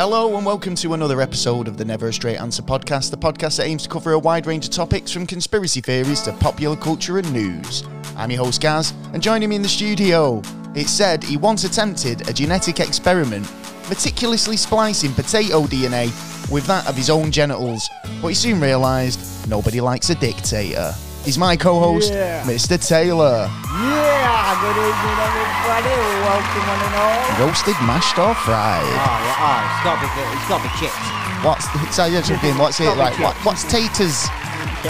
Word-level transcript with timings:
Hello 0.00 0.34
and 0.38 0.46
welcome 0.46 0.74
to 0.76 0.94
another 0.94 1.20
episode 1.20 1.68
of 1.68 1.76
the 1.76 1.84
Never 1.84 2.08
a 2.08 2.12
Straight 2.14 2.38
Answer 2.38 2.62
podcast, 2.62 3.10
the 3.10 3.18
podcast 3.18 3.58
that 3.58 3.66
aims 3.66 3.82
to 3.82 3.88
cover 3.90 4.12
a 4.12 4.18
wide 4.18 4.46
range 4.46 4.64
of 4.64 4.70
topics 4.70 5.10
from 5.12 5.26
conspiracy 5.26 5.82
theories 5.82 6.22
to 6.22 6.32
popular 6.32 6.74
culture 6.74 7.18
and 7.18 7.30
news. 7.34 7.84
I'm 8.16 8.30
your 8.30 8.42
host 8.42 8.62
Gaz, 8.62 8.94
and 9.12 9.22
joining 9.22 9.50
me 9.50 9.56
in 9.56 9.62
the 9.62 9.68
studio, 9.68 10.40
it 10.74 10.88
said 10.88 11.22
he 11.22 11.36
once 11.36 11.64
attempted 11.64 12.26
a 12.30 12.32
genetic 12.32 12.80
experiment, 12.80 13.46
meticulously 13.90 14.56
splicing 14.56 15.12
potato 15.12 15.64
DNA 15.64 16.06
with 16.50 16.66
that 16.66 16.88
of 16.88 16.96
his 16.96 17.10
own 17.10 17.30
genitals, 17.30 17.86
but 18.22 18.28
he 18.28 18.34
soon 18.34 18.58
realised 18.58 19.20
nobody 19.50 19.82
likes 19.82 20.08
a 20.08 20.14
dictator. 20.14 20.94
He's 21.24 21.38
my 21.38 21.56
co-host, 21.56 22.12
Yeah. 22.12 22.42
Mr. 22.44 22.76
Taylor. 22.80 23.46
Yeah, 23.46 24.60
good 24.60 24.76
evening, 24.76 25.18
everybody. 25.20 25.94
Welcome 26.24 26.70
on 26.70 26.80
and 26.86 26.94
all. 27.40 27.46
Roasted, 27.46 27.74
mashed 27.82 28.18
or 28.18 28.34
fried? 28.34 28.82
Oh, 28.82 28.88
yeah, 28.88 29.44
oh, 29.44 29.60
it's 29.68 29.84
got 29.84 29.96
to 30.00 30.08
be, 30.08 30.22
it's 30.36 30.48
got 30.48 30.58
to 30.58 30.68
be 30.68 30.72
chips. 30.80 31.44
What's 31.44 31.96
so 31.96 32.04
you're 32.06 32.22
thinking, 32.22 32.58
what's 32.58 32.80
it 32.80 32.96
like? 32.96 33.18
What, 33.20 33.36
what's 33.44 33.64
taters? 33.70 34.26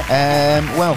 Um, 0.09 0.67
well, 0.79 0.97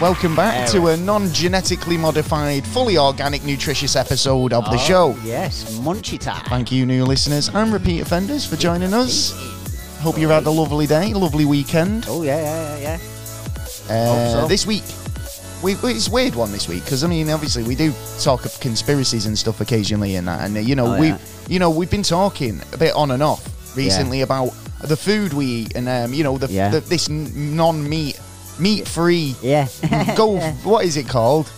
welcome 0.00 0.34
back 0.36 0.68
to 0.70 0.80
There 0.80 0.94
a 0.94 0.96
non-genetically 0.96 1.96
modified, 1.96 2.66
fully 2.66 2.98
organic, 2.98 3.44
nutritious 3.44 3.94
episode 3.96 4.52
of 4.52 4.64
the 4.66 4.74
Oh, 4.74 4.76
show. 4.78 5.16
Yes, 5.24 5.78
munchy 5.78 6.18
time. 6.18 6.44
Thank 6.46 6.70
you, 6.72 6.86
new 6.86 7.04
listeners 7.04 7.48
and 7.48 7.72
repeat 7.72 8.00
offenders, 8.00 8.44
for 8.46 8.56
joining 8.56 8.92
us. 8.94 9.32
Hope 10.00 10.18
you've 10.18 10.30
had 10.30 10.44
a 10.46 10.50
lovely 10.50 10.86
day, 10.88 11.14
lovely 11.14 11.44
weekend. 11.44 12.04
Oh 12.08 12.22
yeah, 12.22 12.36
yeah, 12.40 12.76
yeah, 12.76 12.82
yeah. 12.82 12.98
Uh, 13.88 14.42
so. 14.42 14.48
This 14.48 14.66
week, 14.66 14.82
we, 15.62 15.74
it's 15.90 16.08
a 16.08 16.10
weird 16.10 16.34
one 16.34 16.50
this 16.52 16.68
week 16.68 16.84
because 16.84 17.04
I 17.04 17.08
mean, 17.08 17.30
obviously, 17.30 17.62
we 17.62 17.74
do 17.74 17.92
talk 18.20 18.44
of 18.44 18.58
conspiracies 18.60 19.26
and 19.26 19.36
stuff 19.38 19.60
occasionally, 19.60 20.16
and 20.16 20.26
that, 20.28 20.40
and 20.44 20.56
uh, 20.56 20.60
you 20.60 20.74
know, 20.74 20.94
Oh, 20.94 21.00
we, 21.00 21.08
yeah. 21.08 21.18
you 21.48 21.58
know, 21.58 21.70
we've 21.70 21.90
been 21.90 22.02
talking 22.02 22.60
a 22.72 22.76
bit 22.76 22.94
on 22.94 23.10
and 23.10 23.22
off 23.22 23.46
recently 23.76 24.22
about 24.22 24.50
the 24.84 24.96
food 24.96 25.32
we 25.32 25.46
eat, 25.46 25.76
and 25.76 25.88
um, 25.88 26.12
you 26.12 26.24
know, 26.24 26.38
the, 26.38 26.52
Yeah. 26.52 26.70
the 26.70 26.80
this 26.80 27.08
non-meat, 27.08 28.20
meat-free. 28.58 29.36
Yeah. 29.42 29.68
Go, 30.16 30.38
what 30.64 30.84
is 30.84 30.96
it 30.96 31.08
called? 31.08 31.50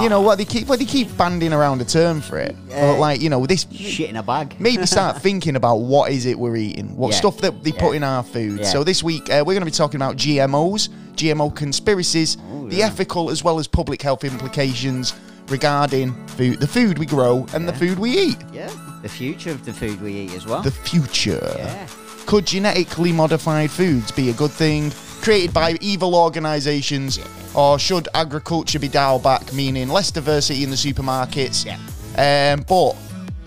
You 0.00 0.08
know 0.08 0.22
what 0.22 0.38
they 0.38 0.46
keep, 0.46 0.66
what 0.66 0.78
they 0.78 0.86
keep 0.86 1.14
banding 1.16 1.52
around 1.52 1.80
a 1.80 1.84
term 1.84 2.20
for 2.22 2.38
it, 2.38 2.56
but 2.70 2.98
like 2.98 3.20
you 3.20 3.28
know, 3.28 3.44
this 3.46 3.66
Shit 3.70 4.08
in 4.10 4.16
a 4.16 4.22
bag. 4.22 4.56
maybe 4.58 4.86
start 4.86 5.18
thinking 5.22 5.56
about 5.56 5.76
what 5.76 6.10
is 6.10 6.24
it 6.26 6.36
we're 6.38 6.56
eating, 6.56 6.96
what 6.96 7.12
Yeah. 7.12 7.18
stuff 7.18 7.38
that 7.42 7.62
they 7.62 7.70
put 7.70 7.94
in 7.94 8.02
our 8.02 8.22
food. 8.24 8.60
Yeah. 8.60 8.64
So 8.66 8.82
this 8.82 9.02
week 9.04 9.28
uh, 9.30 9.44
we're 9.46 9.52
going 9.52 9.60
to 9.60 9.66
be 9.66 9.70
talking 9.70 9.96
about 9.96 10.16
GMOs, 10.16 10.88
GMO 11.16 11.54
conspiracies, 11.54 12.36
Oh, 12.52 12.68
the 12.68 12.82
ethical 12.82 13.30
as 13.30 13.42
well 13.44 13.58
as 13.58 13.66
public 13.66 14.02
health 14.02 14.24
implications 14.24 15.14
regarding 15.48 16.12
food, 16.28 16.58
the 16.60 16.66
food 16.66 16.98
we 16.98 17.06
grow 17.06 17.46
and 17.54 17.68
the 17.68 17.72
food 17.72 17.98
we 17.98 18.10
eat. 18.18 18.38
Yeah. 18.52 18.70
The 19.02 19.08
future 19.08 19.50
of 19.50 19.64
the 19.64 19.72
food 19.72 20.00
we 20.00 20.12
eat 20.14 20.32
as 20.34 20.46
well. 20.46 20.62
The 20.62 20.70
future. 20.70 21.54
yeah. 21.58 21.86
Could 22.26 22.46
genetically 22.46 23.12
modified 23.12 23.70
foods 23.70 24.10
be 24.10 24.30
a 24.30 24.32
good 24.32 24.50
thing? 24.50 24.90
Created 25.20 25.52
by 25.52 25.76
evil 25.80 26.14
organisations, 26.14 27.18
or 27.54 27.78
should 27.78 28.08
agriculture 28.14 28.78
be 28.78 28.88
dialed 28.88 29.22
back, 29.22 29.52
meaning 29.52 29.88
less 29.88 30.10
diversity 30.10 30.64
in 30.64 30.70
the 30.70 30.76
supermarkets, 30.76 31.64
Yeah. 31.66 32.52
um, 32.54 32.64
but 32.66 32.96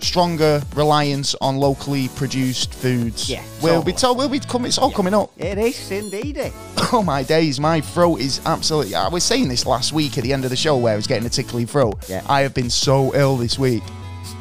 stronger 0.02 0.62
reliance 0.74 1.34
on 1.40 1.56
locally 1.58 2.08
produced 2.16 2.74
foods? 2.74 3.28
Yeah, 3.28 3.42
we'll 3.62 3.82
be 3.82 3.92
told. 3.92 4.18
We'll 4.18 4.28
be 4.28 4.40
coming. 4.40 4.68
It's 4.68 4.78
all 4.78 4.90
coming 4.90 5.14
up. 5.14 5.30
It 5.38 5.58
is 5.58 5.90
indeed. 5.90 6.36
it. 6.36 6.52
Oh 6.90 7.02
my 7.02 7.22
days, 7.22 7.60
my 7.60 7.80
throat 7.80 8.20
is 8.20 8.40
absolutely. 8.46 8.94
I 8.94 9.08
was 9.08 9.22
saying 9.24 9.48
this 9.48 9.66
last 9.66 9.92
week 9.92 10.16
at 10.16 10.24
the 10.24 10.32
end 10.32 10.44
of 10.44 10.50
the 10.50 10.56
show 10.56 10.76
where 10.76 10.94
I 10.94 10.96
was 10.96 11.06
getting 11.06 11.26
a 11.26 11.30
tickly 11.30 11.66
throat. 11.66 12.08
Yeah. 12.08 12.22
I 12.28 12.40
have 12.40 12.54
been 12.54 12.70
so 12.70 13.14
ill 13.14 13.36
this 13.36 13.58
week. 13.58 13.82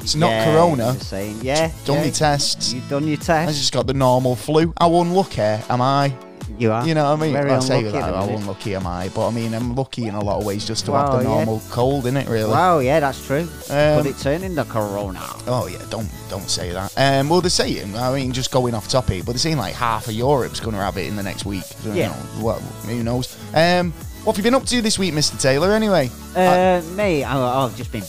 It's 0.02 0.16
not 0.16 0.30
Yeah, 0.30 0.46
corona. 0.54 0.94
just 0.94 1.10
saying. 1.10 1.40
Yeah. 1.42 1.72
Done 1.86 1.98
yeah. 1.98 2.04
my 2.06 2.10
tests. 2.12 2.72
You've 2.74 2.88
done 2.88 3.08
your 3.08 3.18
tests. 3.18 3.50
I 3.50 3.60
just 3.60 3.74
got 3.74 3.88
the 3.88 3.94
normal 3.94 4.36
flu. 4.38 4.74
How 4.80 4.94
unlucky 5.02 5.42
am 5.42 5.82
I? 5.82 6.14
You 6.58 6.72
are. 6.72 6.88
You 6.88 6.94
know 6.94 7.04
what 7.12 7.20
I 7.20 7.22
mean? 7.22 7.34
Very 7.34 7.50
Well, 7.50 7.58
I 7.62 7.66
say 7.66 7.84
that, 7.84 8.02
how 8.04 8.24
unlucky 8.30 8.76
am 8.76 8.88
I? 8.88 9.10
But 9.10 9.28
I 9.28 9.32
mean, 9.32 9.54
I'm 9.54 9.76
lucky 9.76 10.08
in 10.08 10.16
a 10.16 10.24
lot 10.24 10.40
of 10.40 10.46
ways 10.46 10.66
just 10.66 10.86
to 10.86 10.94
have 10.94 11.10
Well, 11.10 11.18
the 11.18 11.24
yeah. 11.24 11.30
normal 11.36 11.62
cold, 11.70 12.06
innit, 12.06 12.30
really? 12.30 12.50
Wow, 12.50 12.80
yeah, 12.80 13.00
that's 13.00 13.26
true. 13.26 13.48
Um, 13.70 13.98
Could 14.02 14.06
it 14.08 14.18
turn 14.20 14.44
into 14.44 14.64
corona? 14.66 15.22
Oh 15.48 15.68
yeah, 15.68 15.84
don't 15.90 16.10
don't 16.30 16.50
say 16.50 16.72
that. 16.72 16.94
Um, 16.98 17.30
well, 17.30 17.42
they're 17.42 17.50
saying, 17.50 17.96
I 17.98 18.14
mean, 18.16 18.32
just 18.32 18.52
going 18.52 18.74
off 18.74 18.88
topic, 18.88 19.26
but 19.26 19.34
they're 19.34 19.40
saying 19.40 19.58
like 19.58 19.74
half 19.76 20.08
of 20.08 20.14
Europe's 20.14 20.60
going 20.60 20.76
to 20.76 20.82
have 20.82 20.98
it 20.98 21.08
in 21.08 21.16
the 21.16 21.24
next 21.24 21.46
week. 21.46 21.64
So, 21.64 21.90
you 21.90 21.96
Yeah. 22.00 22.08
know, 22.10 22.14
what, 22.44 22.62
who 22.86 23.04
knows? 23.04 23.36
Um, 23.54 23.92
what 24.24 24.36
have 24.36 24.38
you 24.38 24.44
been 24.52 24.56
up 24.56 24.66
to 24.66 24.82
this 24.82 24.98
week, 25.00 25.14
Mr. 25.14 25.40
Taylor? 25.42 25.72
Anyway, 25.74 26.10
Uh, 26.36 26.82
me, 26.96 27.24
I, 27.24 27.64
I've 27.66 27.76
just 27.78 27.92
been 27.92 28.04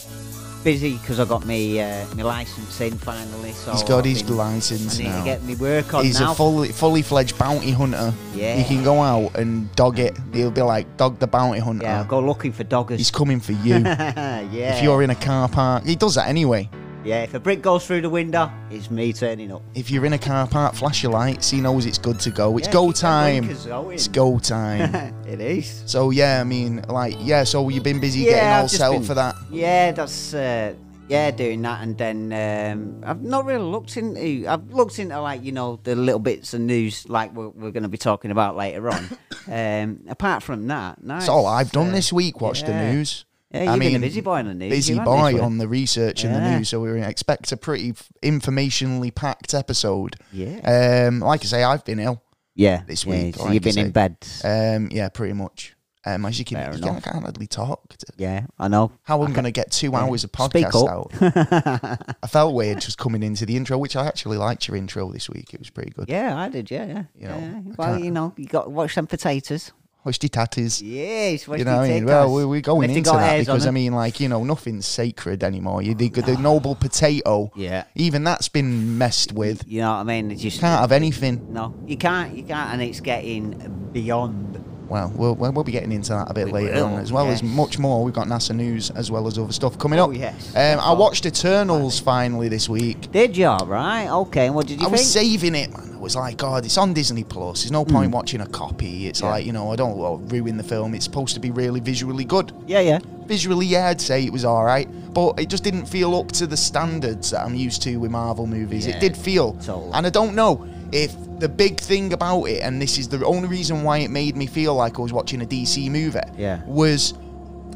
busy 0.69 0.99
because 0.99 1.19
I 1.19 1.25
got 1.25 1.47
me 1.47 1.81
uh, 1.81 2.05
my 2.15 2.23
license 2.25 2.79
in 2.83 2.99
finally. 2.99 3.53
So 3.53 3.73
he's 3.73 3.83
got 3.83 4.01
I've 4.01 4.05
his 4.05 4.23
been- 4.23 4.37
license 4.37 5.01
I 5.01 5.03
need 5.03 5.09
now. 5.09 5.19
to 5.21 5.25
get 5.25 5.43
me 5.45 5.55
work 5.55 5.95
on 5.95 6.05
He's 6.05 6.21
now. 6.21 6.33
a 6.33 6.35
fully 6.35 6.69
fully 6.73 7.01
fledged 7.03 7.39
bounty 7.39 7.71
hunter. 7.71 8.13
Yeah. 8.35 8.57
he 8.57 8.65
can 8.65 8.85
go 8.85 9.01
out 9.01 9.35
and 9.39 9.75
dog 9.77 9.99
it. 9.99 10.15
He'll 10.35 10.51
be 10.51 10.61
like, 10.63 10.85
dog 10.99 11.19
the 11.21 11.27
bounty 11.27 11.61
hunter. 11.61 11.85
yeah, 11.85 11.99
I'll 12.01 12.05
go 12.05 12.21
looking 12.21 12.53
for 12.53 12.65
doggers. 12.65 12.99
He's 12.99 13.11
coming 13.11 13.41
for 13.41 13.53
you. 13.53 13.77
yeah. 13.79 14.77
if 14.77 14.83
you're 14.83 15.03
in 15.03 15.09
a 15.11 15.15
car 15.15 15.49
park, 15.49 15.85
he 15.87 15.97
does 15.97 16.17
that 16.17 16.29
anyway. 16.29 16.69
Yeah, 17.05 17.23
if 17.23 17.35
a 17.35 17.41
brick 17.41 17.63
goes 17.63 17.87
through 17.87 18.03
the 18.03 18.11
window, 18.11 18.51
it's 18.71 18.91
me 18.91 19.13
turning 19.13 19.53
up. 19.53 19.63
If 19.75 19.91
you're 19.91 20.05
in 20.05 20.13
a 20.13 20.19
car 20.19 20.47
park, 20.47 20.75
flash 20.75 21.03
your 21.03 21.13
lights. 21.13 21.51
He 21.51 21.61
knows 21.61 21.87
it's 21.87 21.99
good 21.99 22.21
to 22.21 22.31
go. 22.31 22.59
It's 22.59 22.67
Yeah, 22.67 22.73
go 22.73 22.93
time. 22.93 23.49
It's 23.49 24.09
go 24.09 24.39
time. 24.39 25.15
it 25.27 25.41
is. 25.41 25.83
so 25.87 26.11
yeah, 26.11 26.41
I 26.41 26.45
mean, 26.45 26.83
like, 26.89 27.15
yeah. 27.21 27.45
So 27.45 27.69
you've 27.69 27.85
been 27.85 28.01
busy 28.01 28.21
Yeah, 28.21 28.31
getting 28.31 28.63
all 28.63 28.69
set 28.69 28.93
up 28.93 29.05
for 29.05 29.15
that. 29.15 29.37
Yeah, 29.51 29.93
that's 29.93 30.35
uh, 30.35 30.75
yeah, 31.09 31.31
doing 31.31 31.63
that, 31.63 31.83
and 31.83 31.97
then 31.97 32.33
um, 32.33 33.03
I've 33.05 33.23
not 33.23 33.47
really 33.47 33.65
looked 33.65 33.97
into. 33.97 34.47
I've 34.47 34.71
looked 34.71 34.99
into 34.99 35.19
like 35.21 35.43
you 35.43 35.53
know 35.53 35.81
the 35.83 35.97
little 35.97 36.21
bits 36.21 36.53
of 36.53 36.61
news 36.61 37.09
like 37.09 37.35
we're, 37.35 37.49
we're 37.49 37.71
going 37.71 37.85
to 37.85 37.89
be 37.89 37.99
talking 37.99 38.31
about 38.31 38.57
later 38.57 38.91
on. 38.91 39.09
um, 39.49 40.01
apart 40.09 40.43
from 40.43 40.67
that, 40.67 41.03
no, 41.03 41.15
That's 41.15 41.29
all 41.29 41.47
I've 41.47 41.73
done 41.73 41.89
uh, 41.89 41.93
this 41.93 42.13
week. 42.13 42.41
Watched 42.41 42.67
the 42.67 42.75
news. 42.75 43.25
Yeah, 43.51 43.63
you've 43.63 43.73
I 43.73 43.79
been 43.79 43.97
a 43.97 44.01
busy 44.01 44.21
boy 44.21 44.39
on 44.41 44.47
the 44.49 44.55
news. 44.55 44.71
Busy 44.71 44.95
you 44.95 45.01
boy 45.01 45.41
on 45.41 45.57
the 45.59 45.69
research 45.69 46.23
and 46.25 46.35
the 46.35 46.39
Yeah. 46.39 46.59
news. 46.59 46.69
So 46.69 46.81
we 46.81 47.01
expect 47.03 47.51
a 47.53 47.57
pretty 47.57 47.91
f- 47.91 48.09
informationally 48.23 49.15
packed 49.15 49.55
episode. 49.55 50.17
Yeah. 50.33 51.07
Um, 51.09 51.21
like 51.21 51.41
I 51.43 51.45
say, 51.47 51.63
I've 51.63 51.85
been 51.85 51.99
ill. 51.99 52.23
Yeah, 52.55 52.83
this 52.87 53.07
yeah, 53.07 53.11
week, 53.13 53.37
so 53.37 53.45
like 53.45 53.55
you've 53.55 53.67
you 53.67 53.73
been 53.73 53.87
in 53.87 53.93
bed. 53.93 54.17
Um, 54.45 54.89
yeah, 54.91 55.09
pretty 55.09 55.33
much. 55.33 55.75
Um, 56.05 56.25
as 56.27 56.39
you 56.39 56.45
can, 56.45 56.57
Fair 56.57 56.73
you 56.73 56.79
can, 56.81 56.85
I 56.85 56.91
enough. 56.93 57.05
can't 57.05 57.23
hardly 57.23 57.47
talk. 57.47 57.89
To, 57.97 58.07
yeah, 58.17 58.47
I 58.59 58.69
know. 58.69 58.93
how 59.03 59.21
am 59.21 59.27
I'm 59.29 59.33
going 59.33 59.45
to 59.45 59.51
get 59.51 59.71
two 59.71 59.95
hours 59.95 60.25
of 60.25 60.31
Speak 60.31 60.65
podcast 60.67 60.89
out. 60.89 61.13
I 62.23 62.27
felt 62.27 62.55
weird 62.55 62.81
just 62.81 62.99
coming 62.99 63.23
into 63.23 63.45
the 63.47 63.57
intro, 63.57 63.77
which 63.79 63.95
I 63.97 64.07
actually 64.07 64.39
liked 64.39 64.67
your 64.69 64.77
intro 64.77 65.11
this 65.13 65.29
week. 65.29 65.53
It 65.55 65.61
was 65.61 65.71
pretty 65.71 65.91
good. 65.91 66.09
Yeah, 66.09 66.37
I 66.39 66.49
did. 66.49 66.71
Yeah, 66.71 66.87
yeah. 66.87 67.03
You 67.15 67.29
know, 67.29 67.39
yeah. 67.39 67.47
I 67.59 67.63
Well, 67.77 67.89
can't- 67.93 68.05
you 68.05 68.11
know, 68.11 68.33
you 68.37 68.47
got 68.47 68.65
to 68.65 68.71
watch 68.71 68.95
them 68.95 69.07
potatoes. 69.07 69.73
Husty 70.09 70.29
tatties. 70.31 70.81
Yes, 70.83 71.47
You 71.47 71.65
know 71.65 71.77
what 71.77 71.85
I 71.85 71.89
mean? 71.89 72.07
Well, 72.07 72.33
we- 72.33 72.45
we're 72.47 72.61
going 72.63 72.89
into 72.91 73.11
that 73.11 73.39
because 73.41 73.67
I 73.67 73.71
mean, 73.71 73.93
like 73.93 74.21
you 74.21 74.29
know, 74.29 74.43
nothing's 74.43 74.87
sacred 74.87 75.45
anymore. 75.45 75.83
You, 75.83 75.95
the, 75.95 76.09
the 76.09 76.37
noble 76.39 76.75
potato, 76.75 77.53
Yeah. 77.55 77.85
even 77.95 78.25
that's 78.25 78.49
been 78.49 78.97
messed 78.97 79.33
with. 79.33 79.65
You 79.67 79.83
know 79.83 79.91
what 79.91 79.97
I 80.01 80.05
mean? 80.05 80.31
It's 80.31 80.41
just 80.41 80.61
Can't 80.61 80.81
have 80.81 80.93
anything. 80.93 81.53
No, 81.53 81.75
you 81.87 81.97
can't. 81.99 82.35
You 82.35 82.43
can't, 82.45 82.73
and 82.73 82.83
it's 82.83 83.01
getting 83.01 83.91
beyond. 83.93 84.65
Well, 84.89 85.13
we'll 85.15 85.35
we'll 85.35 85.53
we'll 85.53 85.65
be 85.65 85.73
getting 85.73 85.93
into 85.93 86.11
that 86.11 86.31
a 86.31 86.35
bit 86.35 86.47
We 86.47 86.53
later 86.53 86.83
on, 86.85 86.95
as 86.95 87.13
well 87.13 87.29
as 87.29 87.43
much 87.43 87.79
more. 87.79 88.03
We've 88.05 88.15
got 88.15 88.27
NASA 88.27 88.55
news 88.57 88.91
as 88.91 89.11
well 89.11 89.27
as 89.27 89.39
other 89.39 89.53
stuff 89.53 89.79
coming 89.79 89.99
Oh, 90.01 90.05
up. 90.11 90.17
yes. 90.17 90.49
Um, 90.57 90.81
I 90.81 90.93
watched 90.93 91.27
Eternals 91.27 91.99
finally 92.01 92.49
this 92.49 92.69
week. 92.69 93.11
Did 93.13 93.37
you? 93.37 93.49
Right. 93.49 94.09
Okay. 94.09 94.47
And 94.47 94.55
what 94.55 94.67
did 94.67 94.81
you 94.81 94.87
I 94.87 94.91
was 94.91 95.07
saving 95.11 95.55
it, 95.55 95.71
man. 95.71 95.93
I 95.95 95.99
was 96.01 96.15
like, 96.17 96.37
God, 96.37 96.65
it's 96.65 96.79
on 96.79 96.95
Disney 96.95 97.25
Plus. 97.25 97.63
There's 97.63 97.73
no 97.73 97.85
point 97.85 98.13
watching 98.13 98.41
a 98.41 98.47
copy. 98.47 99.07
It's 99.09 99.21
Hmm. 99.21 99.27
Yeah. 99.27 99.31
like, 99.33 99.47
you 99.47 99.53
know, 99.53 99.73
I 99.73 99.77
don't 99.77 99.97
want 99.97 100.29
to 100.29 100.35
ruin 100.37 100.57
the 100.57 100.63
film. 100.63 100.95
It's 100.95 101.05
supposed 101.05 101.35
to 101.35 101.41
be 101.41 101.51
really 101.51 101.81
visually 101.81 102.25
good. 102.25 102.53
yeah, 102.67 102.81
yeah. 102.81 102.99
Visually, 103.27 103.67
yeah, 103.67 103.89
I'd 103.89 104.01
say 104.01 104.25
it 104.25 104.33
was 104.33 104.45
all 104.47 104.65
right, 104.65 104.89
but 105.13 105.39
it 105.39 105.51
just 105.51 105.63
didn't 105.63 105.85
feel 105.85 106.15
up 106.17 106.33
to 106.33 106.47
the 106.47 106.57
standards 106.57 107.31
that 107.33 107.45
I'm 107.45 107.55
used 107.55 107.83
to 107.83 107.97
with 107.99 108.11
Marvel 108.11 108.47
movies. 108.47 108.87
Yeah, 108.87 108.97
it 108.97 109.01
did 109.01 109.15
feel, 109.17 109.53
totally. 109.55 109.91
and 109.93 110.07
I 110.07 110.11
don't 110.11 110.35
know 110.35 110.65
if 110.93 111.15
the 111.39 111.49
big 111.49 111.81
thing 111.81 112.13
about 112.13 112.45
it, 112.45 112.63
and 112.63 112.81
this 112.83 112.99
is 112.99 113.09
the 113.09 113.25
only 113.25 113.49
reason 113.49 113.83
why 113.83 113.99
it 113.99 114.11
made 114.11 114.37
me 114.37 114.47
feel 114.47 114.75
like 114.75 114.99
I 114.99 115.03
was 115.03 115.13
watching 115.13 115.43
a 115.43 115.47
DC 115.47 115.91
movie, 115.91 116.19
Yeah. 116.37 116.61
was 116.67 117.15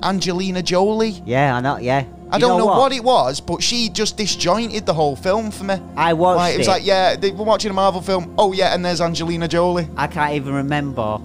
Angelina 0.03 0.63
Jolie. 0.63 1.23
Yeah, 1.25 1.57
I 1.57 1.61
know. 1.61 1.77
Yeah. 1.79 2.05
I 2.31 2.37
You 2.37 2.41
don't 2.41 2.59
know, 2.59 2.65
what? 2.67 2.93
it 2.93 3.05
was, 3.05 3.41
but 3.41 3.63
she 3.63 3.91
just 3.91 4.17
disjointed 4.17 4.87
the 4.87 4.95
whole 4.95 5.17
film 5.17 5.51
for 5.51 5.65
me. 5.65 5.77
I 5.97 6.15
watched 6.15 6.39
Like, 6.39 6.55
it 6.55 6.59
was 6.59 6.67
it. 6.67 6.71
like, 6.71 6.87
yeah, 6.87 7.15
they 7.15 7.31
were 7.31 7.45
watching 7.45 7.71
a 7.71 7.75
Marvel 7.75 8.01
film. 8.01 8.35
Oh 8.39 8.53
yeah, 8.53 8.75
and 8.75 8.83
there's 8.85 9.01
Angelina 9.03 9.47
Jolie. 9.49 9.87
I 9.97 10.07
can't 10.07 10.33
even 10.35 10.55
remember 10.55 11.19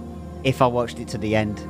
if 0.44 0.60
I 0.60 0.66
watched 0.66 0.98
it 1.00 1.08
to 1.08 1.18
the 1.18 1.34
end. 1.34 1.60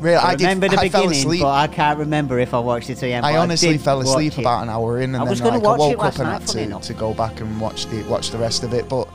Really, 0.00 0.16
I, 0.16 0.30
I, 0.30 0.36
did. 0.36 0.44
remember 0.44 0.68
the 0.68 0.78
I 0.78 0.88
fell 0.88 1.02
beginning, 1.02 1.18
asleep. 1.18 1.42
but 1.42 1.48
I 1.52 1.66
can't 1.66 1.98
remember 1.98 2.38
if 2.38 2.54
I 2.54 2.60
watched 2.60 2.88
it 2.88 2.94
to 2.96 3.00
the 3.02 3.12
end. 3.12 3.26
I 3.26 3.36
honestly 3.36 3.70
did 3.72 3.80
fell 3.80 4.00
asleep 4.00 4.38
about 4.38 4.62
an 4.62 4.68
hour 4.70 5.00
in, 5.00 5.14
and 5.14 5.22
I 5.28 5.34
then 5.34 5.38
like, 5.54 5.64
I 5.64 5.76
woke 5.76 6.04
up 6.04 6.18
and 6.20 6.28
had 6.28 6.46
to, 6.46 6.80
to 6.80 6.94
go 6.94 7.12
back 7.14 7.40
and 7.40 7.60
watch 7.60 7.86
the 7.86 8.02
watch 8.04 8.30
the 8.30 8.38
rest 8.38 8.62
of 8.62 8.72
it. 8.74 8.88
But 8.88 9.08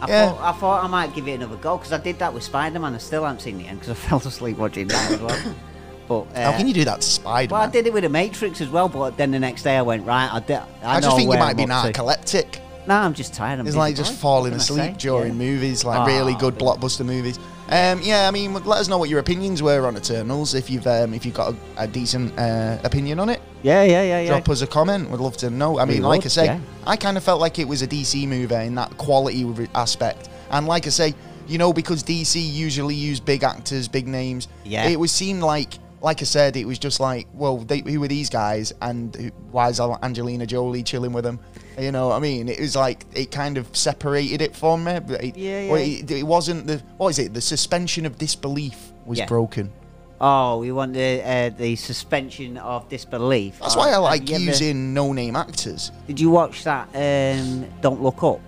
I, 0.00 0.08
Yeah. 0.08 0.32
thought, 0.32 0.54
I 0.54 0.58
thought 0.58 0.84
I 0.84 0.86
might 0.88 1.14
give 1.14 1.26
it 1.28 1.32
another 1.32 1.56
go 1.56 1.76
because 1.76 1.92
I 1.92 1.98
did 1.98 2.18
that 2.20 2.32
with 2.32 2.42
Spider 2.42 2.78
Man. 2.78 2.94
I 2.94 2.98
still 2.98 3.24
haven't 3.24 3.40
seen 3.40 3.58
the 3.58 3.66
end 3.66 3.80
because 3.80 3.90
I 3.92 3.94
fell 4.08 4.18
asleep 4.18 4.58
watching 4.58 4.88
that 4.88 5.12
as 5.12 5.20
well. 5.20 5.54
But 6.08 6.20
uh, 6.34 6.50
how 6.52 6.56
can 6.56 6.66
you 6.66 6.72
do 6.72 6.86
that 6.86 7.02
Spider? 7.02 7.52
Man? 7.52 7.60
Well, 7.60 7.68
I 7.68 7.70
did 7.70 7.86
it 7.86 7.92
with 7.92 8.02
the 8.02 8.08
Matrix 8.08 8.62
as 8.62 8.70
well, 8.70 8.88
but 8.88 9.18
then 9.18 9.30
the 9.30 9.38
next 9.38 9.62
day 9.62 9.76
I 9.76 9.82
went 9.82 10.06
right. 10.06 10.30
I, 10.32 10.40
did, 10.40 10.56
I, 10.82 10.96
I, 10.96 11.00
just 11.02 11.14
think 11.18 11.30
you 11.30 11.38
might 11.38 11.50
I'm 11.50 11.56
be 11.56 11.66
narcoleptic. 11.66 12.60
No, 12.86 12.94
I'm 12.94 13.12
just 13.12 13.34
tired. 13.34 13.60
I'm 13.60 13.66
It's 13.66 13.76
like 13.76 13.94
just 13.94 14.14
falling 14.14 14.52
What 14.56 14.66
can 14.66 14.80
I 14.80 14.84
asleep 14.84 14.96
during 14.96 15.32
Yeah. 15.34 15.38
movies, 15.52 15.84
like 15.84 16.00
Oh, 16.00 16.06
really 16.06 16.32
good 16.36 16.56
brilliant. 16.56 16.80
blockbuster 16.80 17.04
movies. 17.04 17.38
Um, 17.68 18.00
yeah, 18.02 18.26
I 18.26 18.30
mean, 18.30 18.54
let 18.54 18.78
us 18.78 18.88
know 18.88 18.96
what 18.96 19.10
your 19.10 19.18
opinions 19.18 19.62
were 19.62 19.86
on 19.86 19.98
Eternals. 19.98 20.54
If 20.54 20.70
you've 20.70 20.86
um, 20.86 21.12
if 21.12 21.26
you've 21.26 21.34
got 21.34 21.52
a, 21.52 21.82
a 21.82 21.86
decent 21.86 22.38
uh, 22.38 22.78
opinion 22.84 23.20
on 23.20 23.28
it, 23.28 23.42
Yeah, 23.62 23.82
yeah, 23.82 24.02
yeah, 24.02 24.20
yeah. 24.20 24.28
drop 24.28 24.48
us 24.48 24.62
a 24.62 24.66
comment. 24.66 25.10
We'd 25.10 25.20
love 25.20 25.36
to 25.38 25.50
know. 25.50 25.78
I 25.78 25.84
We 25.84 25.94
mean, 25.94 26.02
like 26.02 26.18
would, 26.18 26.26
I 26.26 26.28
say, 26.28 26.44
yeah. 26.46 26.60
I 26.86 26.96
kind 26.96 27.16
of 27.16 27.24
felt 27.24 27.40
like 27.40 27.58
it 27.58 27.66
was 27.66 27.82
a 27.82 27.86
DC 27.88 28.26
movie 28.28 28.54
in 28.54 28.74
that 28.76 28.96
quality 28.98 29.44
aspect. 29.74 30.28
And 30.50 30.66
like 30.66 30.86
I 30.86 30.90
say, 30.90 31.14
you 31.46 31.58
know, 31.58 31.72
because 31.72 32.02
DC 32.02 32.36
usually 32.40 32.94
use 32.94 33.20
big 33.20 33.42
actors, 33.42 33.88
big 33.88 34.06
names. 34.06 34.48
Yeah. 34.64 34.86
It 34.88 34.98
was 35.00 35.10
seemed 35.10 35.42
like, 35.42 35.74
like 36.00 36.20
I 36.20 36.24
said, 36.24 36.56
it 36.56 36.64
was 36.66 36.78
just 36.78 37.00
like, 37.00 37.26
well, 37.34 37.58
they, 37.58 37.80
who 37.80 38.02
are 38.04 38.08
these 38.08 38.30
guys, 38.30 38.72
and 38.80 39.14
who, 39.16 39.28
why 39.50 39.68
is 39.68 39.80
Angelina 39.80 40.46
Jolie 40.46 40.82
chilling 40.82 41.12
with 41.12 41.24
them? 41.24 41.40
You 41.78 41.90
know 41.90 42.08
what 42.08 42.16
I 42.16 42.20
mean? 42.20 42.48
It 42.48 42.60
was 42.60 42.76
like 42.76 43.04
it 43.14 43.30
kind 43.30 43.56
of 43.56 43.74
separated 43.76 44.42
it 44.42 44.54
from 44.54 44.84
me. 44.84 44.92
It, 44.92 45.36
Yeah, 45.36 45.60
yeah. 45.62 45.74
it, 45.76 46.10
it 46.10 46.22
wasn't 46.22 46.66
the 46.66 46.78
what 46.98 47.08
is 47.08 47.18
it? 47.18 47.34
The 47.34 47.40
suspension 47.40 48.06
of 48.06 48.18
disbelief 48.18 48.92
was 49.06 49.18
Yeah. 49.18 49.26
broken. 49.26 49.72
Oh, 50.20 50.58
we 50.58 50.72
want 50.72 50.94
the 50.94 51.22
uh, 51.24 51.50
the 51.56 51.76
suspension 51.76 52.58
of 52.58 52.88
disbelief. 52.88 53.60
That's 53.60 53.76
why 53.76 53.90
I 53.92 53.98
like 53.98 54.28
ever- 54.30 54.40
using 54.40 54.92
no-name 54.92 55.36
actors. 55.36 55.92
Did 56.08 56.18
you 56.18 56.30
watch 56.30 56.64
that? 56.64 56.88
Um, 56.94 57.66
Don't 57.80 58.02
look 58.02 58.22
up. 58.22 58.40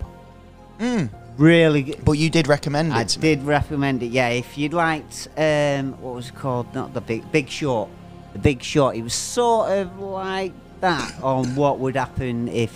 Mm. 0.80 1.10
Really 1.38 1.82
good. 1.82 2.04
But 2.04 2.12
you 2.12 2.28
did 2.28 2.48
recommend 2.48 2.88
it. 2.92 2.96
I 2.96 3.04
to 3.04 3.18
me. 3.18 3.22
did 3.22 3.44
recommend 3.44 4.02
it. 4.02 4.06
Yeah, 4.10 4.28
if 4.30 4.58
you'd 4.58 4.72
liked, 4.74 5.28
um, 5.36 5.92
what 6.02 6.14
was 6.14 6.28
it 6.28 6.34
called? 6.34 6.74
Not 6.74 6.92
the 6.92 7.00
big 7.00 7.30
Big 7.30 7.48
Short. 7.48 7.88
The 8.32 8.38
Big 8.40 8.62
Short. 8.62 8.96
It 8.96 9.02
was 9.02 9.14
sort 9.14 9.70
of 9.70 9.98
like 10.00 10.52
that 10.80 11.14
on 11.22 11.54
what 11.56 11.78
would 11.78 11.94
happen 11.96 12.48
if 12.48 12.72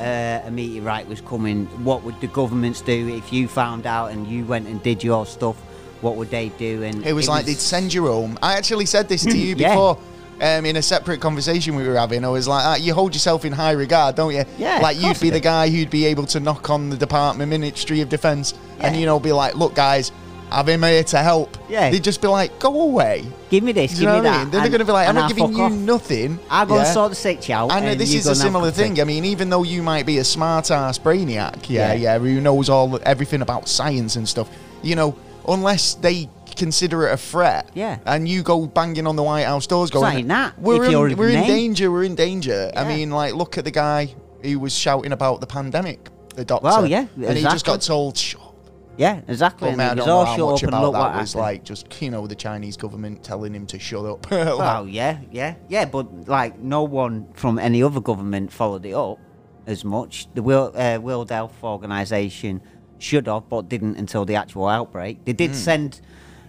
uh, 0.00 0.42
a 0.44 0.50
meteorite 0.50 1.08
was 1.08 1.20
coming. 1.22 1.66
What 1.84 2.02
would 2.04 2.20
the 2.20 2.26
governments 2.26 2.80
do 2.82 3.08
if 3.16 3.32
you 3.32 3.48
found 3.48 3.86
out 3.86 4.10
and 4.12 4.26
you 4.26 4.44
went 4.44 4.66
and 4.68 4.82
did 4.82 5.02
your 5.02 5.24
stuff? 5.26 5.56
What 6.00 6.16
would 6.16 6.30
they 6.30 6.50
do? 6.50 6.82
And 6.82 7.04
It 7.06 7.12
was 7.12 7.28
like 7.28 7.46
they'd 7.46 7.58
send 7.58 7.92
you 7.94 8.06
home. 8.06 8.38
I 8.42 8.54
actually 8.54 8.86
said 8.86 9.08
this 9.08 9.22
to 9.24 9.36
you 9.44 9.54
Yeah. 9.56 9.70
before. 9.70 9.98
Um, 10.38 10.66
in 10.66 10.76
a 10.76 10.82
separate 10.82 11.18
conversation 11.22 11.76
we 11.76 11.88
were 11.88 11.96
having, 11.96 12.22
I 12.22 12.28
was 12.28 12.46
like, 12.46 12.62
ah, 12.62 12.76
"You 12.76 12.92
hold 12.92 13.14
yourself 13.14 13.46
in 13.46 13.54
high 13.54 13.70
regard, 13.70 14.16
don't 14.16 14.34
you? 14.34 14.44
Yeah, 14.58 14.80
Like 14.82 15.00
you'd 15.00 15.18
be 15.18 15.30
the 15.30 15.40
guy 15.40 15.70
who'd 15.70 15.88
be 15.88 16.04
able 16.04 16.26
to 16.26 16.40
knock 16.40 16.68
on 16.68 16.90
the 16.90 16.96
Department 16.98 17.48
Ministry 17.48 18.02
of 18.02 18.10
Defence 18.10 18.52
and 18.80 18.94
you 18.94 19.06
know 19.06 19.18
be 19.18 19.32
like, 19.32 19.54
"Look, 19.54 19.74
guys, 19.74 20.12
I'm 20.50 20.66
here 20.82 21.02
to 21.04 21.18
help." 21.22 21.56
Yeah. 21.70 21.88
They'd 21.90 22.04
just 22.04 22.20
be 22.20 22.28
like, 22.28 22.58
"Go 22.58 22.82
away." 22.82 23.24
give 23.48 23.64
me 23.64 23.72
this, 23.72 23.94
give 23.94 24.02
know 24.02 24.10
me 24.12 24.16
what 24.18 24.26
I 24.26 24.30
that. 24.30 24.38
mean? 24.40 24.50
Then 24.50 24.50
they're 24.50 24.60
and- 24.64 24.70
going 24.72 24.78
to 24.80 24.84
be 24.84 24.92
like, 24.92 25.08
"I'm 25.08 25.14
not 25.14 25.28
giving 25.34 25.56
you 25.56 25.62
off. 25.62 25.72
nothing." 25.72 26.38
I'll 26.50 26.66
go 26.66 26.74
Yeah. 26.74 26.80
and 26.84 26.88
sort 26.92 27.10
the 27.12 27.16
sitch 27.16 27.48
out. 27.48 27.72
And, 27.72 27.86
and 27.86 27.98
this 27.98 28.12
is 28.12 28.26
a 28.26 28.34
similar 28.34 28.70
thing. 28.70 29.00
I 29.00 29.04
mean, 29.04 29.24
even 29.24 29.48
though 29.48 29.62
you 29.62 29.82
might 29.82 30.04
be 30.04 30.18
a 30.18 30.24
smart 30.24 30.70
ass 30.70 30.98
brainiac, 30.98 31.70
yeah, 31.70 31.94
Yeah. 31.94 31.94
yeah, 31.94 32.18
who 32.18 32.42
knows 32.42 32.68
all 32.68 33.00
everything 33.04 33.40
about 33.40 33.68
science 33.68 34.16
and 34.16 34.28
stuff, 34.28 34.50
you 34.82 34.96
know, 34.96 35.14
unless 35.48 35.94
they 35.94 36.28
consider 36.56 37.06
it 37.06 37.12
a 37.12 37.16
threat, 37.16 37.70
Yeah. 37.74 37.98
and 38.06 38.28
you 38.28 38.42
go 38.42 38.66
banging 38.66 39.06
on 39.06 39.16
the 39.16 39.22
White 39.22 39.44
House 39.44 39.66
doors, 39.66 39.90
going, 39.90 40.12
Saying 40.12 40.28
that, 40.28 40.58
we're 40.58 40.84
in, 40.84 41.16
we're 41.16 41.28
in 41.28 41.46
danger, 41.46 41.90
we're 41.90 42.04
in 42.04 42.14
danger. 42.14 42.70
I 42.74 42.84
mean, 42.88 43.10
like, 43.10 43.34
look 43.34 43.58
at 43.58 43.64
the 43.64 43.70
guy 43.70 44.14
who 44.42 44.58
was 44.58 44.74
shouting 44.74 45.12
about 45.12 45.40
the 45.40 45.46
pandemic, 45.46 46.08
the 46.34 46.44
doctor. 46.44 46.64
Well, 46.64 46.86
yeah, 46.86 47.06
and 47.16 47.36
he 47.36 47.42
just 47.42 47.66
exactly. 47.66 47.72
got 47.72 47.80
told, 47.82 48.16
shut 48.16 48.40
up. 48.40 48.54
Yeah, 48.96 49.20
exactly. 49.28 49.68
And 49.68 49.76
man, 49.76 49.90
I 49.90 49.94
don't 49.96 50.06
know 50.06 50.24
how 50.24 50.50
much 50.52 50.62
about 50.62 50.92
that 50.92 51.20
was 51.20 51.32
happened. 51.34 51.40
like 51.42 51.64
just 51.64 52.00
you 52.00 52.10
know 52.10 52.26
the 52.26 52.34
Chinese 52.34 52.78
government 52.78 53.22
telling 53.22 53.52
him 53.52 53.66
to 53.66 53.78
shut 53.78 54.06
up. 54.06 54.30
Well, 54.30 54.88
yeah, 54.88 55.20
yeah, 55.30 55.56
yeah, 55.68 55.84
but 55.84 56.28
like 56.28 56.58
no 56.58 56.82
one 56.84 57.28
from 57.34 57.58
any 57.58 57.82
other 57.82 58.00
government 58.00 58.50
followed 58.52 58.86
it 58.86 58.94
up 58.94 59.18
as 59.66 59.84
much. 59.84 60.28
The 60.32 60.42
World, 60.42 60.76
uh, 60.76 60.98
World 61.02 61.30
Health 61.30 61.62
Organization 61.62 62.62
should 62.98 63.26
have, 63.26 63.48
but 63.48 63.68
didn't 63.68 63.96
until 63.96 64.24
the 64.24 64.34
actual 64.36 64.66
outbreak. 64.68 65.24
They 65.24 65.32
did 65.32 65.54
send 65.54 66.00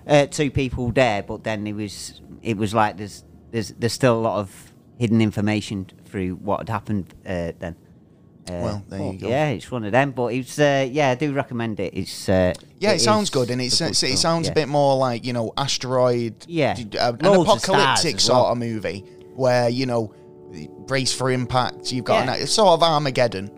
uh, 0.08 0.26
two 0.28 0.50
people 0.52 0.92
there, 0.92 1.24
but 1.24 1.44
then 1.44 1.66
it 1.68 1.74
was 1.74 2.22
it 2.42 2.58
was 2.58 2.74
like 2.74 2.98
there's 2.98 3.24
there's 3.52 3.70
there's 3.80 3.94
still 3.94 4.16
a 4.18 4.22
lot 4.22 4.40
of 4.40 4.74
hidden 4.98 5.22
information 5.22 5.88
through 6.06 6.36
what 6.36 6.60
had 6.62 6.70
happened 6.70 7.14
uh, 7.26 7.52
then. 7.60 7.76
Uh, 8.50 8.54
Well, 8.64 8.84
there 8.88 9.12
you 9.14 9.20
go. 9.20 9.28
Yeah, 9.28 9.50
it's 9.50 9.70
one 9.70 9.84
of 9.84 9.92
them, 9.92 10.12
but 10.12 10.28
it's 10.34 10.58
uh, 10.58 10.88
yeah, 10.90 11.10
I 11.10 11.16
do 11.16 11.34
recommend 11.34 11.80
it. 11.82 11.94
It's 11.94 12.30
uh, 12.30 12.54
Yeah, 12.80 12.94
it, 12.94 13.00
sounds 13.00 13.30
good, 13.30 13.50
and 13.52 13.62
it's, 13.62 13.82
it's, 13.82 14.02
it 14.04 14.18
sounds 14.18 14.48
yeah. 14.48 14.54
a 14.54 14.56
bit 14.56 14.70
more 14.70 14.96
like 14.96 15.26
you 15.26 15.34
know 15.34 15.52
asteroid, 15.58 16.34
Yeah. 16.48 16.76
uh, 17.00 17.12
an 17.14 17.18
Loads 17.20 17.50
of 17.50 17.58
apocalyptic 17.58 18.20
sort 18.22 18.44
well. 18.44 18.52
of 18.54 18.58
movie 18.58 19.04
where 19.36 19.68
you 19.70 19.86
know 19.86 20.14
brace 20.88 21.14
for 21.14 21.30
impact. 21.30 21.92
You've 21.92 22.06
got 22.06 22.26
Yeah. 22.26 22.36
an, 22.36 22.42
it's 22.42 22.54
sort 22.54 22.70
of 22.70 22.84
Armageddon, 22.84 23.52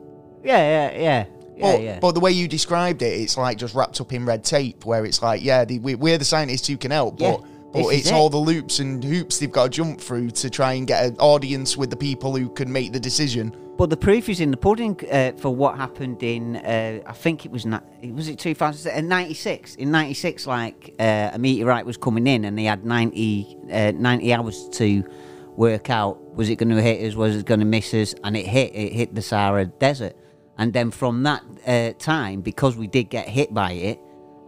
Yeah, 0.43 0.57
yeah, 0.57 0.99
yeah, 0.99 1.25
yeah, 1.59 1.71
but, 1.71 1.81
yeah. 1.81 1.99
but 1.99 2.11
the 2.13 2.19
way 2.19 2.31
you 2.31 2.47
described 2.47 3.01
it, 3.01 3.21
it's 3.21 3.37
like 3.37 3.57
just 3.57 3.75
wrapped 3.75 3.99
up 4.01 4.13
in 4.13 4.25
red 4.25 4.43
tape, 4.43 4.85
where 4.85 5.05
it's 5.05 5.21
like 5.21 5.43
yeah, 5.43 5.65
the, 5.65 5.79
we, 5.79 5.95
we're 5.95 6.17
the 6.17 6.25
scientists 6.25 6.67
who 6.67 6.77
can 6.77 6.91
help, 6.91 7.19
but. 7.19 7.43
But 7.71 7.83
this 7.89 7.99
it's 7.99 8.07
it. 8.07 8.13
all 8.15 8.31
the 8.31 8.37
loops 8.37 8.79
and 8.79 9.03
hoops 9.03 9.37
they've 9.37 9.51
got 9.51 9.65
to 9.65 9.69
jump 9.69 10.01
through 10.01 10.31
to 10.31 10.49
try 10.49 10.73
and 10.73 10.87
get 10.87 11.05
an 11.05 11.15
audience 11.19 11.77
with 11.77 11.91
the 11.91 11.95
people 11.95 12.35
who 12.35 12.49
can 12.49 12.71
make 12.71 12.93
the 12.93 12.99
decision. 12.99 13.55
But 13.77 13.89
the 13.89 13.95
proof 13.95 14.27
is 14.27 14.41
in 14.41 14.51
the 14.51 14.57
pudding 14.57 14.99
uh, 15.09 15.33
for 15.37 15.55
what 15.55 15.77
happened 15.77 16.21
in, 16.21 16.57
uh, 16.57 16.99
I 17.05 17.13
think 17.13 17.45
it 17.45 17.51
was, 17.51 17.65
na- 17.65 17.79
was 18.11 18.27
it 18.27 18.39
2096? 18.39 19.75
In 19.75 19.91
96, 19.91 20.47
like, 20.47 20.95
uh, 20.99 21.29
a 21.31 21.37
meteorite 21.39 21.85
was 21.85 21.95
coming 21.95 22.27
in 22.27 22.43
and 22.43 22.57
they 22.57 22.65
had 22.65 22.83
90, 22.83 23.57
uh, 23.71 23.91
90 23.95 24.33
hours 24.33 24.67
to 24.73 25.03
work 25.55 25.89
out 25.89 26.35
was 26.35 26.49
it 26.49 26.55
going 26.55 26.69
to 26.69 26.81
hit 26.81 27.07
us, 27.07 27.15
was 27.15 27.35
it 27.37 27.45
going 27.45 27.59
to 27.59 27.65
miss 27.65 27.93
us? 27.93 28.15
And 28.23 28.35
it 28.35 28.47
hit, 28.47 28.75
it 28.75 28.93
hit 28.93 29.15
the 29.15 29.21
Sahara 29.21 29.65
Desert. 29.65 30.15
And 30.59 30.73
then 30.73 30.91
from 30.91 31.23
that 31.23 31.41
uh, 31.65 31.93
time, 31.97 32.41
because 32.41 32.75
we 32.75 32.85
did 32.85 33.09
get 33.09 33.27
hit 33.29 33.53
by 33.53 33.71
it, 33.71 33.99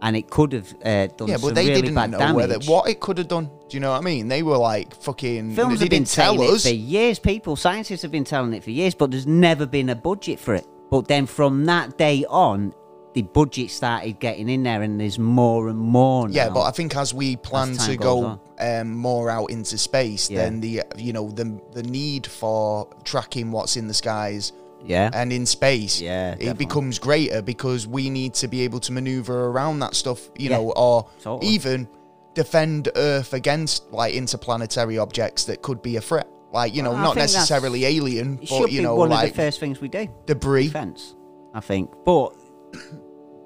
and 0.02 0.14
it 0.14 0.28
could 0.28 0.52
have 0.52 0.68
uh, 0.84 1.06
done 1.06 1.28
Yeah, 1.28 1.38
but 1.40 1.54
they 1.54 1.68
really 1.68 1.80
didn't 1.82 1.94
know 2.10 2.18
damage. 2.18 2.34
whether 2.36 2.58
what 2.70 2.88
it 2.88 3.00
could 3.00 3.16
have 3.18 3.28
done. 3.28 3.46
Do 3.68 3.76
you 3.76 3.80
know 3.80 3.92
what 3.92 3.98
I 3.98 4.00
mean? 4.02 4.28
They 4.28 4.42
were 4.42 4.58
like 4.58 4.94
fucking. 4.94 5.54
Films 5.54 5.78
they 5.78 5.84
have 5.86 5.90
been 5.90 6.02
didn't 6.02 6.08
tell 6.10 6.40
us. 6.42 6.66
it 6.66 6.68
for 6.68 6.74
years. 6.74 7.18
People, 7.18 7.56
scientists 7.56 8.02
have 8.02 8.10
been 8.10 8.24
telling 8.24 8.52
it 8.52 8.62
for 8.62 8.70
years, 8.70 8.94
but 8.94 9.10
there's 9.10 9.26
never 9.26 9.64
been 9.64 9.88
a 9.88 9.94
budget 9.94 10.38
for 10.38 10.54
it. 10.54 10.66
But 10.90 11.08
then 11.08 11.24
from 11.24 11.64
that 11.66 11.96
day 11.96 12.26
on, 12.28 12.74
the 13.14 13.22
budget 13.22 13.70
started 13.70 14.18
getting 14.20 14.48
in 14.50 14.64
there, 14.64 14.82
and 14.82 15.00
there's 15.00 15.18
more 15.18 15.68
and 15.68 15.78
more. 15.78 16.28
Yeah, 16.28 16.50
but 16.50 16.62
I 16.62 16.72
think 16.72 16.94
as 16.96 17.14
we 17.14 17.36
plan 17.36 17.74
time 17.76 17.86
to 17.90 17.96
go 17.96 18.40
um, 18.58 18.92
more 18.94 19.30
out 19.30 19.46
into 19.50 19.78
space, 19.78 20.28
Yeah. 20.28 20.42
then 20.42 20.60
the 20.60 20.82
you 20.98 21.12
know 21.14 21.30
the 21.30 21.58
the 21.72 21.84
need 21.84 22.26
for 22.26 22.88
tracking 23.04 23.50
what's 23.50 23.76
in 23.76 23.86
the 23.86 23.94
skies 23.94 24.52
yeah, 24.84 25.10
and 25.14 25.32
in 25.32 25.46
space, 25.46 26.00
Yeah, 26.00 26.32
it 26.32 26.38
definitely. 26.38 26.66
becomes 26.66 26.98
greater 26.98 27.42
because 27.42 27.86
we 27.86 28.10
need 28.10 28.34
to 28.34 28.48
be 28.48 28.62
able 28.62 28.80
to 28.80 28.92
maneuver 28.92 29.46
around 29.46 29.78
that 29.80 29.94
stuff, 29.94 30.20
you 30.36 30.50
Yeah, 30.50 30.56
know, 30.58 30.72
or 30.72 31.06
totally. 31.20 31.52
even 31.52 31.88
defend 32.34 32.88
Earth 32.96 33.32
against 33.34 33.90
like 33.92 34.14
interplanetary 34.14 34.98
objects 34.98 35.44
that 35.44 35.62
could 35.62 35.82
be 35.82 35.96
a 35.96 36.00
threat. 36.00 36.28
Like 36.52 36.74
you 36.74 36.82
know, 36.82 36.92
I 36.94 37.02
not 37.02 37.16
necessarily 37.16 37.84
alien, 37.84 38.34
it 38.34 38.40
but 38.40 38.46
should 38.48 38.72
you 38.72 38.80
be 38.80 38.84
know, 38.84 38.96
one 38.96 39.10
like 39.10 39.30
of 39.30 39.36
the 39.36 39.42
first 39.42 39.60
things 39.60 39.80
we 39.80 39.88
do. 39.88 40.08
debris. 40.26 40.66
Defense, 40.66 41.14
I 41.54 41.60
think, 41.60 41.90
but. 42.04 42.34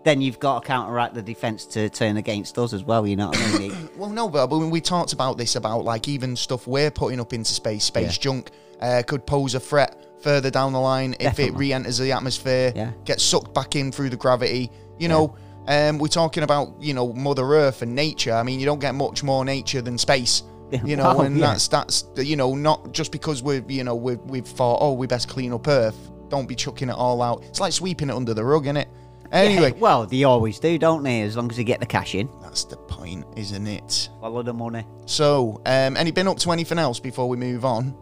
Then 0.05 0.21
you've 0.21 0.39
got 0.39 0.63
to 0.63 0.67
counteract 0.69 1.15
the 1.15 1.23
defense 1.23 1.65
to 1.67 1.89
turn 1.91 2.17
against 2.17 2.57
us 2.59 2.73
as 2.73 2.85
well. 2.85 3.09
You 3.09 3.17
know 3.17 3.27
what 3.27 3.39
I 3.39 3.59
mean? 3.59 3.89
Well, 3.97 4.11
no, 4.11 4.29
but, 4.29 4.47
but 4.47 4.59
when 4.59 4.71
we 4.71 4.81
talked 4.81 5.13
about 5.13 5.37
this, 5.37 5.57
about 5.57 5.83
like 5.83 6.07
even 6.07 6.37
stuff 6.37 6.69
we're 6.69 6.93
putting 6.93 7.19
up 7.19 7.33
into 7.33 7.53
space, 7.53 7.83
space 7.83 8.13
Yeah. 8.13 8.21
junk 8.23 8.51
uh, 8.81 9.03
could 9.05 9.27
pose 9.27 9.57
a 9.57 9.61
threat 9.61 10.06
further 10.27 10.51
down 10.51 10.73
the 10.73 10.81
line 10.81 11.13
if 11.15 11.21
it 11.21 11.25
Definitely. 11.25 11.59
re-enters 11.59 11.99
the 11.99 12.11
atmosphere, 12.11 12.73
Yeah. 12.75 12.91
gets 13.05 13.23
sucked 13.23 13.55
back 13.55 13.77
in 13.77 13.93
through 13.93 14.11
the 14.11 14.17
gravity. 14.17 14.73
You 14.99 15.07
know, 15.09 15.37
um, 15.69 15.99
we're 15.99 16.09
talking 16.09 16.43
about 16.43 16.75
you 16.81 16.95
know 16.95 17.13
Mother 17.13 17.45
Earth 17.45 17.83
and 17.83 17.95
nature. 17.95 18.33
I 18.35 18.43
mean, 18.43 18.59
you 18.59 18.67
don't 18.67 18.81
get 18.81 18.95
much 18.97 19.23
more 19.23 19.45
nature 19.45 19.81
than 19.83 19.99
space. 19.99 20.43
You 20.85 20.97
know, 20.97 21.15
wow, 21.15 21.21
and 21.21 21.39
yeah. 21.39 21.47
that's 21.53 21.69
that's 21.69 22.05
you 22.17 22.35
know 22.35 22.57
not 22.57 22.91
just 22.93 23.13
because 23.13 23.41
we're 23.41 23.63
you 23.69 23.85
know 23.85 23.95
we 23.95 24.17
we've 24.17 24.45
thought 24.59 24.79
oh 24.81 24.95
we 24.95 25.07
best 25.07 25.29
clean 25.29 25.53
up 25.53 25.69
Earth. 25.69 26.11
Don't 26.29 26.49
be 26.49 26.57
chucking 26.57 26.89
it 26.89 26.97
all 26.97 27.23
out. 27.23 27.45
It's 27.45 27.61
like 27.61 27.73
sweeping 27.73 28.11
it 28.11 28.17
under 28.17 28.35
the 28.35 28.43
rug, 28.45 28.65
isn't 28.67 28.77
it? 28.79 28.89
Anyway, 29.31 29.71
Yeah, 29.75 29.79
well, 29.79 30.07
they 30.07 30.25
always 30.25 30.59
do, 30.59 30.77
don't 30.77 31.05
they? 31.05 31.23
As 31.23 31.37
long 31.37 31.49
as 31.51 31.57
they 31.57 31.63
get 31.65 31.79
the 31.79 31.87
cash 31.87 32.17
in, 32.17 32.29
that's 32.43 32.65
the 32.65 32.77
point, 32.77 33.25
isn't 33.37 33.67
it? 33.67 34.09
follow 34.21 34.43
the 34.43 34.53
money. 34.53 34.85
So, 35.07 35.61
um, 35.67 35.97
any 35.97 36.11
been 36.11 36.27
up 36.29 36.39
to 36.39 36.51
anything 36.51 36.79
else 36.79 36.99
before 37.01 37.29
we 37.29 37.37
move 37.37 37.65
on? 37.65 37.95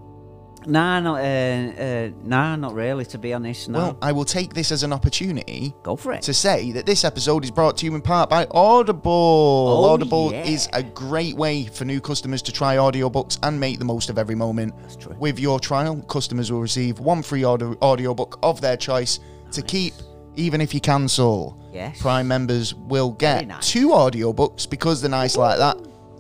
Nah, 0.67 1.01
not 1.01 1.21
uh, 1.21 1.83
uh, 1.83 2.11
nah, 2.23 2.57
not 2.57 2.75
really. 2.75 3.05
To 3.07 3.19
be 3.19 3.33
honest, 3.33 3.69
no. 3.69 3.79
Well, 3.79 3.99
I 4.03 4.13
will 4.13 4.25
take 4.25 4.55
this 4.55 4.73
as 4.73 4.83
an 4.83 4.93
opportunity 4.93 5.75
Go 5.83 5.97
for 5.97 6.13
it. 6.13 6.23
to 6.23 6.35
say 6.35 6.73
that 6.73 6.87
this 6.87 7.05
episode 7.05 7.45
is 7.45 7.51
brought 7.51 7.77
to 7.79 7.87
you 7.87 7.95
in 7.95 8.03
part 8.03 8.31
by 8.31 8.47
Audible. 8.51 9.11
Oh, 9.11 9.93
Audible 9.93 10.33
yeah. 10.33 10.45
is 10.45 10.69
a 10.73 10.83
great 10.83 11.37
way 11.37 11.67
for 11.67 11.85
new 11.85 12.01
customers 12.01 12.43
to 12.43 12.53
try 12.53 12.77
audiobooks 12.77 13.39
and 13.43 13.59
make 13.59 13.79
the 13.79 13.85
most 13.85 14.11
of 14.11 14.19
every 14.19 14.35
moment. 14.35 14.75
That's 14.81 14.97
true. 14.97 15.17
With 15.19 15.39
your 15.39 15.61
trial, 15.61 16.01
customers 16.03 16.51
will 16.51 16.61
receive 16.61 16.99
one 16.99 17.23
free 17.23 17.45
audio 17.45 17.77
audiobook 17.83 18.39
of 18.43 18.61
their 18.61 18.77
choice 18.77 19.21
to 19.53 19.63
keep 19.63 19.95
even 20.37 20.61
if 20.61 20.75
you 20.75 20.81
cancel. 20.81 21.61
Yes. 21.73 22.01
Prime 22.01 22.29
members 22.29 22.75
will 22.75 23.13
get 23.13 23.47
nice. 23.47 23.69
two 23.69 23.89
audiobooks 23.89 24.69
because 24.69 25.01
they're 25.01 25.11
nice 25.11 25.37
like 25.37 25.59
that. 25.59 25.77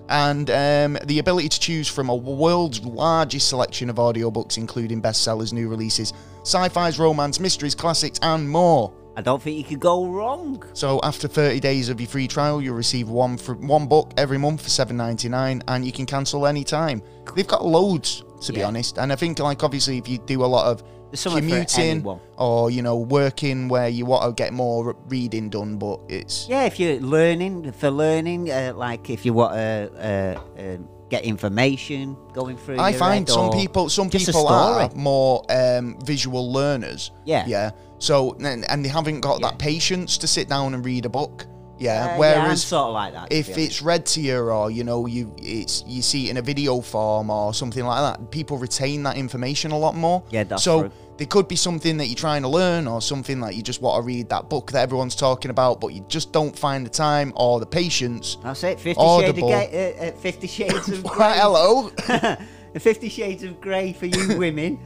And 0.08 0.50
um, 0.50 0.98
the 1.04 1.18
ability 1.18 1.48
to 1.48 1.60
choose 1.60 1.88
from 1.88 2.08
a 2.08 2.14
world's 2.14 2.84
largest 2.84 3.48
selection 3.48 3.90
of 3.90 3.96
audiobooks, 3.96 4.58
including 4.58 5.00
bestsellers, 5.00 5.52
new 5.52 5.68
releases, 5.68 6.12
sci-fi's, 6.42 6.98
romance, 6.98 7.40
mysteries, 7.40 7.74
classics, 7.74 8.18
and 8.22 8.48
more. 8.48 8.92
I 9.16 9.22
don't 9.22 9.40
think 9.40 9.56
you 9.56 9.64
could 9.64 9.80
go 9.80 10.06
wrong. 10.06 10.64
So 10.72 11.00
after 11.04 11.28
30 11.28 11.60
days 11.60 11.88
of 11.88 12.00
your 12.00 12.08
free 12.08 12.26
trial, 12.26 12.60
you'll 12.60 12.74
receive 12.74 13.08
one 13.08 13.36
for 13.36 13.54
one 13.54 13.86
book 13.86 14.12
every 14.16 14.38
month 14.38 14.62
for 14.62 14.68
7.99, 14.68 15.62
and 15.68 15.84
you 15.84 15.92
can 15.92 16.04
cancel 16.04 16.46
any 16.46 16.64
time. 16.64 17.00
They've 17.34 17.46
got 17.46 17.64
loads, 17.64 18.24
to 18.42 18.52
be 18.52 18.62
honest, 18.62 18.98
and 18.98 19.12
I 19.12 19.16
think 19.16 19.38
like 19.38 19.62
obviously 19.62 19.98
if 19.98 20.08
you 20.08 20.18
do 20.18 20.44
a 20.44 20.46
lot 20.46 20.66
of 20.66 20.82
There's 21.22 21.34
commuting 21.34 22.04
or 22.36 22.70
you 22.70 22.82
know 22.82 22.96
working 22.96 23.68
where 23.68 23.88
you 23.88 24.04
want 24.06 24.24
to 24.24 24.42
get 24.42 24.52
more 24.52 24.96
reading 25.08 25.48
done, 25.50 25.76
but 25.78 26.00
it's 26.08 26.48
Yeah, 26.48 26.64
if 26.64 26.80
you're 26.80 26.98
learning 27.00 27.72
for 27.72 27.90
learning, 27.90 28.50
uh, 28.50 28.72
like 28.74 29.10
if 29.10 29.24
you 29.24 29.32
want 29.32 29.54
to 29.54 30.38
uh, 30.58 30.60
uh, 30.60 30.76
get 31.10 31.24
information 31.24 32.16
going 32.32 32.56
through. 32.56 32.78
I 32.78 32.92
find 32.92 33.28
some 33.28 33.50
people 33.52 33.88
some 33.88 34.10
people 34.10 34.48
are 34.48 34.90
more 34.94 35.44
um, 35.50 35.98
visual 36.04 36.52
learners. 36.52 37.10
Yeah. 37.24 37.44
Yeah. 37.46 37.70
So 37.98 38.34
and, 38.40 38.68
and 38.70 38.84
they 38.84 38.88
haven't 38.88 39.20
got 39.20 39.40
Yeah. 39.40 39.50
that 39.50 39.58
patience 39.58 40.18
to 40.18 40.26
sit 40.26 40.48
down 40.48 40.74
and 40.74 40.84
read 40.84 41.06
a 41.06 41.08
book. 41.08 41.46
Yeah. 41.78 41.90
Uh, 41.90 42.06
yeah, 42.06 42.18
Whereas 42.18 42.62
sort 42.62 42.88
of 42.88 42.94
like 42.94 43.12
that. 43.14 43.32
if 43.32 43.58
it's 43.58 43.82
read 43.82 44.06
to 44.06 44.20
you 44.20 44.38
or 44.38 44.70
you 44.70 44.84
know 44.84 45.06
you 45.06 45.34
it's 45.38 45.82
you 45.86 46.02
see 46.02 46.26
it 46.26 46.30
in 46.30 46.36
a 46.36 46.42
video 46.42 46.80
form 46.80 47.30
or 47.30 47.52
something 47.52 47.84
like 47.84 48.00
that, 48.00 48.30
people 48.30 48.58
retain 48.58 49.02
that 49.04 49.16
information 49.16 49.72
a 49.72 49.78
lot 49.78 49.94
more. 49.94 50.22
Yeah, 50.30 50.44
that's 50.44 50.62
so 50.62 50.82
true. 50.82 50.92
There 51.16 51.26
could 51.26 51.46
be 51.48 51.56
something 51.56 51.96
that 51.98 52.06
you're 52.06 52.16
trying 52.16 52.42
to 52.42 52.48
learn 52.48 52.86
or 52.88 53.00
something 53.00 53.40
that 53.40 53.54
you 53.54 53.62
just 53.62 53.80
want 53.80 54.02
to 54.02 54.06
read 54.06 54.28
that 54.30 54.48
book 54.50 54.72
that 54.72 54.82
everyone's 54.82 55.14
talking 55.14 55.50
about, 55.50 55.80
but 55.80 55.88
you 55.88 56.04
just 56.08 56.32
don't 56.32 56.58
find 56.58 56.84
the 56.84 56.90
time 56.90 57.32
or 57.36 57.60
the 57.60 57.66
patience. 57.66 58.36
That's 58.42 58.64
it. 58.64 58.80
Fifty 58.80 59.00
Audible. 59.00 59.48
Shades 59.48 59.64
of 59.66 59.70
Grey. 59.70 59.96
Uh, 59.98 60.04
uh, 60.08 60.12
Fifty 60.18 60.46
Shades 60.48 60.88
of 60.88 61.04
Grey. 61.04 61.32
hello. 61.36 61.90
Fifty 62.78 63.08
Shades 63.08 63.42
of 63.44 63.60
Grey 63.60 63.92
for 63.92 64.06
you 64.06 64.36
women. 64.38 64.78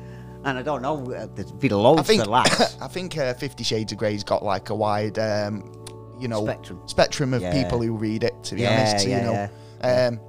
And 0.44 0.56
I 0.58 0.62
don't 0.62 0.82
know. 0.82 1.04
Uh, 1.11 1.26
there's 1.35 1.50
been 1.50 1.73
loads 1.73 2.00
I 2.00 2.04
think 2.04 2.23
for 2.25 2.30
lads. 2.30 2.76
I 2.80 2.87
think 2.88 3.16
uh, 3.16 3.35
Fifty 3.35 3.64
Shades 3.64 3.92
of 3.92 3.99
Grey's 3.99 4.23
got 4.23 4.44
like 4.44 4.70
a 4.70 4.75
wide, 4.75 5.18
um, 5.18 5.64
you 6.20 6.28
know, 6.28 6.44
Spectrum. 6.44 6.82
spectrum 6.87 7.35
of 7.35 7.42
Yeah. 7.42 7.62
people 7.62 7.80
who 7.82 7.97
read 7.97 8.23
it. 8.25 8.35
To 8.44 8.54
be 8.54 8.62
Yeah, 8.62 8.87
honest, 8.90 9.06
yeah, 9.08 9.16
you 9.18 9.25
know, 9.25 10.08
um, 10.08 10.20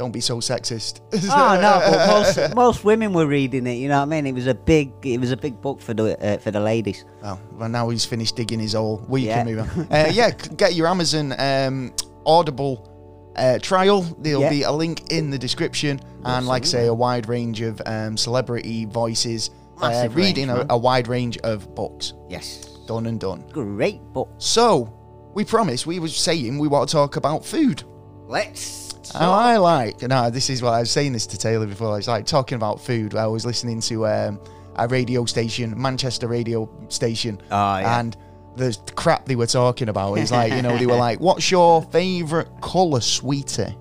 don't 0.00 0.12
be 0.12 0.20
so 0.22 0.38
sexist. 0.38 1.00
oh 1.12 1.60
no, 1.60 1.72
but 1.84 2.06
most 2.08 2.54
most 2.56 2.84
women 2.84 3.12
were 3.12 3.26
reading 3.26 3.66
it. 3.66 3.74
You 3.74 3.88
know 3.88 3.98
what 3.98 4.04
I 4.04 4.06
mean? 4.06 4.26
It 4.26 4.32
was 4.32 4.46
a 4.46 4.54
big 4.54 4.92
it 5.02 5.18
was 5.20 5.30
a 5.30 5.36
big 5.36 5.60
book 5.60 5.78
for 5.82 5.92
the 5.92 6.16
uh, 6.26 6.38
for 6.38 6.50
the 6.50 6.58
ladies. 6.58 7.04
Oh, 7.22 7.38
well, 7.52 7.68
now 7.68 7.90
he's 7.90 8.06
finished 8.06 8.34
digging 8.34 8.60
his 8.60 8.72
hole. 8.72 9.04
We 9.08 9.26
Yeah. 9.26 9.34
can 9.44 9.46
move 9.54 9.58
on. 9.60 9.86
Uh, 9.90 10.08
yeah, 10.10 10.30
get 10.30 10.74
your 10.74 10.86
Amazon 10.86 11.34
um, 11.38 11.92
Audible 12.24 12.88
uh, 13.36 13.58
trial. 13.58 14.00
There'll 14.18 14.40
Yeah. 14.40 14.48
be 14.48 14.62
a 14.62 14.72
link 14.72 15.12
in 15.12 15.28
the 15.30 15.38
description, 15.38 16.00
and 16.24 16.46
like 16.46 16.62
I 16.62 16.66
say, 16.66 16.86
a 16.86 16.94
wide 16.94 17.28
range 17.28 17.60
of 17.60 17.82
um, 17.84 18.16
celebrity 18.16 18.86
voices 18.86 19.50
uh, 19.82 20.08
reading 20.12 20.48
range, 20.48 20.66
a, 20.70 20.72
a 20.72 20.78
wide 20.78 21.08
range 21.08 21.36
of 21.44 21.74
books. 21.74 22.14
Yes, 22.30 22.64
Done 22.88 23.04
and 23.04 23.20
done. 23.20 23.44
great 23.52 24.00
book. 24.14 24.30
So, 24.38 24.88
we 25.34 25.44
promised 25.44 25.86
we 25.86 25.98
were 25.98 26.08
saying 26.08 26.58
we 26.58 26.68
want 26.68 26.88
to 26.88 26.92
talk 26.92 27.16
about 27.16 27.44
food. 27.44 27.82
Let's. 28.26 28.89
Oh, 29.14 29.30
I 29.32 29.56
like. 29.56 30.02
No, 30.02 30.30
this 30.30 30.50
is 30.50 30.62
what 30.62 30.74
I 30.74 30.80
was 30.80 30.90
saying 30.90 31.12
this 31.12 31.26
to 31.28 31.38
Taylor 31.38 31.66
before. 31.66 31.98
It's 31.98 32.08
like 32.08 32.26
talking 32.26 32.56
about 32.56 32.80
food. 32.80 33.14
I 33.14 33.26
was 33.26 33.44
listening 33.46 33.80
to 33.82 34.06
um, 34.06 34.40
a 34.76 34.86
radio 34.88 35.24
station, 35.24 35.80
Manchester 35.80 36.28
radio 36.28 36.68
station, 36.88 37.40
Oh, 37.50 37.78
yeah. 37.78 38.00
and 38.00 38.16
the 38.56 38.76
crap 38.96 39.26
they 39.26 39.36
were 39.36 39.46
talking 39.46 39.88
about 39.88 40.14
is 40.14 40.30
like, 40.32 40.52
you 40.52 40.62
know, 40.62 40.76
they 40.76 40.86
were 40.86 40.96
like, 41.08 41.20
"What's 41.20 41.50
your 41.50 41.82
favourite 41.82 42.48
colour, 42.60 43.00
sweetie?" 43.00 43.76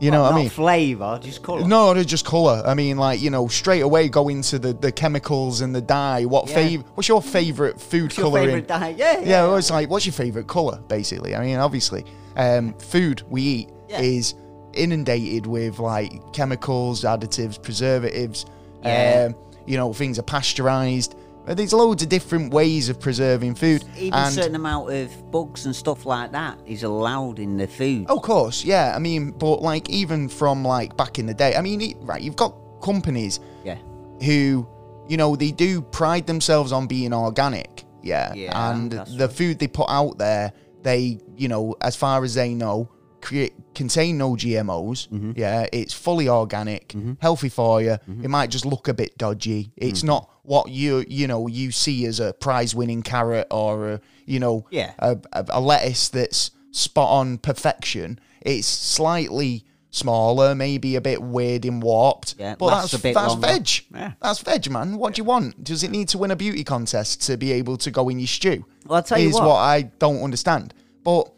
You 0.00 0.12
know 0.12 0.22
what 0.22 0.32
I 0.32 0.36
mean? 0.36 0.48
Flavour, 0.48 1.18
just 1.20 1.42
colour. 1.42 1.66
No, 1.66 1.92
they're 1.92 2.04
just 2.04 2.24
colour. 2.24 2.62
I 2.64 2.74
mean, 2.74 2.98
like 2.98 3.20
you 3.20 3.30
know, 3.30 3.48
straight 3.48 3.80
away 3.80 4.08
go 4.08 4.28
into 4.28 4.58
the, 4.60 4.72
the 4.72 4.92
chemicals 4.92 5.60
and 5.60 5.74
the 5.74 5.80
dye. 5.80 6.24
What 6.24 6.48
Yeah. 6.48 6.56
fav- 6.68 6.84
What's 6.94 7.08
your 7.08 7.20
favourite 7.20 7.80
food 7.80 8.14
colouring? 8.14 8.44
favourite 8.46 8.68
dye? 8.68 8.94
Yeah, 8.96 9.18
yeah. 9.18 9.26
Yeah, 9.28 9.42
well, 9.48 9.56
it's 9.56 9.70
like, 9.72 9.90
what's 9.90 10.06
your 10.06 10.12
favourite 10.12 10.46
colour, 10.46 10.78
basically? 10.86 11.34
I 11.34 11.44
mean, 11.44 11.56
obviously, 11.56 12.04
um, 12.36 12.74
food 12.74 13.22
we 13.28 13.42
eat 13.42 13.68
Yeah. 13.88 14.00
is 14.02 14.34
inundated 14.78 15.46
with 15.46 15.78
like 15.78 16.32
chemicals, 16.32 17.02
additives, 17.02 17.60
preservatives. 17.62 18.46
Yeah. 18.82 19.28
Um, 19.28 19.36
you 19.66 19.76
know, 19.76 19.92
things 19.92 20.18
are 20.18 20.22
pasteurised. 20.22 21.14
Uh, 21.46 21.54
There's 21.54 21.72
loads 21.72 22.02
of 22.02 22.08
different 22.08 22.52
ways 22.52 22.88
of 22.88 23.00
preserving 23.00 23.54
food. 23.54 23.84
Even 23.96 24.14
and 24.14 24.32
certain 24.34 24.54
amount 24.54 24.90
of 24.90 25.30
bugs 25.30 25.66
and 25.66 25.74
stuff 25.74 26.06
like 26.06 26.30
that 26.32 26.58
is 26.66 26.82
allowed 26.82 27.38
in 27.38 27.56
the 27.56 27.66
food. 27.66 28.06
Of 28.08 28.22
course, 28.22 28.64
yeah. 28.64 28.92
I 28.94 28.98
mean, 28.98 29.32
but 29.32 29.62
like 29.62 29.88
even 29.90 30.28
from 30.28 30.64
like 30.64 30.96
back 30.96 31.18
in 31.18 31.26
the 31.26 31.34
day, 31.34 31.56
I 31.56 31.60
mean, 31.62 31.98
right, 32.02 32.20
you've 32.20 32.36
got 32.36 32.54
companies 32.82 33.40
Yeah. 33.64 33.78
who, 34.22 34.68
you 35.08 35.16
know, 35.16 35.36
they 35.36 35.50
do 35.50 35.80
pride 35.82 36.26
themselves 36.26 36.70
on 36.72 36.86
being 36.86 37.12
organic. 37.12 37.84
Yeah. 38.02 38.32
Yeah, 38.34 38.70
and 38.70 38.92
the 38.92 39.28
food 39.28 39.58
they 39.58 39.68
put 39.68 39.88
out 39.90 40.18
there, 40.18 40.52
they, 40.82 41.18
you 41.36 41.48
know, 41.48 41.74
as 41.80 41.96
far 41.96 42.24
as 42.24 42.34
they 42.34 42.54
know, 42.54 42.90
create 43.20 43.54
contain 43.74 44.18
no 44.18 44.32
GMOs. 44.32 45.08
Mm-hmm. 45.08 45.32
Yeah. 45.36 45.66
It's 45.72 45.92
fully 45.94 46.28
organic, 46.28 46.94
healthy 47.20 47.48
for 47.48 47.80
you. 47.82 47.96
It 48.22 48.28
might 48.28 48.50
just 48.50 48.64
look 48.66 48.88
a 48.88 48.94
bit 48.94 49.16
dodgy. 49.18 49.72
It's 49.76 50.00
Mm-hmm. 50.00 50.06
not 50.08 50.30
what 50.42 50.70
you, 50.70 51.04
you 51.08 51.26
know, 51.26 51.46
you 51.46 51.70
see 51.72 52.06
as 52.06 52.20
a 52.20 52.32
prize 52.32 52.74
winning 52.74 53.02
carrot 53.02 53.46
or, 53.50 53.88
a, 53.92 54.00
you 54.26 54.40
know, 54.40 54.66
Yeah. 54.70 54.92
a, 54.98 55.18
a, 55.32 55.44
a 55.50 55.60
lettuce 55.60 56.08
that's 56.08 56.50
spot 56.70 57.10
on 57.10 57.38
perfection. 57.38 58.18
It's 58.40 58.66
slightly 58.66 59.64
smaller, 59.90 60.54
maybe 60.54 60.96
a 60.96 61.00
bit 61.00 61.20
weird 61.22 61.64
and 61.64 61.82
warped. 61.82 62.34
Yeah, 62.38 62.54
but 62.58 62.70
that's 62.70 62.92
that's 63.02 63.16
longer. 63.16 63.46
veg. 63.46 63.68
Yeah. 63.92 64.12
That's 64.20 64.38
veg, 64.40 64.70
man. 64.70 64.96
What 64.96 65.14
do 65.14 65.20
you 65.20 65.24
want? 65.24 65.64
Does 65.64 65.82
it 65.82 65.90
need 65.90 66.08
to 66.10 66.18
win 66.18 66.30
a 66.30 66.36
beauty 66.36 66.62
contest 66.64 67.22
to 67.26 67.36
be 67.36 67.52
able 67.52 67.76
to 67.78 67.90
go 67.90 68.08
in 68.08 68.18
your 68.18 68.28
stew? 68.28 68.64
Well, 68.86 68.96
I'll 68.96 69.02
tell 69.02 69.18
you 69.18 69.28
is 69.30 69.34
what. 69.34 69.56
I 69.56 69.82
don't 69.98 70.22
understand. 70.22 70.74
But 71.04 71.32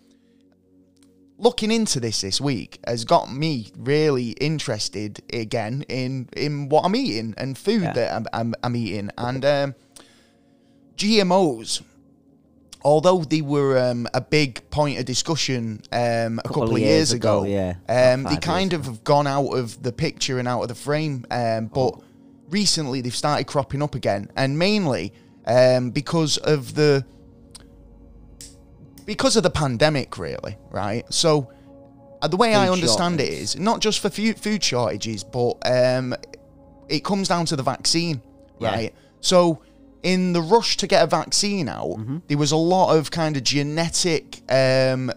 looking 1.40 1.72
into 1.72 1.98
this 1.98 2.20
this 2.20 2.40
week 2.40 2.78
has 2.86 3.04
got 3.04 3.32
me 3.32 3.72
really 3.76 4.30
interested 4.32 5.22
again 5.32 5.82
in 5.88 6.28
in 6.36 6.68
what 6.68 6.84
I'm 6.84 6.94
eating 6.94 7.34
and 7.38 7.56
food 7.56 7.82
Yeah. 7.82 7.92
that 7.94 8.14
I'm, 8.14 8.26
I'm, 8.32 8.54
I'm 8.62 8.76
eating 8.76 9.10
and 9.16 9.44
um, 9.44 9.74
GMOs. 10.96 11.82
Although 12.82 13.24
they 13.24 13.42
were 13.42 13.78
um, 13.78 14.06
a 14.14 14.22
big 14.22 14.70
point 14.70 14.98
of 14.98 15.04
discussion 15.04 15.82
um, 15.92 16.38
a 16.38 16.48
couple, 16.48 16.62
of 16.62 16.70
of 16.72 16.78
years 16.78 16.88
years 16.88 17.12
ago, 17.12 17.42
ago, 17.42 17.50
yeah. 17.50 17.74
um, 18.14 18.22
they 18.22 18.38
kind 18.38 18.72
of 18.72 18.86
have 18.86 19.04
gone 19.04 19.26
out 19.26 19.48
of 19.48 19.82
the 19.82 19.92
picture 19.92 20.38
and 20.38 20.48
out 20.48 20.62
of 20.62 20.68
the 20.68 20.74
frame. 20.74 21.26
Um, 21.30 21.66
but 21.66 22.00
recently 22.48 23.02
they've 23.02 23.14
started 23.14 23.46
cropping 23.46 23.82
up 23.82 23.94
again, 23.94 24.30
and 24.34 24.58
mainly 24.58 25.12
um, 25.46 25.90
because 25.90 26.38
of 26.38 26.74
the 26.74 27.04
because 29.06 29.36
of 29.36 29.42
the 29.42 29.50
pandemic, 29.50 30.18
really, 30.18 30.56
right? 30.70 31.04
So 31.12 31.50
uh, 32.22 32.28
the 32.28 32.36
way 32.36 32.54
I 32.54 32.68
understand 32.68 33.20
it 33.20 33.24
shortages. 33.26 33.54
is 33.54 33.60
not 33.60 33.80
just 33.80 34.00
for 34.00 34.10
food, 34.10 34.38
food 34.38 34.62
shortages, 34.62 35.24
but 35.24 35.54
um, 35.64 36.14
it 36.88 37.04
comes 37.04 37.28
down 37.28 37.46
to 37.46 37.56
the 37.56 37.62
vaccine, 37.62 38.22
Yeah. 38.58 38.70
right? 38.72 38.94
So 39.20 39.62
in 40.02 40.32
the 40.32 40.40
rush 40.42 40.76
to 40.78 40.86
get 40.86 41.02
a 41.02 41.06
vaccine 41.06 41.68
out, 41.68 41.88
Mm-hmm. 41.98 42.18
there 42.28 42.38
was 42.38 42.52
a 42.52 42.56
lot 42.56 42.96
of 42.96 43.10
kind 43.10 43.36
of 43.36 43.44
genetic 43.44 44.40
um, 44.50 45.10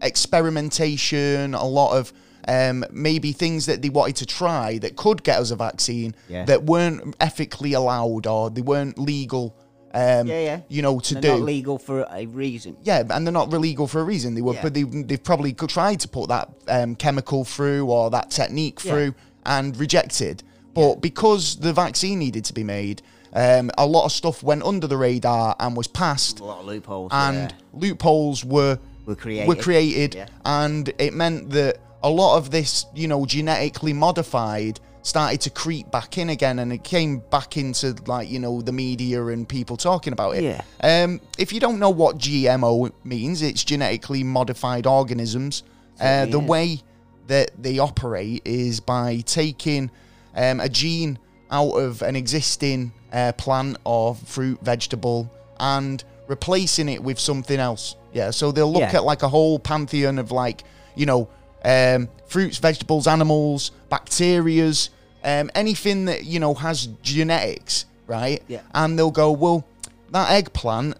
experimentation, 0.00 1.54
a 1.54 1.64
lot 1.64 1.96
of 1.96 2.12
um, 2.48 2.84
maybe 2.90 3.32
things 3.32 3.66
that 3.66 3.82
they 3.82 3.88
wanted 3.88 4.16
to 4.16 4.26
try 4.26 4.78
that 4.78 4.96
could 4.96 5.22
get 5.22 5.38
us 5.38 5.50
a 5.50 5.56
vaccine 5.56 6.14
Yeah. 6.28 6.44
that 6.46 6.64
weren't 6.64 7.14
ethically 7.20 7.72
allowed 7.74 8.26
or 8.26 8.50
they 8.50 8.62
weren't 8.62 8.98
legal. 8.98 9.54
Um, 9.94 10.26
Yeah, 10.26 10.40
yeah. 10.40 10.60
You 10.68 10.82
know, 10.82 10.98
to 11.00 11.14
They're 11.14 11.22
do. 11.22 11.28
not 11.28 11.40
legal 11.42 11.78
for 11.78 12.06
a 12.10 12.26
reason. 12.26 12.76
Yeah, 12.82 13.02
and 13.10 13.26
they're 13.26 13.32
not 13.32 13.52
illegal 13.52 13.86
for 13.86 14.00
a 14.00 14.04
reason. 14.04 14.34
They 14.34 14.42
were, 14.42 14.54
Yeah. 14.54 14.62
but 14.62 14.74
they, 14.74 14.82
they've 14.84 15.22
probably 15.22 15.52
tried 15.52 16.00
to 16.00 16.08
put 16.08 16.28
that 16.28 16.48
um, 16.68 16.94
chemical 16.94 17.44
through 17.44 17.86
or 17.86 18.10
that 18.10 18.30
technique 18.30 18.82
Yeah. 18.84 18.92
through 18.92 19.14
and 19.44 19.76
rejected. 19.76 20.42
But 20.74 20.96
because 21.02 21.56
the 21.56 21.72
vaccine 21.72 22.18
needed 22.18 22.44
to 22.46 22.54
be 22.54 22.64
made, 22.64 23.02
um, 23.34 23.70
a 23.76 23.86
lot 23.86 24.04
of 24.06 24.12
stuff 24.12 24.42
went 24.42 24.62
under 24.62 24.86
the 24.86 24.96
radar 24.96 25.56
and 25.60 25.76
was 25.76 25.86
passed, 25.88 26.40
A 26.40 26.44
lot 26.44 26.60
of 26.60 26.66
loopholes. 26.66 27.10
and 27.14 27.50
yeah. 27.52 27.56
loopholes 27.78 28.44
were 28.44 28.78
Were 29.04 29.14
created. 29.14 29.48
were 29.48 29.56
created, 29.56 30.14
Yeah. 30.14 30.26
and 30.46 30.90
it 30.98 31.12
meant 31.12 31.50
that 31.50 31.78
a 32.02 32.08
lot 32.10 32.38
of 32.38 32.50
this, 32.50 32.86
you 32.94 33.08
know, 33.08 33.26
genetically 33.26 33.92
modified 33.92 34.80
started 35.02 35.40
to 35.42 35.50
creep 35.50 35.90
back 35.90 36.16
in 36.18 36.30
again, 36.30 36.58
and 36.60 36.72
it 36.72 36.84
came 36.84 37.18
back 37.30 37.56
into 37.56 37.94
like 38.06 38.30
you 38.30 38.38
know 38.38 38.60
the 38.62 38.72
media 38.72 39.24
and 39.26 39.48
people 39.48 39.76
talking 39.76 40.12
about 40.12 40.36
it. 40.36 40.42
Yeah. 40.44 40.62
Um, 40.82 41.20
if 41.38 41.52
you 41.52 41.60
don't 41.60 41.78
know 41.78 41.90
what 41.90 42.18
GMO 42.18 42.92
means, 43.04 43.42
it's 43.42 43.64
genetically 43.64 44.22
modified 44.24 44.86
organisms. 44.86 45.62
Uh, 46.00 46.26
the 46.26 46.38
way 46.40 46.80
that 47.28 47.50
they 47.62 47.78
operate 47.78 48.42
is 48.44 48.80
by 48.80 49.18
taking 49.26 49.90
um, 50.34 50.58
a 50.60 50.68
gene 50.68 51.18
out 51.50 51.72
of 51.72 52.02
an 52.02 52.16
existing 52.16 52.92
uh, 53.12 53.32
plant 53.32 53.76
or 53.84 54.14
fruit, 54.14 54.58
vegetable, 54.62 55.30
and 55.60 56.02
replacing 56.28 56.88
it 56.88 57.02
with 57.02 57.18
something 57.18 57.60
else. 57.60 57.94
Yeah, 58.12 58.30
so 58.30 58.52
they'll 58.52 58.72
look 58.72 58.80
Yeah. 58.82 58.96
at 58.96 59.04
like 59.04 59.22
a 59.22 59.28
whole 59.28 59.58
pantheon 59.58 60.18
of 60.18 60.32
like, 60.32 60.64
you 60.96 61.06
know, 61.06 61.28
um, 61.64 62.08
fruits, 62.26 62.58
vegetables, 62.58 63.06
animals, 63.06 63.70
bacterias, 63.92 64.88
um, 65.24 65.50
anything 65.54 66.06
that 66.06 66.24
you 66.24 66.40
know 66.40 66.54
has 66.54 66.86
genetics, 67.02 67.84
right? 68.06 68.42
Yeah. 68.48 68.62
And 68.74 68.98
they'll 68.98 69.10
go, 69.10 69.30
well, 69.32 69.64
that 70.10 70.30
eggplant, 70.30 70.96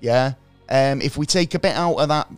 yeah. 0.00 0.34
Um, 0.68 1.00
if 1.02 1.16
we 1.16 1.26
take 1.26 1.54
a 1.54 1.58
bit 1.58 1.74
out 1.76 1.94
of 1.96 2.08
that 2.08 2.28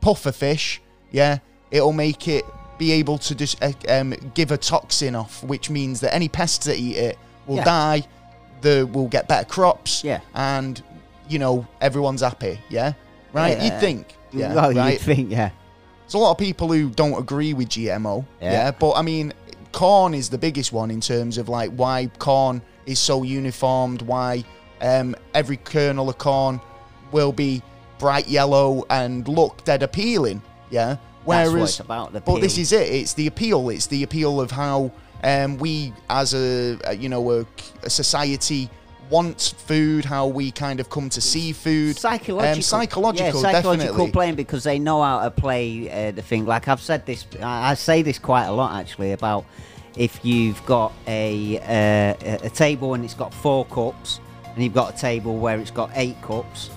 puffer 0.00 0.32
fish, 0.32 0.80
yeah, 1.10 1.38
it'll 1.70 1.92
make 1.92 2.28
it 2.28 2.44
be 2.78 2.92
able 2.92 3.18
to 3.18 3.34
just 3.34 3.62
uh, 3.62 3.72
um, 3.88 4.14
give 4.34 4.50
a 4.50 4.56
toxin 4.56 5.14
off, 5.14 5.42
which 5.44 5.70
means 5.70 6.00
that 6.00 6.14
any 6.14 6.28
pests 6.28 6.66
that 6.66 6.76
eat 6.76 6.96
it 6.96 7.18
will 7.46 7.56
Yeah. 7.56 7.64
die. 7.64 8.02
The 8.62 8.88
will 8.92 9.08
get 9.08 9.28
better 9.28 9.44
crops. 9.44 10.02
Yeah. 10.02 10.20
And 10.34 10.82
you 11.28 11.38
know 11.38 11.66
everyone's 11.80 12.22
happy. 12.22 12.58
Yeah. 12.68 12.92
Right. 13.32 13.58
Yeah. 13.58 13.64
You'd 13.64 13.80
think. 13.80 14.06
Yeah. 14.32 14.54
well, 14.54 14.72
right. 14.72 14.92
you'd 14.94 15.00
think, 15.02 15.30
yeah. 15.30 15.50
There's 16.04 16.14
a 16.14 16.18
lot 16.18 16.32
of 16.32 16.38
people 16.38 16.72
who 16.72 16.90
don't 16.90 17.18
agree 17.18 17.52
with 17.54 17.68
GMO. 17.68 18.24
Yeah. 18.40 18.52
Yeah. 18.52 18.70
But 18.72 18.92
I 18.92 19.02
mean, 19.02 19.32
corn 19.74 20.14
is 20.14 20.30
the 20.30 20.38
biggest 20.38 20.72
one 20.72 20.90
in 20.90 21.00
terms 21.00 21.36
of 21.36 21.48
like 21.48 21.70
why 21.72 22.06
corn 22.18 22.62
is 22.86 22.98
so 22.98 23.24
uniformed, 23.24 24.00
why 24.02 24.44
um, 24.80 25.14
every 25.34 25.58
kernel 25.58 26.08
of 26.08 26.16
corn 26.16 26.60
will 27.12 27.32
be 27.32 27.62
bright 27.98 28.28
yellow 28.28 28.86
and 28.88 29.28
look 29.28 29.64
dead 29.64 29.82
appealing. 29.82 30.40
Yeah. 30.70 30.96
Whereas, 31.24 31.80
about. 31.80 32.12
The 32.12 32.20
but 32.20 32.40
this 32.40 32.58
is 32.58 32.72
it. 32.72 32.88
It's 32.88 33.14
the 33.14 33.26
appeal. 33.26 33.70
It's 33.70 33.86
the 33.86 34.02
appeal 34.02 34.40
of 34.40 34.50
how 34.50 34.92
um, 35.22 35.56
we, 35.58 35.92
as 36.10 36.34
a, 36.34 36.78
a 36.84 36.94
you 36.94 37.08
know 37.08 37.30
a, 37.32 37.46
a 37.82 37.90
society, 37.90 38.68
want 39.10 39.54
food. 39.58 40.04
How 40.04 40.26
we 40.26 40.50
kind 40.50 40.80
of 40.80 40.90
come 40.90 41.08
to 41.10 41.20
see 41.20 41.52
food. 41.52 41.96
psychological, 41.96 42.56
Um, 42.56 42.62
psychological, 42.62 43.26
yeah, 43.26 43.52
psychological 43.52 43.76
definitely. 43.76 44.12
playing 44.12 44.34
because 44.34 44.64
they 44.64 44.78
know 44.78 45.02
how 45.02 45.22
to 45.22 45.30
play 45.30 45.90
uh, 45.90 46.10
the 46.12 46.22
thing. 46.22 46.46
Like 46.46 46.68
I've 46.68 46.80
said 46.80 47.06
this, 47.06 47.26
I, 47.42 47.74
say 47.74 48.02
this 48.02 48.18
quite 48.18 48.46
a 48.46 48.52
lot 48.52 48.78
actually 48.80 49.12
about 49.12 49.44
if 49.96 50.24
you've 50.24 50.64
got 50.66 50.92
a, 51.06 51.58
uh, 51.60 52.46
a 52.46 52.50
table 52.50 52.94
and 52.94 53.04
it's 53.04 53.14
got 53.14 53.32
four 53.32 53.64
cups, 53.66 54.20
and 54.54 54.62
you've 54.62 54.74
got 54.74 54.94
a 54.94 54.98
table 54.98 55.36
where 55.36 55.58
it's 55.58 55.70
got 55.70 55.90
eight 55.94 56.20
cups. 56.22 56.70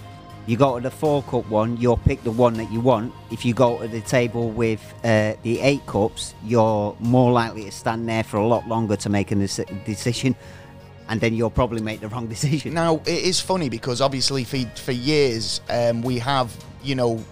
You 0.46 0.56
go 0.56 0.78
to 0.78 0.84
the 0.84 0.92
four 0.92 1.24
cup 1.24 1.50
one, 1.50 1.76
you'll 1.76 1.98
pick 1.98 2.24
the 2.24 2.32
one 2.32 2.54
that 2.54 2.72
you 2.72 2.80
want. 2.80 3.14
If 3.32 3.44
you 3.44 3.54
go 3.54 3.80
to 3.82 3.88
the 3.88 4.00
table 4.00 4.50
with 4.50 4.82
uh, 5.04 5.34
the 5.44 5.60
eight 5.60 5.86
cups, 5.86 6.36
you're 6.46 6.96
more 7.02 7.34
likely 7.34 7.66
to 7.66 7.72
stand 7.72 8.08
there 8.08 8.24
for 8.24 8.38
a 8.38 8.48
lot 8.48 8.66
longer 8.66 8.96
to 8.96 9.10
make 9.10 9.32
a 9.34 9.36
deci- 9.36 9.84
decision, 9.86 10.36
and 11.10 11.22
then 11.22 11.34
you'll 11.34 11.50
probably 11.50 11.82
make 11.82 12.00
the 12.00 12.08
wrong 12.08 12.28
decision. 12.28 12.74
Now 12.74 12.98
it 13.06 13.24
is 13.24 13.40
funny 13.40 13.70
because 13.70 14.02
obviously 14.02 14.44
for 14.44 14.60
for 14.76 14.92
years 14.92 15.62
um, 15.70 16.02
we 16.02 16.20
have 16.20 16.56
you 16.84 16.96
know 16.96 17.24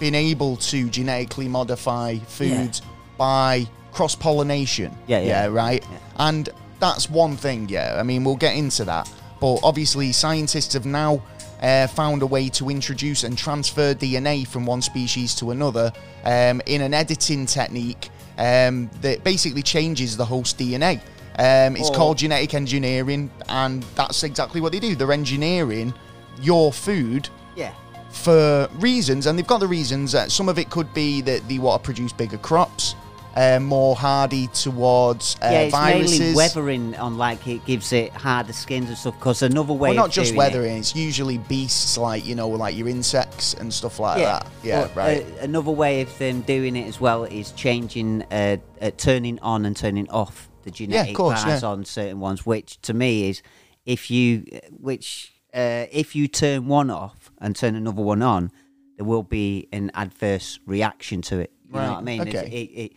been 0.00 0.14
able 0.14 0.56
to 0.56 0.88
genetically 0.90 1.48
modify 1.48 2.16
foods 2.18 2.82
by 3.16 3.66
cross 3.92 4.14
pollination. 4.14 4.96
Yeah, 5.06 5.20
yeah. 5.20 5.46
right. 5.46 5.84
And 6.16 6.48
that's 6.80 7.08
one 7.08 7.36
thing. 7.36 7.68
Yeah, 7.68 7.96
I 7.98 8.02
mean 8.02 8.24
we'll 8.24 8.36
get 8.36 8.56
into 8.56 8.84
that, 8.84 9.10
but 9.40 9.60
obviously 9.62 10.12
scientists 10.12 10.74
have 10.74 10.86
now. 10.86 11.22
Uh, 11.62 11.86
found 11.86 12.20
a 12.20 12.26
way 12.26 12.50
to 12.50 12.68
introduce 12.68 13.24
and 13.24 13.38
transfer 13.38 13.94
DNA 13.94 14.46
from 14.46 14.66
one 14.66 14.82
species 14.82 15.34
to 15.34 15.50
another 15.50 15.90
um, 16.24 16.60
in 16.66 16.82
an 16.82 16.92
editing 16.92 17.46
technique 17.46 18.10
um, 18.36 18.90
that 19.00 19.24
basically 19.24 19.62
changes 19.62 20.14
the 20.14 20.24
host 20.24 20.58
DNA. 20.58 21.00
Um, 21.38 21.76
it's 21.76 21.90
Or- 21.90 21.94
called 21.96 22.18
genetic 22.18 22.54
engineering, 22.54 23.30
and 23.48 23.84
that's 23.96 24.22
exactly 24.22 24.60
what 24.60 24.72
they 24.72 24.80
do. 24.80 24.94
They're 24.94 25.12
engineering 25.12 25.92
your 26.40 26.72
food 26.72 27.28
Yeah. 27.56 27.72
for 28.10 28.68
reasons, 28.78 29.26
and 29.26 29.38
they've 29.38 29.46
got 29.46 29.60
the 29.60 29.66
reasons. 29.66 30.14
Uh, 30.14 30.28
some 30.28 30.48
of 30.48 30.58
it 30.58 30.70
could 30.70 30.92
be 30.94 31.20
that 31.22 31.48
they 31.48 31.58
want 31.58 31.82
to 31.82 31.84
produce 31.84 32.12
bigger 32.12 32.38
crops, 32.38 32.94
uh, 33.36 33.58
more 33.58 33.96
hardy 33.96 34.46
towards 34.48 35.34
uh, 35.42 35.48
yeah, 35.50 35.58
it's 35.62 35.74
viruses. 35.74 36.20
mainly 36.20 36.36
weathering 36.36 36.94
on 36.96 37.18
like 37.18 37.44
it 37.48 37.64
gives 37.66 37.92
it 37.92 38.12
harder 38.12 38.52
skins 38.52 38.88
and 38.88 38.96
stuff. 38.96 39.18
Because 39.18 39.42
another 39.42 39.72
way, 39.72 39.88
well, 39.88 39.96
not 39.96 40.12
just 40.12 40.36
weathering. 40.36 40.76
It's 40.78 40.94
usually 40.94 41.38
beasts 41.38 41.98
like 41.98 42.24
you 42.24 42.36
know, 42.36 42.48
like 42.48 42.76
your 42.76 42.88
insects 42.88 43.54
and 43.54 43.74
stuff 43.74 43.98
like 43.98 44.18
yeah, 44.20 44.24
that. 44.38 44.46
Yeah, 44.62 44.80
but, 44.82 44.96
right. 44.96 45.26
Uh, 45.26 45.42
another 45.42 45.72
way 45.72 46.00
of 46.02 46.16
them 46.18 46.42
doing 46.42 46.76
it 46.76 46.86
as 46.86 47.00
well 47.00 47.24
is 47.24 47.50
changing, 47.52 48.22
uh, 48.30 48.58
uh, 48.80 48.92
turning 48.96 49.40
on 49.40 49.64
and 49.66 49.76
turning 49.76 50.08
off 50.10 50.48
the 50.64 50.70
genetic 50.70 51.14
course, 51.14 51.44
bars 51.44 51.62
yeah. 51.62 51.68
on 51.68 51.84
certain 51.84 52.20
ones. 52.20 52.44
Which 52.44 52.80
to 52.82 52.94
me 52.94 53.28
is, 53.28 53.42
if 53.86 54.10
you, 54.10 54.44
which 54.70 55.32
uh, 55.54 55.86
if 55.92 56.16
you 56.16 56.26
turn 56.28 56.66
one 56.66 56.90
off 56.90 57.30
and 57.38 57.54
turn 57.54 57.74
another 57.76 58.02
one 58.02 58.22
on, 58.22 58.50
there 58.96 59.06
will 59.06 59.22
be 59.22 59.68
an 59.72 59.90
adverse 59.94 60.58
reaction 60.66 61.22
to 61.22 61.38
it. 61.38 61.52
You 61.68 61.80
know 61.80 61.92
what 61.92 61.98
I 61.98 62.02
mean? 62.02 62.20
Okay. 62.22 62.46
It, 62.46 62.92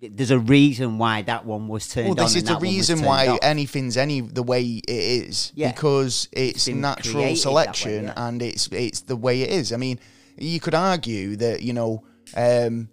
it, 0.00 0.16
there's 0.16 0.30
a 0.30 0.38
reason 0.38 0.98
why 0.98 1.22
that 1.22 1.44
one 1.44 1.68
was 1.68 1.88
turned 1.88 2.08
well, 2.08 2.20
on. 2.20 2.24
this 2.24 2.34
and 2.34 2.38
is 2.38 2.42
the 2.42 2.54
that 2.54 2.60
one 2.60 2.66
was 2.66 2.90
reason 2.90 3.02
why 3.02 3.28
off. 3.28 3.38
anything's 3.42 3.96
any 3.96 4.20
the 4.20 4.42
way 4.42 4.62
it 4.64 4.84
is 4.88 5.52
Yeah. 5.54 5.70
because 5.70 6.28
it's 6.32 6.66
been 6.66 6.80
natural 6.80 7.22
that 7.22 7.28
way, 7.28 7.34
selection 7.36 8.04
yeah. 8.04 8.14
and 8.16 8.42
it's 8.42 8.68
it's 8.72 9.02
the 9.02 9.16
way 9.16 9.42
it 9.42 9.50
is. 9.50 9.72
I 9.72 9.76
mean, 9.76 10.00
you 10.36 10.58
could 10.58 10.74
argue 10.74 11.36
that 11.36 11.62
you 11.62 11.72
know 11.72 12.02
um, 12.36 12.88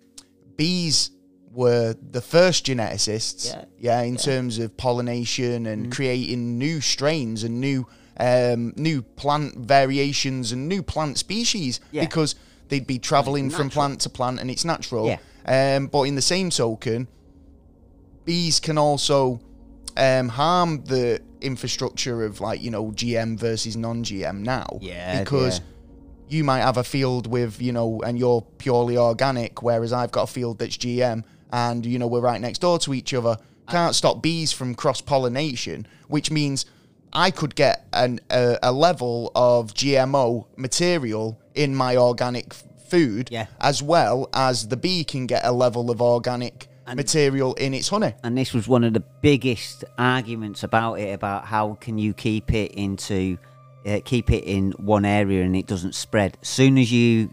bees 0.56 1.12
were 1.52 1.96
the 2.12 2.22
first 2.22 2.66
geneticists, 2.66 3.48
Yeah. 3.48 3.66
yeah, 3.80 4.02
in 4.02 4.18
terms 4.18 4.60
of 4.60 4.76
pollination 4.78 5.66
and 5.66 5.84
Mm-hmm. 5.84 5.92
creating 5.92 6.58
new 6.58 6.82
strains 6.82 7.44
and 7.44 7.60
new 7.60 7.88
um, 8.22 8.74
new 8.76 9.02
plant 9.02 9.56
variations 9.56 10.52
and 10.52 10.68
new 10.68 10.84
plant 10.84 11.18
species 11.18 11.80
Yeah. 11.92 12.04
because 12.04 12.36
they'd 12.68 12.86
be 12.86 13.00
traveling 13.00 13.50
from 13.50 13.70
plant 13.70 14.02
to 14.02 14.10
plant 14.10 14.42
and 14.42 14.52
it's 14.52 14.66
natural. 14.66 15.08
Yeah. 15.08 15.76
Um, 15.76 15.88
but 15.88 16.04
in 16.04 16.16
the 16.16 16.22
same 16.22 16.50
token, 16.50 17.08
bees 18.26 18.60
can 18.60 18.78
also 18.78 19.40
um, 19.98 20.30
harm 20.30 20.84
the 20.84 21.22
infrastructure 21.42 22.24
of 22.26 22.42
like 22.42 22.62
you 22.62 22.70
know 22.72 22.92
GM 22.92 23.40
versus 23.40 23.76
non-GM 23.78 24.40
now. 24.40 24.68
Yeah, 24.82 25.20
because 25.24 25.60
yeah. 25.60 25.66
you 26.38 26.44
might 26.44 26.60
have 26.60 26.78
a 26.78 26.84
field 26.84 27.26
with 27.28 27.62
you 27.62 27.72
know, 27.72 28.02
and 28.06 28.20
you're 28.20 28.42
purely 28.58 28.98
organic, 28.98 29.64
whereas 29.64 29.94
I've 29.94 30.12
got 30.12 30.24
a 30.24 30.32
field 30.32 30.60
that's 30.60 30.78
GM, 30.78 31.24
and 31.52 31.86
you 31.86 32.00
know 32.00 32.08
we're 32.08 32.20
right 32.22 32.42
next 32.42 32.60
door 32.60 32.80
to 32.80 32.94
each 32.94 33.14
other. 33.14 33.38
Can't 33.70 33.94
stop 33.96 34.22
bees 34.22 34.52
from 34.52 34.74
cross 34.76 35.00
pollination, 35.02 35.86
which 36.08 36.32
means 36.32 36.66
I 37.14 37.30
could 37.32 37.54
get 37.56 37.86
an, 37.94 38.20
a, 38.32 38.58
a 38.64 38.72
level 38.72 39.32
of 39.36 39.74
GMO 39.74 40.46
material 40.58 41.40
in 41.56 41.76
my 41.76 41.96
organic 41.98 42.54
food, 42.54 43.30
Yeah. 43.32 43.46
as 43.62 43.84
well 43.84 44.30
as 44.34 44.68
the 44.70 44.78
bee 44.78 45.04
can 45.04 45.28
get 45.28 45.46
a 45.46 45.52
level 45.52 45.92
of 45.92 46.02
organic 46.02 46.68
material 46.96 47.54
in 47.54 47.76
its 47.76 47.88
honey. 47.90 48.16
and 48.24 48.36
this 48.36 48.52
was 48.52 48.68
one 48.68 48.84
of 48.84 48.94
the 48.94 49.04
biggest 49.22 49.84
arguments 50.00 50.64
about 50.64 50.96
it 50.96 51.14
about 51.14 51.46
how 51.46 51.76
can 51.76 52.00
you 52.00 52.16
keep 52.16 52.52
it 52.52 52.72
into 52.72 53.38
uh, 53.86 54.00
keep 54.04 54.32
it 54.32 54.44
in 54.44 54.72
one 54.72 55.06
area 55.06 55.44
and 55.44 55.56
it 55.56 55.68
doesn't 55.68 55.94
spread 55.94 56.36
as 56.42 56.48
soon 56.48 56.80
as 56.80 56.92
you 56.92 57.30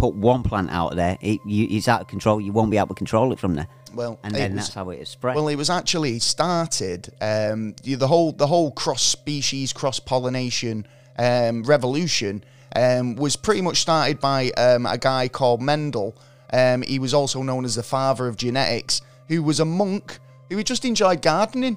put 0.00 0.14
one 0.14 0.42
plant 0.42 0.70
out 0.70 0.96
there 0.96 1.16
it 1.20 1.40
you, 1.44 1.66
it's 1.70 1.86
out 1.88 2.00
of 2.00 2.06
control 2.08 2.40
you 2.40 2.52
won't 2.52 2.70
be 2.70 2.78
able 2.78 2.88
to 2.88 2.94
control 2.94 3.32
it 3.32 3.38
from 3.38 3.54
there 3.54 3.68
Well, 3.94 4.18
and 4.22 4.34
then 4.34 4.54
was- 4.54 4.64
that's 4.64 4.74
how 4.74 4.88
it 4.90 5.00
is 5.00 5.08
spread 5.10 5.36
Well, 5.36 5.48
it 5.48 5.56
was 5.56 5.68
actually 5.70 6.18
started 6.20 7.10
um, 7.20 7.74
the, 7.82 7.94
the 7.96 8.06
whole 8.08 8.32
the 8.32 8.46
whole 8.46 8.70
cross 8.72 9.02
species 9.02 9.72
cross 9.72 10.00
pollination 10.00 10.86
um, 11.18 11.62
revolution 11.64 12.42
um, 12.74 13.16
was 13.16 13.36
pretty 13.36 13.60
much 13.60 13.78
started 13.78 14.20
by 14.20 14.50
um, 14.52 14.86
a 14.86 14.96
guy 14.96 15.28
called 15.28 15.60
Mendel. 15.60 16.14
Um, 16.52 16.82
he 16.82 16.98
was 16.98 17.12
also 17.12 17.42
known 17.42 17.64
as 17.64 17.74
the 17.74 17.82
father 17.82 18.26
of 18.28 18.36
genetics, 18.36 19.02
who 19.28 19.42
was 19.42 19.60
a 19.60 19.64
monk 19.64 20.18
who 20.48 20.62
just 20.62 20.84
enjoyed 20.84 21.20
gardening. 21.20 21.76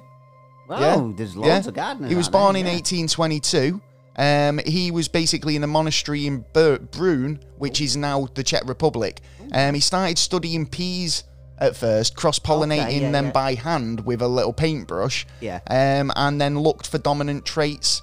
wow 0.68 1.12
there's 1.16 1.36
loads 1.36 1.66
of 1.66 1.74
gardeners 1.74 2.10
He 2.10 2.16
was 2.16 2.28
out 2.28 2.32
there, 2.32 2.40
born 2.40 2.56
in 2.56 2.66
yeah. 2.66 2.72
1822. 2.72 3.80
Um, 4.16 4.60
he 4.66 4.90
was 4.90 5.08
basically 5.08 5.56
in 5.56 5.64
a 5.64 5.66
monastery 5.66 6.26
in 6.26 6.44
Brun, 6.52 7.40
which 7.58 7.80
is 7.80 7.96
now 7.96 8.28
the 8.34 8.42
Czech 8.42 8.62
Republic. 8.66 9.20
Um, 9.52 9.74
he 9.74 9.80
started 9.80 10.18
studying 10.18 10.66
peas 10.66 11.24
at 11.58 11.76
first, 11.76 12.16
cross 12.16 12.38
pollinating 12.38 12.82
Okay, 12.82 13.00
yeah, 13.02 13.10
them 13.10 13.26
yeah. 13.26 13.32
by 13.32 13.54
hand 13.54 14.04
with 14.04 14.22
a 14.22 14.28
little 14.28 14.52
paintbrush. 14.52 15.26
Yeah. 15.40 15.60
Um, 15.68 16.12
and 16.16 16.40
then 16.40 16.58
looked 16.58 16.86
for 16.86 16.98
dominant 16.98 17.44
traits. 17.44 18.02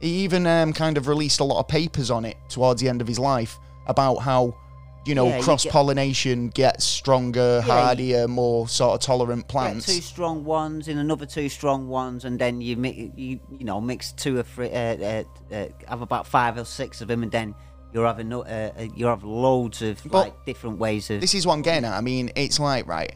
He 0.00 0.24
even 0.24 0.46
um, 0.46 0.72
kind 0.72 0.96
of 0.96 1.08
released 1.08 1.40
a 1.40 1.44
lot 1.44 1.60
of 1.60 1.68
papers 1.68 2.10
on 2.10 2.24
it 2.24 2.36
towards 2.48 2.80
the 2.80 2.88
end 2.88 3.00
of 3.00 3.08
his 3.08 3.18
life 3.18 3.58
about 3.86 4.16
how, 4.16 4.56
you 5.06 5.14
know, 5.14 5.28
Yeah, 5.28 5.40
cross 5.40 5.64
pollination 5.64 6.48
gets 6.48 6.84
stronger, 6.84 7.62
you- 7.64 7.72
hardier, 7.72 8.28
more 8.28 8.68
sort 8.68 8.94
of 8.94 9.00
tolerant 9.00 9.42
Get 9.42 9.48
plants. 9.48 9.86
two 9.86 10.00
strong 10.02 10.44
ones 10.44 10.88
in 10.88 10.98
another 10.98 11.26
two 11.26 11.48
strong 11.48 11.88
ones, 11.88 12.24
and 12.24 12.38
then 12.38 12.60
you 12.60 12.76
mix, 12.76 12.96
you 13.16 13.40
you 13.58 13.64
know 13.64 13.80
mix 13.80 14.12
two 14.12 14.38
or 14.38 14.42
three, 14.42 14.70
uh, 14.70 14.96
uh, 14.96 15.22
uh, 15.52 15.66
have 15.88 16.02
about 16.02 16.26
five 16.26 16.58
or 16.58 16.64
six 16.64 17.00
of 17.00 17.08
them, 17.08 17.22
and 17.22 17.32
then 17.32 17.54
you're 17.92 18.06
having 18.06 18.32
uh, 18.32 18.38
uh, 18.78 18.82
you 18.94 19.06
have 19.06 19.24
loads 19.24 19.82
of 19.82 20.00
But 20.04 20.18
like 20.18 20.44
different 20.46 20.78
ways 20.78 21.10
of 21.10 21.20
This 21.20 21.34
is 21.34 21.46
what 21.46 21.54
I'm 21.54 21.62
getting 21.62 21.84
at. 21.86 21.94
I 21.94 22.00
mean, 22.02 22.30
it's 22.36 22.60
like, 22.60 22.86
right, 22.86 23.14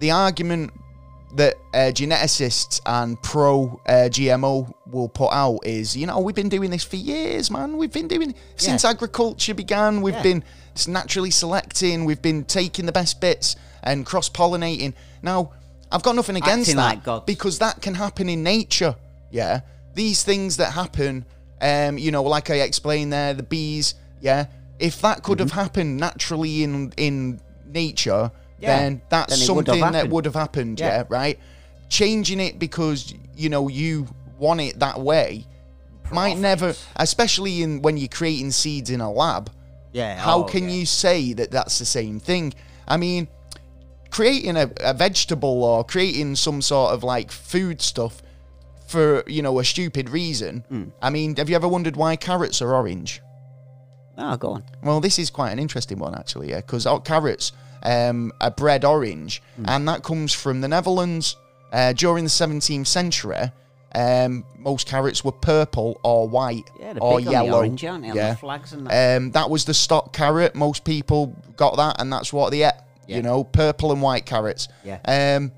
the 0.00 0.10
argument 0.12 0.72
that 1.34 1.56
uh, 1.74 1.90
geneticists 1.92 2.80
and 2.86 3.20
pro 3.20 3.78
uh, 3.86 4.08
GMO 4.08 4.72
will 4.90 5.08
put 5.08 5.28
out 5.32 5.58
is, 5.64 5.94
you 5.96 6.06
know, 6.06 6.20
we've 6.20 6.34
been 6.36 6.48
doing 6.48 6.70
this 6.70 6.82
for 6.84 6.96
years, 6.96 7.50
man. 7.50 7.76
We've 7.76 7.92
been 7.92 8.08
doing 8.08 8.34
since 8.56 8.84
Yeah. 8.84 8.90
agriculture 8.90 9.52
began. 9.52 10.00
We've 10.00 10.14
Yeah. 10.14 10.22
been 10.22 10.44
s- 10.76 10.86
naturally 10.88 11.30
selecting. 11.30 12.04
We've 12.04 12.22
been 12.22 12.44
taking 12.44 12.86
the 12.86 12.92
best 12.92 13.20
bits 13.20 13.56
and 13.82 14.04
cross 14.06 14.28
pollinating. 14.28 14.94
Now, 15.22 15.52
I've 15.90 16.02
got 16.02 16.16
nothing 16.16 16.36
against 16.36 16.68
Acting 16.70 16.76
that 16.76 16.84
like 16.96 17.04
gods. 17.04 17.24
because 17.26 17.58
that 17.60 17.80
can 17.82 17.94
happen 17.94 18.28
in 18.28 18.42
nature. 18.42 18.96
Yeah, 19.30 19.60
these 19.94 20.22
things 20.22 20.56
that 20.58 20.72
happen, 20.72 21.24
um, 21.60 21.98
you 21.98 22.10
know, 22.10 22.22
like 22.22 22.50
I 22.50 22.56
explained 22.60 23.12
there, 23.12 23.34
the 23.34 23.42
bees. 23.42 23.94
Yeah, 24.20 24.46
if 24.78 25.00
that 25.02 25.22
could 25.22 25.38
Mm-hmm. 25.38 25.48
have 25.48 25.64
happened 25.64 25.96
naturally 25.98 26.62
in 26.62 26.92
in 26.96 27.40
nature, 27.66 28.30
Yeah, 28.58 28.76
then 28.78 29.02
that's 29.08 29.32
then 29.32 29.38
it 29.50 29.54
would 29.54 29.66
something 29.66 29.92
that 29.92 30.08
would 30.08 30.24
have 30.24 30.34
happened. 30.34 30.80
Yeah. 30.80 30.88
Yeah. 30.88 31.04
right. 31.08 31.38
Changing 31.88 32.40
it 32.40 32.58
because 32.58 33.14
you 33.36 33.48
know 33.48 33.68
you 33.68 34.06
want 34.38 34.60
it 34.60 34.78
that 34.80 35.00
way 35.00 35.46
might 36.12 36.36
never, 36.38 36.74
especially 36.96 37.62
in 37.62 37.82
when 37.82 37.96
you're 37.96 38.08
creating 38.08 38.50
seeds 38.52 38.90
in 38.90 39.00
a 39.00 39.10
lab. 39.10 39.50
Yeah. 39.96 40.16
How 40.18 40.40
oh, 40.40 40.44
can 40.44 40.64
yeah. 40.64 40.74
you 40.74 40.86
say 40.86 41.32
that 41.32 41.50
that's 41.50 41.78
the 41.78 41.86
same 41.86 42.20
thing? 42.20 42.52
I 42.86 42.98
mean, 42.98 43.28
creating 44.10 44.58
a, 44.58 44.70
a 44.80 44.92
vegetable 44.92 45.64
or 45.64 45.84
creating 45.84 46.36
some 46.36 46.60
sort 46.60 46.92
of 46.92 47.02
like 47.02 47.30
food 47.30 47.80
stuff 47.80 48.22
for 48.88 49.24
you 49.26 49.40
know 49.40 49.58
a 49.58 49.64
stupid 49.64 50.10
reason. 50.10 50.64
Hmm. 50.68 50.84
I 51.00 51.08
mean, 51.08 51.34
have 51.36 51.48
you 51.48 51.56
ever 51.56 51.66
wondered 51.66 51.96
why 51.96 52.16
carrots 52.16 52.60
are 52.60 52.74
orange? 52.74 53.22
Oh, 54.18 54.36
go 54.36 54.48
on. 54.50 54.64
Well, 54.82 55.00
this 55.00 55.18
is 55.18 55.30
quite 55.30 55.52
an 55.52 55.58
interesting 55.58 55.98
one 55.98 56.14
actually, 56.14 56.50
yeah, 56.50 56.60
because 56.60 56.86
carrots 57.04 57.52
um, 57.82 58.32
are 58.42 58.50
bred 58.50 58.84
orange, 58.84 59.42
Hmm. 59.56 59.64
and 59.66 59.88
that 59.88 60.02
comes 60.02 60.34
from 60.34 60.60
the 60.60 60.68
Netherlands. 60.68 61.36
Uh, 61.72 61.92
during 61.92 62.24
the 62.24 62.30
17th 62.30 62.86
century, 62.86 63.50
um, 63.96 64.44
most 64.58 64.86
carrots 64.86 65.24
were 65.24 65.32
purple 65.32 65.98
or 66.04 66.28
white 66.28 66.70
Yeah, 66.78 66.94
or 67.00 67.18
yellow. 67.20 67.46
the 67.48 67.56
orange, 67.56 67.84
aren't 67.84 68.02
they? 68.04 68.10
On 68.10 68.16
yeah. 68.16 68.30
the 68.32 68.36
flags 68.36 68.72
and 68.72 68.86
that. 68.86 69.16
Um, 69.16 69.30
that 69.32 69.48
was 69.50 69.64
the 69.64 69.74
stock 69.74 70.12
carrot. 70.12 70.54
Most 70.54 70.84
people 70.84 71.34
got 71.56 71.76
that, 71.78 72.00
and 72.00 72.12
that's 72.12 72.32
what 72.32 72.50
they 72.50 72.62
ate. 72.62 72.72
Yeah. 73.08 73.16
You 73.16 73.22
know, 73.22 73.42
purple 73.44 73.92
and 73.92 74.02
white 74.02 74.26
carrots. 74.26 74.68
Yeah. 74.84 74.98
Um, 75.06 75.52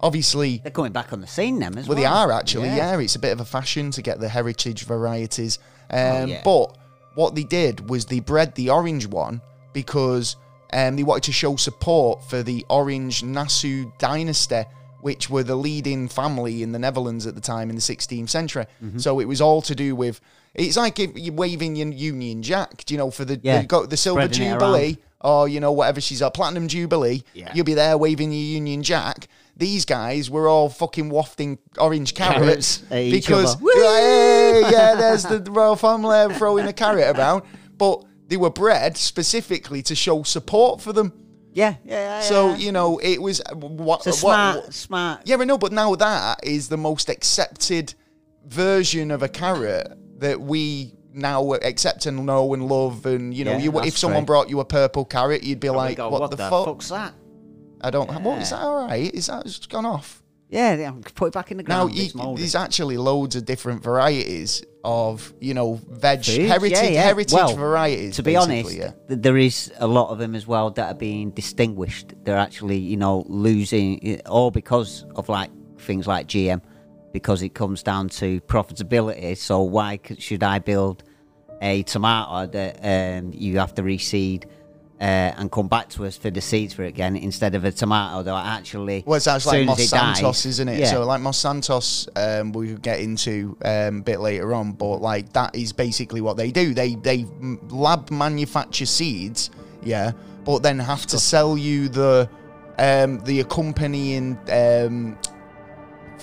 obviously, 0.00 0.58
They're 0.58 0.70
coming 0.72 0.92
back 0.92 1.12
on 1.12 1.20
the 1.20 1.26
scene, 1.26 1.58
them 1.58 1.78
as 1.78 1.88
well, 1.88 1.96
well. 1.96 2.02
they 2.02 2.06
are 2.06 2.32
actually. 2.32 2.68
Yeah. 2.68 2.98
it's 2.98 3.14
a 3.16 3.20
bit 3.20 3.32
of 3.32 3.40
a 3.40 3.44
fashion 3.44 3.90
to 3.92 4.02
get 4.02 4.20
the 4.20 4.28
heritage 4.28 4.84
varieties. 4.84 5.58
Um, 5.90 5.98
Oh, 5.98 6.24
yeah. 6.26 6.42
But 6.44 6.76
what 7.14 7.34
they 7.34 7.44
did 7.44 7.88
was 7.88 8.06
they 8.06 8.20
bred 8.20 8.54
the 8.54 8.70
orange 8.70 9.06
one 9.06 9.40
because 9.72 10.36
um, 10.72 10.96
they 10.96 11.02
wanted 11.02 11.24
to 11.24 11.32
show 11.32 11.56
support 11.56 12.24
for 12.24 12.42
the 12.42 12.64
Orange 12.70 13.22
Nassau 13.22 13.92
dynasty, 13.98 14.62
which 15.02 15.28
were 15.28 15.42
the 15.42 15.56
leading 15.56 16.08
family 16.08 16.62
in 16.62 16.72
the 16.72 16.78
Netherlands 16.78 17.26
at 17.26 17.34
the 17.34 17.40
time 17.40 17.68
in 17.68 17.76
the 17.76 17.82
16th 17.82 18.30
century. 18.30 18.66
Mm-hmm. 18.82 18.98
So 18.98 19.20
it 19.20 19.26
was 19.26 19.40
all 19.40 19.60
to 19.62 19.74
do 19.74 19.94
with. 19.94 20.20
It's 20.54 20.76
like 20.76 20.98
if 20.98 21.10
you're 21.16 21.34
waving 21.34 21.76
your 21.76 21.88
Union 21.88 22.42
Jack, 22.42 22.84
do 22.84 22.94
you 22.94 22.98
know, 22.98 23.10
for 23.10 23.24
the 23.24 23.40
Yeah, 23.42 23.62
the, 23.62 23.66
got 23.66 23.90
the 23.90 23.96
Silver 23.96 24.22
spreading 24.22 24.52
Jubilee 24.52 24.98
or 25.22 25.48
you 25.48 25.60
know 25.60 25.72
whatever 25.72 26.00
she's 26.00 26.22
at 26.22 26.34
Platinum 26.34 26.68
Jubilee. 26.68 27.22
Yeah. 27.34 27.52
You'll 27.54 27.64
be 27.64 27.74
there 27.74 27.96
waving 27.96 28.32
your 28.32 28.42
Union 28.42 28.82
Jack. 28.82 29.28
These 29.56 29.84
guys 29.84 30.30
were 30.30 30.48
all 30.48 30.68
fucking 30.68 31.10
wafting 31.10 31.58
orange 31.78 32.14
carrots, 32.14 32.78
Carrots 32.88 33.10
because 33.10 33.56
other. 33.56 33.64
hey, 33.74 34.62
yeah, 34.70 34.94
there's 34.94 35.24
the 35.24 35.40
royal 35.50 35.76
family 35.76 36.34
throwing 36.34 36.66
a 36.66 36.72
carrot 36.72 37.16
around, 37.16 37.42
but 37.76 38.04
they 38.28 38.36
were 38.36 38.50
bred 38.50 38.96
specifically 38.96 39.82
to 39.82 39.94
show 39.94 40.22
support 40.22 40.80
for 40.80 40.92
them. 40.92 41.12
Yeah, 41.54 41.74
yeah, 41.84 41.94
yeah. 41.94 42.20
So 42.22 42.50
yeah. 42.50 42.56
you 42.56 42.72
know, 42.72 42.98
it 42.98 43.20
was 43.20 43.40
uh, 43.40 43.54
what, 43.54 44.06
it's 44.06 44.22
a 44.22 44.26
what- 44.26 44.34
smart, 44.62 44.74
smart. 44.74 45.20
yeah, 45.24 45.36
I 45.38 45.44
know, 45.44 45.58
but 45.58 45.72
now 45.72 45.94
that 45.94 46.40
is 46.44 46.68
the 46.68 46.78
most 46.78 47.08
accepted 47.08 47.94
version 48.46 49.10
of 49.10 49.22
a 49.22 49.28
carrot 49.28 49.92
that 50.18 50.40
we 50.40 50.94
now 51.12 51.52
accept 51.52 52.06
and 52.06 52.24
know 52.24 52.54
and 52.54 52.66
love. 52.68 53.04
And 53.06 53.34
you 53.34 53.44
know, 53.44 53.52
Yeah, 53.52 53.58
you 53.58 53.80
if 53.80 53.98
someone 53.98 54.22
true. 54.22 54.26
brought 54.26 54.48
you 54.48 54.60
a 54.60 54.64
purple 54.64 55.04
carrot, 55.04 55.42
you'd 55.42 55.60
be 55.60 55.68
We 55.68 55.76
like, 55.76 55.96
go, 55.98 56.08
"What, 56.08 56.30
the, 56.30 56.36
fuck? 56.38 56.64
fuck's 56.64 56.88
that? 56.88 57.12
I 57.80 57.90
don't. 57.90 58.08
What 58.22 58.40
is 58.40 58.50
that? 58.50 58.60
All 58.60 58.86
right? 58.86 59.12
Is 59.12 59.26
that 59.26 59.44
it's 59.44 59.66
gone 59.66 59.84
off? 59.84 60.21
Yeah, 60.52 60.74
yeah, 60.76 60.92
put 61.14 61.28
it 61.28 61.32
back 61.32 61.50
in 61.50 61.56
the 61.56 61.62
Now, 61.62 61.84
ground. 61.84 61.94
you, 61.96 62.04
it's 62.04 62.14
mouldy. 62.14 62.42
there's 62.42 62.54
actually 62.54 62.98
loads 62.98 63.36
of 63.36 63.46
different 63.46 63.82
varieties 63.82 64.62
of 64.84 65.32
you 65.40 65.54
know 65.54 65.80
veg 65.88 66.24
Food, 66.26 66.46
heritage 66.46 66.72
yeah, 66.78 66.88
yeah. 66.90 67.02
heritage 67.04 67.32
Well, 67.32 67.56
varieties. 67.56 68.16
To 68.16 68.22
be 68.22 68.36
honest, 68.36 68.70
yeah. 68.74 68.90
th- 69.08 69.22
there 69.22 69.38
is 69.38 69.72
a 69.78 69.86
lot 69.86 70.10
of 70.10 70.18
them 70.18 70.34
as 70.34 70.46
well 70.46 70.70
that 70.72 70.86
are 70.92 70.98
being 70.98 71.30
distinguished. 71.30 72.12
They're 72.24 72.36
actually, 72.36 72.76
you 72.78 72.98
know, 72.98 73.24
losing, 73.28 74.20
all 74.26 74.50
because 74.50 75.06
of 75.16 75.30
like 75.30 75.50
things 75.78 76.06
like 76.06 76.26
GM, 76.26 76.60
because 77.14 77.40
it 77.40 77.54
comes 77.54 77.82
down 77.82 78.10
to 78.20 78.40
profitability. 78.42 79.34
So 79.38 79.62
why 79.62 80.00
should 80.18 80.42
I 80.42 80.58
build 80.58 81.02
a 81.62 81.82
tomato 81.84 82.46
that 82.52 83.20
um, 83.22 83.32
you 83.34 83.58
have 83.58 83.72
to 83.76 83.82
reseed? 83.82 84.44
Uh, 85.02 85.34
and 85.36 85.50
come 85.50 85.66
back 85.66 85.88
to 85.88 86.04
us 86.06 86.16
for 86.16 86.30
the 86.30 86.40
seeds 86.40 86.72
for 86.74 86.84
it 86.84 86.88
again 86.90 87.16
instead 87.16 87.56
of 87.56 87.64
a 87.64 87.72
tomato 87.72 88.22
that 88.22 88.46
actually. 88.46 89.02
Well, 89.04 89.16
it 89.16 89.22
sounds 89.22 89.44
like 89.46 89.56
soon 89.56 89.66
Monsanto's, 89.66 90.20
dies- 90.20 90.46
isn't 90.46 90.68
it? 90.68 90.78
Yeah. 90.78 90.90
So, 90.92 91.04
like 91.04 91.20
Monsanto's, 91.20 92.08
um, 92.14 92.52
we 92.52 92.68
could 92.68 92.82
get 92.82 93.00
into 93.00 93.56
um, 93.64 93.98
a 93.98 94.02
bit 94.02 94.20
later 94.20 94.54
on, 94.54 94.70
but 94.72 94.98
like 94.98 95.32
that 95.32 95.56
is 95.56 95.72
basically 95.72 96.20
what 96.20 96.36
they 96.36 96.52
do. 96.52 96.72
They 96.72 96.94
they 96.94 97.26
lab 97.68 98.12
manufacture 98.12 98.86
seeds, 98.86 99.50
yeah, 99.82 100.12
but 100.44 100.62
then 100.62 100.78
have 100.78 101.04
to 101.06 101.18
sell 101.18 101.58
you 101.58 101.88
the 101.88 102.30
um, 102.78 103.18
the 103.24 103.40
accompanying 103.40 104.38
um, 104.52 105.18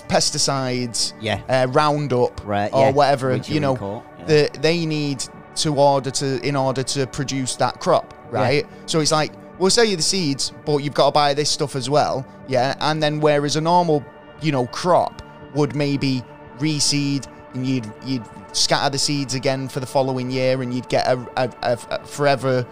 pesticides, 0.08 1.12
Yeah. 1.20 1.40
uh, 1.48 1.66
Roundup, 1.70 2.40
Right, 2.46 2.72
or 2.72 2.86
yeah, 2.86 2.90
whatever 2.92 3.30
which 3.32 3.48
you 3.48 3.60
know 3.60 3.76
yeah. 4.18 4.24
that 4.24 4.54
they 4.62 4.86
need 4.86 5.22
to 5.56 5.74
order 5.76 6.10
to 6.10 6.40
in 6.46 6.56
order 6.56 6.82
to 6.82 7.06
produce 7.06 7.56
that 7.56 7.80
crop, 7.80 8.14
right? 8.30 8.66
So 8.86 9.00
it's 9.00 9.12
like 9.12 9.32
we'll 9.58 9.70
sell 9.70 9.84
you 9.84 9.96
the 9.96 10.02
seeds, 10.02 10.52
but 10.64 10.78
you've 10.78 10.94
got 10.94 11.06
to 11.06 11.12
buy 11.12 11.34
this 11.34 11.50
stuff 11.50 11.76
as 11.76 11.90
well, 11.90 12.26
yeah. 12.48 12.74
And 12.80 13.02
then 13.02 13.20
whereas 13.20 13.56
a 13.56 13.60
normal, 13.60 14.04
you 14.40 14.52
know, 14.52 14.66
crop 14.66 15.22
would 15.54 15.74
maybe 15.74 16.22
reseed 16.58 17.26
and 17.54 17.66
you'd 17.66 17.92
you'd 18.04 18.24
scatter 18.52 18.90
the 18.90 18.98
seeds 18.98 19.34
again 19.34 19.68
for 19.68 19.80
the 19.80 19.86
following 19.86 20.30
year, 20.30 20.62
and 20.62 20.72
you'd 20.72 20.88
get 20.88 21.06
a, 21.06 21.18
a, 21.36 21.50
a, 21.62 22.04
forever, 22.04 22.66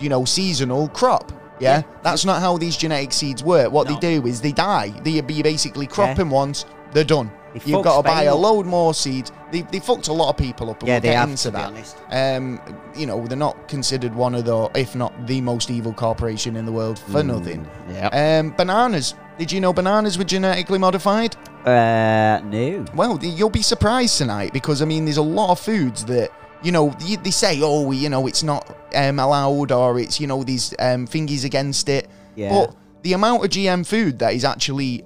you 0.00 0.08
know, 0.08 0.24
seasonal 0.24 0.88
crop. 0.88 1.32
Yeah? 1.60 1.78
Yeah. 1.78 1.82
that's 2.02 2.24
not 2.24 2.40
how 2.40 2.58
these 2.58 2.76
genetic 2.76 3.12
seeds 3.12 3.44
work. 3.44 3.70
What 3.70 3.88
No. 3.88 3.94
they 3.94 4.18
do 4.18 4.26
is 4.26 4.40
they 4.40 4.52
die. 4.52 4.88
They 5.02 5.12
you 5.12 5.42
basically 5.42 5.86
crop 5.86 6.16
them 6.16 6.30
once, 6.30 6.64
they're 6.92 7.04
done. 7.04 7.30
They 7.54 7.60
You've 7.64 7.84
got 7.84 7.98
to 7.98 8.02
buy 8.02 8.22
Spain 8.22 8.28
a 8.28 8.34
load 8.34 8.66
more 8.66 8.92
seeds. 8.92 9.30
They, 9.54 9.62
they 9.62 9.80
fucked 9.80 10.08
a 10.08 10.12
lot 10.12 10.28
of 10.30 10.36
people 10.36 10.68
up. 10.70 10.80
And 10.80 10.88
Yeah, 10.88 10.94
we'll 10.96 11.00
they 11.02 11.08
get 11.08 11.16
have, 11.16 11.30
into 11.30 11.42
to 11.44 11.50
be 11.50 11.56
that. 11.56 11.66
honest. 11.66 11.96
Um, 12.10 12.60
you 12.96 13.06
know, 13.06 13.26
they're 13.26 13.36
not 13.38 13.68
considered 13.68 14.14
one 14.14 14.34
of 14.34 14.44
the, 14.44 14.68
if 14.74 14.94
not 14.94 15.12
the 15.26 15.40
most 15.40 15.70
evil 15.70 15.92
corporation 15.92 16.56
in 16.56 16.66
the 16.66 16.72
world 16.72 16.98
for 16.98 17.22
Mm. 17.22 17.26
nothing. 17.26 17.68
yeah. 17.90 18.08
Um, 18.40 18.50
bananas. 18.56 19.14
Did 19.38 19.50
you 19.52 19.60
know 19.60 19.72
bananas 19.72 20.16
were 20.18 20.24
genetically 20.24 20.78
modified? 20.78 21.36
Uh, 21.66 22.40
no. 22.44 22.84
Well, 22.94 23.18
you'll 23.22 23.50
be 23.50 23.62
surprised 23.62 24.18
tonight 24.18 24.52
because 24.52 24.82
I 24.82 24.84
mean, 24.84 25.04
there's 25.06 25.16
a 25.16 25.22
lot 25.22 25.50
of 25.50 25.58
foods 25.60 26.04
that 26.06 26.30
you 26.62 26.70
know 26.72 26.94
they, 27.00 27.16
they 27.16 27.30
say, 27.32 27.60
oh, 27.62 27.90
you 27.90 28.08
know, 28.08 28.26
it's 28.26 28.42
not 28.42 28.62
um, 28.94 29.18
allowed 29.18 29.72
or 29.72 29.98
it's 29.98 30.20
you 30.20 30.26
know 30.28 30.44
these 30.44 30.72
um, 30.78 31.06
thingies 31.06 31.44
against 31.44 31.88
it. 31.88 32.08
Yeah. 32.36 32.50
But 32.50 32.76
the 33.02 33.12
amount 33.14 33.44
of 33.44 33.50
GM 33.50 33.84
food 33.86 34.18
that 34.20 34.34
is 34.34 34.44
actually 34.44 35.04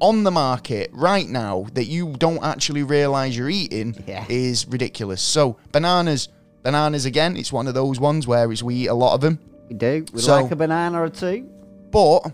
on 0.00 0.24
the 0.24 0.30
market 0.30 0.90
right 0.92 1.28
now 1.28 1.66
that 1.74 1.84
you 1.84 2.14
don't 2.18 2.42
actually 2.42 2.82
realize 2.82 3.36
you're 3.36 3.50
eating 3.50 3.94
Yeah. 4.06 4.24
is 4.28 4.66
ridiculous. 4.68 5.20
So 5.22 5.56
bananas, 5.72 6.28
bananas 6.62 7.04
again, 7.04 7.36
it's 7.36 7.52
one 7.52 7.68
of 7.68 7.74
those 7.74 8.00
ones 8.00 8.26
where 8.26 8.50
it's, 8.50 8.62
we 8.62 8.74
eat 8.74 8.86
a 8.88 8.94
lot 8.94 9.14
of 9.14 9.20
them. 9.20 9.38
We 9.68 9.74
do. 9.76 10.04
We 10.12 10.20
So- 10.20 10.40
like 10.42 10.50
a 10.50 10.56
banana 10.56 11.02
or 11.02 11.08
two. 11.10 11.48
But 11.90 12.32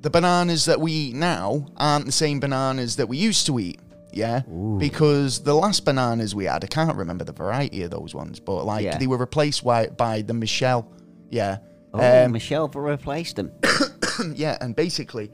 the 0.00 0.10
bananas 0.10 0.64
that 0.66 0.80
we 0.80 0.92
eat 0.92 1.14
now 1.14 1.66
aren't 1.76 2.06
the 2.06 2.12
same 2.12 2.40
bananas 2.40 2.96
that 2.96 3.08
we 3.08 3.16
used 3.16 3.46
to 3.46 3.58
eat. 3.58 3.78
Yeah, 4.14 4.42
because 4.76 5.38
the 5.40 5.54
last 5.54 5.86
bananas 5.86 6.34
we 6.34 6.44
had, 6.44 6.62
I 6.62 6.66
can't 6.66 6.94
remember 6.96 7.24
the 7.24 7.32
variety 7.32 7.82
of 7.82 7.90
those 7.90 8.14
ones, 8.14 8.40
but 8.40 8.64
like 8.66 8.84
Yeah. 8.84 8.98
they 8.98 9.06
were 9.06 9.16
replaced 9.16 9.64
by, 9.64 9.86
by 9.86 10.20
the 10.20 10.34
Michelle. 10.34 10.86
Yeah, 11.30 11.58
Oh, 11.94 12.24
Um, 12.24 12.32
Michelle 12.32 12.68
replaced 12.68 13.36
them. 13.36 13.50
yeah, 14.34 14.58
and 14.60 14.76
basically, 14.76 15.30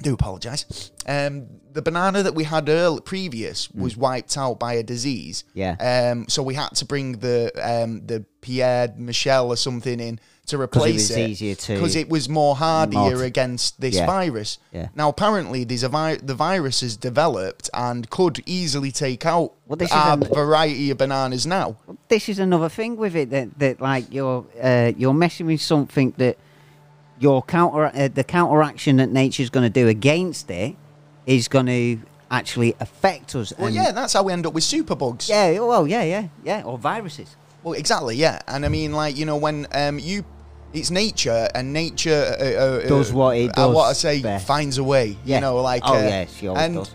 do 0.02 0.14
apologise. 0.14 0.92
Um, 1.08 1.48
the 1.74 1.82
banana 1.82 2.24
that 2.24 2.34
we 2.36 2.44
had 2.44 2.70
early, 2.70 3.02
previous 3.02 3.70
was 3.72 3.96
wiped 3.98 4.38
out 4.38 4.60
by 4.60 4.74
a 4.74 4.84
disease. 4.84 5.44
Hmm. 5.54 5.60
Yeah. 5.60 6.12
Um, 6.12 6.28
so 6.28 6.42
we 6.44 6.54
had 6.56 6.70
to 6.76 6.86
bring 6.86 7.14
the 7.20 7.52
um, 7.62 8.06
the 8.06 8.26
Pierre 8.42 8.94
Michel 8.98 9.50
or 9.50 9.56
something 9.58 10.00
in 10.00 10.20
to 10.48 10.58
replace 10.58 11.10
was 11.10 11.18
it 11.18 11.30
easier 11.30 11.56
to 11.56 11.74
because 11.74 11.96
it 11.98 12.08
was 12.08 12.30
more 12.30 12.56
hardier 12.56 13.00
mod. 13.18 13.22
against 13.22 13.82
this 13.82 13.96
Yeah. 13.96 14.06
virus. 14.06 14.60
Yeah. 14.72 14.88
Now 14.96 15.10
apparently, 15.10 15.66
there's 15.66 15.84
a 15.84 15.90
vi- 15.90 16.16
the 16.24 16.36
virus 16.36 16.82
has 16.82 16.96
developed 16.96 17.70
and 17.74 18.10
could 18.10 18.42
easily 18.46 18.92
take 18.92 19.26
out 19.26 19.54
Well, 19.68 19.76
this 19.76 19.90
is 19.90 19.96
our 19.96 20.14
an- 20.14 20.24
variety 20.24 20.90
of 20.90 20.98
bananas 21.00 21.46
now. 21.46 21.76
this 22.08 22.30
is 22.30 22.40
another 22.40 22.70
thing 22.70 22.96
with 22.96 23.16
it 23.16 23.30
that, 23.32 23.60
that 23.60 23.82
like 23.82 24.06
you're 24.14 24.46
uh, 24.62 24.94
you're 24.98 25.14
messing 25.14 25.48
with 25.48 25.62
something 25.62 26.14
that 26.18 26.38
your 27.20 27.42
counter 27.44 27.86
uh, 27.86 28.08
the 28.08 28.24
counteraction 28.24 28.98
that 28.98 29.10
nature's 29.12 29.50
going 29.50 29.64
to 29.64 29.70
do 29.70 29.88
against 29.88 30.50
it 30.52 30.76
is 31.26 31.48
going 31.48 31.66
to 31.66 32.00
actually 32.30 32.76
affect 32.80 33.36
us. 33.36 33.54
Well, 33.58 33.68
and- 33.68 33.76
yeah, 33.76 33.92
that's 33.92 34.14
how 34.14 34.24
we 34.24 34.34
end 34.34 34.46
up 34.46 34.54
with 34.54 34.64
superbugs. 34.64 35.30
yeah, 35.30 35.60
well, 35.60 35.88
yeah, 35.88 36.04
yeah, 36.04 36.28
yeah, 36.44 36.64
or 36.64 36.78
viruses. 36.78 37.36
Well, 37.64 37.74
exactly, 37.74 38.16
yeah. 38.16 38.42
And 38.48 38.66
I 38.66 38.70
mean, 38.70 38.94
like, 38.94 39.18
you 39.18 39.26
know, 39.26 39.38
when 39.38 39.68
um, 39.74 40.00
you. 40.00 40.26
It's 40.74 40.92
nature, 40.92 41.48
and 41.56 41.72
nature 41.72 42.36
uh, 42.40 42.44
uh, 42.44 42.88
Does 42.88 43.14
what 43.14 43.38
it 43.38 43.54
does. 43.54 43.70
uh, 43.70 43.72
what 43.72 43.86
I 43.86 43.94
say 43.94 44.22
best. 44.22 44.46
finds 44.46 44.78
a 44.78 44.84
way. 44.84 45.18
Yeah. 45.24 45.38
You 45.38 45.42
know, 45.42 45.62
like. 45.62 45.82
oh 45.86 45.96
uh, 45.96 46.02
yeah, 46.02 46.26
she 46.26 46.48
always 46.50 46.64
and 46.66 46.76
does. 46.76 46.94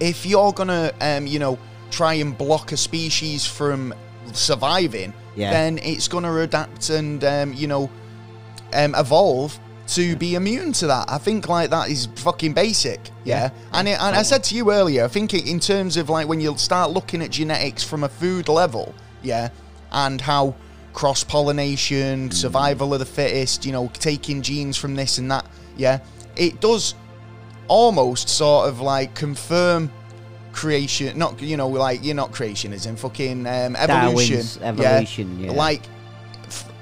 if 0.00 0.26
you're 0.26 0.52
gonna, 0.52 0.92
um, 1.00 1.24
you 1.26 1.38
know, 1.38 1.56
try 1.92 2.14
and 2.14 2.36
block 2.36 2.72
a 2.72 2.76
species 2.76 3.46
from 3.46 3.94
surviving, 4.32 5.14
Yeah. 5.36 5.52
then 5.52 5.78
it's 5.78 6.08
gonna 6.08 6.34
adapt 6.38 6.90
and, 6.90 7.22
um, 7.24 7.54
you 7.54 7.68
know, 7.68 7.88
um, 8.74 8.94
evolve 8.94 9.58
to 9.86 10.16
be 10.16 10.34
immune 10.34 10.72
to 10.72 10.86
that. 10.86 11.10
I 11.10 11.18
think 11.18 11.48
like 11.48 11.70
that 11.70 11.90
is 11.90 12.08
fucking 12.16 12.54
basic. 12.54 13.00
Yeah, 13.24 13.44
Yeah. 13.44 13.50
and 13.72 13.88
it, 13.88 14.00
and 14.00 14.16
I 14.16 14.22
said 14.22 14.42
to 14.44 14.54
you 14.54 14.72
earlier, 14.72 15.04
I 15.04 15.08
think 15.08 15.34
it, 15.34 15.46
in 15.46 15.60
terms 15.60 15.96
of 15.96 16.08
like 16.08 16.26
when 16.26 16.40
you 16.40 16.56
start 16.56 16.90
looking 16.90 17.22
at 17.22 17.30
genetics 17.30 17.84
from 17.84 18.04
a 18.04 18.08
food 18.08 18.48
level, 18.48 18.94
yeah, 19.22 19.50
and 19.92 20.20
how 20.20 20.54
cross 20.94 21.22
pollination, 21.24 22.30
survival 22.30 22.92
of 22.94 23.00
the 23.00 23.06
fittest, 23.06 23.66
you 23.66 23.72
know, 23.72 23.90
taking 23.94 24.40
genes 24.42 24.76
from 24.76 24.94
this 24.94 25.18
and 25.18 25.30
that, 25.30 25.44
yeah, 25.76 25.98
it 26.36 26.60
does 26.60 26.94
almost 27.68 28.28
sort 28.28 28.68
of 28.68 28.80
like 28.80 29.14
confirm 29.14 29.90
creation 30.52 31.18
not 31.18 31.42
you 31.42 31.56
know 31.56 31.66
like 31.66 32.04
you're 32.04 32.14
not 32.14 32.30
creationism 32.30 32.96
fucking 32.96 33.44
um, 33.46 33.74
evolution 33.74 34.36
Darwin's 34.36 34.58
evolution, 34.58 35.40
yeah. 35.40 35.50
like 35.50 35.82
f- 35.82 35.88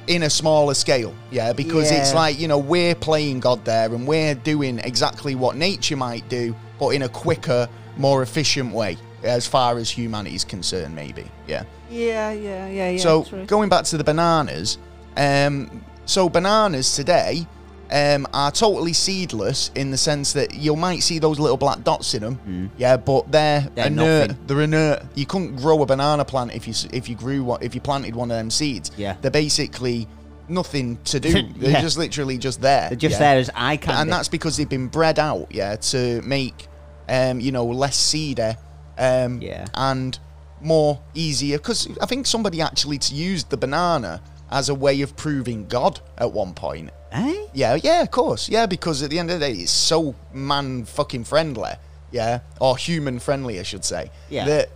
in 0.08 0.24
a 0.24 0.30
smaller 0.30 0.74
scale 0.74 1.14
yeah 1.30 1.52
because 1.52 1.90
it's 1.90 2.12
like 2.14 2.38
you 2.38 2.48
know 2.48 2.58
we're 2.58 2.94
playing 2.94 3.38
god 3.40 3.64
there 3.64 3.94
and 3.94 4.06
we're 4.06 4.34
doing 4.34 4.78
exactly 4.80 5.34
what 5.34 5.56
nature 5.56 5.96
might 5.96 6.28
do 6.28 6.54
but 6.80 6.88
in 6.88 7.02
a 7.02 7.08
quicker 7.08 7.68
more 7.96 8.22
efficient 8.22 8.72
way 8.72 8.96
as 9.22 9.46
far 9.46 9.78
as 9.78 9.88
humanity 9.90 10.34
is 10.34 10.44
concerned 10.44 10.94
maybe 10.94 11.24
yeah 11.46 11.62
Yeah, 11.88 12.32
yeah, 12.32 12.66
yeah, 12.68 12.90
yeah. 12.90 13.00
so 13.00 13.24
true. 13.24 13.44
going 13.46 13.68
back 13.68 13.84
to 13.84 13.96
the 13.96 14.02
bananas, 14.04 14.78
um, 15.16 15.84
so 16.06 16.28
bananas 16.28 16.96
today 16.96 17.46
um, 17.92 18.26
are 18.32 18.50
totally 18.50 18.94
seedless 18.94 19.70
in 19.74 19.90
the 19.90 19.98
sense 19.98 20.32
that 20.32 20.54
you 20.54 20.74
might 20.74 21.00
see 21.02 21.18
those 21.18 21.38
little 21.38 21.58
black 21.58 21.84
dots 21.84 22.14
in 22.14 22.22
them, 22.22 22.70
yeah, 22.78 22.96
but 22.96 23.30
they're. 23.30 23.68
They're 23.74 23.86
inert. 23.86 24.28
nothing. 24.30 24.46
They're 24.46 24.62
inert. 24.62 25.02
You 25.14 25.26
couldn't 25.26 25.56
grow 25.56 25.82
a 25.82 25.86
banana 25.86 26.24
plant 26.24 26.54
if 26.54 26.66
you 26.66 26.74
if 26.92 27.08
you 27.08 27.14
grew 27.14 27.44
what 27.44 27.62
if 27.62 27.74
you 27.74 27.80
planted 27.80 28.16
one 28.16 28.30
of 28.30 28.36
them 28.36 28.50
seeds. 28.50 28.90
Yeah. 28.96 29.16
they're 29.20 29.30
basically 29.30 30.08
nothing 30.48 30.98
to 31.04 31.20
do. 31.20 31.42
They're 31.56 31.80
just 31.80 31.96
literally 31.96 32.38
just 32.38 32.60
there. 32.60 32.88
They're 32.90 32.96
just 32.96 33.14
yeah? 33.14 33.18
there 33.18 33.38
as 33.38 33.50
eye 33.54 33.76
candy. 33.76 34.02
and 34.02 34.12
that's 34.12 34.28
because 34.28 34.56
they've 34.56 34.68
been 34.68 34.88
bred 34.88 35.18
out, 35.18 35.46
yeah, 35.50 35.76
to 35.76 36.20
make, 36.22 36.66
um, 37.08 37.40
you 37.40 37.52
know, 37.52 37.64
less 37.64 37.96
seeder, 37.96 38.56
um, 38.98 39.40
Yeah. 39.40 39.66
and 39.74 40.18
more 40.60 41.00
easier. 41.14 41.58
Because 41.58 41.88
I 42.00 42.06
think 42.06 42.26
somebody 42.26 42.60
actually 42.60 43.00
used 43.10 43.50
the 43.50 43.56
banana 43.56 44.20
as 44.50 44.68
a 44.68 44.74
way 44.74 45.00
of 45.00 45.16
proving 45.16 45.66
God 45.66 46.00
at 46.18 46.32
one 46.32 46.52
point. 46.54 46.90
Eh? 47.12 47.46
Yeah, 47.52 47.78
yeah, 47.82 48.02
of 48.02 48.10
course, 48.10 48.48
yeah, 48.48 48.66
because 48.66 49.02
at 49.02 49.10
the 49.10 49.18
end 49.18 49.30
of 49.30 49.38
the 49.38 49.46
day, 49.46 49.52
it's 49.52 49.70
so 49.70 50.14
man 50.32 50.84
fucking 50.84 51.24
friendly, 51.24 51.72
yeah, 52.10 52.40
or 52.60 52.76
human 52.76 53.18
friendly, 53.18 53.60
I 53.60 53.62
should 53.64 53.84
say. 53.84 54.10
Yeah. 54.30 54.46
That 54.46 54.70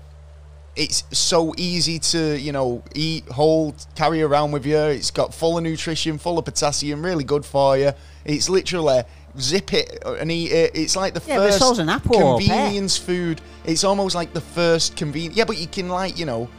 it's 0.77 1.05
so 1.11 1.55
easy 1.57 1.99
to 1.99 2.39
you 2.39 2.53
know 2.53 2.83
eat, 2.95 3.27
hold, 3.29 3.87
carry 3.95 4.23
around 4.23 4.53
with 4.53 4.67
you. 4.67 4.77
It's 4.77 5.11
got 5.11 5.33
full 5.33 5.57
of 5.57 5.65
nutrition, 5.65 6.19
full 6.19 6.39
of 6.39 6.45
potassium, 6.45 7.03
really 7.03 7.25
good 7.25 7.45
for 7.47 7.79
you. 7.79 7.93
It's 8.27 8.49
literally 8.51 9.03
zip 9.39 9.73
it 9.73 10.03
and 10.05 10.31
eat 10.31 10.53
it. 10.53 10.73
It's 10.77 10.95
like 10.95 11.15
the 11.15 11.23
Yeah, 11.27 11.37
first 11.37 11.59
so's 11.59 11.79
an 11.79 11.89
apple 11.89 12.37
convenience 12.39 12.99
food. 12.99 13.41
It's 13.65 13.85
almost 13.85 14.15
like 14.15 14.35
the 14.35 14.41
first 14.43 14.97
convenient. 14.97 15.37
Yeah, 15.37 15.45
but 15.45 15.57
you 15.57 15.67
can 15.67 15.89
like 15.89 16.19
you 16.19 16.27
know, 16.27 16.51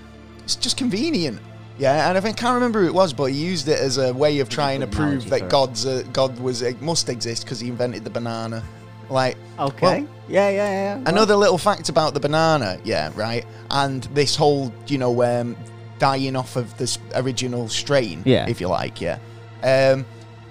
it's 0.44 0.56
just 0.56 0.78
convenient. 0.78 1.40
Yeah, 1.78 2.10
and 2.10 2.18
I 2.18 2.22
think 2.22 2.38
I 2.38 2.42
can't 2.42 2.56
remember 2.56 2.82
who 2.82 2.88
it 2.88 2.94
was, 2.94 3.14
but 3.14 3.26
he 3.26 3.38
used 3.38 3.68
it 3.68 3.80
as 3.80 3.98
a 3.98 4.14
way 4.14 4.40
of 4.40 4.50
trying 4.50 4.80
to 4.82 4.88
prove 4.88 5.30
that. 5.30 5.50
God's 5.50 5.86
a, 5.86 6.04
God 6.06 6.40
was 6.40 6.62
it 6.62 6.82
must 6.82 7.08
exist 7.10 7.44
because 7.44 7.60
he 7.60 7.68
invented 7.70 8.04
the 8.04 8.10
banana. 8.10 8.64
Like 9.10 9.38
Okay. 9.60 10.02
well, 10.02 10.08
yeah, 10.28 10.50
yeah, 10.50 10.96
yeah. 10.98 11.04
Another 11.06 11.36
little 11.36 11.58
fact 11.58 11.88
about 11.90 12.14
the 12.14 12.20
banana, 12.20 12.78
yeah, 12.84 13.12
right, 13.16 13.46
and 13.72 14.04
this 14.14 14.36
whole, 14.36 14.74
you 14.88 14.98
know, 14.98 15.24
um, 15.24 15.56
dying 16.00 16.36
off 16.36 16.56
of 16.58 16.76
this 16.78 16.98
original 17.16 17.70
strain, 17.70 18.22
Yeah. 18.26 18.48
if 18.50 18.60
you 18.60 18.68
like, 18.68 19.00
yeah, 19.00 19.20
um, 19.64 20.06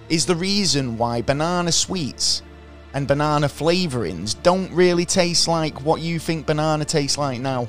is 0.08 0.24
the 0.26 0.36
reason 0.36 0.96
why 0.96 1.20
banana 1.22 1.70
sweets 1.72 2.42
and 2.94 3.06
banana 3.06 3.46
flavorings 3.48 4.40
don't 4.42 4.72
really 4.72 5.04
taste 5.04 5.48
like 5.48 5.82
what 5.82 6.00
you 6.00 6.18
think 6.18 6.46
banana 6.46 6.84
tastes 6.84 7.18
like 7.18 7.40
now. 7.40 7.68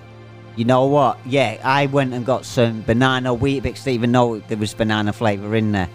You 0.57 0.65
know 0.65 0.85
what? 0.87 1.19
Yeah, 1.25 1.61
I 1.63 1.85
went 1.85 2.13
and 2.13 2.25
got 2.25 2.43
some 2.43 2.81
banana 2.81 3.33
Weetabix. 3.33 3.83
Didn't 3.83 3.87
even 3.93 4.11
know 4.11 4.39
there 4.39 4.57
was 4.57 4.73
banana 4.73 5.13
flavour 5.13 5.55
in 5.55 5.71
there, 5.71 5.87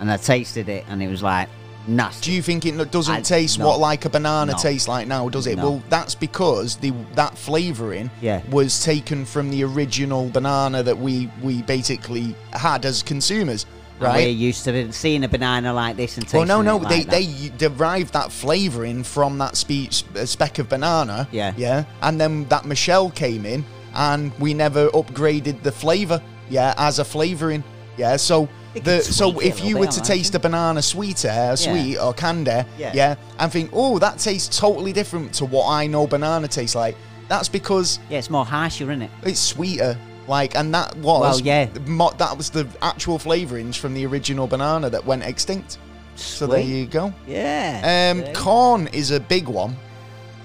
and 0.00 0.10
I 0.10 0.16
tasted 0.16 0.68
it, 0.70 0.84
and 0.88 1.02
it 1.02 1.08
was 1.08 1.22
like 1.22 1.48
nasty. 1.86 2.30
Do 2.30 2.32
you 2.34 2.40
think 2.42 2.64
it 2.66 2.90
doesn't 2.90 3.14
I- 3.14 3.20
taste 3.20 3.58
no. 3.58 3.66
what 3.68 3.78
like 3.78 4.06
a 4.06 4.08
banana 4.10 4.52
No. 4.52 4.58
tastes 4.58 4.88
like 4.88 5.06
now, 5.06 5.28
does 5.28 5.46
it? 5.46 5.56
No. 5.58 5.62
Well, 5.70 5.82
that's 5.90 6.14
because 6.14 6.76
the 6.76 6.92
that 7.14 7.36
flavoring 7.36 8.10
Yeah. 8.22 8.40
was 8.50 8.82
taken 8.82 9.24
from 9.26 9.50
the 9.50 9.62
original 9.64 10.30
banana 10.30 10.82
that 10.82 10.98
we 10.98 11.30
we 11.42 11.60
basically 11.62 12.34
had 12.54 12.86
as 12.86 13.02
consumers, 13.02 13.66
And 14.00 14.02
right? 14.08 14.16
We're 14.24 14.28
used 14.30 14.64
to 14.64 14.92
seeing 14.92 15.24
a 15.24 15.28
banana 15.28 15.72
like 15.74 15.96
this 15.98 16.16
and 16.16 16.26
Well, 16.32 16.46
no, 16.46 16.62
no, 16.62 16.76
it 16.78 16.82
like 16.84 17.06
they 17.10 17.24
they 17.24 17.50
derived 17.58 18.14
that 18.14 18.32
flavouring 18.32 19.04
from 19.04 19.36
that 19.38 19.56
spe- 19.58 19.92
speck 20.24 20.58
of 20.58 20.70
banana. 20.70 21.28
Yeah. 21.30 21.52
yeah, 21.56 21.84
and 22.00 22.18
then 22.18 22.46
that 22.48 22.64
Michelle 22.64 23.10
came 23.10 23.44
in, 23.46 23.64
and 23.96 24.32
we 24.38 24.54
never 24.54 24.88
upgraded 24.90 25.62
the 25.62 25.72
flavour. 25.72 26.20
Yeah, 26.48 26.74
as 26.76 26.98
a 26.98 27.04
flavouring. 27.04 27.64
Yeah, 27.96 28.16
so 28.16 28.48
the 28.74 29.00
so 29.00 29.32
tweak 29.32 29.46
it 29.46 29.48
a 29.48 29.48
if 29.52 29.64
you 29.64 29.78
were 29.78 29.86
to 29.86 30.00
taste 30.02 30.34
a 30.34 30.38
banana 30.38 30.82
sweeter, 30.82 31.30
uh, 31.30 31.56
sweet 31.56 31.96
or 31.98 32.12
candy, 32.12 32.62
Yeah. 32.78 32.92
yeah, 32.94 33.14
and 33.38 33.50
think, 33.50 33.70
oh, 33.72 33.98
that 33.98 34.18
tastes 34.18 34.58
totally 34.58 34.92
different 34.92 35.32
to 35.34 35.46
what 35.46 35.66
I 35.68 35.86
know 35.86 36.06
banana 36.06 36.46
tastes 36.46 36.76
like. 36.76 36.94
That's 37.28 37.48
because 37.48 37.98
Yeah, 38.10 38.18
it's 38.18 38.30
more 38.30 38.44
harsher, 38.44 38.84
isn't 38.90 39.02
it? 39.02 39.10
it's 39.24 39.40
sweeter. 39.40 39.96
Like, 40.28 40.56
and 40.56 40.74
that 40.74 40.94
was 40.98 41.20
Well, 41.22 41.40
yeah. 41.40 41.68
mo- 41.86 42.12
that 42.18 42.36
was 42.36 42.50
the 42.50 42.66
actual 42.82 43.18
flavourings 43.18 43.76
from 43.76 43.94
the 43.94 44.04
original 44.06 44.46
banana 44.46 44.90
that 44.90 45.04
went 45.06 45.22
extinct. 45.22 45.78
So 46.16 46.46
there 46.46 46.60
you 46.60 46.86
go. 46.86 47.12
Yeah. 47.26 48.12
Um, 48.12 48.34
corn 48.34 48.88
is 48.88 49.10
a 49.10 49.20
big 49.20 49.46
one. 49.48 49.76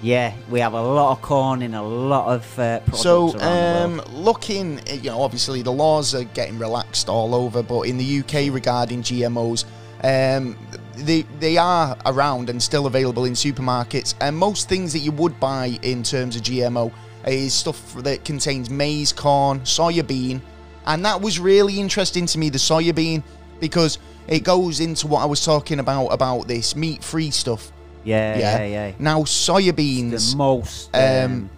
Yeah, 0.02 0.34
we 0.50 0.60
have 0.60 0.72
a 0.74 0.82
lot 0.82 1.12
of 1.12 1.22
corn 1.22 1.62
in 1.62 1.74
a 1.74 1.82
lot 1.82 2.34
of 2.34 2.58
uh, 2.58 2.80
products 2.80 3.00
So, 3.02 3.30
around 3.36 3.38
the 3.38 3.96
world. 3.96 4.08
um, 4.08 4.14
looking, 4.24 4.80
uh, 4.80 4.94
you 4.94 5.10
know, 5.10 5.22
obviously 5.22 5.62
the 5.62 5.72
laws 5.72 6.14
are 6.14 6.24
getting 6.24 6.58
relaxed 6.58 7.08
all 7.08 7.34
over, 7.34 7.62
but 7.62 7.82
in 7.82 7.96
the 7.98 8.18
UK 8.20 8.52
regarding 8.52 9.02
GMOs, 9.02 9.64
um, 10.04 10.58
they 10.96 11.22
they 11.38 11.56
are 11.56 11.96
around 12.06 12.50
and 12.50 12.60
still 12.60 12.86
available 12.86 13.24
in 13.24 13.34
supermarkets. 13.34 14.14
And 14.20 14.36
most 14.36 14.68
things 14.68 14.92
that 14.92 14.98
you 14.98 15.12
would 15.12 15.38
buy 15.38 15.78
in 15.82 16.02
terms 16.02 16.34
of 16.36 16.42
GMO 16.42 16.92
is 17.26 17.54
stuff 17.54 17.94
that 18.02 18.24
contains 18.24 18.68
maize, 18.68 19.12
corn, 19.12 19.60
soya 19.60 20.04
bean, 20.04 20.42
and 20.86 21.04
that 21.04 21.20
was 21.20 21.38
really 21.38 21.78
interesting 21.78 22.26
to 22.26 22.38
me. 22.38 22.50
The 22.50 22.58
soya 22.58 22.92
bean 22.94 23.22
because 23.60 23.98
it 24.26 24.42
goes 24.42 24.80
into 24.80 25.06
what 25.06 25.22
I 25.22 25.26
was 25.26 25.44
talking 25.44 25.78
about 25.78 26.08
about 26.08 26.48
this 26.48 26.74
meat-free 26.74 27.30
stuff. 27.30 27.70
Yeah, 28.04 28.38
Yeah. 28.38 28.58
yeah, 28.58 28.64
yeah. 28.88 28.92
Now 28.98 29.20
soya 29.22 29.74
beans, 29.74 30.32
The 30.32 30.36
most 30.36 30.90
um, 30.94 31.02
um, 31.32 31.50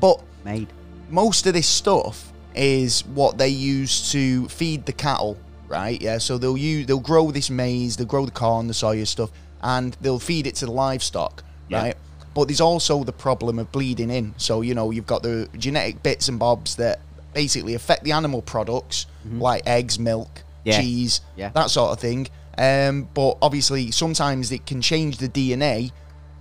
but 0.00 0.20
made. 0.44 0.68
most 1.10 1.46
of 1.46 1.54
this 1.54 1.66
stuff 1.66 2.32
is 2.54 3.04
what 3.06 3.38
they 3.38 3.48
use 3.48 4.10
to 4.12 4.48
feed 4.48 4.86
the 4.86 4.92
cattle, 4.92 5.36
right? 5.68 6.00
Yeah, 6.00 6.18
so 6.18 6.38
they'll 6.38 6.56
use 6.56 6.86
they'll 6.86 6.98
grow 7.00 7.30
this 7.30 7.50
maize, 7.50 7.96
they'll 7.96 8.06
grow 8.06 8.24
the 8.24 8.30
corn, 8.30 8.66
the 8.66 8.72
soya 8.74 9.06
stuff, 9.06 9.30
and 9.62 9.96
they'll 10.00 10.18
feed 10.18 10.46
it 10.46 10.54
to 10.56 10.66
the 10.66 10.72
livestock, 10.72 11.42
Yeah. 11.68 11.78
right? 11.82 11.96
But 12.34 12.48
there's 12.48 12.60
also 12.60 13.04
the 13.04 13.12
problem 13.12 13.58
of 13.58 13.70
bleeding 13.72 14.10
in. 14.10 14.34
So 14.36 14.60
you 14.62 14.74
know 14.74 14.90
you've 14.90 15.06
got 15.06 15.22
the 15.22 15.48
genetic 15.58 16.02
bits 16.02 16.28
and 16.28 16.38
bobs 16.38 16.76
that 16.76 17.00
basically 17.34 17.74
affect 17.74 18.04
the 18.04 18.12
animal 18.12 18.42
products 18.42 19.06
like 19.30 19.62
eggs, 19.66 19.98
milk, 19.98 20.28
Mm-hmm. 20.34 20.68
Yeah. 20.70 20.80
cheese, 20.80 21.20
Yeah. 21.36 21.50
that 21.54 21.70
sort 21.70 21.92
of 21.92 22.00
thing. 22.00 22.28
Um, 22.58 23.08
but 23.14 23.38
obviously 23.40 23.92
sometimes 23.92 24.50
it 24.50 24.66
can 24.66 24.82
change 24.82 25.18
the 25.18 25.28
DNA 25.28 25.92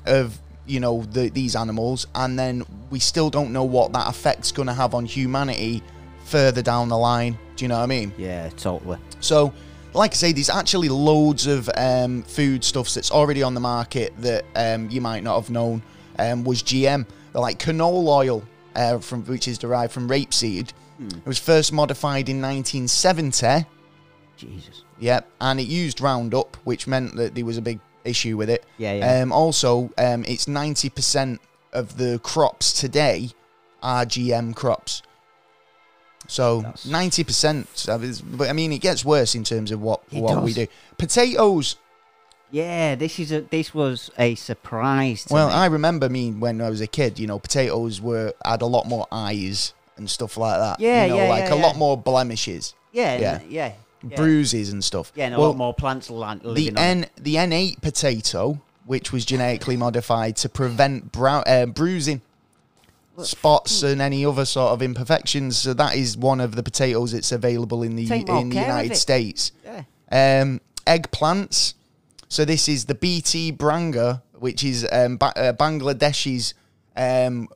of 0.05 0.39
you 0.65 0.79
know 0.79 1.03
the, 1.03 1.29
these 1.29 1.55
animals, 1.55 2.07
and 2.15 2.37
then 2.37 2.65
we 2.89 2.99
still 2.99 3.29
don't 3.29 3.53
know 3.53 3.63
what 3.63 3.93
that 3.93 4.09
effect's 4.09 4.51
going 4.51 4.67
to 4.67 4.73
have 4.73 4.93
on 4.93 5.05
humanity 5.05 5.81
further 6.25 6.61
down 6.61 6.89
the 6.89 6.97
line. 6.97 7.37
Do 7.55 7.63
you 7.63 7.69
know 7.69 7.77
what 7.77 7.83
I 7.83 7.87
mean? 7.87 8.11
Yeah, 8.17 8.49
totally. 8.49 8.97
So, 9.19 9.53
like 9.93 10.11
I 10.11 10.15
say, 10.15 10.31
there's 10.33 10.49
actually 10.49 10.89
loads 10.89 11.47
of 11.47 11.69
um, 11.77 12.23
food 12.23 12.63
stuffs 12.63 12.95
that's 12.95 13.11
already 13.11 13.43
on 13.43 13.53
the 13.53 13.59
market 13.59 14.13
that 14.19 14.43
um, 14.55 14.89
you 14.89 14.99
might 14.99 15.23
not 15.23 15.39
have 15.39 15.49
known 15.49 15.81
um, 16.19 16.43
was 16.43 16.61
GM. 16.63 17.05
They're 17.31 17.41
like 17.41 17.59
canola 17.59 18.07
oil, 18.07 18.43
uh, 18.75 18.97
from 18.99 19.23
which 19.25 19.47
is 19.47 19.57
derived 19.57 19.93
from 19.93 20.09
rapeseed. 20.09 20.71
It 20.99 21.25
was 21.25 21.37
first 21.37 21.71
modified 21.71 22.27
in 22.27 22.41
1970 22.41 23.67
Jesus. 24.35 24.83
Yep, 24.99 25.27
and 25.41 25.59
it 25.59 25.67
used 25.67 26.01
Roundup, 26.01 26.55
which 26.63 26.87
meant 26.87 27.15
that 27.15 27.35
there 27.35 27.45
was 27.45 27.57
a 27.57 27.61
big 27.61 27.79
issue 28.03 28.35
with 28.37 28.49
it. 28.49 28.63
Yeah, 28.77 28.93
yeah. 28.93 29.21
Um, 29.21 29.31
also, 29.31 29.91
um, 29.97 30.23
it's 30.27 30.47
ninety 30.47 30.89
percent 30.89 31.39
of 31.73 31.97
the 31.97 32.19
crops 32.23 32.73
today 32.73 33.29
are 33.83 34.05
GM 34.05 34.55
crops. 34.55 35.03
So 36.27 36.61
That's- 36.61 36.85
ninety 36.85 37.23
percent. 37.23 37.67
But 37.87 38.49
I 38.49 38.53
mean, 38.53 38.71
it 38.73 38.79
gets 38.79 39.05
worse 39.05 39.35
in 39.35 39.43
terms 39.43 39.71
of 39.71 39.81
what 39.81 40.01
It 40.11 40.19
what 40.21 40.41
we 40.43 40.53
does. 40.53 40.65
do. 40.65 40.71
Potatoes. 40.97 41.75
Yeah, 42.49 42.95
this 42.95 43.19
is 43.19 43.31
a 43.31 43.41
this 43.41 43.73
was 43.73 44.09
a 44.17 44.35
surprise. 44.35 45.25
To 45.25 45.33
Well, 45.33 45.49
me. 45.49 45.53
I 45.53 45.65
remember 45.67 46.07
me 46.09 46.31
when 46.31 46.61
I 46.61 46.69
was 46.69 46.81
a 46.81 46.87
kid. 46.87 47.19
You 47.19 47.27
know, 47.27 47.39
potatoes 47.39 47.99
were 48.01 48.33
had 48.43 48.61
a 48.61 48.65
lot 48.65 48.87
more 48.87 49.05
eyes 49.11 49.73
and 49.97 50.09
stuff 50.09 50.37
like 50.37 50.57
that. 50.59 50.79
Yeah, 50.79 51.05
you 51.05 51.09
know, 51.11 51.23
yeah, 51.23 51.29
like 51.29 51.43
yeah, 51.45 51.53
a 51.53 51.57
yeah. 51.57 51.65
lot 51.65 51.75
more 51.75 51.97
blemishes, 51.97 52.73
yeah, 52.93 53.17
yeah. 53.17 53.39
yeah, 53.49 53.71
yeah, 54.07 54.15
bruises 54.15 54.71
and 54.71 54.83
stuff. 54.83 55.11
yeah, 55.15 55.25
and 55.25 55.35
a 55.35 55.39
Well, 55.39 55.49
lot 55.49 55.57
more 55.57 55.73
plants 55.73 56.09
land, 56.09 56.41
the 56.43 56.69
on. 56.71 56.77
N 56.77 57.05
the 57.15 57.37
Innate 57.37 57.81
potato, 57.81 58.61
which 58.85 59.11
was 59.11 59.25
genetically 59.25 59.77
modified 59.77 60.35
to 60.37 60.49
prevent 60.49 61.11
brow, 61.11 61.39
uh, 61.41 61.65
bruising, 61.65 62.21
spots, 63.21 63.83
and 63.83 64.01
any 64.01 64.25
other 64.25 64.45
sort 64.45 64.71
of 64.73 64.81
imperfections. 64.81 65.57
So 65.57 65.73
that 65.73 65.95
is 65.95 66.15
one 66.17 66.39
of 66.39 66.55
the 66.55 66.63
potatoes 66.63 67.11
that's 67.11 67.31
available 67.31 67.83
in 67.83 67.95
the 67.95 68.03
in 68.11 68.25
the 68.49 68.55
United. 68.55 68.95
States. 68.95 69.51
Yeah. 69.65 69.83
Um, 70.11 70.61
eggplants. 70.85 71.73
So 72.29 72.45
this 72.45 72.67
is 72.67 72.85
the 72.85 72.95
BT 72.95 73.51
Brinjal, 73.53 74.21
which 74.33 74.63
is 74.63 74.87
um, 74.91 75.17
ba- 75.17 75.37
uh, 75.37 75.53
Bangladeshi's 75.53 76.53
um, 76.95 77.47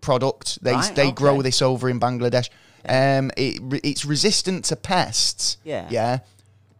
product. 0.00 0.62
They 0.62 0.72
Right, 0.72 0.94
they 0.94 1.10
grow 1.12 1.42
this 1.42 1.60
over 1.62 1.88
in 1.88 2.00
Bangladesh. 2.00 2.48
Um, 2.88 3.30
it 3.36 3.60
it's 3.84 4.04
resistant 4.04 4.64
to 4.66 4.76
pests. 4.76 5.58
Yeah. 5.64 5.86
Yeah. 5.90 6.18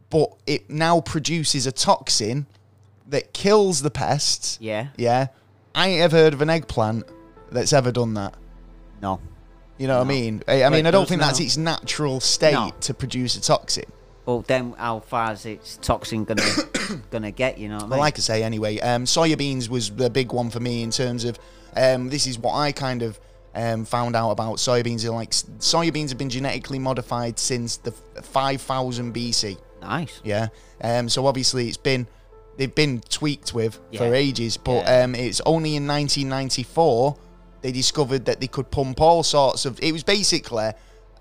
But 0.08 0.32
it 0.46 0.68
now 0.70 1.00
produces 1.00 1.66
a 1.66 1.72
toxin 1.72 2.46
that 3.08 3.32
kills 3.32 3.82
the 3.82 3.90
pests. 3.90 4.58
Yeah. 4.60 4.88
Yeah. 4.96 5.28
I 5.74 5.88
ain't 5.88 6.02
ever 6.02 6.16
heard 6.16 6.34
of 6.34 6.42
an 6.42 6.50
eggplant 6.50 7.04
that's 7.52 7.72
ever 7.72 7.92
done 7.92 8.14
that. 8.14 8.34
No. 9.00 9.20
You 9.78 9.86
know 9.86 9.98
what 9.98 10.04
I 10.04 10.08
mean? 10.08 10.42
I, 10.46 10.64
I 10.64 10.68
mean, 10.68 10.84
I 10.86 10.90
don't 10.90 11.08
think 11.08 11.20
that's 11.20 11.40
its 11.40 11.56
natural 11.56 12.20
state 12.20 12.52
No. 12.52 12.72
to 12.82 12.92
produce 12.94 13.36
a 13.36 13.40
toxin. 13.40 13.84
But 14.26 14.46
then, 14.46 14.74
how 14.76 15.00
far 15.00 15.32
is 15.32 15.46
its 15.46 15.78
toxin 15.78 16.24
gonna 16.24 16.42
gonna 17.10 17.30
get? 17.30 17.56
You 17.58 17.68
know 17.68 17.76
what 17.76 17.82
I 17.82 17.84
mean? 17.86 17.90
Well, 17.90 18.00
like 18.00 18.18
I 18.18 18.20
say, 18.20 18.42
anyway, 18.42 18.78
um, 18.80 19.04
soya 19.04 19.38
beans 19.38 19.70
was 19.70 19.90
the 19.90 20.10
big 20.10 20.32
one 20.32 20.50
for 20.50 20.60
me 20.60 20.82
in 20.82 20.90
terms 20.90 21.24
of 21.24 21.38
um, 21.76 22.10
this 22.10 22.26
is 22.26 22.38
what 22.38 22.54
I 22.54 22.72
kind 22.72 23.02
of 23.02 23.18
um, 23.54 23.84
found 23.84 24.14
out 24.16 24.30
about 24.30 24.56
soya 24.56 24.84
beans. 24.84 25.04
Are 25.04 25.10
like 25.10 25.30
soybeans 25.30 26.08
have 26.10 26.18
been 26.18 26.30
genetically 26.30 26.78
modified 26.78 27.38
since 27.38 27.76
the 27.78 27.92
5000 28.22 29.14
BC. 29.14 29.58
nice. 29.82 30.20
Yeah, 30.24 30.48
um, 30.82 31.08
so 31.08 31.26
obviously 31.26 31.68
it's 31.68 31.76
been 31.76 32.06
they've 32.56 32.74
been 32.74 33.00
tweaked 33.08 33.54
with 33.54 33.78
for 33.96 34.14
ages, 34.14 34.56
but 34.56 34.84
Yeah. 34.84 35.02
um, 35.04 35.14
it's 35.14 35.40
only 35.46 35.76
in 35.76 35.86
1994 35.86 37.16
they 37.62 37.72
discovered 37.72 38.24
that 38.24 38.40
they 38.40 38.46
could 38.46 38.70
pump 38.70 39.00
all 39.00 39.22
sorts 39.22 39.64
of. 39.66 39.78
It 39.82 39.92
was 39.92 40.02
basically 40.02 40.70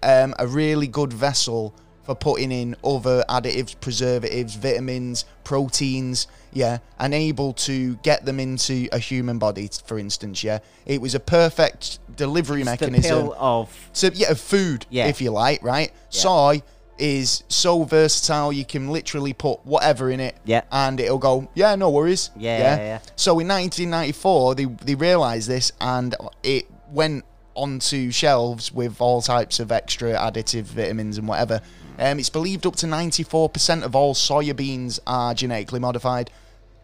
um, 0.03 0.33
a 0.39 0.47
really 0.47 0.87
good 0.87 1.11
vessel 1.11 1.73
for 2.03 2.15
putting 2.15 2.51
in 2.51 2.75
other 2.83 3.23
additives, 3.29 3.75
preservatives, 3.79 4.55
vitamins, 4.55 5.25
proteins, 5.43 6.27
yeah, 6.51 6.79
and 6.99 7.13
able 7.13 7.53
to 7.53 7.95
get 7.97 8.25
them 8.25 8.39
into 8.39 8.87
a 8.91 8.99
human 8.99 9.37
body, 9.39 9.69
for 9.85 9.97
instance, 9.99 10.43
yeah. 10.43 10.59
It 10.85 11.01
was 11.01 11.15
a 11.15 11.19
perfect 11.19 11.99
delivery 12.15 12.61
It's 12.61 12.65
mechanism. 12.69 13.31
of 13.37 13.89
So 13.93 14.09
yeah, 14.13 14.31
of 14.31 14.39
food, 14.39 14.85
Yeah. 14.89 15.07
if 15.07 15.21
you 15.21 15.31
like, 15.31 15.63
right? 15.63 15.91
Yeah. 16.11 16.19
Soy 16.21 16.63
is 16.97 17.43
so 17.47 17.83
versatile 17.83 18.51
you 18.51 18.65
can 18.65 18.89
literally 18.89 19.31
put 19.31 19.65
whatever 19.65 20.11
in 20.11 20.19
it 20.19 20.35
Yeah. 20.43 20.63
and 20.71 20.99
it'll 20.99 21.17
go, 21.17 21.47
yeah, 21.55 21.75
no 21.75 21.89
worries. 21.89 22.29
Yeah, 22.35 22.57
yeah, 22.59 22.75
yeah. 22.77 22.99
So 23.15 23.39
in 23.39 23.47
1994 23.47 24.55
they 24.55 24.65
they 24.65 24.95
realized 24.95 25.47
this 25.47 25.71
and 25.79 26.13
it 26.43 26.65
went 26.91 27.23
onto 27.55 28.11
shelves 28.11 28.71
with 28.73 28.99
all 29.01 29.21
types 29.21 29.59
of 29.59 29.71
extra 29.71 30.13
additive 30.13 30.63
vitamins 30.63 31.17
and 31.17 31.27
whatever. 31.27 31.61
Um, 31.99 32.19
it's 32.19 32.29
believed 32.29 32.65
up 32.65 32.75
to 32.77 32.85
94% 32.85 33.83
of 33.83 33.95
all 33.95 34.13
soya 34.13 34.55
beans 34.55 34.99
are 35.05 35.33
genetically 35.33 35.79
modified. 35.79 36.31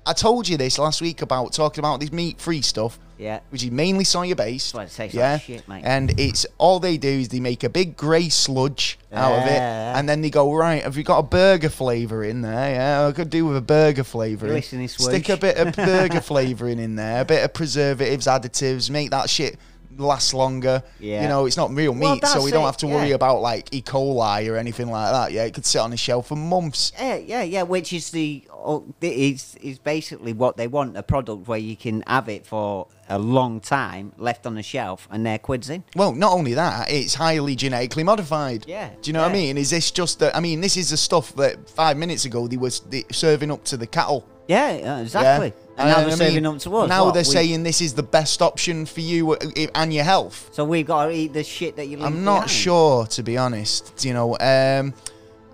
I 0.05 0.13
told 0.13 0.47
you 0.47 0.57
this 0.57 0.77
last 0.77 1.01
week 1.01 1.21
about 1.21 1.53
talking 1.53 1.79
about 1.79 1.99
this 1.99 2.11
meat-free 2.11 2.61
stuff 2.61 2.99
yeah. 3.17 3.39
which 3.49 3.63
is 3.63 3.71
mainly 3.71 4.03
soya 4.03 4.35
based. 4.35 4.73
That's 4.73 4.93
it 4.93 4.97
tastes 4.97 5.15
yeah, 5.15 5.33
like 5.33 5.41
shit, 5.41 5.67
mate. 5.67 5.83
and 5.85 6.19
it's 6.19 6.45
all 6.57 6.79
they 6.79 6.97
do 6.97 7.09
is 7.09 7.29
they 7.29 7.39
make 7.39 7.63
a 7.63 7.69
big 7.69 7.95
grey 7.95 8.29
sludge 8.29 8.99
out 9.11 9.33
of 9.33 9.47
it, 9.47 9.59
and 9.59 10.07
then 10.09 10.21
they 10.21 10.29
go 10.29 10.53
right. 10.53 10.83
Have 10.83 10.97
you 10.97 11.03
got 11.03 11.19
a 11.19 11.23
burger 11.23 11.69
flavour 11.69 12.23
in 12.23 12.41
there? 12.41 12.75
Yeah, 12.75 13.07
I 13.07 13.11
could 13.11 13.29
do 13.29 13.45
with 13.45 13.57
a 13.57 13.61
burger 13.61 14.03
flavour. 14.03 14.47
Stick 14.61 15.29
a 15.29 15.37
bit 15.37 15.57
of 15.57 15.75
burger 15.75 16.21
flavouring 16.21 16.79
in 16.79 16.95
there, 16.95 17.21
a 17.21 17.25
bit 17.25 17.43
of 17.43 17.53
preservatives, 17.53 18.27
additives, 18.27 18.89
make 18.89 19.11
that 19.11 19.29
shit 19.29 19.57
last 19.97 20.33
longer. 20.33 20.83
Yeah. 20.99 21.23
You 21.23 21.27
know, 21.27 21.45
it's 21.45 21.57
not 21.57 21.71
real 21.71 21.93
Well, 21.93 22.15
meat, 22.15 22.25
so 22.25 22.43
we 22.43 22.51
don't 22.51 22.63
it, 22.63 22.67
have 22.67 22.77
to 22.77 22.87
worry 22.87 23.09
yeah. 23.09 23.15
about 23.15 23.41
like 23.41 23.73
E. 23.73 23.81
coli 23.81 24.49
or 24.51 24.57
anything 24.57 24.89
like 24.89 25.11
that. 25.11 25.31
Yeah, 25.31 25.43
it 25.45 25.53
could 25.53 25.65
sit 25.65 25.79
on 25.79 25.93
a 25.93 25.97
shelf 25.97 26.27
for 26.27 26.35
months. 26.35 26.91
Yeah, 26.97 27.15
yeah, 27.15 27.43
yeah. 27.43 27.63
Which 27.63 27.93
is 27.93 28.11
the 28.11 28.43
oh, 28.51 28.85
is 29.01 29.55
is 29.61 29.79
basically 29.79 30.33
what 30.33 30.57
they 30.57 30.67
want 30.67 30.97
a 30.97 31.03
product 31.03 31.47
where 31.47 31.59
you 31.59 31.75
can 31.75 32.03
have 32.07 32.29
it 32.29 32.45
for 32.45 32.87
a 33.07 33.19
long 33.19 33.59
time 33.59 34.11
left 34.17 34.47
on 34.47 34.55
the 34.55 34.63
shelf 34.63 35.07
and 35.11 35.25
they're 35.25 35.37
quids 35.37 35.69
in. 35.69 35.83
Well, 35.95 36.13
not 36.13 36.33
only 36.33 36.53
that, 36.55 36.91
it's 36.91 37.13
highly 37.13 37.55
genetically 37.55 38.03
modified. 38.03 38.65
Yeah, 38.67 38.89
Do 39.01 39.09
you 39.09 39.13
know 39.13 39.21
what 39.21 39.31
I 39.31 39.33
mean? 39.33 39.57
Is 39.57 39.69
this 39.69 39.91
just 39.91 40.19
that? 40.19 40.35
I 40.35 40.39
mean, 40.39 40.61
this 40.61 40.77
is 40.77 40.89
the 40.89 40.97
stuff 40.97 41.35
that 41.35 41.69
five 41.69 41.97
minutes 41.97 42.25
ago 42.25 42.47
they 42.47 42.57
was 42.57 42.81
serving 43.11 43.51
up 43.51 43.63
to 43.65 43.77
the 43.77 43.87
cattle. 43.87 44.27
Yeah, 44.47 44.75
yeah, 44.77 44.99
exactly. 44.99 45.47
Yeah? 45.47 45.64
And 45.77 45.89
now 45.89 45.95
they're 46.01 46.07
I 46.07 46.15
serving 46.15 46.35
mean, 46.35 46.45
up 46.45 46.59
to 46.59 46.77
us. 46.77 46.89
Now 46.89 47.05
What, 47.05 47.13
they're 47.15 47.21
we- 47.21 47.25
saying 47.25 47.63
this 47.63 47.81
is 47.81 47.93
the 47.93 48.03
best 48.03 48.41
option 48.41 48.85
for 48.85 49.01
you 49.01 49.33
uh, 49.33 49.37
and 49.75 49.93
your 49.93 50.03
health. 50.05 50.49
So 50.53 50.63
we've 50.63 50.85
got 50.87 51.05
to 51.07 51.11
eat 51.11 51.33
the 51.33 51.43
shit 51.43 51.75
that 51.75 51.87
you 51.87 52.01
I'm 52.01 52.23
not 52.23 52.35
behind. 52.43 52.49
sure, 52.51 53.05
to 53.07 53.23
be 53.23 53.37
honest. 53.37 54.05
You 54.05 54.13
know, 54.13 54.37
um, 54.39 54.93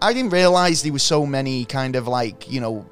I 0.02 0.14
didn't 0.14 0.32
realize 0.32 0.84
there 0.84 0.94
were 0.94 1.00
so 1.00 1.26
many 1.26 1.66
kind 1.66 1.96
of 1.96 2.08
like 2.08 2.52
you 2.52 2.62
know 2.62 2.86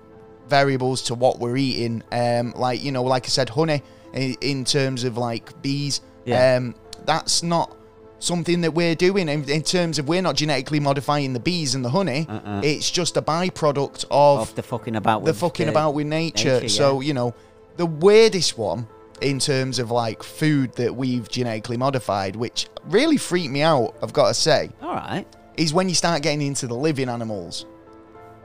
variables 0.48 1.04
to 1.04 1.16
what 1.16 1.40
we're 1.40 1.58
eating. 1.58 2.04
Um, 2.12 2.54
like 2.56 2.84
you 2.84 2.92
know, 2.92 3.04
like 3.04 3.26
I 3.26 3.30
said, 3.30 3.50
honey 3.50 3.84
in, 4.14 4.36
in 4.42 4.66
terms 4.66 5.04
of 5.04 5.18
like 5.18 5.62
bees. 5.62 6.02
Yeah. 6.26 6.56
Um, 6.58 6.76
that's 7.06 7.44
not 7.44 7.76
something 8.20 8.62
that 8.62 8.74
we're 8.74 8.96
doing 8.96 9.30
in, 9.30 9.50
in 9.50 9.64
terms 9.64 9.98
of 10.00 10.08
we're 10.08 10.22
not 10.22 10.36
genetically 10.36 10.80
modifying 10.80 11.34
the 11.34 11.40
bees 11.40 11.74
and 11.76 11.84
the 11.84 11.90
honey. 11.90 12.26
Uh-uh. 12.30 12.62
It's 12.64 12.92
just 12.92 13.18
a 13.18 13.22
byproduct 13.22 14.06
of 14.12 14.40
Of 14.42 14.56
the 14.56 14.64
fucking 14.64 14.96
about 14.96 15.20
the 15.24 15.32
with 15.32 15.40
fucking 15.40 15.68
the- 15.68 15.72
about 15.72 15.94
with 15.94 16.08
nature. 16.08 16.56
nature, 16.56 16.70
So 16.70 17.00
yeah. 17.02 17.08
you 17.08 17.14
know, 17.14 17.34
the 17.78 17.86
weirdest 17.86 18.58
one 18.58 18.88
in 19.22 19.40
terms 19.40 19.80
of 19.80 19.90
like 19.92 20.22
food 20.24 20.74
that 20.76 20.96
we've 20.96 21.28
genetically 21.30 21.78
modified, 21.78 22.36
which 22.36 22.68
really 22.86 23.18
freaked 23.18 23.52
me 23.52 23.62
out. 23.62 23.96
I've 24.04 24.14
got 24.14 24.28
to 24.30 24.34
say, 24.34 24.70
All 24.82 24.94
right. 24.94 25.26
is 25.58 25.74
when 25.74 25.90
you 25.90 25.96
start 25.96 26.22
getting 26.22 26.42
into 26.42 26.68
the 26.68 26.76
living 26.76 27.10
animals. 27.10 27.66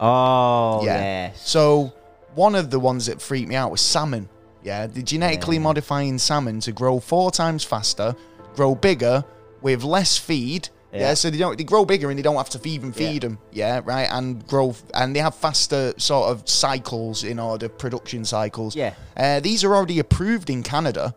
Oh 0.01 0.83
yeah. 0.85 0.99
yes. 1.29 1.49
So 1.49 1.93
one 2.35 2.55
of 2.55 2.71
the 2.71 2.81
ones 2.81 3.07
that 3.07 3.21
freaked 3.23 3.49
me 3.49 3.55
out 3.55 3.71
was 3.71 3.81
salmon. 3.81 4.29
Yeah, 4.63 4.87
the 4.87 5.03
genetically 5.03 5.57
Yeah. 5.57 5.63
modifying 5.63 6.19
salmon 6.19 6.61
to 6.61 6.73
grow 6.73 6.99
four 6.99 7.31
times 7.31 7.65
faster, 7.65 8.17
grow 8.57 8.75
bigger 8.75 9.25
with 9.65 9.83
less 9.83 10.17
feed. 10.17 10.69
Yeah. 10.93 11.01
Yeah. 11.01 11.15
so 11.15 11.29
they 11.31 11.39
don't 11.39 11.59
they 11.59 11.65
grow 11.65 11.85
bigger 11.85 12.09
and 12.11 12.17
they 12.17 12.23
don't 12.23 12.37
have 12.37 12.51
to 12.51 12.69
even 12.69 12.91
Yeah. 12.91 12.95
feed 13.11 13.23
them. 13.23 13.39
Yeah, 13.51 13.81
right, 13.85 14.09
and 14.09 14.47
grow 14.47 14.77
and 14.93 15.17
they 15.17 15.19
have 15.21 15.35
faster 15.35 15.93
sort 15.97 16.31
of 16.31 16.49
cycles 16.49 17.25
in 17.25 17.41
order 17.41 17.69
production 17.69 18.25
cycles. 18.25 18.77
Yeah. 18.77 18.93
uh, 19.17 19.41
these 19.41 19.65
are 19.65 19.75
already 19.75 19.99
approved 19.99 20.49
in 20.51 20.63
Canada. 20.63 21.17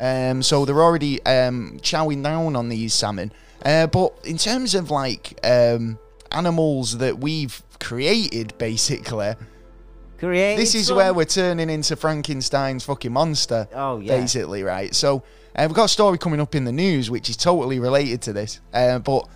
Um, 0.00 0.42
so 0.42 0.64
they're 0.64 0.82
already 0.82 1.24
um, 1.24 1.78
chowing 1.82 2.22
down 2.24 2.56
on 2.56 2.68
these 2.68 2.92
salmon. 2.92 3.30
Uh, 3.64 3.86
but 3.86 4.12
in 4.24 4.36
terms 4.38 4.74
of 4.74 4.90
like 4.90 5.38
um, 5.44 5.98
animals 6.32 6.98
that 6.98 7.18
we've 7.18 7.62
created, 7.78 8.58
basically, 8.58 9.34
Created 10.18 10.58
this 10.58 10.74
is 10.74 10.90
where 10.90 11.12
we're 11.12 11.26
turning 11.26 11.68
into 11.70 11.94
Frankenstein's 11.94 12.84
fucking 12.84 13.12
monster. 13.12 13.68
Oh, 13.74 14.00
yeah. 14.00 14.18
Basically, 14.18 14.62
right? 14.62 14.94
So 14.94 15.22
uh, 15.56 15.64
we've 15.66 15.74
got 15.74 15.84
a 15.86 15.88
story 15.88 16.18
coming 16.18 16.40
up 16.40 16.54
in 16.54 16.64
the 16.64 16.72
news 16.72 17.10
which 17.10 17.28
is 17.30 17.36
totally 17.36 17.78
related 17.80 18.22
to 18.22 18.32
this. 18.32 18.60
Uh, 18.74 18.98
but 18.98 19.26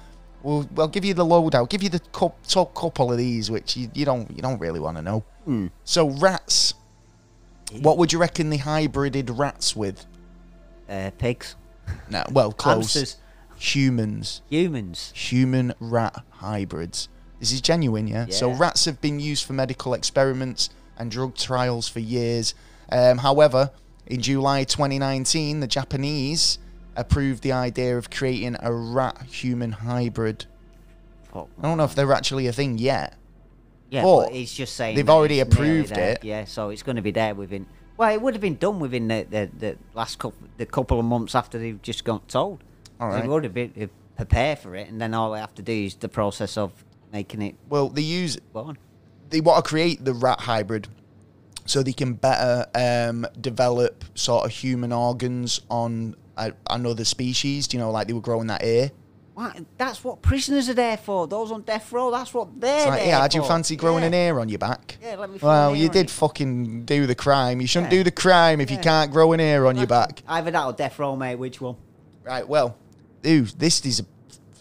we'll, 0.42 0.68
we'll 0.74 0.88
give 0.88 1.04
you 1.04 1.14
the 1.14 1.24
lowdown. 1.24 1.66
Give 1.66 1.82
you 1.82 1.88
the 1.88 1.98
cup, 1.98 2.36
top 2.46 2.74
couple 2.74 3.10
of 3.10 3.18
these 3.18 3.50
which 3.50 3.76
you, 3.76 3.90
you 3.94 4.04
don't 4.04 4.30
you 4.30 4.42
don't 4.42 4.58
really 4.60 4.80
want 4.80 4.96
to 4.98 5.02
know. 5.02 5.24
Hmm. 5.44 5.66
So 5.84 6.10
rats. 6.10 6.74
What 7.80 7.98
would 7.98 8.12
you 8.12 8.18
reckon 8.18 8.50
they 8.50 8.58
hybrided 8.58 9.38
rats 9.38 9.74
with? 9.76 10.04
uh, 10.88 11.10
pigs, 11.18 11.54
No, 12.10 12.24
well, 12.32 12.50
close. 12.52 12.94
hamsters, 12.94 13.16
Humans. 13.58 14.42
humans. 14.50 15.12
Human 15.14 15.72
rat 15.78 16.24
hybrids. 16.30 17.08
This 17.38 17.52
is 17.52 17.60
genuine, 17.60 18.08
yeah? 18.08 18.26
So 18.30 18.50
rats 18.50 18.86
have 18.86 19.00
been 19.00 19.20
used 19.20 19.46
for 19.46 19.52
medical 19.52 19.94
experiments 19.94 20.70
and 20.98 21.10
drug 21.10 21.36
trials 21.36 21.88
for 21.88 22.00
years. 22.00 22.54
Um, 22.90 23.18
however, 23.18 23.70
in 24.10 24.20
July 24.20 24.64
2019, 24.64 25.60
the 25.60 25.66
Japanese 25.66 26.58
approved 26.96 27.42
the 27.42 27.52
idea 27.52 27.96
of 27.96 28.10
creating 28.10 28.56
a 28.60 28.72
rat 28.72 29.22
human 29.22 29.72
hybrid. 29.72 30.46
Fuck. 31.32 31.48
I 31.58 31.62
don't 31.62 31.78
know 31.78 31.84
if 31.84 31.94
they're 31.94 32.12
actually 32.12 32.46
a 32.48 32.52
thing 32.52 32.78
yet. 32.78 33.14
Yeah, 33.88 34.02
But 34.02 34.26
but 34.26 34.32
it's 34.34 34.54
just 34.54 34.76
saying 34.76 34.96
they've 34.96 35.08
already 35.08 35.40
approved 35.40 35.96
it. 35.96 36.24
Yeah, 36.24 36.44
so 36.44 36.70
it's 36.70 36.82
going 36.82 36.96
to 36.96 37.02
be 37.02 37.10
there 37.10 37.34
within. 37.34 37.66
Well, 37.96 38.12
it 38.12 38.20
would 38.20 38.34
have 38.34 38.40
been 38.40 38.56
done 38.56 38.78
within 38.80 39.08
the, 39.08 39.26
the, 39.28 39.50
the 39.58 39.76
last 39.94 40.18
couple 40.18 40.48
the 40.58 40.66
couple 40.66 40.98
of 40.98 41.04
months 41.04 41.34
after 41.34 41.58
they've 41.58 41.80
just 41.82 42.04
got 42.04 42.28
told. 42.28 42.62
All 43.00 43.08
right. 43.08 43.22
They 43.22 43.28
would 43.28 43.44
have 43.44 43.54
been 43.54 43.90
prepare 44.16 44.54
for 44.56 44.74
it, 44.74 44.88
and 44.88 45.00
then 45.00 45.14
all 45.14 45.32
they 45.32 45.40
have 45.40 45.54
to 45.54 45.62
do 45.62 45.72
is 45.72 45.94
the 45.94 46.08
process 46.08 46.56
of 46.56 46.72
making 47.12 47.42
it 47.42 47.54
Well, 47.68 47.88
they 47.88 48.02
use 48.02 48.36
born. 48.52 48.76
they 49.30 49.40
want 49.40 49.64
to 49.64 49.68
create 49.68 50.04
the 50.04 50.12
rat 50.14 50.40
hybrid 50.40 50.88
so 51.70 51.84
they 51.84 51.92
can 51.92 52.14
better 52.14 52.66
um, 52.74 53.26
develop 53.40 54.04
sort 54.14 54.44
of 54.44 54.50
human 54.50 54.92
organs 54.92 55.60
on 55.70 56.16
a, 56.36 56.52
another 56.68 57.04
species. 57.04 57.68
Do 57.68 57.76
you 57.76 57.82
know, 57.82 57.90
like 57.92 58.08
they 58.08 58.12
were 58.12 58.20
growing 58.20 58.48
that 58.48 58.64
ear. 58.64 58.90
What? 59.34 59.56
That's 59.78 60.02
what 60.02 60.20
prisoners 60.20 60.68
are 60.68 60.74
there 60.74 60.96
for. 60.96 61.28
Those 61.28 61.52
on 61.52 61.62
death 61.62 61.92
row. 61.92 62.10
That's 62.10 62.34
what 62.34 62.60
they're 62.60 62.88
like, 62.88 62.98
there 63.00 63.08
yeah, 63.08 63.28
do 63.28 63.38
you 63.38 63.42
for. 63.42 63.48
fancy 63.48 63.76
growing 63.76 64.02
yeah. 64.02 64.08
an 64.08 64.14
ear 64.14 64.40
on 64.40 64.48
your 64.48 64.58
back? 64.58 64.98
Yeah, 65.00 65.14
let 65.16 65.30
me. 65.30 65.38
Well, 65.40 65.76
you 65.76 65.88
did 65.88 66.10
fucking 66.10 66.84
do 66.84 67.06
the 67.06 67.14
crime. 67.14 67.60
You 67.60 67.68
shouldn't 67.68 67.92
Yeah. 67.92 68.00
do 68.00 68.04
the 68.04 68.10
crime 68.10 68.60
if 68.60 68.70
you 68.70 68.76
Yeah. 68.76 68.82
can't 68.82 69.12
grow 69.12 69.32
an 69.32 69.40
ear 69.40 69.66
on 69.66 69.76
your 69.76 69.86
back. 69.86 70.22
Either 70.26 70.50
that 70.50 70.64
or 70.64 70.72
death 70.72 70.98
row, 70.98 71.14
mate. 71.14 71.36
Which 71.36 71.60
one? 71.60 71.76
Right. 72.24 72.46
Well, 72.46 72.76
ooh, 73.24 73.44
this 73.44 73.86
is 73.86 74.00
a 74.00 74.04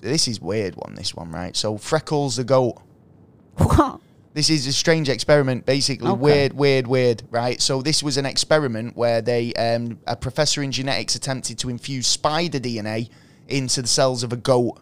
this 0.01 0.28
is 0.28 0.39
weird 0.39 0.76
one. 0.76 0.93
This 0.93 1.16
one, 1.16 1.32
right? 1.32 1.57
So 1.57 1.78
Freckles 1.78 2.36
the 2.36 2.43
goat. 2.43 2.78
What? 3.57 3.99
This 4.40 4.50
is 4.50 4.68
a 4.68 4.72
strange 4.72 5.10
experiment, 5.10 5.66
basically. 5.66 6.08
Okay. 6.08 6.18
Weird, 6.18 6.54
weird, 6.54 6.88
weird, 6.88 7.24
right? 7.30 7.62
So 7.62 7.82
this 7.82 8.02
was 8.02 8.16
an 8.16 8.26
experiment 8.26 8.96
where 8.96 9.22
they, 9.22 9.52
um, 9.56 10.00
a 10.08 10.16
professor 10.16 10.64
in 10.64 10.72
genetics 10.72 11.14
attempted 11.16 11.60
to 11.60 11.68
infuse 11.70 12.08
spider 12.08 12.58
DNA 12.58 13.10
into 13.50 13.82
the 13.82 13.88
cells 13.90 14.24
of 14.24 14.32
a 14.32 14.38
goat. 14.38 14.80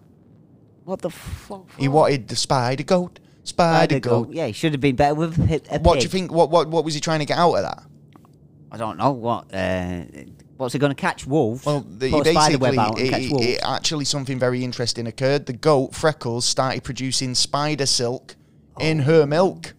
What 0.85 1.01
the 1.01 1.09
fuck? 1.09 1.65
He 1.75 1.87
wanted 1.87 2.27
the 2.27 2.35
spider 2.35 2.83
goat, 2.83 3.17
spider, 3.45 3.95
Spider 3.95 3.99
goat. 3.99 4.27
goat. 4.27 4.35
Yeah, 4.35 4.45
he 4.45 4.53
should 4.53 4.73
have 4.73 4.79
been 4.79 4.95
better 4.95 5.15
with 5.15 5.39
a, 5.39 5.75
a 5.75 5.79
What 5.79 5.97
do 5.97 6.03
you 6.03 6.09
think? 6.09 6.31
What, 6.31 6.51
what, 6.51 6.67
what 6.69 6.85
was 6.85 6.93
he 6.93 6.99
trying 6.99 7.21
to 7.21 7.25
get 7.25 7.39
out 7.39 7.55
of 7.55 7.63
that? 7.63 7.83
I 8.71 8.77
don't 8.77 8.99
know 8.99 9.09
what. 9.13 9.51
Uh, 9.51 10.03
what's 10.57 10.73
he 10.73 10.77
going 10.77 10.91
to 10.91 10.95
catch 11.01 11.25
wolves? 11.25 11.65
Well, 11.65 11.79
the, 11.79 12.11
Put 12.11 12.27
a 12.27 12.31
spider 12.31 12.59
basically, 12.59 12.77
web 12.77 12.77
out 12.77 12.99
and 12.99 13.07
it, 13.07 13.09
catch 13.09 13.21
it- 13.23 13.31
wolves. 13.31 13.47
it- 13.47 13.61
actually 13.65 14.05
something 14.05 14.37
very 14.37 14.63
interesting 14.63 15.07
occurred. 15.07 15.47
The 15.47 15.53
goat 15.53 15.95
Freckles 15.95 16.45
started 16.45 16.83
producing 16.83 17.33
spider 17.33 17.87
silk 17.87 18.35
in 18.79 18.99
her 18.99 19.25
milk 19.25 19.73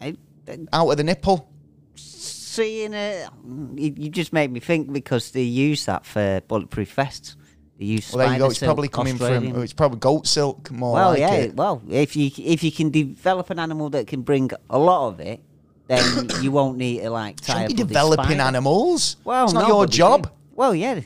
I- 0.00 0.16
I- 0.48 0.58
out 0.72 0.90
of 0.90 0.96
the 0.96 1.04
nipple. 1.04 1.48
seeing 1.94 2.92
it, 2.92 3.28
you, 3.76 3.94
you 3.96 4.08
just 4.10 4.32
made 4.32 4.52
me 4.52 4.60
think 4.60 4.92
because 4.92 5.30
they 5.30 5.42
use 5.42 5.86
that 5.86 6.04
for 6.04 6.40
bulletproof 6.48 6.92
vests. 6.92 7.36
They 7.78 7.86
use. 7.86 8.12
Well, 8.12 8.26
there 8.26 8.34
you 8.34 8.38
go. 8.38 8.46
It's 8.50 8.58
silk, 8.58 8.68
probably 8.68 8.88
coming 8.88 9.14
Australian. 9.14 9.54
from. 9.54 9.62
It's 9.62 9.72
probably 9.72 9.98
goat 9.98 10.26
silk 10.26 10.70
more 10.70 10.92
Well, 10.94 11.10
like 11.10 11.20
yeah. 11.20 11.32
it. 11.34 11.54
Well, 11.56 11.82
if 11.88 12.14
you 12.16 12.30
if 12.38 12.62
you 12.62 12.70
can 12.72 12.90
develop 12.90 13.48
an 13.50 13.58
animal 13.58 13.88
that 13.90 14.06
can 14.06 14.20
bring 14.22 14.50
a 14.68 14.78
lot 14.78 15.08
of 15.08 15.20
it, 15.20 15.40
then 15.88 16.28
you 16.42 16.52
won't 16.52 16.76
need 16.76 17.00
to 17.00 17.10
like 17.10 17.40
tie 17.40 17.62
Shouldn't 17.62 17.72
a 17.80 17.84
be 17.84 17.88
developing 17.88 18.40
animals. 18.40 19.16
Well, 19.24 19.44
it's 19.44 19.54
not 19.54 19.62
no, 19.62 19.68
your 19.68 19.86
job. 19.86 20.30
Well, 20.54 20.74
yeah, 20.74 21.00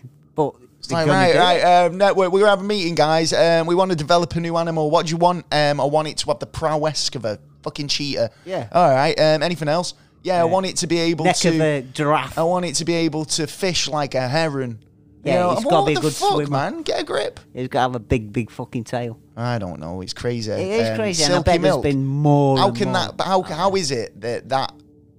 like, 0.92 1.06
right, 1.06 1.34
right, 1.34 1.60
um, 1.86 1.98
no, 1.98 2.14
we're, 2.14 2.28
we're 2.30 2.46
have 2.46 2.60
a 2.60 2.64
meeting, 2.64 2.94
guys. 2.94 3.32
Um, 3.32 3.66
we 3.66 3.74
want 3.74 3.90
to 3.90 3.96
develop 3.96 4.34
a 4.36 4.40
new 4.40 4.56
animal. 4.56 4.90
What 4.90 5.06
do 5.06 5.10
you 5.10 5.16
want? 5.16 5.44
Um, 5.52 5.80
I 5.80 5.84
want 5.84 6.08
it 6.08 6.16
to 6.18 6.26
have 6.28 6.38
the 6.38 6.46
prowess 6.46 7.08
of 7.14 7.24
a 7.24 7.38
fucking 7.62 7.88
cheetah. 7.88 8.30
Yeah. 8.44 8.68
All 8.72 8.90
right. 8.90 9.18
Um, 9.18 9.42
anything 9.42 9.68
else? 9.68 9.94
Yeah, 10.22 10.40
I 10.40 10.44
want 10.44 10.66
it 10.66 10.76
to 10.78 10.86
be 10.86 10.98
able 10.98 11.24
neck 11.26 11.36
to. 11.36 11.48
of 11.48 11.60
a 11.60 11.82
giraffe. 11.82 12.36
I 12.38 12.42
want 12.42 12.64
it 12.64 12.74
to 12.76 12.84
be 12.84 12.94
able 12.94 13.24
to 13.26 13.46
fish 13.46 13.88
like 13.88 14.14
a 14.16 14.26
heron. 14.26 14.80
You 15.24 15.32
Yeah, 15.32 15.38
know, 15.40 15.52
it's 15.52 15.64
gotta 15.64 15.86
be 15.86 15.92
a 15.92 15.94
the 15.96 16.00
good 16.02 16.12
fuck, 16.14 16.32
swimmer. 16.32 16.50
man. 16.50 16.82
Get 16.82 17.00
a 17.00 17.04
grip. 17.04 17.38
He's 17.52 17.68
got 17.68 17.78
to 17.80 17.82
have 17.82 17.94
a 17.96 18.00
big, 18.00 18.32
big 18.32 18.50
fucking 18.50 18.84
tail. 18.84 19.18
I 19.36 19.58
don't 19.58 19.78
know. 19.80 20.00
It's 20.00 20.12
crazy. 20.14 20.50
It 20.52 20.60
is 20.60 20.88
Um, 20.90 20.96
crazy, 20.96 21.24
and 21.24 21.32
I 21.32 21.36
silky 21.36 21.50
bet 21.52 21.60
milk. 21.60 21.82
there's 21.82 21.94
been 21.94 22.04
more. 22.06 22.58
How 22.58 22.68
and 22.68 22.76
can 22.76 22.88
more. 22.92 23.08
that? 23.16 23.20
How 23.24 23.42
how 23.42 23.74
is 23.76 23.90
it 23.90 24.20
that 24.20 24.48
that 24.48 24.72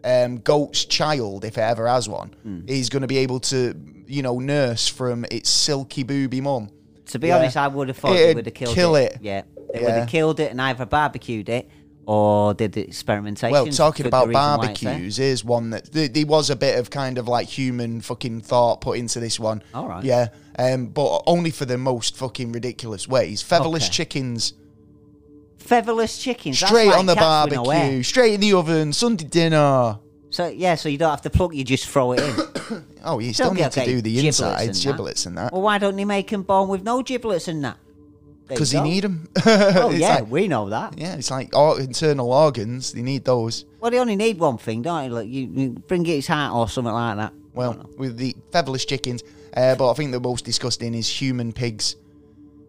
um, 0.03 0.37
goat's 0.39 0.85
child, 0.85 1.43
if 1.45 1.57
it 1.57 1.61
ever 1.61 1.87
has 1.87 2.07
one, 2.09 2.33
Hmm. 2.43 2.61
is 2.67 2.89
going 2.89 3.01
to 3.01 3.07
be 3.07 3.17
able 3.17 3.39
to, 3.41 3.73
you 4.07 4.21
know, 4.21 4.39
nurse 4.39 4.87
from 4.87 5.25
its 5.31 5.49
silky 5.49 6.03
booby 6.03 6.41
mum? 6.41 6.69
To 7.07 7.19
be 7.19 7.27
Yeah. 7.27 7.37
honest, 7.37 7.55
I 7.57 7.67
would 7.67 7.87
have 7.89 7.97
thought 7.97 8.13
they 8.13 8.23
It'd 8.25 8.35
would 8.37 8.45
have 8.45 8.53
killed 8.55 8.75
kill 8.75 8.95
it. 8.95 9.13
it. 9.13 9.19
Yeah, 9.21 9.41
they 9.73 9.79
Yeah. 9.81 9.85
would 9.85 9.93
have 9.95 10.09
killed 10.09 10.39
it 10.39 10.51
and 10.51 10.61
either 10.61 10.85
barbecued 10.85 11.47
it 11.49 11.69
or 12.05 12.53
did 12.53 12.71
the 12.73 12.81
experimentation. 12.81 13.51
Well, 13.51 13.65
talking 13.67 14.05
about 14.05 14.27
reason 14.27 14.41
why 14.41 14.65
it's 14.71 14.79
there. 14.81 14.91
barbecues, 14.93 15.19
is 15.19 15.43
one 15.45 15.69
that 15.71 15.91
th- 15.93 16.11
there 16.13 16.25
was 16.25 16.49
a 16.49 16.55
bit 16.55 16.77
of 16.79 16.89
kind 16.89 17.17
of 17.17 17.27
like 17.27 17.47
human 17.47 18.01
fucking 18.01 18.41
thought 18.41 18.81
put 18.81 18.97
into 18.97 19.19
this 19.19 19.39
one. 19.39 19.61
All 19.73 19.87
right. 19.87 20.03
Yeah, 20.03 20.27
um, 20.59 20.87
but 20.87 21.23
only 21.27 21.51
for 21.51 21.65
the 21.65 21.77
most 21.77 22.15
fucking 22.17 22.51
ridiculous 22.51 23.07
ways. 23.07 23.41
Featherless 23.41 23.83
Okay. 23.85 23.91
chickens, 23.93 24.53
Featherless 25.59 26.17
chickens. 26.17 26.57
straight 26.59 26.87
like 26.87 26.97
on 26.97 27.05
the 27.07 27.15
cats 27.15 27.49
with 27.51 27.55
no 27.55 27.69
hair. 27.69 27.81
barbecue, 27.81 28.03
straight 28.03 28.33
in 28.35 28.41
the 28.41 28.53
oven, 28.53 28.93
Sunday 28.93 29.25
dinner. 29.25 29.97
So 30.37 30.49
yeah, 30.49 30.75
so 30.75 30.87
you 30.87 30.99
don't 30.99 31.09
have 31.09 31.23
to 31.23 31.31
plug. 31.31 31.55
You 31.55 31.63
just 31.63 31.87
throw 31.87 32.11
it 32.11 32.19
in. 32.19 32.83
Oh, 33.03 33.19
you 33.19 33.33
still 33.33 33.47
Don't 33.47 33.55
need 33.55 33.61
get 33.61 33.71
to 33.71 33.85
do 33.85 34.01
the 34.01 34.13
giblets 34.15 34.39
insides, 34.41 34.65
and 34.65 34.75
that. 34.75 34.97
giblets 34.97 35.25
and 35.25 35.37
that, 35.37 35.53
well, 35.53 35.61
why 35.61 35.77
don't 35.77 35.95
they 35.95 36.03
make 36.03 36.29
them 36.29 36.43
born 36.43 36.67
with 36.67 36.83
no 36.83 37.01
giblets 37.01 37.47
and 37.47 37.63
that? 37.63 37.77
There 38.47 38.55
because 38.55 38.73
you 38.73 38.79
go. 38.79 38.83
need 38.83 39.03
them. 39.05 39.29
Oh 39.45 39.91
yeah, 39.95 40.21
we 40.21 40.49
know 40.49 40.69
that. 40.69 40.97
yeah, 40.97 41.15
it's 41.15 41.31
like 41.31 41.55
or 41.55 41.79
internal 41.79 42.33
organs. 42.33 42.91
They 42.91 43.01
need 43.01 43.23
those. 43.23 43.63
Well, 43.79 43.89
they 43.89 43.99
only 43.99 44.17
need 44.17 44.37
one 44.37 44.57
thing, 44.57 44.81
don't 44.81 45.03
they? 45.03 45.09
Like 45.09 45.27
you, 45.29 45.47
you 45.47 45.69
bring 45.69 46.05
it 46.05 46.09
its 46.11 46.27
heart 46.27 46.53
or 46.53 46.67
something 46.67 46.93
like 46.93 47.15
that. 47.15 47.33
Well, 47.53 47.89
with 47.97 48.17
the 48.17 48.35
featherless 48.51 48.83
chickens, 48.83 49.23
uh, 49.55 49.75
but 49.75 49.89
I 49.89 49.93
think 49.93 50.11
the 50.11 50.19
most 50.19 50.43
disgusting 50.43 50.93
is 50.93 51.07
human 51.07 51.53
pigs. 51.53 51.95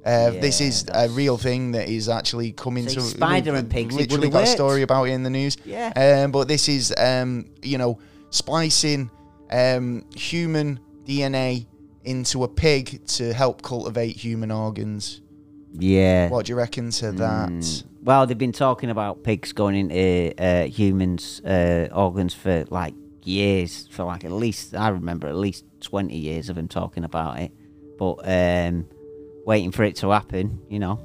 Uh, 0.05 0.31
this 0.31 0.61
is 0.61 0.87
a 0.95 1.09
real 1.11 1.37
thing 1.37 1.73
that 1.73 1.89
is 1.89 2.09
actually 2.09 2.53
coming 2.53 2.87
to 2.87 3.01
spider 3.01 3.55
and 3.55 3.69
pigs, 3.71 3.95
Literally 3.95 4.31
got 4.31 4.45
a 4.45 4.47
story 4.47 4.83
about 4.83 5.05
it 5.05 5.11
in 5.13 5.23
the 5.23 5.31
news. 5.31 5.57
Yeah. 5.65 6.23
Um, 6.25 6.33
but 6.33 6.49
this 6.49 6.69
is, 6.69 6.95
um, 6.97 7.47
you 7.63 7.77
know, 7.79 7.99
splicing 8.31 9.11
um, 9.51 10.05
human 10.15 10.81
DNA 11.05 11.67
into 12.05 12.45
a 12.45 12.49
pig 12.49 13.05
to 13.07 13.33
help 13.35 13.61
cultivate 13.61 14.17
human 14.17 14.51
organs. 14.51 15.21
yeah. 15.75 16.29
What 16.31 16.47
do 16.47 16.53
you 16.53 16.57
reckon 16.57 16.91
to 16.93 17.13
that? 17.13 17.51
Mm. 17.51 17.85
Well, 18.03 18.27
they've 18.27 18.39
been 18.39 18.53
talking 18.53 18.89
about 18.91 19.25
pigs 19.25 19.53
going 19.53 19.75
into 19.75 20.43
uh, 20.43 20.65
humans' 20.65 21.41
uh, 21.41 21.89
organs 21.93 22.33
for 22.33 22.65
like 22.71 22.95
years, 23.25 23.87
for 23.91 24.05
like 24.05 24.25
at 24.25 24.33
least 24.33 24.75
I 24.75 24.89
remember 24.89 25.27
at 25.29 25.35
least 25.35 25.65
twenty 25.81 26.17
years 26.17 26.49
of 26.49 26.57
them 26.57 26.69
talking 26.69 27.05
about 27.05 27.41
it, 27.41 27.53
but 27.99 28.15
um, 28.25 28.87
waiting 29.49 29.73
for 29.73 29.83
it 29.83 29.97
to 29.97 30.11
happen, 30.11 30.61
you 30.69 30.79
know. 30.79 31.01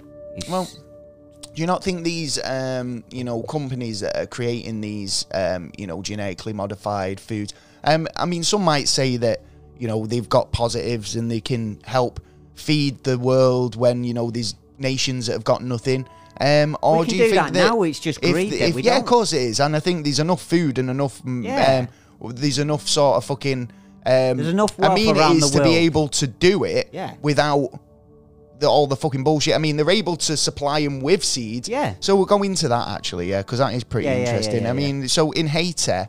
Well, 0.50 0.66
do 0.66 1.62
you 1.62 1.66
not 1.66 1.82
think 1.82 2.04
these, 2.04 2.38
um, 2.44 3.04
you 3.10 3.24
know, 3.24 3.42
companies 3.44 4.02
that 4.02 4.18
are 4.18 4.26
creating 4.26 4.82
these, 4.82 5.26
um, 5.34 5.72
you 5.78 5.88
know, 5.88 6.02
genetically 6.02 6.52
modified 6.52 7.22
foods? 7.22 7.54
Um, 7.86 8.06
I 8.18 8.26
mean, 8.26 8.44
some 8.44 8.62
might 8.64 8.90
say 8.90 9.16
that, 9.18 9.40
you 9.80 9.88
know, 9.88 10.06
they've 10.06 10.28
got 10.28 10.52
positives 10.52 11.16
and 11.16 11.32
they 11.32 11.40
can 11.40 11.80
help 11.86 12.20
feed 12.56 13.02
the 13.06 13.18
world 13.18 13.76
when 13.78 14.04
you 14.04 14.14
know 14.14 14.30
these 14.30 14.56
nations 14.78 15.28
that 15.28 15.34
have 15.34 15.44
got 15.46 15.64
nothing. 15.64 16.06
Um, 16.42 16.76
or 16.82 17.00
We 17.00 17.06
can 17.06 17.10
do 17.10 17.16
you 17.16 17.24
do 17.24 17.30
think 17.36 17.54
that 17.54 17.70
now, 17.70 17.82
it's 17.84 18.00
just 18.00 18.22
greed 18.22 18.52
that 18.52 18.70
if- 18.70 18.76
yeah, 18.84 18.98
of 18.98 18.98
don't. 19.04 19.08
course 19.08 19.32
it 19.34 19.42
is, 19.42 19.60
and 19.62 19.74
I 19.76 19.80
think 19.80 20.04
there's 20.04 20.20
enough 20.20 20.42
food 20.42 20.78
and 20.80 20.90
enough. 20.90 21.22
mm, 21.24 21.46
Yeah. 21.46 21.88
Um, 22.22 22.34
there's 22.34 22.60
enough 22.60 22.88
sort 22.90 23.18
of 23.18 23.26
fucking. 23.26 23.70
Um, 24.06 24.38
There's 24.38 24.50
enough 24.50 24.74
I 24.82 24.94
mean, 24.94 25.16
it 25.16 25.32
is 25.38 25.52
to 25.52 25.64
be 25.64 25.76
able 25.88 26.10
to 26.10 26.28
do 26.28 26.66
it 26.66 26.90
Yeah. 26.92 27.14
without 27.22 27.70
the, 28.64 28.70
all 28.70 28.88
the 28.88 28.96
fucking 28.96 29.24
bullshit. 29.24 29.54
I 29.54 29.60
mean, 29.60 29.78
they're 29.78 29.90
able 29.92 30.16
to 30.18 30.36
supply 30.36 30.82
them 30.84 31.00
with 31.00 31.24
seeds. 31.24 31.70
Yeah. 31.70 31.94
So 32.00 32.16
we'll 32.16 32.26
go 32.26 32.42
into 32.44 32.68
that 32.68 32.88
actually, 32.88 33.30
yeah, 33.30 33.42
because 33.44 33.60
that 33.60 33.74
is 33.74 33.84
pretty 33.84 34.08
Yeah, 34.08 34.14
yeah, 34.16 34.24
yeah, 34.24 34.30
interesting. 34.30 34.64
yeah, 34.64 34.70
I 34.72 34.74
mean, 34.74 35.08
so 35.08 35.32
in 35.32 35.48
Haiti, 35.48 36.02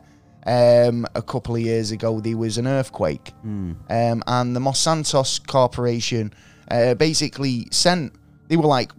um, 0.47 1.05
a 1.15 1.21
couple 1.21 1.55
of 1.55 1.61
years 1.61 1.91
ago, 1.91 2.19
there 2.19 2.37
was 2.37 2.57
an 2.57 2.67
earthquake, 2.67 3.29
Hmm. 3.41 3.73
um, 3.89 4.23
and 4.27 4.55
the 4.55 4.59
Monsanto's 4.59 5.39
Corporation 5.39 6.33
uh, 6.71 6.93
basically 6.95 7.67
sent. 7.71 8.13
They 8.47 8.57
were 8.57 8.65
like. 8.65 8.91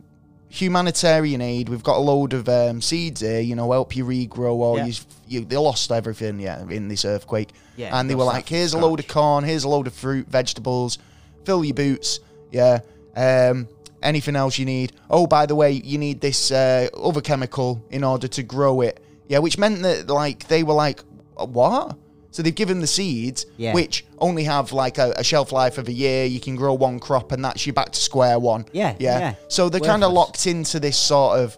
Humanitarian 0.49 1.41
aid. 1.43 1.69
We've 1.69 1.83
got 1.83 1.97
a 1.97 2.01
load 2.01 2.33
of 2.33 2.49
um, 2.49 2.81
seeds 2.81 3.21
here. 3.21 3.41
You 3.41 3.57
know, 3.57 3.73
help 3.73 3.95
you 3.97 4.05
regrow, 4.07 4.55
or 4.55 4.79
Yeah. 4.79 4.87
you, 4.87 4.95
you 5.27 5.45
they 5.45 5.57
lost 5.57 5.91
everything. 5.93 6.39
Yeah, 6.41 6.63
in 6.71 6.89
this 6.89 7.05
earthquake. 7.05 7.51
Yeah, 7.77 7.99
and 7.99 8.09
they 8.09 8.15
were 8.15 8.25
like, 8.25 8.49
"Here's 8.49 8.73
a 8.73 8.79
load 8.79 9.01
of 9.01 9.09
corn. 9.09 9.45
Here's 9.45 9.65
a 9.65 9.69
load 9.69 9.87
of 9.87 9.93
fruit, 9.93 10.29
vegetables. 10.29 10.99
Fill 11.45 11.65
your 11.65 11.75
boots. 11.75 12.21
Yeah. 12.53 12.79
Um, 13.17 13.69
anything 14.03 14.37
else 14.37 14.59
you 14.59 14.67
need? 14.67 14.93
Oh, 15.11 15.27
by 15.27 15.47
the 15.47 15.55
way, 15.55 15.73
you 15.73 15.99
need 15.99 16.21
this 16.21 16.51
uh, 16.51 16.89
other 16.97 17.21
chemical 17.21 17.85
in 17.91 18.05
order 18.05 18.29
to 18.29 18.43
grow 18.43 18.83
it. 18.83 19.03
Yeah, 19.29 19.39
which 19.39 19.59
meant 19.59 19.83
that 19.83 20.09
like 20.09 20.47
they 20.49 20.63
were 20.63 20.75
like, 20.75 21.01
what? 21.35 21.97
So 22.31 22.43
they've 22.43 22.55
given 22.55 22.81
the 22.81 22.87
seeds, 22.87 23.47
Yeah. 23.57 23.73
which 23.73 24.05
only 24.19 24.45
have 24.45 24.71
like 24.73 24.99
a, 24.99 25.15
a 25.17 25.25
shelf 25.25 25.53
life 25.53 25.79
of 25.79 25.89
a 25.89 25.93
year. 25.93 26.27
You 26.27 26.39
can 26.39 26.55
grow 26.55 26.75
one 26.75 27.01
crop, 27.01 27.33
and 27.33 27.43
that's 27.43 27.67
you 27.67 27.73
back 27.73 27.91
to 27.93 27.99
square 28.01 28.39
one. 28.39 28.67
Yeah, 28.73 28.95
yeah. 28.99 29.19
yeah. 29.19 29.35
So 29.49 29.69
they're 29.71 29.81
kind 29.81 30.05
of 30.05 30.13
locked 30.13 30.47
into 30.47 30.79
this 30.79 30.99
sort 30.99 31.39
of, 31.41 31.57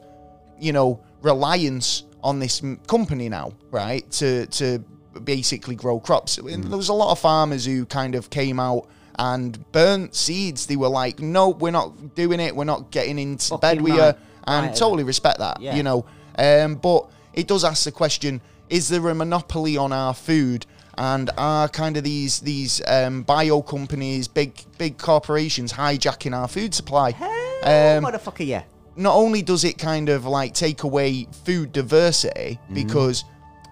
you 0.60 0.72
know, 0.72 1.00
reliance 1.22 2.04
on 2.22 2.38
this 2.38 2.62
m- 2.62 2.76
company 2.86 3.28
now, 3.28 3.52
right? 3.72 4.08
To 4.12 4.46
to 4.46 4.78
basically 5.24 5.74
grow 5.74 5.98
crops. 5.98 6.38
And 6.38 6.48
Mm. 6.64 6.68
There 6.68 6.76
was 6.78 6.88
a 6.90 6.94
lot 6.94 7.10
of 7.10 7.18
farmers 7.18 7.64
who 7.64 7.84
kind 7.84 8.14
of 8.14 8.30
came 8.30 8.60
out 8.60 8.88
and 9.18 9.70
burnt 9.72 10.14
seeds. 10.14 10.66
They 10.66 10.76
were 10.76 10.88
like, 10.88 11.20
"No, 11.20 11.48
we're 11.50 11.70
not 11.72 12.14
doing 12.14 12.40
it. 12.40 12.54
We're 12.54 12.64
not 12.64 12.90
getting 12.90 13.18
into 13.18 13.58
bed 13.58 13.78
Fucking 13.78 13.82
with 13.82 13.98
right. 13.98 14.14
you." 14.14 14.20
and 14.46 14.66
Right. 14.68 14.76
totally 14.76 15.04
respect 15.04 15.38
that. 15.38 15.60
Yeah. 15.60 15.74
You 15.76 15.82
know, 15.82 16.04
um, 16.38 16.76
but 16.76 17.08
it 17.34 17.46
does 17.48 17.64
ask 17.64 17.84
the 17.84 17.92
question: 17.92 18.40
Is 18.70 18.88
there 18.88 19.06
a 19.08 19.14
monopoly 19.14 19.76
on 19.76 19.92
our 19.92 20.14
food? 20.14 20.66
And 20.96 21.30
are 21.38 21.68
kind 21.68 21.96
of 21.96 22.02
these 22.02 22.40
these 22.40 22.82
um, 22.86 23.22
bio 23.22 23.62
companies, 23.62 24.26
big 24.26 24.52
big 24.78 24.98
corporations 24.98 25.72
hijacking 25.72 26.36
our 26.36 26.48
food 26.48 26.74
supply? 26.74 27.14
Oh, 27.20 27.60
Um, 27.62 28.04
motherfucker, 28.04 28.46
yeah. 28.46 28.62
not 28.96 29.14
only 29.14 29.42
does 29.42 29.62
it 29.64 29.78
kind 29.78 30.08
of 30.08 30.24
like 30.26 30.54
take 30.54 30.82
away 30.82 31.28
food 31.44 31.72
diversity 31.72 32.58
Mm-hmm. 32.64 32.74
because 32.74 33.24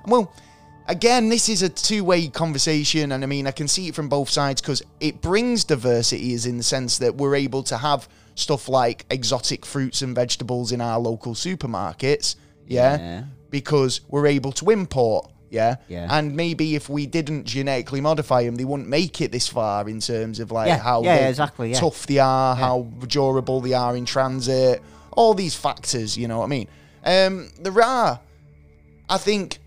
well 0.06 0.32
again 0.88 1.28
this 1.28 1.48
is 1.48 1.62
a 1.62 1.68
two-way 1.68 2.28
conversation 2.28 3.12
and 3.12 3.22
i 3.24 3.26
mean 3.26 3.46
i 3.46 3.50
can 3.50 3.66
see 3.68 3.88
it 3.88 3.94
from 3.94 4.08
both 4.08 4.28
sides 4.28 4.60
because 4.60 4.82
it 5.00 5.20
brings 5.20 5.64
diversity 5.64 6.32
is 6.32 6.46
in 6.46 6.56
the 6.56 6.62
sense 6.62 6.98
that 6.98 7.14
we're 7.16 7.34
able 7.34 7.62
to 7.62 7.76
have 7.76 8.08
stuff 8.34 8.68
like 8.68 9.04
exotic 9.10 9.64
fruits 9.66 10.02
and 10.02 10.14
vegetables 10.14 10.70
in 10.72 10.80
our 10.80 10.98
local 10.98 11.34
supermarkets 11.34 12.36
yeah, 12.68 12.98
Yeah. 12.98 13.24
because 13.50 14.00
we're 14.08 14.26
able 14.26 14.52
to 14.52 14.70
import 14.70 15.30
yeah? 15.48 15.76
Yeah. 15.88 16.08
and 16.10 16.34
maybe 16.36 16.74
if 16.74 16.88
we 16.88 17.06
didn't 17.06 17.44
genetically 17.44 18.00
modify 18.00 18.44
them, 18.44 18.56
they 18.56 18.64
wouldn't 18.64 18.88
make 18.88 19.20
it 19.20 19.30
this 19.30 19.46
far 19.46 19.88
in 19.88 20.00
terms 20.00 20.40
of 20.40 20.50
like 20.50 20.66
Yeah, 20.66 20.78
how 20.78 21.02
yeah, 21.02 21.28
exactly, 21.28 21.70
yeah. 21.70 21.78
tough 21.78 22.06
they 22.08 22.18
are, 22.18 22.56
how 22.56 22.82
durable 23.06 23.60
they 23.60 23.72
are 23.72 23.96
in 23.96 24.04
transit, 24.04 24.82
all 25.12 25.32
these 25.34 25.54
factors, 25.54 26.18
you 26.18 26.26
know 26.26 26.38
what 26.40 26.46
I 26.46 26.48
mean? 26.48 26.68
Um, 27.04 27.50
there 27.60 27.80
are, 27.80 28.20
I 29.08 29.16
think, 29.18 29.58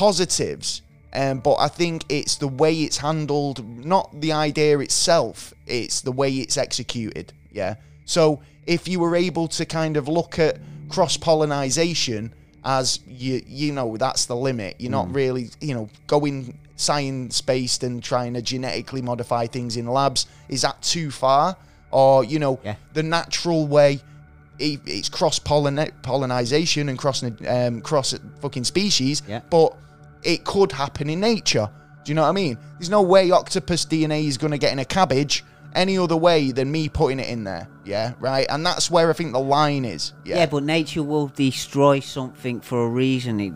positives, 0.00 0.80
um, 1.12 1.40
but 1.40 1.56
I 1.56 1.68
think 1.68 2.06
it's 2.08 2.36
the 2.36 2.48
way 2.48 2.72
it's 2.84 2.96
handled, 2.96 3.58
not 3.84 4.08
the 4.18 4.32
idea 4.32 4.78
itself, 4.78 5.52
it's 5.66 6.00
the 6.00 6.10
way 6.12 6.30
it's 6.42 6.56
executed, 6.56 7.34
yeah? 7.52 7.74
So 8.06 8.40
if 8.66 8.88
you 8.88 8.98
were 8.98 9.14
able 9.14 9.46
to 9.48 9.66
kind 9.66 9.98
of 9.98 10.08
look 10.08 10.38
at 10.38 10.58
cross 10.88 11.18
pollination 11.18 12.32
as 12.64 13.00
you, 13.06 13.42
you 13.46 13.72
know, 13.72 13.98
that's 13.98 14.24
the 14.24 14.34
limit. 14.36 14.76
You're 14.78 14.90
not 14.90 15.14
really, 15.14 15.50
you 15.60 15.74
know, 15.74 15.90
going 16.06 16.58
science 16.76 17.42
based 17.42 17.82
and 17.82 18.02
trying 18.02 18.32
to 18.34 18.42
genetically 18.42 19.02
modify 19.02 19.46
things 19.46 19.76
in 19.76 19.86
labs. 19.86 20.26
Is 20.48 20.62
that 20.62 20.80
too 20.80 21.10
far? 21.10 21.56
Or, 21.90 22.24
you 22.24 22.38
know, 22.38 22.58
Yeah. 22.64 22.76
the 22.94 23.02
natural 23.02 23.66
way 23.66 24.00
it's 24.62 25.08
cross 25.08 25.38
pollination 25.38 26.88
and 26.90 26.98
cross 26.98 27.22
um, 27.22 27.80
cross 27.80 28.14
fucking 28.42 28.64
species, 28.64 29.22
Yeah. 29.26 29.40
but 29.48 29.74
it 30.22 30.44
could 30.44 30.72
happen 30.72 31.08
in 31.10 31.20
nature. 31.20 31.68
Do 32.04 32.10
you 32.10 32.14
know 32.14 32.22
what 32.22 32.28
I 32.28 32.32
mean? 32.32 32.58
There's 32.78 32.90
no 32.90 33.02
way 33.02 33.30
octopus 33.30 33.84
DNA 33.84 34.24
is 34.26 34.38
going 34.38 34.52
to 34.52 34.58
get 34.58 34.72
in 34.72 34.78
a 34.78 34.84
cabbage 34.84 35.44
any 35.74 35.96
other 35.98 36.16
way 36.16 36.50
than 36.50 36.70
me 36.70 36.88
putting 36.88 37.20
it 37.20 37.28
in 37.28 37.44
there. 37.44 37.68
Yeah, 37.84 38.14
right. 38.18 38.46
And 38.48 38.64
that's 38.66 38.90
where 38.90 39.08
I 39.10 39.12
think 39.12 39.32
the 39.32 39.38
line 39.40 39.84
is. 39.84 40.12
Yeah, 40.24 40.36
Yeah. 40.38 40.46
but 40.46 40.62
nature 40.64 41.02
will 41.02 41.28
destroy 41.28 42.00
something 42.00 42.60
for 42.60 42.84
a 42.84 42.88
reason. 42.88 43.38
It, 43.38 43.52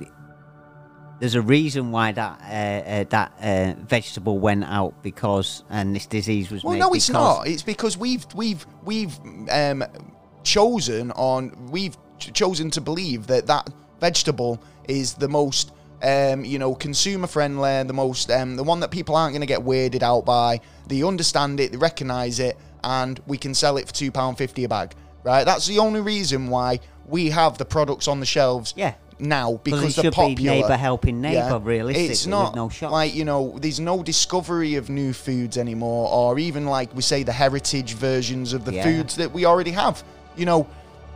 there's 1.21 1.35
a 1.35 1.43
reason 1.43 1.91
why 1.91 2.12
that 2.12 2.41
uh, 2.43 2.89
uh, 2.91 3.05
that 3.11 3.33
uh, 3.41 3.81
vegetable 3.87 4.39
went 4.39 4.65
out 4.65 5.03
because 5.03 5.65
and 5.71 5.95
this 5.95 6.07
disease 6.07 6.51
was 6.51 6.62
Well, 6.62 6.77
no, 6.77 6.93
it's 6.93 7.09
not. 7.09 7.47
It's 7.49 7.62
because 7.62 7.97
we've 7.97 8.27
we've 8.35 8.67
we've 8.85 9.17
um, 9.51 9.85
chosen 10.43 11.11
on 11.12 11.69
we've 11.71 11.97
ch- 12.19 12.33
chosen 12.33 12.71
to 12.73 12.81
believe 12.81 13.27
that 13.29 13.47
that 13.47 13.71
vegetable 14.01 14.62
is 14.89 15.15
the 15.15 15.29
most 15.29 15.73
um, 16.03 16.45
you 16.45 16.59
know 16.59 16.74
consumer 16.74 17.26
friendly, 17.26 17.82
the 17.84 17.92
most 17.92 18.30
um, 18.30 18.57
the 18.57 18.64
one 18.64 18.80
that 18.80 18.90
people 18.90 19.16
aren't 19.16 19.32
going 19.32 19.40
to 19.40 19.47
get 19.47 19.61
weirded 19.61 20.03
out 20.03 20.24
by. 20.24 20.61
They 20.86 21.03
understand 21.03 21.61
it, 21.61 21.72
they 21.72 21.78
recognise 21.78 22.38
it, 22.40 22.57
and 22.82 23.20
we 23.26 23.38
can 23.38 23.55
sell 23.55 23.76
it 23.76 23.86
for 23.86 23.95
two 23.95 24.11
pound 24.11 24.38
fifty 24.38 24.64
a 24.64 24.68
bag. 24.68 24.95
Right? 25.22 25.45
That's 25.45 25.66
the 25.66 25.78
only 25.78 26.01
reason 26.01 26.49
why 26.49 26.80
we 27.07 27.30
have 27.30 27.57
the 27.57 27.64
products 27.64 28.09
on 28.09 28.20
the 28.20 28.26
shelves. 28.26 28.74
Yeah. 28.76 28.95
Now 29.18 29.61
because 29.62 29.95
they're 29.95 30.12
should 30.12 30.36
be 30.36 30.45
neighbour 30.45 30.76
helping 30.76 31.20
neighbour, 31.20 31.61
realistically, 31.61 32.09
It's 32.09 32.26
not 32.26 32.57
no 32.57 32.68
like 32.90 33.14
you 33.14 33.24
know, 33.24 33.57
there's 33.61 33.78
no 33.78 34.03
discovery 34.03 34.74
of 34.74 34.90
new 34.90 35.12
foods 35.12 35.57
anymore, 35.57 36.11
or 36.11 36.38
even 36.38 36.66
like 36.66 36.92
we 36.95 37.01
say 37.01 37.22
the 37.22 37.32
heritage 37.32 37.95
versions 37.95 38.53
of 38.53 38.64
the 38.64 38.74
Yeah. 38.74 38.82
foods 38.82 39.14
that 39.16 39.32
we 39.32 39.45
already 39.45 39.70
have. 39.70 40.03
You 40.36 40.47
know, 40.47 40.66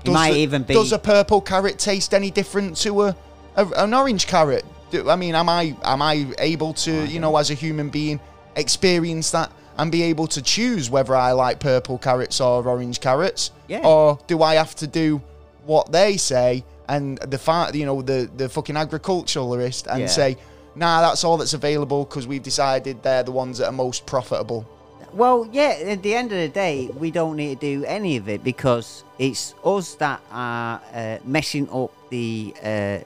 does, 0.05 0.15
might 0.15 0.33
the- 0.35 0.39
even 0.39 0.63
be- 0.63 0.75
does 0.75 0.93
a 0.93 0.99
purple 0.99 1.41
carrot 1.41 1.79
taste 1.81 2.15
any 2.15 2.31
different 2.31 2.77
to 2.79 3.03
a, 3.03 3.17
a 3.57 3.67
an 3.77 3.95
orange 3.95 4.27
carrot? 4.27 4.65
Do, 4.91 5.09
I 5.11 5.17
mean, 5.17 5.35
am 5.35 5.49
I 5.49 5.77
am 5.85 6.01
I 6.03 6.27
able 6.39 6.73
to 6.75 7.07
you 7.07 7.21
know 7.21 7.37
as 7.37 7.51
a 7.51 7.55
human 7.55 7.89
being 7.91 8.21
experience 8.57 9.31
that 9.31 9.51
and 9.77 9.93
be 9.93 10.03
able 10.03 10.27
to 10.27 10.43
choose 10.43 10.91
whether 10.91 11.15
I 11.15 11.33
like 11.33 11.61
purple 11.61 11.99
carrots 11.99 12.41
or 12.41 12.67
orange 12.67 13.01
carrots? 13.01 13.51
Yeah. 13.69 13.87
Or 13.87 14.19
do 14.27 14.43
I 14.43 14.55
have 14.57 14.75
to 14.77 14.87
do 14.87 15.23
what 15.65 15.93
they 15.93 16.17
say 16.17 16.65
and 16.89 17.19
the 17.19 17.39
fa- 17.39 17.71
you 17.75 17.87
know 17.87 18.03
the 18.03 18.29
the 18.37 18.49
fucking 18.49 18.77
agriculturalist 18.77 19.87
and 19.87 20.01
Yeah. 20.01 20.07
say, 20.07 20.37
nah, 20.75 21.01
that's 21.03 21.23
all 21.25 21.37
that's 21.37 21.55
available 21.55 22.05
because 22.05 22.27
we've 22.27 22.43
decided 22.43 23.03
they're 23.03 23.23
the 23.23 23.33
ones 23.33 23.59
that 23.59 23.67
are 23.67 23.73
most 23.73 24.07
profitable. 24.07 24.67
Well, 25.13 25.49
yeah, 25.53 25.71
at 25.87 26.03
the 26.03 26.15
end 26.15 26.33
of 26.33 26.39
the 26.39 26.49
day, 26.49 26.89
we 26.95 27.11
don't 27.11 27.37
need 27.37 27.61
to 27.61 27.79
do 27.81 27.85
any 27.87 28.17
of 28.19 28.29
it 28.29 28.45
because 28.45 29.05
it's 29.19 29.55
us 29.65 29.95
that 29.95 30.21
are 30.31 30.81
uh, 30.95 31.19
messing 31.25 31.69
up 31.71 31.91
the 32.11 32.55
uh, 32.63 32.99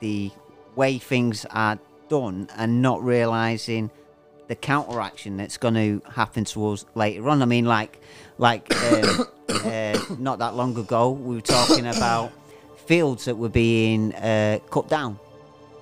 the 0.00 0.30
way 0.76 0.98
things 0.98 1.44
are 1.50 1.78
done 2.08 2.48
and 2.56 2.80
not 2.82 3.02
realizing 3.02 3.90
the 4.48 4.54
counteraction 4.56 5.36
that's 5.36 5.56
going 5.58 5.74
to 5.74 6.02
happen 6.10 6.44
to 6.46 6.68
us 6.68 6.84
later 6.94 7.28
on. 7.28 7.42
I 7.42 7.44
mean, 7.44 7.64
like, 7.66 8.00
like 8.38 8.72
um, 8.84 9.26
uh, 9.48 9.98
not 10.18 10.38
that 10.38 10.54
long 10.54 10.76
ago, 10.78 11.10
we 11.10 11.34
were 11.36 11.40
talking 11.42 11.86
about 11.86 12.32
fields 12.86 13.26
that 13.26 13.36
were 13.36 13.50
being 13.50 14.14
uh, 14.14 14.58
cut 14.70 14.88
down 14.88 15.18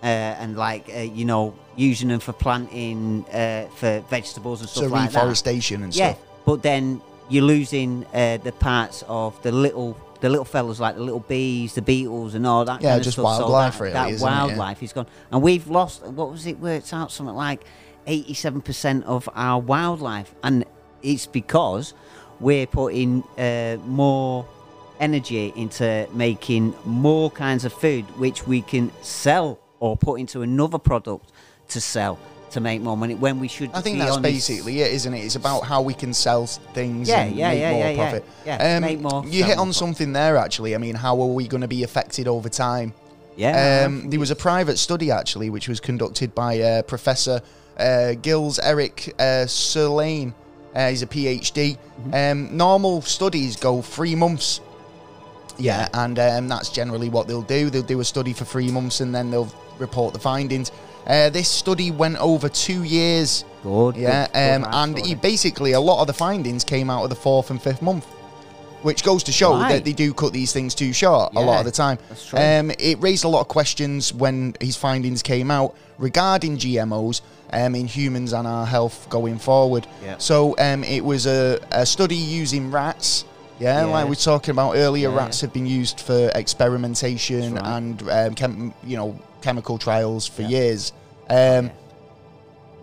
uh, 0.02 0.06
and 0.06 0.56
like 0.56 0.88
uh, 0.92 0.98
you 0.98 1.24
know 1.24 1.54
using 1.76 2.08
them 2.08 2.18
for 2.18 2.32
planting 2.32 3.24
uh, 3.32 3.68
for 3.76 4.00
vegetables 4.10 4.60
and 4.60 4.68
stuff 4.68 4.84
So 4.84 4.88
like 4.90 5.12
that. 5.12 5.18
reforestation 5.20 5.82
and 5.84 5.94
Yeah, 5.94 6.14
stuff. 6.14 6.24
but 6.44 6.62
then 6.62 7.00
you're 7.28 7.44
losing 7.44 8.04
uh, 8.12 8.38
the 8.38 8.50
parts 8.52 9.04
of 9.06 9.40
the 9.42 9.52
little 9.52 9.96
the 10.20 10.28
little 10.28 10.44
fellas 10.44 10.80
like 10.80 10.96
the 10.96 11.02
little 11.02 11.20
bees, 11.20 11.74
the 11.74 11.82
beetles, 11.82 12.34
and 12.34 12.46
all 12.46 12.64
that. 12.64 12.82
Yeah, 12.82 12.90
kind 12.90 13.00
of 13.00 13.04
just 13.04 13.18
stuff. 13.18 13.36
So 13.38 13.50
wildlife, 13.50 13.74
that, 13.74 13.80
really, 13.80 13.92
That 13.92 14.10
isn't 14.10 14.26
it? 14.28 14.30
Yeah. 14.30 14.44
wildlife 14.46 14.82
is 14.82 14.92
gone, 14.92 15.06
and 15.30 15.42
we've 15.42 15.66
lost. 15.68 16.02
What 16.04 16.30
was 16.30 16.46
it? 16.46 16.58
Worked 16.58 16.92
out 16.92 17.10
something 17.12 17.34
like 17.34 17.64
eighty-seven 18.06 18.60
percent 18.62 19.04
of 19.04 19.28
our 19.34 19.60
wildlife, 19.60 20.34
and 20.42 20.64
it's 21.02 21.26
because 21.26 21.94
we're 22.40 22.66
putting 22.66 23.22
uh, 23.38 23.76
more 23.86 24.46
energy 25.00 25.52
into 25.56 26.08
making 26.12 26.74
more 26.84 27.30
kinds 27.30 27.64
of 27.64 27.72
food, 27.72 28.04
which 28.18 28.46
we 28.46 28.62
can 28.62 28.90
sell 29.02 29.58
or 29.80 29.96
put 29.96 30.20
into 30.20 30.42
another 30.42 30.78
product 30.78 31.32
to 31.68 31.80
sell 31.80 32.18
to 32.56 32.60
make 32.60 32.80
more 32.80 32.96
money. 32.96 33.14
When 33.14 33.38
we 33.38 33.48
should, 33.48 33.70
I 33.74 33.80
think 33.82 33.98
that's 33.98 34.16
basically 34.16 34.80
it, 34.80 34.92
isn't 34.92 35.12
it? 35.14 35.20
It's 35.24 35.36
about 35.36 35.60
how 35.60 35.82
we 35.82 35.94
can 35.94 36.12
sell 36.14 36.46
things 36.46 37.08
Yeah, 37.08 37.22
and 37.22 37.36
yeah, 37.36 37.50
make 37.50 37.60
yeah, 37.60 37.70
more 37.70 37.80
yeah, 37.80 37.90
yeah. 37.90 37.96
profit. 37.96 38.24
Yeah, 38.46 38.76
Um, 38.76 38.82
make 38.82 39.00
more, 39.00 39.24
You 39.26 39.44
hit 39.44 39.58
on 39.58 39.72
something 39.72 40.12
there, 40.12 40.36
actually. 40.36 40.74
I 40.74 40.78
mean, 40.78 40.94
how 40.94 41.20
are 41.20 41.26
we 41.26 41.46
going 41.46 41.60
to 41.60 41.68
be 41.68 41.82
affected 41.84 42.26
over 42.28 42.48
time? 42.48 42.94
Yeah, 43.36 43.84
Um, 43.84 44.08
there 44.08 44.18
was 44.18 44.30
a 44.30 44.36
private 44.36 44.78
study 44.78 45.10
actually, 45.10 45.50
which 45.50 45.68
was 45.68 45.78
conducted 45.80 46.34
by 46.34 46.60
uh, 46.60 46.82
Professor 46.82 47.42
uh, 47.78 48.14
Gilles 48.22 48.58
Eric 48.58 49.14
uh, 49.18 49.44
Seralini. 49.46 50.32
Uh, 50.74 50.88
he's 50.88 51.02
a 51.02 51.06
PhD. 51.06 51.76
Mm-hmm. 51.76 52.14
Um, 52.14 52.56
normal 52.56 53.02
studies 53.02 53.56
go 53.56 53.82
three 53.82 54.14
months. 54.14 54.60
Yeah, 55.58 55.88
and 55.94 56.18
um, 56.18 56.48
that's 56.48 56.70
generally 56.70 57.08
what 57.08 57.28
they'll 57.28 57.42
do. 57.42 57.70
They'll 57.70 57.82
do 57.82 58.00
a 58.00 58.04
study 58.04 58.32
for 58.32 58.44
three 58.44 58.70
months 58.70 59.00
and 59.00 59.14
then 59.14 59.30
they'll 59.30 59.52
report 59.78 60.12
the 60.14 60.20
findings. 60.20 60.70
Uh, 61.06 61.30
this 61.30 61.48
study 61.48 61.90
went 61.90 62.16
over 62.18 62.48
two 62.48 62.82
years. 62.82 63.44
Good. 63.62 63.96
Yeah, 63.96 64.26
good, 64.26 64.32
good, 64.32 64.54
um, 64.54 64.62
nice 64.62 64.74
and 64.98 65.06
he, 65.06 65.14
basically 65.14 65.72
a 65.72 65.80
lot 65.80 66.00
of 66.00 66.06
the 66.06 66.12
findings 66.12 66.64
came 66.64 66.90
out 66.90 67.04
of 67.04 67.10
the 67.10 67.16
fourth 67.16 67.50
and 67.50 67.60
fifth 67.62 67.80
month, 67.82 68.04
which 68.82 69.04
goes 69.04 69.22
to 69.24 69.32
show 69.32 69.52
Right. 69.54 69.72
that 69.74 69.84
they 69.84 69.92
do 69.92 70.12
cut 70.12 70.32
these 70.32 70.52
things 70.52 70.74
too 70.74 70.92
short 70.92 71.34
a 71.36 71.40
lot 71.40 71.60
of 71.60 71.64
the 71.64 71.70
time. 71.72 71.98
that's 72.08 72.26
true. 72.26 72.38
Um, 72.38 72.70
it 72.78 73.00
raised 73.00 73.24
a 73.24 73.28
lot 73.28 73.40
of 73.40 73.48
questions 73.48 74.12
when 74.12 74.54
his 74.60 74.76
findings 74.76 75.22
came 75.22 75.50
out 75.50 75.74
regarding 75.98 76.58
GMOs 76.58 77.20
um, 77.52 77.74
in 77.76 77.86
humans 77.86 78.32
and 78.32 78.46
our 78.46 78.66
health 78.66 79.06
going 79.08 79.38
forward. 79.38 79.86
Yeah. 80.04 80.16
So 80.18 80.56
um, 80.58 80.82
it 80.84 81.04
was 81.04 81.26
a, 81.26 81.60
a 81.70 81.86
study 81.86 82.16
using 82.16 82.70
rats. 82.72 83.24
Yeah, 83.60 83.82
Yeah. 83.82 83.92
like 83.92 84.04
we 84.04 84.10
were 84.10 84.16
talking 84.16 84.50
about 84.50 84.76
earlier, 84.76 85.08
Yeah, 85.10 85.16
rats 85.16 85.40
have 85.40 85.52
been 85.52 85.66
used 85.66 86.00
for 86.00 86.30
experimentation 86.34 87.54
right. 87.54 87.64
and 87.76 88.02
um, 88.42 88.74
you 88.84 88.96
know 88.96 89.18
chemical 89.46 89.78
trials 89.78 90.26
for 90.26 90.42
Yeah. 90.42 90.48
years. 90.58 90.92
Um. 91.30 91.70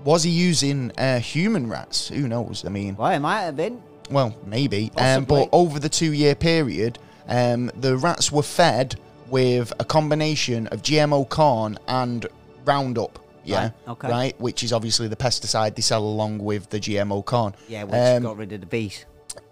Was 0.06 0.24
he 0.24 0.32
using 0.32 0.92
uh, 0.98 1.20
human 1.20 1.70
rats? 1.70 2.10
Who 2.10 2.28
knows? 2.28 2.64
I 2.66 2.70
mean, 2.70 2.98
Well, 2.98 3.12
it 3.12 3.20
might 3.20 3.44
have 3.44 3.56
been. 3.56 3.82
well, 4.12 4.34
maybe. 4.46 4.92
Um, 4.98 5.24
but 5.24 5.48
over 5.54 5.80
the 5.80 5.88
two-year 5.88 6.36
period, 6.36 7.00
um, 7.30 7.72
the 7.80 7.96
rats 7.96 8.30
were 8.30 8.44
fed 8.44 8.96
with 9.30 9.72
a 9.80 9.86
combination 9.86 10.68
of 10.68 10.82
GMO 10.82 11.24
corn 11.30 11.80
and 11.88 12.26
Roundup. 12.66 13.18
Yeah, 13.46 13.62
Right, 13.62 13.72
okay. 13.94 14.08
right, 14.10 14.36
which 14.42 14.62
is 14.62 14.74
obviously 14.74 15.08
the 15.08 15.16
pesticide 15.16 15.76
they 15.76 15.82
sell 15.82 16.04
along 16.04 16.40
with 16.40 16.70
the 16.70 16.80
GMO 16.82 17.22
corn. 17.26 17.56
Yeah, 17.70 17.84
which 17.86 17.96
Um, 17.96 18.24
got 18.24 18.36
rid 18.38 18.52
of 18.52 18.60
the 18.60 18.68
bees. 18.68 19.06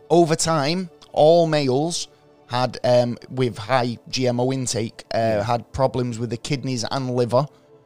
over 0.10 0.36
time, 0.36 0.90
all 1.14 1.48
males 1.48 2.10
had 2.52 2.78
um, 2.84 3.18
with 3.30 3.58
high 3.58 3.98
GMO 4.10 4.54
intake 4.54 5.06
uh, 5.14 5.42
had 5.42 5.72
problems 5.72 6.20
with 6.20 6.30
the 6.30 6.38
kidneys 6.38 6.84
and 6.92 7.16
liver. 7.16 7.46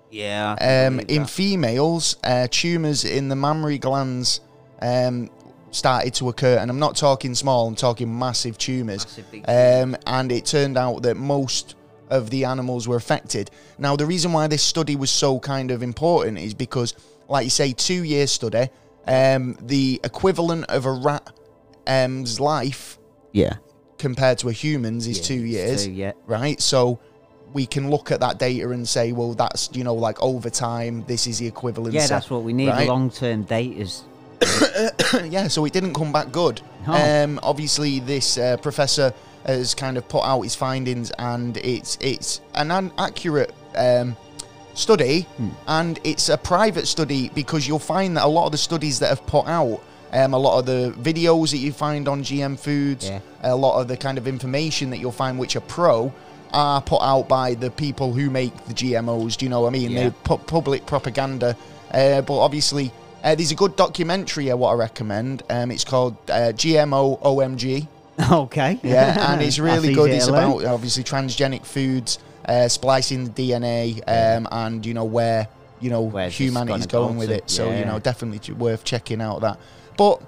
Yeah. 0.10 0.54
Um, 0.54 1.00
in 1.02 1.22
that. 1.22 1.30
females, 1.30 2.18
uh, 2.24 2.48
tumors 2.50 3.06
in 3.06 3.30
the 3.30 3.36
mammary 3.36 3.78
glands 3.78 4.42
um, 4.82 5.30
started 5.70 6.16
to 6.16 6.30
occur, 6.30 6.58
and 6.58 6.72
I'm 6.72 6.80
not 6.80 6.96
talking 6.96 7.36
small; 7.36 7.68
I'm 7.68 7.76
talking 7.76 8.18
massive 8.18 8.58
tumors. 8.58 9.06
Massive 9.06 9.44
Um, 9.48 9.98
and 10.08 10.32
it 10.32 10.48
turned 10.48 10.78
out 10.78 11.04
that 11.04 11.16
most 11.16 11.76
of 12.10 12.32
the 12.32 12.46
animals 12.46 12.88
were 12.88 12.96
affected. 12.96 13.52
Now, 13.78 13.96
the 13.96 14.08
reason 14.08 14.34
why 14.34 14.48
this 14.48 14.64
study 14.64 14.96
was 14.96 15.12
so 15.12 15.40
kind 15.40 15.70
of 15.70 15.84
important 15.84 16.40
is 16.40 16.56
because, 16.56 16.96
like 17.28 17.44
you 17.44 17.50
say, 17.52 17.72
two-year 17.72 18.26
study, 18.26 18.70
um, 19.06 19.58
the 19.62 20.02
equivalent 20.04 20.66
of 20.70 20.88
a 20.88 20.92
rat's 20.92 22.40
life 22.40 22.98
yeah. 23.36 23.58
Compared 23.98 24.38
to 24.40 24.50
a 24.50 24.52
human's 24.52 25.08
is 25.08 25.18
Yeah, 25.20 25.24
two 25.26 25.46
years 25.46 25.86
two, 25.86 25.92
yeah. 25.92 26.12
right? 26.28 26.60
So 26.62 27.00
we 27.54 27.66
can 27.66 27.90
look 27.90 28.12
at 28.12 28.20
that 28.20 28.38
data 28.40 28.70
and 28.72 28.88
say, 28.88 29.12
well, 29.14 29.34
that's 29.34 29.70
you 29.74 29.84
know 29.84 29.94
like 29.96 30.22
over 30.22 30.50
time, 30.50 31.04
this 31.08 31.28
is 31.28 31.40
the 31.40 31.48
equivalent. 31.48 31.94
Yeah, 31.94 32.08
that's 32.08 32.30
what 32.30 32.44
we 32.44 32.54
need. 32.54 32.68
right? 32.70 32.88
Long 32.88 33.10
term 33.10 33.44
data's. 33.44 34.04
yeah, 35.26 35.48
so 35.48 35.66
it 35.66 35.74
didn't 35.74 35.94
come 35.94 36.12
back 36.12 36.32
good. 36.32 36.62
No. 36.88 36.94
Um, 36.94 37.40
obviously, 37.42 38.00
this 38.00 38.38
uh, 38.38 38.58
professor 38.58 39.14
has 39.46 39.74
kind 39.74 39.98
of 39.98 40.08
put 40.10 40.24
out 40.24 40.42
his 40.42 40.56
findings, 40.56 41.12
and 41.12 41.56
it's 41.58 41.98
it's 42.02 42.42
an 42.56 42.72
inaccurate 42.72 43.54
um, 43.76 44.18
study, 44.74 45.22
Hmm. 45.38 45.50
and 45.68 46.00
it's 46.04 46.30
a 46.30 46.38
private 46.38 46.88
study 46.88 47.30
because 47.30 47.68
you'll 47.68 47.80
find 47.80 48.18
that 48.18 48.26
a 48.26 48.28
lot 48.28 48.46
of 48.46 48.52
the 48.52 48.58
studies 48.58 49.00
that 49.00 49.10
have 49.10 49.26
put 49.26 49.48
out. 49.48 49.82
Um, 50.14 50.34
a 50.34 50.38
lot 50.38 50.60
of 50.60 50.66
the 50.66 50.94
videos 50.98 51.52
that 51.52 51.58
you 51.58 51.72
find 51.74 52.08
on 52.08 52.24
GM 52.24 52.58
Foods, 52.58 53.08
Yeah. 53.10 53.20
a 53.44 53.56
lot 53.56 53.82
of 53.82 53.88
the 53.88 53.98
kind 53.98 54.18
of 54.18 54.28
information 54.28 54.90
that 54.92 54.98
you'll 55.00 55.12
find 55.12 55.38
which 55.38 55.56
are 55.56 55.62
pro, 55.62 56.14
are 56.54 56.82
put 56.82 57.02
out 57.02 57.28
by 57.28 57.54
the 57.56 57.70
people 57.70 58.14
who 58.14 58.30
make 58.30 58.54
the 58.66 58.74
GMOs. 58.74 59.36
Do 59.38 59.46
you 59.46 59.50
know 59.50 59.62
what 59.62 59.68
I 59.68 59.72
mean? 59.72 59.92
Yeah. 59.92 60.00
They're 60.02 60.12
pu- 60.12 60.38
public 60.38 60.86
propaganda. 60.86 61.58
Uh, 61.94 62.22
but 62.22 62.38
obviously, 62.40 62.92
uh, 63.24 63.36
there's 63.36 63.52
a 63.52 63.56
good 63.56 63.76
documentary 63.76 64.52
uh, 64.52 64.56
what 64.56 64.70
I 64.72 64.76
recommend. 64.76 65.44
Um, 65.50 65.70
it's 65.72 65.84
called 65.84 66.16
uh, 66.30 66.54
GMO 66.54 67.22
OMG. 67.22 67.88
Okay. 68.32 68.80
Yeah, 68.82 69.34
and 69.34 69.42
it's 69.42 69.60
really 69.70 69.94
good. 69.94 70.10
It's 70.12 70.28
to 70.28 70.32
learn. 70.32 70.44
about 70.52 70.64
obviously 70.66 71.04
transgenic 71.04 71.66
foods, 71.66 72.18
uh, 72.48 72.70
splicing 72.70 73.26
the 73.26 73.32
DNA, 73.52 74.00
um, 74.08 74.48
and 74.50 74.86
you 74.86 74.94
know 74.94 75.04
where 75.04 75.50
you 75.82 75.90
know 75.90 76.02
Where's 76.04 76.32
this 76.32 76.38
humanity's 76.48 76.86
gonna 76.86 77.04
go 77.04 77.08
going 77.10 77.18
with 77.18 77.28
to? 77.28 77.36
it. 77.36 77.50
So 77.50 77.70
you 77.70 77.84
know, 77.84 78.00
definitely 78.00 78.54
worth 78.54 78.86
checking 78.86 79.20
out 79.22 79.42
that. 79.42 79.60
But 79.98 80.22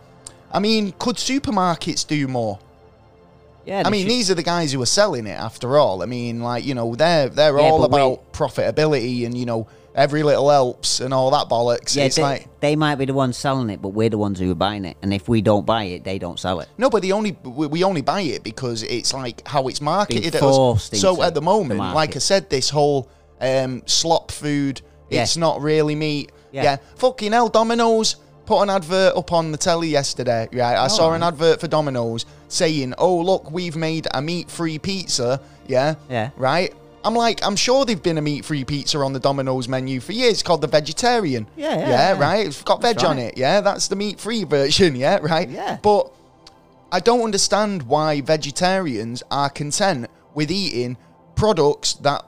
I 0.52 0.60
mean, 0.60 0.94
could 1.00 1.16
supermarkets 1.18 2.06
do 2.08 2.28
more? 2.28 2.60
Yeah. 3.66 3.84
I 3.86 3.90
mean, 3.90 4.04
should- 4.04 4.12
these 4.12 4.32
are 4.32 4.36
the 4.36 4.44
guys 4.44 4.72
who 4.72 4.82
are 4.82 4.86
selling 4.86 5.28
it 5.28 5.32
after 5.38 5.78
all. 5.78 6.02
I 6.02 6.06
mean, 6.06 6.42
like, 6.42 6.66
you 6.66 6.74
know, 6.74 6.96
they're 6.96 7.30
they're 7.30 7.58
Yeah, 7.60 7.64
all 7.66 7.84
about 7.84 8.32
profitability 8.32 9.26
and, 9.26 9.38
you 9.38 9.46
know, 9.46 9.68
every 9.94 10.24
little 10.24 10.50
helps 10.50 11.00
and 11.02 11.14
all 11.14 11.32
that 11.32 11.50
bollocks. 11.50 11.96
yeah, 11.96 12.06
it's 12.06 12.16
they, 12.16 12.22
like 12.22 12.60
they 12.62 12.76
might 12.78 12.96
be 12.96 13.04
the 13.06 13.14
ones 13.14 13.36
selling 13.36 13.70
it, 13.70 13.82
but 13.82 13.90
we're 13.90 14.10
the 14.10 14.18
ones 14.18 14.40
who 14.40 14.50
are 14.52 14.56
buying 14.56 14.86
it. 14.86 14.96
And 15.02 15.14
if 15.14 15.28
we 15.28 15.42
don't 15.42 15.66
buy 15.66 15.84
it, 15.86 16.06
they 16.06 16.18
don't 16.18 16.40
sell 16.40 16.62
it. 16.62 16.70
no, 16.78 16.90
but 16.90 17.02
the 17.02 17.12
only 17.12 17.36
we 17.44 17.68
we 17.68 17.84
only 17.84 18.02
buy 18.02 18.22
it 18.22 18.42
because 18.44 18.84
it's 18.84 19.14
like 19.14 19.46
how 19.46 19.68
it's 19.68 19.82
marketed 19.82 20.34
at 20.36 20.42
us. 20.42 20.90
So 20.98 21.22
at 21.22 21.34
the 21.34 21.42
the 21.42 21.46
moment, 21.46 21.80
market. 21.80 21.96
like 21.96 22.16
I 22.16 22.20
said, 22.20 22.50
this 22.50 22.70
whole 22.70 23.10
um, 23.42 23.84
slop 23.86 24.32
food, 24.32 24.82
Yeah. 25.10 25.24
it's 25.24 25.36
not 25.36 25.62
really 25.62 25.94
meat. 25.96 26.32
Yeah. 26.54 26.64
Yeah. 26.64 26.78
fucking 26.96 27.34
hell, 27.34 27.50
Domino's 27.50 28.16
put 28.48 28.62
an 28.64 28.70
advert 28.72 29.16
up 29.16 29.32
on 29.32 29.52
the 29.52 29.58
telly 29.58 29.90
yesterday. 29.90 30.48
Right, 30.52 30.74
I 30.76 30.86
oh, 30.86 30.88
saw 30.88 31.10
Oh. 31.10 31.14
an 31.14 31.22
advert 31.22 31.60
for 31.62 31.68
Domino's 31.68 32.26
saying, 32.48 32.96
"Oh 32.98 33.18
look, 33.22 33.52
we've 33.52 33.76
made 33.76 34.08
a 34.14 34.22
meat-free 34.22 34.80
pizza." 34.80 35.40
Yeah, 35.68 35.96
Yeah. 36.10 36.32
right. 36.38 36.74
I'm 37.04 37.14
like, 37.14 37.46
I'm 37.46 37.56
sure 37.56 37.86
they've 37.86 38.02
been 38.02 38.18
a 38.18 38.22
meat-free 38.22 38.66
pizza 38.66 38.98
on 39.00 39.14
the 39.14 39.20
Domino's 39.20 39.68
menu 39.70 40.00
for 40.02 40.12
years. 40.14 40.34
It's 40.34 40.44
called 40.44 40.62
the 40.62 40.68
vegetarian. 40.68 41.48
Yeah, 41.56 41.70
yeah, 41.76 41.80
yeah, 41.80 41.90
yeah. 42.16 42.20
right. 42.20 42.48
It's 42.48 42.64
got 42.64 42.82
veg 42.82 42.96
That's 42.96 43.06
on 43.08 43.20
it. 43.20 43.38
Yeah, 43.38 43.62
that's 43.62 43.88
the 43.88 43.96
meat-free 43.96 44.44
version. 44.58 44.96
Yeah, 44.96 45.20
right. 45.22 45.48
Yeah. 45.50 45.78
But 45.82 46.12
I 46.92 47.00
don't 47.00 47.22
understand 47.22 47.84
why 47.84 48.22
vegetarians 48.22 49.24
are 49.30 49.50
content 49.50 50.10
with 50.34 50.50
eating 50.52 50.98
products 51.36 51.94
that 51.96 52.26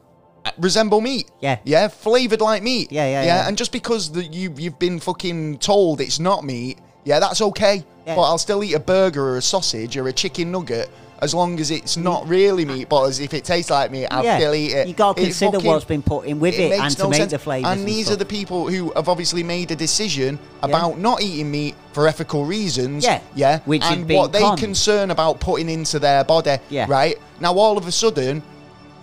resemble 0.58 1.02
meat. 1.02 1.30
Yeah. 1.42 1.60
Yeah, 1.64 1.88
flavored 1.88 2.42
like 2.42 2.64
meat. 2.64 2.92
Yeah, 2.92 3.06
yeah, 3.06 3.24
yeah. 3.24 3.48
And 3.48 3.58
just 3.58 3.72
because 3.72 4.12
the, 4.12 4.24
you 4.24 4.54
you've 4.58 4.80
been 4.80 5.00
fucking 5.00 5.60
told 5.60 6.02
it's 6.02 6.20
not 6.20 6.44
meat, 6.44 6.80
yeah, 7.06 7.20
that's 7.20 7.42
okay. 7.42 7.84
Yeah. 8.06 8.16
But 8.16 8.24
I'll 8.24 8.38
still 8.38 8.64
eat 8.64 8.74
a 8.74 8.80
burger 8.80 9.24
or 9.24 9.38
a 9.38 9.42
sausage 9.42 9.98
or 9.98 10.08
a 10.08 10.14
chicken 10.14 10.52
nugget 10.52 10.90
as 11.22 11.34
long 11.34 11.60
as 11.60 11.70
it's 11.70 11.98
not 11.98 12.26
really 12.30 12.64
meat. 12.64 12.88
But 12.88 13.04
as 13.06 13.20
if 13.20 13.34
it 13.34 13.44
tastes 13.44 13.70
like 13.70 13.92
meat, 13.92 14.08
I'll 14.10 14.24
yeah. 14.24 14.38
still 14.38 14.54
eat 14.56 14.72
it. 14.72 14.88
You 14.88 14.94
got 14.94 15.18
to 15.18 15.22
It 15.22 15.26
consider 15.26 15.52
fucking- 15.58 15.68
what's 15.68 15.86
been 15.86 16.02
put 16.02 16.26
in 16.26 16.40
with 16.40 16.58
it, 16.58 16.70
makes 16.70 16.82
and 16.82 16.96
to 16.98 17.04
no 17.04 17.10
make 17.10 17.20
sense. 17.20 17.32
the 17.32 17.40
flavours. 17.40 17.70
And 17.72 17.86
these 17.88 18.10
are 18.10 18.16
the 18.16 18.26
people 18.26 18.70
who 18.70 18.92
have 18.96 19.10
obviously 19.10 19.44
made 19.44 19.70
a 19.72 19.76
decision 19.76 20.40
about 20.64 20.98
not 20.98 21.22
eating 21.22 21.52
meat 21.52 21.76
for 21.92 22.08
ethical 22.08 22.46
reasons. 22.46 23.04
Yeah. 23.04 23.22
Yeah. 23.36 23.60
Which 23.66 23.84
and 23.84 24.10
what 24.10 24.32
they 24.32 24.40
conned. 24.40 24.60
concern 24.60 25.12
about 25.12 25.40
putting 25.42 25.70
into 25.70 26.00
their 26.00 26.24
body. 26.24 26.58
Yeah. 26.70 26.86
Right. 26.88 27.18
Now 27.42 27.54
all 27.58 27.78
of 27.78 27.86
a 27.86 27.92
sudden. 27.92 28.42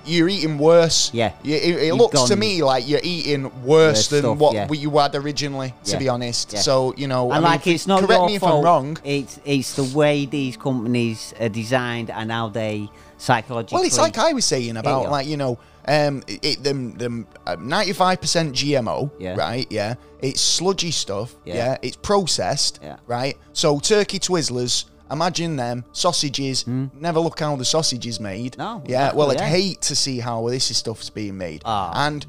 You're 0.07 0.29
eating 0.29 0.59
worse. 0.59 1.11
Yeah. 1.13 1.33
You- 1.43 1.57
It, 1.57 1.77
it 1.89 1.95
looks 1.95 2.23
to 2.23 2.37
me 2.37 2.63
like 2.63 2.89
you're 2.89 3.01
eating 3.03 3.51
worse 3.65 4.09
than 4.09 4.21
stuff, 4.21 4.39
what 4.39 4.55
yeah. 4.55 4.71
you 4.73 4.91
had 4.99 5.15
originally. 5.15 5.75
To 5.85 5.93
Yeah. 5.93 5.99
be 5.99 6.09
honest. 6.09 6.53
Yeah. 6.53 6.61
So 6.61 6.95
you 6.97 7.09
know, 7.09 7.31
I 7.31 7.37
And 7.37 7.45
mean, 7.45 7.53
like, 7.53 7.67
it's 7.67 7.87
not 7.87 8.03
correct 8.05 8.25
me 8.27 8.35
if 8.37 8.41
fault. 8.41 8.59
I'm 8.59 8.65
wrong. 8.65 8.99
It's 9.05 9.39
it's 9.45 9.75
the 9.75 9.85
way 9.97 10.27
these 10.27 10.57
companies 10.57 11.35
are 11.41 11.49
designed 11.49 12.11
and 12.11 12.31
how 12.31 12.49
they 12.49 12.89
psychologically. 13.19 13.77
Well, 13.77 13.85
it's 13.87 13.99
like 13.99 14.19
I 14.19 14.33
was 14.33 14.45
saying 14.45 14.77
about 14.77 15.11
like 15.11 15.27
you 15.27 15.37
know, 15.37 15.59
um, 15.89 16.23
it, 16.27 16.63
them 16.63 16.97
them 16.99 17.27
ninety 17.59 17.93
five 17.93 18.21
percent 18.21 18.55
GMO, 18.55 19.11
Yeah. 19.19 19.35
right? 19.37 19.67
Yeah, 19.71 19.95
it's 20.21 20.41
sludgy 20.41 20.91
stuff. 20.91 21.35
Yeah, 21.45 21.55
Yeah. 21.55 21.77
it's 21.83 21.97
processed. 21.97 22.79
Yeah. 22.83 22.97
right. 23.07 23.37
So 23.53 23.79
turkey 23.79 24.19
twizzlers, 24.19 24.85
imagine 25.11 25.57
them 25.57 25.85
sausages. 25.93 26.67
Never 26.67 27.21
look 27.21 27.41
how 27.41 27.57
the 27.57 27.65
sausage 27.65 28.07
is 28.07 28.21
made. 28.21 28.59
No, 28.59 28.83
yeah. 28.87 29.13
Well, 29.15 29.31
I'd 29.31 29.39
yeah. 29.39 29.49
hate 29.49 29.83
to 29.83 29.97
see 29.97 30.19
how 30.19 30.49
this 30.49 30.71
is 30.71 30.77
stuff's 30.79 31.11
being 31.11 31.37
made. 31.39 31.63
Ah. 31.65 32.07
And 32.07 32.25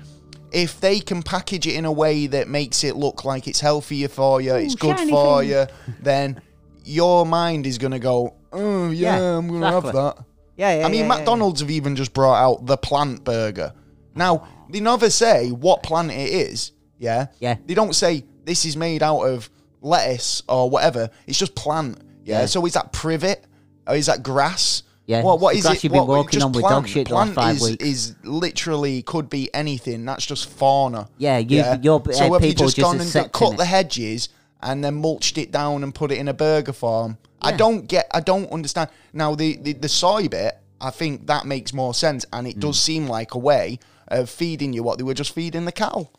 if 0.52 0.80
they 0.80 1.00
can 1.00 1.24
package 1.24 1.68
it 1.68 1.76
in 1.76 1.86
a 1.86 1.92
way 1.92 2.28
that 2.28 2.48
makes 2.48 2.84
it 2.84 2.96
look 2.96 3.26
like 3.26 3.48
it's 3.48 3.60
healthier 3.60 4.08
for 4.08 4.42
you, 4.42 4.56
it's 4.56 4.76
good 4.76 4.98
for 5.10 5.42
thing. 5.42 5.50
you, 5.50 5.66
then 6.02 6.42
your 6.86 7.26
mind 7.26 7.66
is 7.68 7.78
gonna 7.78 8.00
go, 8.00 8.34
oh 8.54 8.90
yeah, 8.92 9.18
Yeah, 9.18 9.38
I'm 9.38 9.48
gonna 9.48 9.66
exactly. 9.68 9.92
have 9.92 10.16
that. 10.16 10.26
yeah, 10.56 10.80
yeah. 10.80 10.86
I 10.86 10.90
mean, 10.90 11.02
yeah, 11.02 11.08
McDonald's 11.08 11.60
have 11.62 11.70
even 11.72 11.96
just 11.96 12.14
brought 12.14 12.42
out 12.42 12.66
the 12.66 12.78
plant 12.78 13.24
burger. 13.24 13.74
Now, 14.16 14.48
they 14.70 14.80
never 14.80 15.10
say 15.10 15.52
what 15.52 15.84
plant 15.84 16.12
it 16.12 16.30
is. 16.30 16.72
Yeah. 16.98 17.28
Yeah. 17.40 17.58
They 17.66 17.74
don't 17.74 17.94
say 17.94 18.24
this 18.44 18.66
is 18.66 18.76
made 18.78 19.04
out 19.04 19.22
of 19.22 19.50
lettuce 19.82 20.42
or 20.48 20.70
whatever. 20.70 21.10
It's 21.28 21.38
just 21.38 21.56
plant. 21.56 22.02
Yeah. 22.28 22.42
Yeah. 22.42 22.46
So 22.46 22.66
is 22.66 22.74
that 22.74 22.92
privet 22.92 23.44
or 23.88 23.96
is 23.96 24.06
that 24.08 24.22
grass? 24.24 24.84
Yeah, 25.06 25.24
What? 25.24 25.40
What 25.40 25.52
it's 25.56 25.60
is 25.60 25.66
grass 25.66 25.78
it? 25.78 25.84
you've 25.86 25.94
been 25.94 26.00
what, 26.06 26.18
walking 26.18 26.44
on 26.44 26.52
with 26.52 26.62
plant. 26.64 26.84
dog 26.84 26.88
shit 26.90 27.10
last 27.10 27.34
Plant 27.34 27.36
five 27.36 27.56
is, 27.56 27.62
weeks. 27.64 27.86
is 27.86 28.16
literally 28.24 29.02
could 29.04 29.30
be 29.30 29.50
anything. 29.54 30.04
That's 30.04 30.26
just 30.26 30.50
fauna. 30.50 31.08
Yeah, 31.18 31.38
you- 31.38 31.64
your, 31.82 32.02
uh, 32.06 32.12
so 32.12 32.34
have 32.34 32.44
you 32.44 32.54
just 32.54 32.76
just 32.76 32.78
gone 32.78 32.96
and 32.96 33.04
accepting 33.04 33.32
cut 33.32 33.54
it. 33.54 33.58
the 33.58 33.66
hedges 33.66 34.28
and 34.62 34.84
then 34.84 34.96
mulched 34.96 35.38
it 35.38 35.52
down 35.52 35.84
and 35.84 35.96
put 35.96 36.12
it 36.12 36.18
in 36.18 36.28
a 36.28 36.34
burger 36.34 36.74
form? 36.74 37.18
I 37.42 37.54
don't 37.54 37.88
get. 37.88 38.08
I 38.14 38.20
don't 38.20 38.52
understand. 38.52 38.90
Now 39.14 39.34
the, 39.36 39.56
the 39.58 39.74
the 39.74 39.88
soy 39.88 40.28
bit, 40.28 40.58
I 40.82 40.90
think 40.90 41.28
that 41.28 41.46
makes 41.46 41.72
more 41.74 41.94
sense, 41.94 42.26
and 42.34 42.46
it 42.48 42.58
Mm. 42.58 42.62
does 42.62 42.82
seem 42.82 43.08
like 43.08 43.34
a 43.36 43.38
way 43.38 43.80
of 44.10 44.30
feeding 44.30 44.74
you 44.74 44.84
what 44.84 44.98
they 44.98 45.04
were 45.06 45.14
just 45.14 45.34
feeding 45.34 45.64
the 45.66 45.72
cow. 45.72 46.10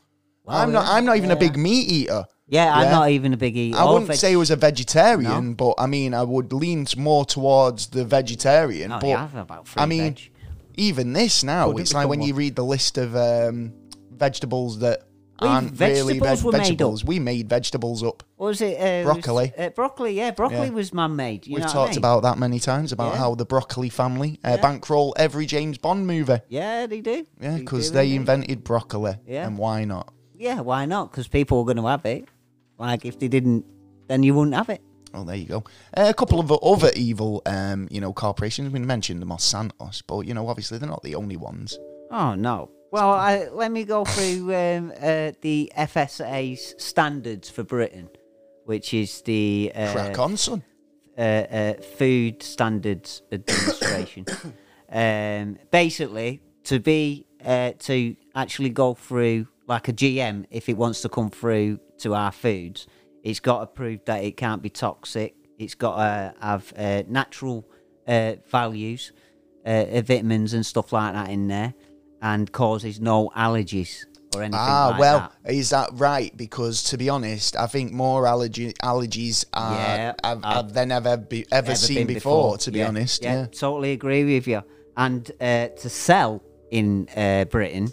Well, 0.44 0.56
I'm 0.56 0.72
not. 0.72 0.86
I'm 0.88 1.04
not 1.04 1.16
even 1.18 1.30
a 1.30 1.36
big 1.36 1.56
meat 1.58 1.90
eater. 1.90 2.24
Yeah, 2.50 2.74
I'm 2.74 2.90
not 2.90 3.10
even 3.10 3.34
a 3.34 3.36
big 3.36 3.56
eater. 3.56 3.76
I 3.78 3.84
wouldn't 3.84 4.06
veg- 4.06 4.16
say 4.16 4.32
I 4.32 4.36
was 4.36 4.50
a 4.50 4.56
vegetarian, 4.56 5.54
but 5.54 5.74
I 5.78 5.86
mean, 5.86 6.14
I 6.14 6.22
would 6.22 6.52
lean 6.52 6.86
more 6.96 7.24
towards 7.24 7.88
the 7.88 8.04
vegetarian. 8.04 8.90
Oh, 8.92 8.98
but 9.00 9.06
yeah, 9.08 9.28
three 9.64 9.82
I 9.82 9.86
mean, 9.86 10.14
veg. 10.14 10.30
even 10.76 11.12
this 11.12 11.42
now, 11.44 11.72
it's 11.72 11.92
like 11.92 12.08
when 12.08 12.20
become 12.20 12.28
you 12.28 12.34
read 12.34 12.56
the 12.56 12.64
list 12.64 12.96
of 12.98 13.14
um, 13.14 13.72
vegetables 14.10 14.78
that 14.78 15.02
Well, 15.42 15.50
aren't 15.50 15.78
really 15.78 16.18
vegetables 16.18 16.40
veg- 16.40 16.44
were 16.44 16.52
made 16.52 16.82
up. 16.82 17.04
We 17.04 17.18
made 17.18 17.48
vegetables 17.50 18.02
up. 18.02 18.22
What 18.36 18.46
was 18.46 18.60
it? 18.62 18.80
Uh, 18.80 19.04
broccoli. 19.04 19.52
Was, 19.56 19.66
uh, 19.66 19.70
broccoli, 19.70 20.12
yeah, 20.14 20.30
broccoli 20.30 20.68
Yeah. 20.68 20.70
was 20.70 20.94
man-made. 20.94 21.46
We've 21.46 21.58
know 21.58 21.66
what 21.66 21.70
I 21.70 21.72
talked 21.74 21.90
mean? 21.90 21.98
about 21.98 22.22
that 22.22 22.38
many 22.38 22.58
times 22.60 22.92
about 22.92 23.12
Yeah. 23.12 23.18
how 23.18 23.34
the 23.34 23.44
broccoli 23.44 23.90
family 23.90 24.40
uh, 24.42 24.52
Yeah. 24.52 24.56
bankroll 24.62 25.14
every 25.18 25.44
James 25.44 25.76
Bond 25.76 26.06
movie. 26.06 26.38
Yeah, 26.48 26.86
they 26.86 27.02
do. 27.02 27.26
Yeah, 27.40 27.58
because 27.58 27.88
do 27.90 27.94
they 27.94 28.14
invented 28.14 28.64
broccoli. 28.64 29.16
Yeah. 29.26 29.46
And 29.46 29.58
why 29.58 29.84
not? 29.84 30.12
Yeah, 30.34 30.60
why 30.60 30.86
not? 30.86 31.10
Because 31.10 31.28
people 31.28 31.58
were 31.58 31.64
going 31.74 31.82
to 31.84 31.88
have 31.90 32.06
it. 32.06 32.26
Like 32.78 33.04
if 33.04 33.18
they 33.18 33.28
didn't, 33.28 33.64
then 34.08 34.22
you 34.22 34.34
wouldn't 34.34 34.54
have 34.56 34.68
it. 34.68 34.82
Oh, 35.14 35.24
there 35.24 35.36
you 35.36 35.46
go. 35.46 35.64
Uh, 35.96 36.06
a 36.08 36.14
couple 36.14 36.38
of 36.38 36.52
other 36.62 36.90
evil, 36.94 37.42
um, 37.46 37.88
you 37.90 38.00
know, 38.00 38.12
corporations. 38.12 38.72
We 38.72 38.78
mentioned 38.78 39.22
the 39.22 39.26
Monsanto's, 39.26 40.02
but 40.02 40.20
you 40.20 40.34
know, 40.34 40.48
obviously 40.48 40.78
they're 40.78 40.88
not 40.88 41.02
the 41.02 41.14
only 41.14 41.36
ones. 41.36 41.78
Oh 42.10 42.34
no. 42.34 42.70
Well, 42.90 43.10
I, 43.10 43.48
let 43.48 43.70
me 43.70 43.84
go 43.84 44.04
through 44.04 44.54
um, 44.54 44.92
uh, 44.98 45.32
the 45.42 45.70
FSA's 45.76 46.74
standards 46.78 47.50
for 47.50 47.62
Britain, 47.62 48.08
which 48.64 48.94
is 48.94 49.20
the 49.22 49.72
uh, 49.74 49.92
Crack 49.92 50.18
on, 50.18 50.36
son. 50.38 50.62
uh, 51.18 51.20
uh, 51.20 51.74
Food 51.98 52.42
Standards 52.42 53.22
Administration. 53.30 54.24
um, 54.92 55.58
basically, 55.70 56.40
to 56.64 56.80
be 56.80 57.26
uh, 57.44 57.72
to 57.80 58.16
actually 58.34 58.70
go 58.70 58.94
through 58.94 59.48
like 59.66 59.88
a 59.88 59.92
GM, 59.92 60.46
if 60.50 60.70
it 60.70 60.76
wants 60.78 61.02
to 61.02 61.10
come 61.10 61.28
through 61.28 61.78
to 61.98 62.14
our 62.14 62.32
foods, 62.32 62.86
it's 63.22 63.40
got 63.40 63.60
to 63.60 63.66
prove 63.66 64.00
that 64.06 64.22
it 64.24 64.36
can't 64.36 64.62
be 64.62 64.70
toxic. 64.70 65.34
It's 65.58 65.74
got 65.74 65.96
to 65.96 66.34
have 66.40 66.72
uh, 66.76 67.02
natural 67.08 67.68
uh, 68.06 68.34
values, 68.48 69.12
uh, 69.66 70.00
vitamins 70.02 70.54
and 70.54 70.64
stuff 70.64 70.92
like 70.92 71.14
that 71.14 71.30
in 71.30 71.48
there, 71.48 71.74
and 72.22 72.50
causes 72.50 73.00
no 73.00 73.30
allergies 73.36 74.04
or 74.34 74.42
anything 74.42 74.58
Ah, 74.60 74.88
like 74.90 75.00
well, 75.00 75.32
that. 75.44 75.52
is 75.52 75.70
that 75.70 75.88
right? 75.94 76.34
Because 76.36 76.82
to 76.84 76.96
be 76.98 77.08
honest, 77.08 77.56
I 77.56 77.66
think 77.66 77.92
more 77.92 78.26
allergy 78.26 78.72
allergies 78.82 79.44
are 79.52 79.74
Yeah, 79.74 80.14
I've, 80.22 80.44
I've- 80.44 80.58
I've 80.58 80.72
than 80.72 80.92
I've 80.92 81.06
ever, 81.06 81.22
be, 81.22 81.44
ever, 81.50 81.70
ever 81.72 81.74
seen 81.76 82.06
been 82.06 82.14
before, 82.14 82.56
To 82.58 82.70
be 82.70 82.78
Yeah, 82.80 82.88
honest, 82.88 83.22
yeah, 83.22 83.32
yeah. 83.34 83.46
totally 83.46 83.92
agree 83.92 84.24
with 84.24 84.46
you. 84.46 84.62
And 84.96 85.30
uh, 85.40 85.68
to 85.68 85.88
sell 85.88 86.42
in 86.70 87.08
uh, 87.16 87.44
Britain, 87.46 87.92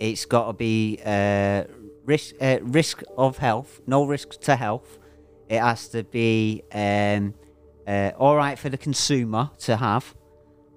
it's 0.00 0.24
got 0.24 0.46
to 0.48 0.52
be 0.52 0.98
uh, 1.04 1.64
risk 2.04 2.34
uh, 2.40 2.58
risk 2.62 3.02
of 3.16 3.38
health, 3.38 3.80
no 3.86 4.04
risk 4.04 4.40
to 4.42 4.56
health. 4.56 4.98
It 5.48 5.60
has 5.60 5.88
to 5.88 6.04
be 6.04 6.62
um, 6.72 7.34
uh, 7.86 8.12
all 8.18 8.36
right 8.36 8.58
for 8.58 8.68
the 8.68 8.78
consumer 8.78 9.50
to 9.60 9.76
have, 9.76 10.14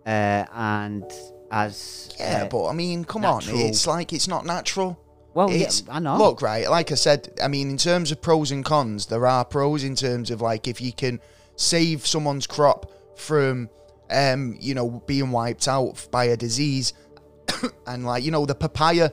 uh, 0.05 0.45
and 0.53 1.05
as 1.51 2.09
Yeah, 2.19 2.43
uh, 2.43 2.49
but 2.49 2.67
I 2.67 2.73
mean, 2.73 3.05
come 3.05 3.21
natural- 3.21 3.59
on, 3.59 3.65
it's 3.65 3.88
like 3.88 4.13
it's 4.13 4.28
not 4.28 4.45
natural. 4.45 4.99
Well, 5.34 5.51
yeah, 5.51 5.65
it's, 5.65 5.84
I 5.88 5.99
know. 5.99 6.17
Look, 6.17 6.41
right, 6.41 6.67
like 6.69 6.91
I 6.91 6.95
said, 6.95 7.32
I 7.41 7.47
mean, 7.47 7.69
in 7.69 7.78
terms 7.78 8.11
of 8.11 8.21
pros 8.21 8.51
and 8.51 8.65
cons, 8.65 9.05
there 9.05 9.28
are 9.28 9.45
pros 9.45 9.84
in 9.84 9.95
terms 9.95 10.32
of 10.32 10.41
like 10.41 10.67
if 10.67 10.82
you 10.82 10.91
can 10.91 11.19
save 11.55 12.07
someone's 12.07 12.47
crop 12.47 12.91
from, 13.15 13.69
um, 14.09 14.57
you 14.59 14.73
know, 14.73 15.03
being 15.05 15.30
wiped 15.32 15.67
out 15.67 16.07
by 16.11 16.25
a 16.25 16.38
disease, 16.38 16.93
and 17.88 18.05
like 18.05 18.23
you 18.23 18.32
know, 18.32 18.45
the 18.45 18.55
papaya 18.55 19.11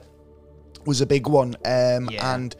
was 0.85 1.01
a 1.01 1.05
big 1.05 1.27
one, 1.27 1.55
um, 1.65 2.09
Yeah. 2.11 2.35
and 2.35 2.55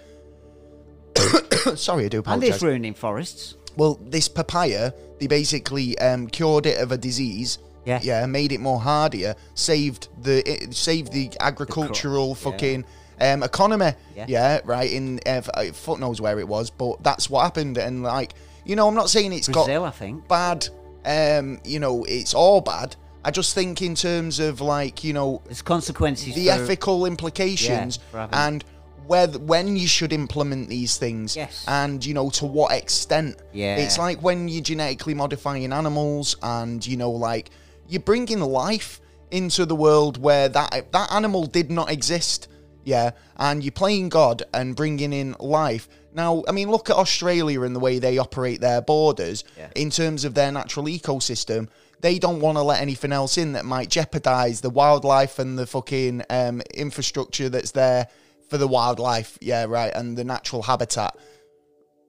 sorry, 1.76 2.06
I 2.06 2.08
do 2.10 2.20
apologize. 2.20 2.48
and 2.50 2.54
it's 2.56 2.64
ruining 2.64 2.94
forests. 2.94 3.56
Well, 3.78 4.00
this 4.02 4.28
papaya, 4.28 4.94
they 5.20 5.28
basically 5.28 5.98
um, 6.00 6.28
cured 6.28 6.66
it 6.66 6.80
of 6.82 6.92
a 6.92 6.98
disease. 6.98 7.58
Yeah. 7.86 8.00
Yeah, 8.02 8.26
made 8.26 8.52
it 8.52 8.60
more 8.60 8.80
hardier, 8.80 9.36
saved 9.54 10.08
the 10.24 10.38
it 10.50 10.74
saved 10.74 11.12
the 11.12 11.30
agricultural 11.40 12.30
yeah. 12.30 12.34
fucking 12.34 12.86
um, 13.22 13.44
economy. 13.44 13.94
Yeah. 14.16 14.60
right. 14.66 14.92
In 14.92 15.18
uh, 15.20 15.30
f- 15.30 15.50
uh, 15.54 15.66
fuck 15.72 16.00
knows 16.00 16.20
where 16.20 16.40
it 16.40 16.48
was, 16.48 16.72
but 16.72 17.04
that's 17.04 17.30
what 17.30 17.44
happened. 17.44 17.78
And 17.78 18.02
like, 18.02 18.34
you 18.66 18.76
know, 18.76 18.88
I'm 18.88 18.96
not 18.96 19.10
saying 19.12 19.34
it's 19.34 19.48
Brazil, 19.48 19.82
got 19.82 19.88
I 19.88 19.92
think. 19.92 20.28
bad. 20.28 20.68
Um, 21.06 21.60
you 21.64 21.80
know, 21.80 22.04
it's 22.06 22.34
all 22.34 22.60
bad. 22.62 22.96
I 23.28 23.32
just 23.32 23.56
think 23.56 23.82
in 23.82 23.96
terms 23.96 24.40
of 24.40 24.62
like, 24.62 25.04
you 25.04 25.12
know, 25.14 25.42
There's 25.46 25.62
consequences. 25.64 26.36
the 26.36 26.46
for, 26.48 26.52
ethical 26.54 27.06
implications 27.08 28.00
having- 28.14 28.34
and 28.36 28.64
whether 29.08 29.38
when 29.40 29.76
you 29.78 29.88
should 29.88 30.14
implement 30.14 30.70
these 30.70 30.98
things 30.98 31.36
Yes. 31.36 31.64
and 31.68 32.04
you 32.04 32.14
know 32.16 32.30
to 32.32 32.46
what 32.46 32.72
extent 32.72 33.38
Yeah. 33.54 33.76
it's 33.78 33.98
like 34.00 34.18
when 34.24 34.48
you're 34.48 34.64
genetically 34.64 35.14
modifying 35.14 35.72
animals 35.74 36.36
and 36.42 36.86
you 36.86 36.98
know 36.98 37.12
like 37.12 37.52
you're 37.88 38.02
bringing 38.02 38.40
life 38.40 39.00
into 39.30 39.64
the 39.66 39.76
world 39.76 40.18
where 40.18 40.50
that 40.50 40.92
that 40.92 41.12
animal 41.12 41.46
did 41.46 41.70
not 41.70 41.92
exist 41.92 42.48
yeah 42.84 43.12
and 43.38 43.64
you're 43.64 43.72
playing 43.84 44.10
god 44.10 44.42
and 44.56 44.76
bringing 44.76 45.14
in 45.14 45.36
life 45.40 45.88
now 46.16 46.44
i 46.48 46.52
mean 46.52 46.72
look 46.72 46.90
at 46.90 46.96
australia 46.96 47.62
and 47.62 47.76
the 47.76 47.80
way 47.80 48.00
they 48.00 48.18
operate 48.18 48.60
their 48.60 48.82
borders 48.82 49.44
Yeah. 49.56 49.68
in 49.76 49.92
terms 49.92 50.26
of 50.26 50.34
their 50.34 50.52
natural 50.52 50.86
ecosystem 50.88 51.68
they 52.06 52.20
don't 52.20 52.40
want 52.40 52.58
to 52.58 52.62
let 52.62 52.82
anything 52.82 53.12
else 53.12 53.38
in 53.38 53.54
that 53.54 53.66
might 53.66 53.90
jeopardize 53.90 54.62
the 54.62 54.70
wildlife 54.70 55.40
and 55.40 55.58
the 55.58 55.66
fucking 55.66 56.22
um, 56.30 56.62
infrastructure 56.74 57.50
that's 57.50 57.72
there 57.72 58.08
for 58.50 58.58
the 58.58 58.68
wildlife 58.68 59.38
yeah 59.42 59.66
right 59.68 59.92
and 59.96 60.18
the 60.18 60.24
natural 60.24 60.62
habitat 60.62 61.16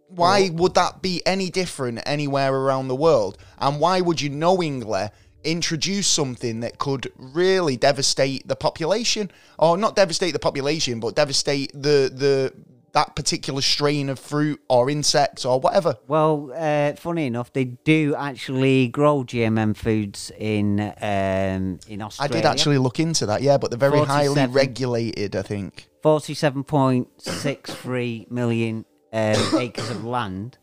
why 0.09 0.51
would 0.51 0.75
that 0.75 1.03
be 1.03 1.23
any 1.27 1.51
different 1.51 2.01
anywhere 2.07 2.55
around 2.55 2.89
the 2.89 2.95
world? 2.95 3.39
And 3.59 3.81
why 3.81 4.01
would 4.01 4.21
you 4.21 4.31
knowingly 4.31 5.09
introduce 5.45 6.07
something 6.07 6.61
that 6.61 6.79
could 6.79 7.13
really 7.17 7.77
devastate 7.77 8.47
the 8.47 8.57
population, 8.57 9.31
or 9.59 9.77
not 9.77 9.97
devastate 9.97 10.33
the 10.33 10.39
population, 10.39 11.01
but 11.01 11.15
devastate 11.15 11.73
the 11.73 12.11
the 12.13 12.53
that 12.97 13.15
particular 13.15 13.61
strain 13.61 14.09
of 14.09 14.19
fruit 14.19 14.59
or 14.71 14.89
insects 14.89 15.45
or 15.45 15.61
whatever? 15.61 15.99
Well, 16.09 16.51
uh, 16.57 16.95
funny 16.95 17.27
enough, 17.27 17.53
they 17.53 17.65
do 17.65 18.15
actually 18.17 18.89
grow 18.89 19.23
GMM 19.23 19.77
foods 19.77 20.33
in 20.39 20.81
um, 20.81 21.79
in 21.87 22.01
Australia. 22.01 22.37
I 22.37 22.41
did 22.41 22.47
actually 22.47 22.79
look 22.79 22.99
into 22.99 23.27
that, 23.27 23.43
yeah, 23.43 23.59
but 23.59 23.71
they're 23.71 23.91
very 23.91 24.03
highly 24.03 24.47
regulated. 24.47 25.37
I 25.37 25.43
think. 25.43 25.89
Forty-seven 26.03 26.65
point 26.65 27.09
six 27.21 27.75
three 27.75 28.27
million 28.31 28.87
um, 29.13 29.37
acres 29.61 29.91
of 29.91 30.03
land. 30.03 30.57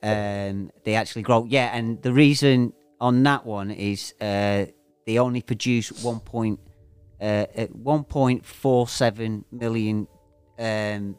Um, 0.00 0.70
they 0.84 0.94
actually 0.94 1.22
grow. 1.22 1.44
Yeah, 1.44 1.76
and 1.76 2.00
the 2.02 2.12
reason 2.12 2.72
on 3.00 3.20
that 3.24 3.44
one 3.44 3.72
is 3.72 4.14
uh, 4.20 4.66
they 5.06 5.18
only 5.18 5.42
produce 5.42 5.90
one 6.04 6.20
point 6.20 6.60
uh, 7.20 7.46
one 7.72 8.04
point 8.04 8.46
four 8.46 8.86
seven 8.86 9.44
million 9.50 10.06
um, 10.56 11.16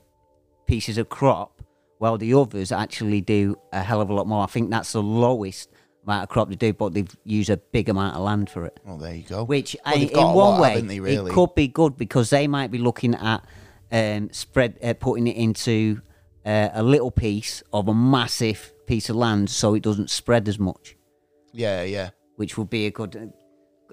pieces 0.66 0.97
of 0.97 1.09
crop, 1.09 1.61
while 1.97 2.18
the 2.18 2.34
others 2.34 2.72
actually 2.72 3.22
do 3.22 3.55
a 3.72 3.82
hell 3.82 4.01
of 4.01 4.09
a 4.09 4.13
lot 4.13 4.28
more. 4.28 4.43
I 4.43 4.47
think 4.47 4.70
that's 4.70 4.91
the 4.91 5.01
lowest 5.01 5.70
amount 6.03 6.24
of 6.24 6.30
crop 6.30 6.49
they 6.49 6.55
do, 6.55 6.74
but 6.74 6.93
they 6.93 7.05
use 7.24 7.49
a 7.49 7.57
big 7.57 7.89
amount 7.89 8.16
of 8.16 8.22
land 8.22 8.49
for 8.49 8.66
it. 8.66 8.80
Well, 8.86 8.97
there 8.97 9.16
you 9.16 9.24
go. 9.24 9.43
Which, 9.43 9.76
Well, 9.86 9.95
I- 9.95 9.99
they've 9.99 10.11
in 10.11 10.18
one 10.18 10.34
lot, 10.36 10.61
way, 10.61 10.82
they, 10.82 10.99
really? 10.99 11.32
it 11.32 11.34
could 11.34 11.55
be 11.55 11.68
good 11.68 11.97
because 11.97 12.30
they 12.30 12.47
might 12.47 12.70
be 12.72 12.78
looking 12.78 13.16
at 13.16 13.43
um, 13.91 14.30
spread, 14.32 14.78
uh, 14.84 14.93
putting 14.93 15.28
it 15.28 15.36
into 15.36 16.01
uh, 16.45 16.70
a 16.74 16.84
little 16.84 17.11
piece 17.11 17.63
of 17.74 17.88
a 17.88 17.93
massive 17.93 18.74
piece 18.88 19.09
of 19.09 19.16
land, 19.16 19.49
so 19.49 19.74
it 19.74 19.82
doesn't 19.84 20.09
spread 20.09 20.47
as 20.47 20.59
much, 20.59 20.95
yeah, 21.53 21.82
yeah. 21.84 22.09
which 22.36 22.57
would 22.57 22.70
be 22.70 22.86
a 22.86 22.91
good, 22.91 23.32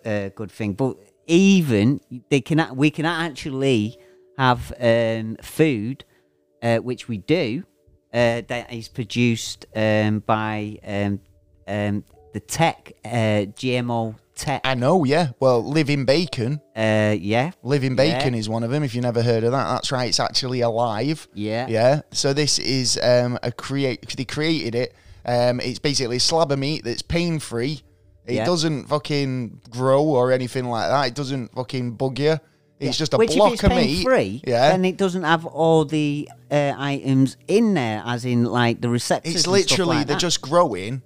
uh, 0.04 0.28
good 0.34 0.50
thing. 0.50 0.72
But 0.74 0.96
even 1.26 2.00
they 2.30 2.40
can, 2.42 2.74
we 2.76 2.90
can 2.90 3.06
actually 3.06 3.96
have 4.36 4.72
um, 4.80 5.36
food, 5.40 6.04
uh, 6.62 6.78
which 6.78 7.08
we 7.08 7.18
do, 7.18 7.64
uh, 8.14 8.42
that 8.48 8.72
is 8.72 8.88
produced 8.88 9.66
um, 9.74 10.20
by 10.20 10.78
um, 10.86 11.20
um, 11.66 12.04
the 12.32 12.40
tech 12.40 12.92
uh, 13.04 13.08
GMO 13.58 14.14
tech. 14.34 14.60
I 14.64 14.74
know, 14.74 15.04
yeah. 15.04 15.28
Well, 15.40 15.62
living 15.64 16.04
bacon. 16.04 16.60
Uh, 16.76 17.14
yeah, 17.18 17.52
Living 17.62 17.96
bacon 17.96 18.34
is 18.34 18.48
one 18.48 18.62
of 18.62 18.70
them. 18.70 18.82
If 18.82 18.94
you've 18.94 19.02
never 19.04 19.22
heard 19.22 19.44
of 19.44 19.52
that, 19.52 19.64
that's 19.68 19.92
right. 19.92 20.08
It's 20.08 20.20
actually 20.20 20.60
alive. 20.60 21.28
yeah, 21.34 21.66
Yeah. 21.68 22.00
So 22.12 22.32
this 22.32 22.58
is 22.58 22.98
um, 23.02 23.38
a 23.42 23.52
create. 23.52 24.16
They 24.16 24.24
created 24.24 24.74
it. 24.74 24.94
Um, 25.24 25.60
it's 25.60 25.78
basically 25.78 26.16
a 26.16 26.20
slab 26.20 26.50
of 26.50 26.58
meat 26.58 26.82
that's 26.84 27.02
pain 27.02 27.38
free. 27.38 27.82
It 28.26 28.34
Yeah. 28.36 28.44
doesn't 28.44 28.86
fucking 28.86 29.60
grow 29.70 30.02
or 30.04 30.32
anything 30.32 30.64
like 30.66 30.88
that. 30.88 31.06
It 31.08 31.14
doesn't 31.14 31.54
fucking 31.54 31.92
bug 31.92 32.18
you. 32.18 32.38
It's 32.88 32.98
just 32.98 33.14
a 33.14 33.16
Which 33.16 33.34
block 33.34 33.48
if 33.48 33.54
it's 33.54 33.64
of 33.64 33.72
meat. 33.72 34.02
free, 34.04 34.42
Yeah. 34.46 34.70
then 34.70 34.84
it 34.84 34.96
doesn't 34.96 35.22
have 35.22 35.46
all 35.46 35.84
the 35.84 36.28
uh, 36.50 36.74
items 36.76 37.36
in 37.48 37.74
there, 37.74 38.02
as 38.04 38.24
in 38.24 38.44
like 38.44 38.80
the 38.80 38.88
receptors. 38.88 39.34
it's 39.34 39.46
literally 39.46 39.96
like 39.98 40.06
they're 40.06 40.16
that. 40.16 40.20
just 40.20 40.40
growing 40.42 41.02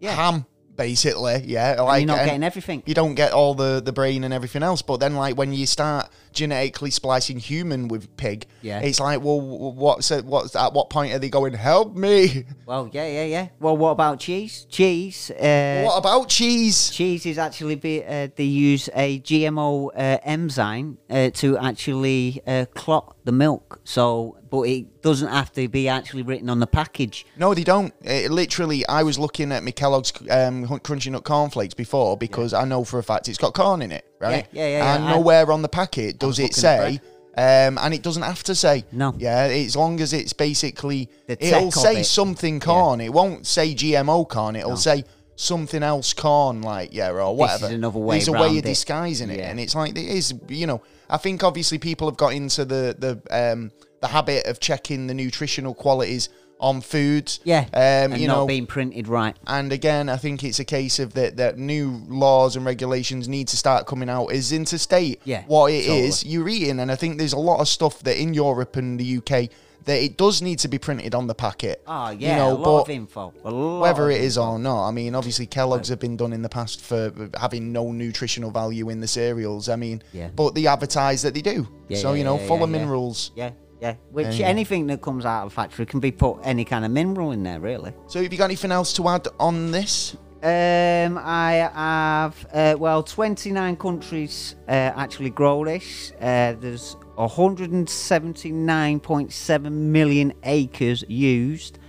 Yeah. 0.00 0.14
ham, 0.14 0.46
basically. 0.76 1.42
Yeah. 1.46 1.70
And 1.72 2.00
you're 2.00 2.06
not 2.06 2.18
and 2.20 2.26
getting 2.28 2.42
everything. 2.44 2.82
you 2.86 2.94
don't 2.94 3.14
get 3.14 3.32
all 3.32 3.54
the 3.54 3.80
the 3.84 3.92
brain 3.92 4.24
and 4.24 4.32
everything 4.32 4.62
else. 4.62 4.82
But 4.82 4.98
then, 5.00 5.14
like 5.16 5.36
when 5.36 5.52
you 5.52 5.66
start 5.66 6.08
genetically 6.32 6.90
splicing 6.90 7.38
human 7.38 7.88
with 7.88 8.14
pig, 8.16 8.46
Yeah. 8.62 8.80
it's 8.80 9.00
like, 9.00 9.22
well, 9.22 9.40
what's 9.40 10.10
it, 10.10 10.24
what's 10.24 10.54
at 10.56 10.72
what 10.72 10.90
point 10.90 11.12
are 11.14 11.18
they 11.18 11.28
going? 11.30 11.54
Help 11.54 11.94
me! 11.96 12.44
Well, 12.66 12.90
yeah, 12.92 13.06
yeah, 13.06 13.24
yeah. 13.24 13.48
Well, 13.60 13.76
what 13.76 13.90
about 13.92 14.20
cheese? 14.20 14.66
Cheese. 14.68 15.30
Uh, 15.30 15.82
what 15.86 15.96
about 15.96 16.28
cheese? 16.28 16.90
Cheese 16.90 17.24
is 17.26 17.38
actually 17.38 17.76
be, 17.76 18.04
uh, 18.04 18.28
they 18.36 18.44
use 18.44 18.88
a 18.94 19.20
GMO 19.20 19.88
uh, 19.96 20.18
enzyme 20.22 20.98
uh, 21.08 21.30
to 21.30 21.56
actually 21.58 22.42
uh, 22.46 22.66
clot 22.74 23.16
the 23.24 23.32
milk. 23.32 23.80
So, 23.84 24.36
but 24.50 24.62
it 24.62 25.02
doesn't 25.02 25.28
have 25.28 25.52
to 25.52 25.68
be 25.68 25.88
actually 25.88 26.22
written 26.22 26.50
on 26.50 26.58
the 26.60 26.66
package. 26.66 27.26
No, 27.36 27.54
they 27.54 27.64
don't. 27.64 27.92
It, 28.02 28.30
literally, 28.30 28.86
I 28.86 29.02
was 29.02 29.18
looking 29.18 29.50
at 29.52 29.62
my 29.62 29.70
Kellogg's 29.70 30.12
um, 30.30 30.66
Crunchy 30.66 31.10
Nut 31.10 31.24
cornflakes 31.24 31.74
before 31.74 32.16
because 32.16 32.52
I 32.52 32.64
know 32.64 32.84
for 32.84 32.98
a 32.98 33.02
fact 33.02 33.28
it's 33.28 33.38
got 33.38 33.54
corn 33.54 33.80
in 33.82 33.92
it, 33.92 34.04
right? 34.20 34.46
Yeah, 34.52 34.62
yeah, 34.66 34.78
yeah, 34.78 34.94
And 34.94 35.04
yeah. 35.04 35.10
Nowhere 35.14 35.50
on 35.52 35.62
the 35.62 35.68
packet 35.68 36.18
does 36.18 36.38
it 36.38 36.54
say. 36.54 37.00
Um, 37.36 37.78
and 37.78 37.94
it 37.94 38.02
doesn't 38.02 38.22
have 38.24 38.42
to 38.44 38.54
say. 38.54 38.84
No. 38.90 39.14
Yeah, 39.16 39.42
as 39.44 39.76
long 39.76 40.00
as 40.00 40.12
it's 40.12 40.32
basically, 40.32 41.08
it'll 41.28 41.70
say 41.70 42.00
it. 42.00 42.04
something 42.04 42.58
corn. 42.58 43.00
It 43.00 43.12
won't 43.12 43.46
say 43.46 43.74
GMO 43.74 44.28
corn. 44.28 44.56
It'll 44.56 44.76
say 44.76 45.04
something 45.36 45.84
else 45.84 46.12
corn, 46.12 46.62
like 46.62 46.92
yeah, 46.92 47.10
or 47.10 47.36
whatever. 47.36 47.66
is 47.66 47.72
another 47.72 48.00
way 48.00 48.16
There's 48.16 48.26
a 48.26 48.32
way 48.32 48.50
of 48.50 48.56
it. 48.56 48.64
disguising 48.64 49.30
it, 49.30 49.38
Yeah. 49.38 49.50
and 49.50 49.60
it's 49.60 49.76
like 49.76 49.92
it 49.92 49.98
is. 49.98 50.34
You 50.48 50.66
know, 50.66 50.82
I 51.08 51.16
think 51.16 51.44
obviously 51.44 51.78
people 51.78 52.08
have 52.08 52.16
got 52.16 52.32
into 52.32 52.64
the 52.64 52.96
the 52.98 53.52
um, 53.52 53.70
the 54.00 54.08
habit 54.08 54.46
of 54.46 54.58
checking 54.58 55.06
the 55.06 55.14
nutritional 55.14 55.74
qualities 55.74 56.28
on 56.60 56.80
food. 56.80 57.32
Yeah, 57.44 57.66
Um, 57.72 58.12
and 58.12 58.18
you 58.18 58.26
not 58.28 58.36
know, 58.38 58.46
being 58.46 58.66
printed 58.66 59.08
right. 59.08 59.36
and 59.46 59.72
again, 59.72 60.08
I 60.08 60.16
think 60.16 60.42
it's 60.44 60.58
a 60.58 60.64
case 60.64 60.98
of 60.98 61.14
that 61.14 61.36
that 61.36 61.58
new 61.58 62.02
laws 62.08 62.56
and 62.56 62.64
regulations 62.66 63.28
need 63.28 63.48
to 63.48 63.56
start 63.56 63.86
coming 63.86 64.08
out 64.08 64.28
is 64.28 64.52
interstate. 64.52 65.20
Yeah, 65.24 65.44
what 65.46 65.72
it 65.72 65.86
totally. 65.86 66.06
is 66.08 66.24
you're 66.24 66.48
eating, 66.48 66.80
and 66.80 66.90
I 66.90 66.96
think 66.96 67.18
there's 67.18 67.32
a 67.32 67.38
lot 67.38 67.60
of 67.60 67.68
stuff 67.68 68.00
that 68.04 68.20
in 68.20 68.34
Europe 68.34 68.76
and 68.76 68.98
the 68.98 69.18
UK 69.18 69.48
that 69.84 70.02
it 70.02 70.18
does 70.18 70.42
need 70.42 70.58
to 70.58 70.68
be 70.68 70.76
printed 70.76 71.14
on 71.14 71.26
the 71.28 71.34
packet. 71.34 71.80
Oh 71.86 72.10
You 72.10 72.26
yeah, 72.26 72.36
know, 72.38 72.52
a 72.52 72.58
lot 72.58 72.82
of 72.82 72.90
info. 72.90 73.32
A 73.44 73.50
lot 73.50 73.80
whether 73.80 74.10
it 74.10 74.20
is 74.20 74.36
or 74.36 74.58
not, 74.58 74.86
I 74.86 74.90
mean, 74.90 75.14
obviously 75.14 75.46
Kellogg's 75.46 75.88
have 75.88 75.98
been 75.98 76.14
done 76.16 76.34
in 76.34 76.42
the 76.42 76.48
past 76.50 76.82
for 76.82 77.10
having 77.40 77.72
no 77.72 77.90
nutritional 77.92 78.50
value 78.50 78.90
in 78.90 79.00
the 79.00 79.06
cereals. 79.08 79.70
I 79.70 79.76
mean, 79.76 80.02
Yeah. 80.12 80.28
but 80.36 80.54
they 80.54 80.66
advertise 80.66 81.22
that 81.22 81.32
they 81.32 81.40
do. 81.40 81.66
Yeah, 81.88 81.98
so 81.98 82.12
yeah, 82.12 82.18
you 82.18 82.24
know, 82.24 82.38
yeah, 82.38 82.46
full 82.46 82.62
of 82.62 82.68
minerals. 82.68 83.30
Yeah, 83.34 83.52
yeah. 83.80 83.94
Which 84.10 84.40
anything 84.40 84.86
that 84.88 85.02
comes 85.02 85.24
out 85.24 85.46
of 85.46 85.52
a 85.52 85.54
factory 85.54 85.86
can 85.86 86.00
be 86.00 86.10
put 86.10 86.38
any 86.42 86.64
kind 86.64 86.84
of 86.84 86.90
mineral 86.90 87.32
in 87.32 87.42
there, 87.42 87.60
really. 87.60 87.92
So, 88.08 88.22
have 88.22 88.32
you 88.32 88.38
got 88.38 88.46
anything 88.46 88.72
else 88.72 88.92
to 88.94 89.08
add 89.08 89.28
on 89.38 89.70
this? 89.70 90.16
Um, 90.40 91.18
I 91.20 91.68
have 91.74 92.46
uh, 92.52 92.76
well, 92.78 93.02
29 93.02 93.76
countries 93.76 94.54
uh, 94.68 94.72
actually 94.72 95.30
grow 95.30 95.64
this. 95.64 96.12
Uh, 96.20 96.54
there's 96.60 96.94
179.7 97.16 99.72
million 99.72 100.32
acres 100.44 101.02
used, 101.08 101.80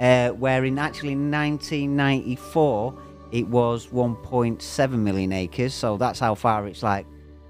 uh, 0.00 0.28
where 0.30 0.64
in 0.64 0.78
actually 0.78 1.16
1994 1.16 3.02
it 3.32 3.48
was 3.48 3.88
1.7 3.88 4.90
million 4.92 5.32
acres. 5.32 5.74
So 5.74 5.96
that's 5.96 6.20
how 6.20 6.36
far 6.36 6.68
it's 6.68 6.84
like 6.84 7.06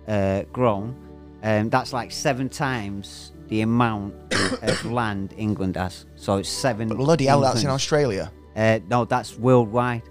uh, 0.08 0.44
grown. 0.54 0.96
Um, 1.42 1.68
that's 1.68 1.92
like 1.92 2.10
seven 2.10 2.48
times 2.48 3.32
the 3.48 3.62
amount 3.62 4.14
of 4.62 4.84
land 4.84 5.34
England 5.36 5.76
has. 5.76 6.06
So 6.16 6.36
it's 6.38 6.48
seven. 6.48 6.88
Bloody 6.88 7.26
hell, 7.26 7.40
that's 7.40 7.56
in 7.56 7.60
Englands. 7.62 7.82
Australia. 7.82 8.32
Uh, 8.54 8.80
no, 8.88 9.04
that's 9.04 9.38
worldwide. 9.38 10.02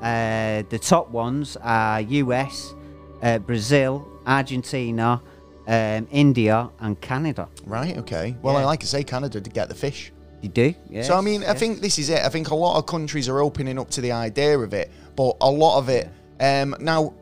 Uh, 0.00 0.62
the 0.68 0.78
top 0.80 1.10
ones 1.10 1.56
are 1.60 2.00
US, 2.00 2.74
uh, 3.22 3.38
Brazil, 3.38 4.06
Argentina, 4.26 5.20
um, 5.66 6.06
India, 6.10 6.70
and 6.80 7.00
Canada. 7.00 7.48
Right. 7.66 7.96
Okay. 7.98 8.36
Well, 8.42 8.56
I 8.56 8.64
like 8.64 8.80
to 8.80 8.86
say 8.86 9.02
Canada 9.02 9.40
to 9.40 9.50
get 9.50 9.68
the 9.68 9.74
fish. 9.74 10.12
You 10.40 10.48
do? 10.48 10.72
Yeah. 10.88 11.02
So 11.02 11.16
I 11.16 11.20
mean, 11.20 11.42
I 11.42 11.54
think 11.54 11.80
this 11.80 11.98
is 11.98 12.10
it. 12.10 12.24
I 12.24 12.28
think 12.28 12.50
a 12.50 12.54
lot 12.54 12.78
of 12.78 12.86
countries 12.86 13.28
are 13.28 13.40
opening 13.40 13.78
up 13.78 13.90
to 13.90 14.00
the 14.00 14.12
idea 14.12 14.56
of 14.56 14.72
it, 14.72 14.90
but 15.16 15.36
a 15.40 15.50
lot 15.50 15.78
of 15.78 15.88
it 15.88 16.08
um, 16.40 16.76
now 16.78 17.14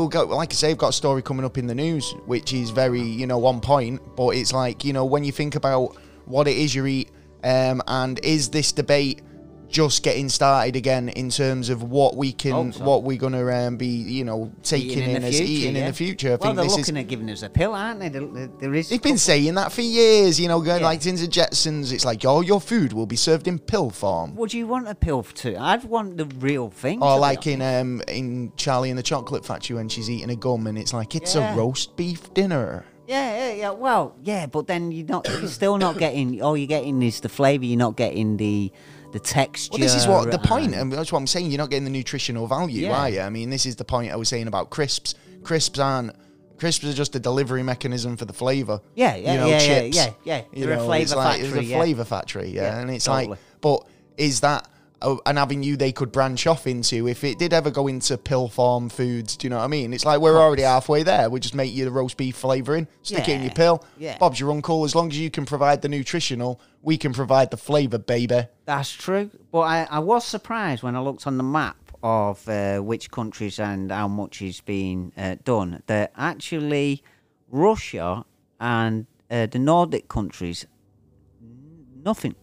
we'll 0.00 0.08
go. 0.08 0.24
Like 0.24 0.50
I 0.52 0.54
say, 0.54 0.70
I've 0.70 0.78
got 0.78 0.88
a 0.88 0.92
story 0.92 1.20
coming 1.20 1.44
up 1.44 1.58
in 1.58 1.66
the 1.66 1.74
news, 1.74 2.12
which 2.24 2.52
is 2.52 2.70
very 2.70 3.02
you 3.02 3.26
know 3.26 3.44
on 3.44 3.60
point. 3.60 4.00
But 4.16 4.30
it's 4.30 4.52
like 4.52 4.84
you 4.84 4.92
know 4.92 5.04
when 5.04 5.22
you 5.22 5.30
think 5.30 5.54
about 5.54 5.96
what 6.24 6.48
it 6.48 6.56
is 6.56 6.74
you 6.74 6.86
eat, 6.86 7.10
um, 7.44 7.82
and 7.86 8.18
is 8.24 8.48
this 8.48 8.72
debate 8.72 9.20
just 9.70 10.02
getting 10.02 10.28
started 10.28 10.76
again 10.76 11.08
in 11.10 11.30
terms 11.30 11.70
of 11.70 11.82
what 11.82 12.16
we 12.16 12.32
can, 12.32 12.72
so. 12.72 12.84
what 12.84 13.02
we're 13.02 13.18
gonna 13.18 13.46
um, 13.46 13.76
be, 13.76 13.86
you 13.86 14.24
know, 14.24 14.52
taking 14.62 14.90
Eating 14.90 15.10
in, 15.16 15.22
the 15.22 15.28
as 15.28 15.38
future, 15.38 15.52
eating 15.52 15.76
in 15.76 15.86
the 15.86 15.92
future. 15.92 16.28
I 16.28 16.30
well, 16.30 16.38
think 16.38 16.56
they're 16.56 16.64
this 16.64 16.72
is 16.72 16.78
looking 16.78 16.98
at 16.98 17.08
giving 17.08 17.30
us 17.30 17.42
a 17.42 17.48
pill, 17.48 17.74
aren't 17.74 18.00
they? 18.00 18.08
There, 18.08 18.74
is. 18.74 18.88
They've 18.88 19.02
been 19.02 19.18
saying 19.18 19.54
that 19.54 19.72
for 19.72 19.82
years, 19.82 20.40
you 20.40 20.48
know, 20.48 20.60
going 20.60 20.80
Yeah. 20.80 20.86
like 20.86 21.06
into 21.06 21.26
Jetsons. 21.26 21.92
It's 21.92 22.04
like, 22.04 22.24
oh, 22.24 22.40
your 22.40 22.60
food 22.60 22.92
will 22.92 23.06
be 23.06 23.16
served 23.16 23.46
in 23.48 23.58
pill 23.58 23.90
form. 23.90 24.34
Would 24.36 24.52
you 24.52 24.66
want 24.66 24.88
a 24.88 24.94
pill 24.94 25.22
for 25.22 25.34
two? 25.34 25.56
I'd 25.58 25.84
want 25.84 26.16
the 26.16 26.26
real 26.26 26.70
thing. 26.70 27.02
Or 27.02 27.18
like 27.18 27.46
in 27.46 27.62
um 27.62 28.02
in 28.08 28.52
Charlie 28.56 28.90
and 28.90 28.98
the 28.98 29.02
Chocolate 29.02 29.44
Factory 29.44 29.76
when 29.76 29.88
she's 29.88 30.10
eating 30.10 30.30
a 30.30 30.36
gum 30.36 30.66
and 30.66 30.76
it's 30.76 30.92
like 30.92 31.14
it's 31.14 31.34
Yeah. 31.34 31.54
a 31.54 31.56
roast 31.56 31.96
beef 31.96 32.32
dinner. 32.34 32.84
Yeah, 33.06 33.36
yeah, 33.36 33.52
yeah. 33.54 33.70
Well, 33.70 34.14
yeah, 34.22 34.46
but 34.46 34.68
then 34.68 34.92
you're 34.92 35.06
not. 35.06 35.28
You're 35.28 35.48
still 35.48 35.78
not 35.78 35.98
getting. 35.98 36.40
All 36.40 36.56
you're 36.56 36.68
getting 36.68 37.02
is 37.02 37.18
the 37.18 37.28
flavour. 37.28 37.64
You're 37.64 37.76
not 37.76 37.96
getting 37.96 38.36
the 38.36 38.70
the 39.12 39.18
texture. 39.20 39.70
Well, 39.72 39.80
this 39.80 39.94
is 39.94 40.06
what 40.06 40.30
the 40.30 40.38
point, 40.38 40.74
and- 40.74 40.92
that's 40.92 41.12
what 41.12 41.18
I'm 41.18 41.26
saying. 41.26 41.50
You're 41.50 41.58
not 41.58 41.70
getting 41.70 41.84
the 41.84 41.90
nutritional 41.90 42.46
value, 42.46 42.86
Yeah. 42.86 42.96
are 42.98 43.08
you? 43.10 43.20
I 43.20 43.30
mean, 43.30 43.50
this 43.50 43.66
is 43.66 43.76
the 43.76 43.84
point 43.84 44.12
I 44.12 44.16
was 44.16 44.28
saying 44.28 44.46
about 44.46 44.70
crisps. 44.70 45.14
Crisps 45.42 45.78
aren't. 45.78 46.12
Crisps 46.58 46.84
are 46.84 46.92
just 46.92 47.16
a 47.16 47.18
delivery 47.18 47.62
mechanism 47.62 48.16
for 48.18 48.26
the 48.26 48.34
flavour. 48.34 48.80
Yeah, 48.94 49.16
yeah, 49.16 49.32
you 49.32 49.40
know, 49.40 49.46
yeah, 49.46 49.52
yeah, 49.62 49.80
chips. 49.80 49.96
yeah, 49.96 50.10
yeah. 50.24 50.42
You 50.52 50.66
They're 50.66 50.74
a 50.74 50.76
know, 50.76 50.84
flavour 50.86 51.02
it's 51.02 51.14
like, 51.14 51.40
factory, 51.40 51.48
It's 51.48 51.56
a 51.58 51.64
yeah. 51.64 51.78
flavour 51.78 52.04
factory, 52.04 52.48
yeah. 52.50 52.62
Yeah, 52.62 52.78
and 52.80 52.90
it's 52.90 53.04
totally. 53.06 53.28
like, 53.28 53.38
but 53.62 53.86
is 54.18 54.40
that 54.40 54.68
an 55.02 55.38
avenue 55.38 55.76
they 55.76 55.92
could 55.92 56.12
branch 56.12 56.46
off 56.46 56.66
into 56.66 57.08
if 57.08 57.24
it 57.24 57.38
did 57.38 57.52
ever 57.52 57.70
go 57.70 57.86
into 57.86 58.18
pill 58.18 58.48
form 58.48 58.88
foods? 58.88 59.36
Do 59.36 59.46
you 59.46 59.50
know 59.50 59.58
what 59.58 59.64
I 59.64 59.68
mean? 59.68 59.92
It's 59.92 60.04
like 60.04 60.20
we're 60.20 60.38
already 60.38 60.62
halfway 60.62 61.02
there. 61.02 61.30
We 61.30 61.40
just 61.40 61.54
make 61.54 61.72
you 61.72 61.84
the 61.84 61.90
roast 61.90 62.16
beef 62.16 62.36
flavouring, 62.36 62.86
stick 63.02 63.28
it 63.28 63.32
in 63.32 63.42
your 63.42 63.52
pill. 63.52 63.84
yeah. 63.98 64.18
Bob's 64.18 64.38
your 64.38 64.50
uncle. 64.50 64.84
As 64.84 64.94
long 64.94 65.08
as 65.10 65.18
you 65.18 65.30
can 65.30 65.46
provide 65.46 65.82
the 65.82 65.88
nutritional, 65.88 66.60
we 66.82 66.96
can 66.98 67.12
provide 67.12 67.50
the 67.50 67.56
flavour, 67.56 67.98
baby. 67.98 68.42
That's 68.64 68.90
true. 68.90 69.30
But 69.50 69.60
I, 69.60 69.88
I 69.90 69.98
was 70.00 70.24
surprised 70.24 70.82
when 70.82 70.96
I 70.96 71.00
looked 71.00 71.26
on 71.26 71.36
the 71.36 71.42
map 71.42 71.76
of 72.02 72.48
uh, 72.48 72.78
which 72.78 73.10
countries 73.10 73.58
and 73.58 73.90
how 73.90 74.08
much 74.08 74.40
is 74.40 74.60
being 74.60 75.12
uh, 75.16 75.36
done 75.44 75.82
that 75.86 76.12
actually 76.16 77.02
Russia 77.50 78.24
and 78.58 79.06
uh, 79.30 79.46
the 79.46 79.58
Nordic 79.58 80.08
countries, 80.08 80.66
nothing. 82.04 82.34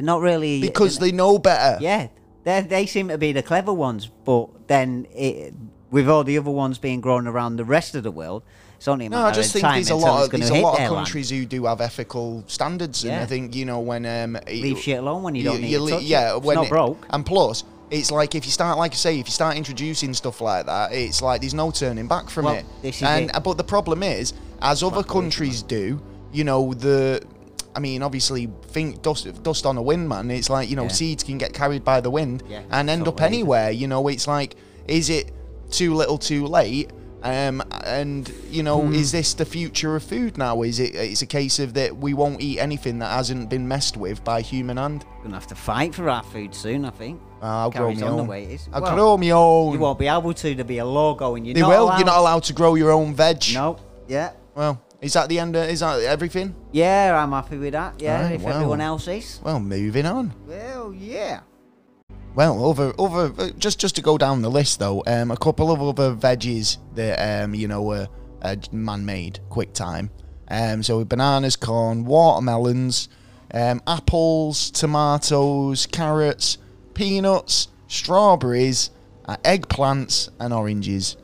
They're 0.00 0.06
not 0.06 0.22
really. 0.22 0.60
Because 0.62 0.98
they 0.98 1.12
know 1.12 1.38
better. 1.38 1.78
Yeah, 1.82 2.08
they 2.44 2.62
they 2.62 2.86
seem 2.86 3.08
to 3.08 3.18
be 3.18 3.32
the 3.32 3.42
clever 3.42 3.72
ones, 3.72 4.10
but 4.24 4.48
then 4.66 5.06
it, 5.14 5.52
with 5.90 6.08
all 6.08 6.24
the 6.24 6.38
other 6.38 6.50
ones 6.50 6.78
being 6.78 7.02
grown 7.02 7.26
around 7.26 7.56
the 7.56 7.64
rest 7.66 7.94
of 7.94 8.02
the 8.02 8.10
world, 8.10 8.42
it's 8.78 8.88
only 8.88 9.06
a 9.06 9.10
No, 9.10 9.18
I 9.18 9.30
just 9.32 9.54
of 9.54 9.60
think 9.60 9.74
there's 9.74 9.90
a 9.90 9.94
lot 9.94 10.24
of 10.24 10.30
there's 10.30 10.48
a 10.48 10.54
lot 10.54 10.72
of 10.74 10.78
land. 10.80 10.94
countries 10.94 11.28
who 11.28 11.44
do 11.44 11.66
have 11.66 11.82
ethical 11.82 12.44
standards, 12.46 13.04
and 13.04 13.14
I 13.20 13.26
think 13.26 13.54
you 13.54 13.66
know 13.66 13.80
when 13.80 14.06
um 14.06 14.38
Leave 14.48 14.78
shit 14.78 14.98
alone 15.00 15.22
when 15.22 15.34
you 15.34 15.44
don't 15.44 15.60
need 15.60 15.72
to 15.72 15.82
le- 15.82 15.90
touch 15.90 16.02
it. 16.02 16.06
yeah 16.06 16.36
It's 16.36 16.46
when 16.46 16.54
not 16.56 16.66
it- 16.66 16.70
broke. 16.70 17.06
and 17.10 17.26
plus 17.26 17.64
it's 17.90 18.10
like 18.10 18.34
if 18.34 18.46
you 18.46 18.52
start 18.52 18.78
like 18.78 18.92
I 18.92 18.96
say 18.96 19.18
if 19.20 19.26
you 19.26 19.32
start 19.32 19.56
introducing 19.56 20.14
stuff 20.14 20.40
like 20.40 20.64
that 20.66 20.92
it's 20.92 21.20
like 21.20 21.40
there's 21.42 21.54
no 21.54 21.70
turning 21.72 22.06
back 22.06 22.30
from 22.30 22.44
Well, 22.46 22.54
it 22.54 22.64
this 22.80 22.96
is 22.96 23.02
and 23.02 23.24
it. 23.28 23.36
uh, 23.36 23.40
but 23.40 23.58
the 23.58 23.64
problem 23.64 24.02
is 24.02 24.32
as 24.62 24.82
other 24.82 25.02
countries 25.02 25.60
do 25.62 26.00
you 26.32 26.44
know 26.44 26.72
the 26.72 27.20
I 27.74 27.80
mean, 27.80 28.02
obviously, 28.02 28.48
think 28.68 29.02
dust, 29.02 29.42
dust 29.42 29.64
on 29.66 29.76
a 29.76 29.82
wind, 29.82 30.08
man. 30.08 30.30
It's 30.30 30.50
like 30.50 30.68
you 30.68 30.76
know, 30.76 30.84
Yeah. 30.84 30.88
seeds 30.88 31.22
can 31.22 31.38
get 31.38 31.52
carried 31.52 31.84
by 31.84 32.00
the 32.00 32.10
wind 32.10 32.42
Yeah, 32.48 32.62
and 32.70 32.90
end 32.90 33.06
up 33.08 33.20
anywhere. 33.22 33.70
You 33.70 33.86
know, 33.86 34.08
it's 34.08 34.26
like, 34.26 34.56
is 34.88 35.08
it 35.08 35.30
too 35.70 35.94
little, 35.94 36.18
too 36.18 36.46
late? 36.46 36.90
Um, 37.22 37.62
and 37.84 38.32
you 38.50 38.62
know, 38.62 38.80
Hmm. 38.80 38.94
is 38.94 39.12
this 39.12 39.34
the 39.34 39.44
future 39.44 39.94
of 39.94 40.02
food 40.02 40.38
now? 40.38 40.62
Is 40.62 40.80
it? 40.80 40.94
It's 40.94 41.20
a 41.20 41.26
case 41.26 41.58
of 41.58 41.74
that 41.74 41.98
we 41.98 42.14
won't 42.14 42.40
eat 42.40 42.58
anything 42.58 42.98
that 43.00 43.10
hasn't 43.12 43.50
been 43.50 43.68
messed 43.68 43.96
with 43.98 44.24
by 44.24 44.40
human 44.40 44.78
hand. 44.78 45.04
We're 45.18 45.24
Gonna 45.24 45.34
have 45.34 45.46
to 45.48 45.54
fight 45.54 45.94
for 45.94 46.08
our 46.08 46.22
food 46.22 46.54
soon, 46.54 46.84
I 46.86 46.90
think. 46.90 47.20
I'll 47.42 47.70
grow 47.70 47.88
my 47.92 48.02
on 48.06 48.16
the 48.16 48.22
own. 48.22 48.26
way 48.26 48.44
it 48.44 48.50
is. 48.52 48.68
I'll 48.72 48.80
Well, 48.82 48.94
grow 48.94 49.16
my 49.18 49.30
own. 49.30 49.72
You 49.74 49.78
won't 49.80 49.98
be 49.98 50.08
able 50.08 50.32
to. 50.32 50.48
There'll 50.54 50.64
be 50.66 50.78
a 50.78 50.84
law 50.86 51.14
going. 51.14 51.44
You're 51.44 51.54
They 51.54 51.62
will. 51.62 51.84
Allowed. 51.84 51.98
You're 51.98 52.06
not 52.06 52.18
allowed 52.18 52.42
to 52.44 52.52
grow 52.54 52.74
your 52.74 52.90
own 52.90 53.14
veg. 53.14 53.44
No. 53.52 53.76
Yeah. 54.08 54.30
Well, 54.56 54.80
is 55.00 55.12
that 55.14 55.28
the 55.28 55.38
end? 55.38 55.56
Of, 55.56 55.68
is 55.68 55.80
that 55.80 56.00
everything? 56.02 56.54
Yeah, 56.72 57.16
I'm 57.22 57.32
happy 57.32 57.56
with 57.58 57.72
that. 57.72 58.00
Yeah, 58.00 58.22
Right, 58.22 58.32
if 58.34 58.42
well. 58.42 58.54
everyone 58.54 58.80
else 58.80 59.08
is. 59.08 59.40
Well, 59.42 59.60
moving 59.60 60.06
on. 60.06 60.32
Well, 60.46 60.92
yeah. 60.92 61.40
Well, 62.34 62.64
over 62.64 62.92
over 62.98 63.32
uh, 63.38 63.50
just 63.58 63.80
just 63.80 63.96
to 63.96 64.02
go 64.02 64.16
down 64.18 64.42
the 64.42 64.50
list 64.50 64.78
though, 64.78 65.02
um, 65.06 65.30
a 65.30 65.36
couple 65.36 65.70
of 65.72 65.82
other 65.82 66.14
veggies 66.14 66.78
that 66.94 67.18
um, 67.44 67.54
you 67.54 67.66
know 67.66 67.82
were 67.82 68.08
uh, 68.42 68.56
man-made, 68.72 69.40
quick 69.48 69.72
time. 69.72 70.10
Um, 70.48 70.82
so 70.82 71.04
bananas, 71.04 71.56
corn, 71.56 72.04
watermelons, 72.04 73.08
um, 73.52 73.80
apples, 73.86 74.70
tomatoes, 74.70 75.86
carrots, 75.86 76.58
peanuts, 76.94 77.68
strawberries, 77.88 78.90
uh, 79.26 79.36
eggplants, 79.44 80.28
and 80.38 80.52
oranges, 80.52 81.16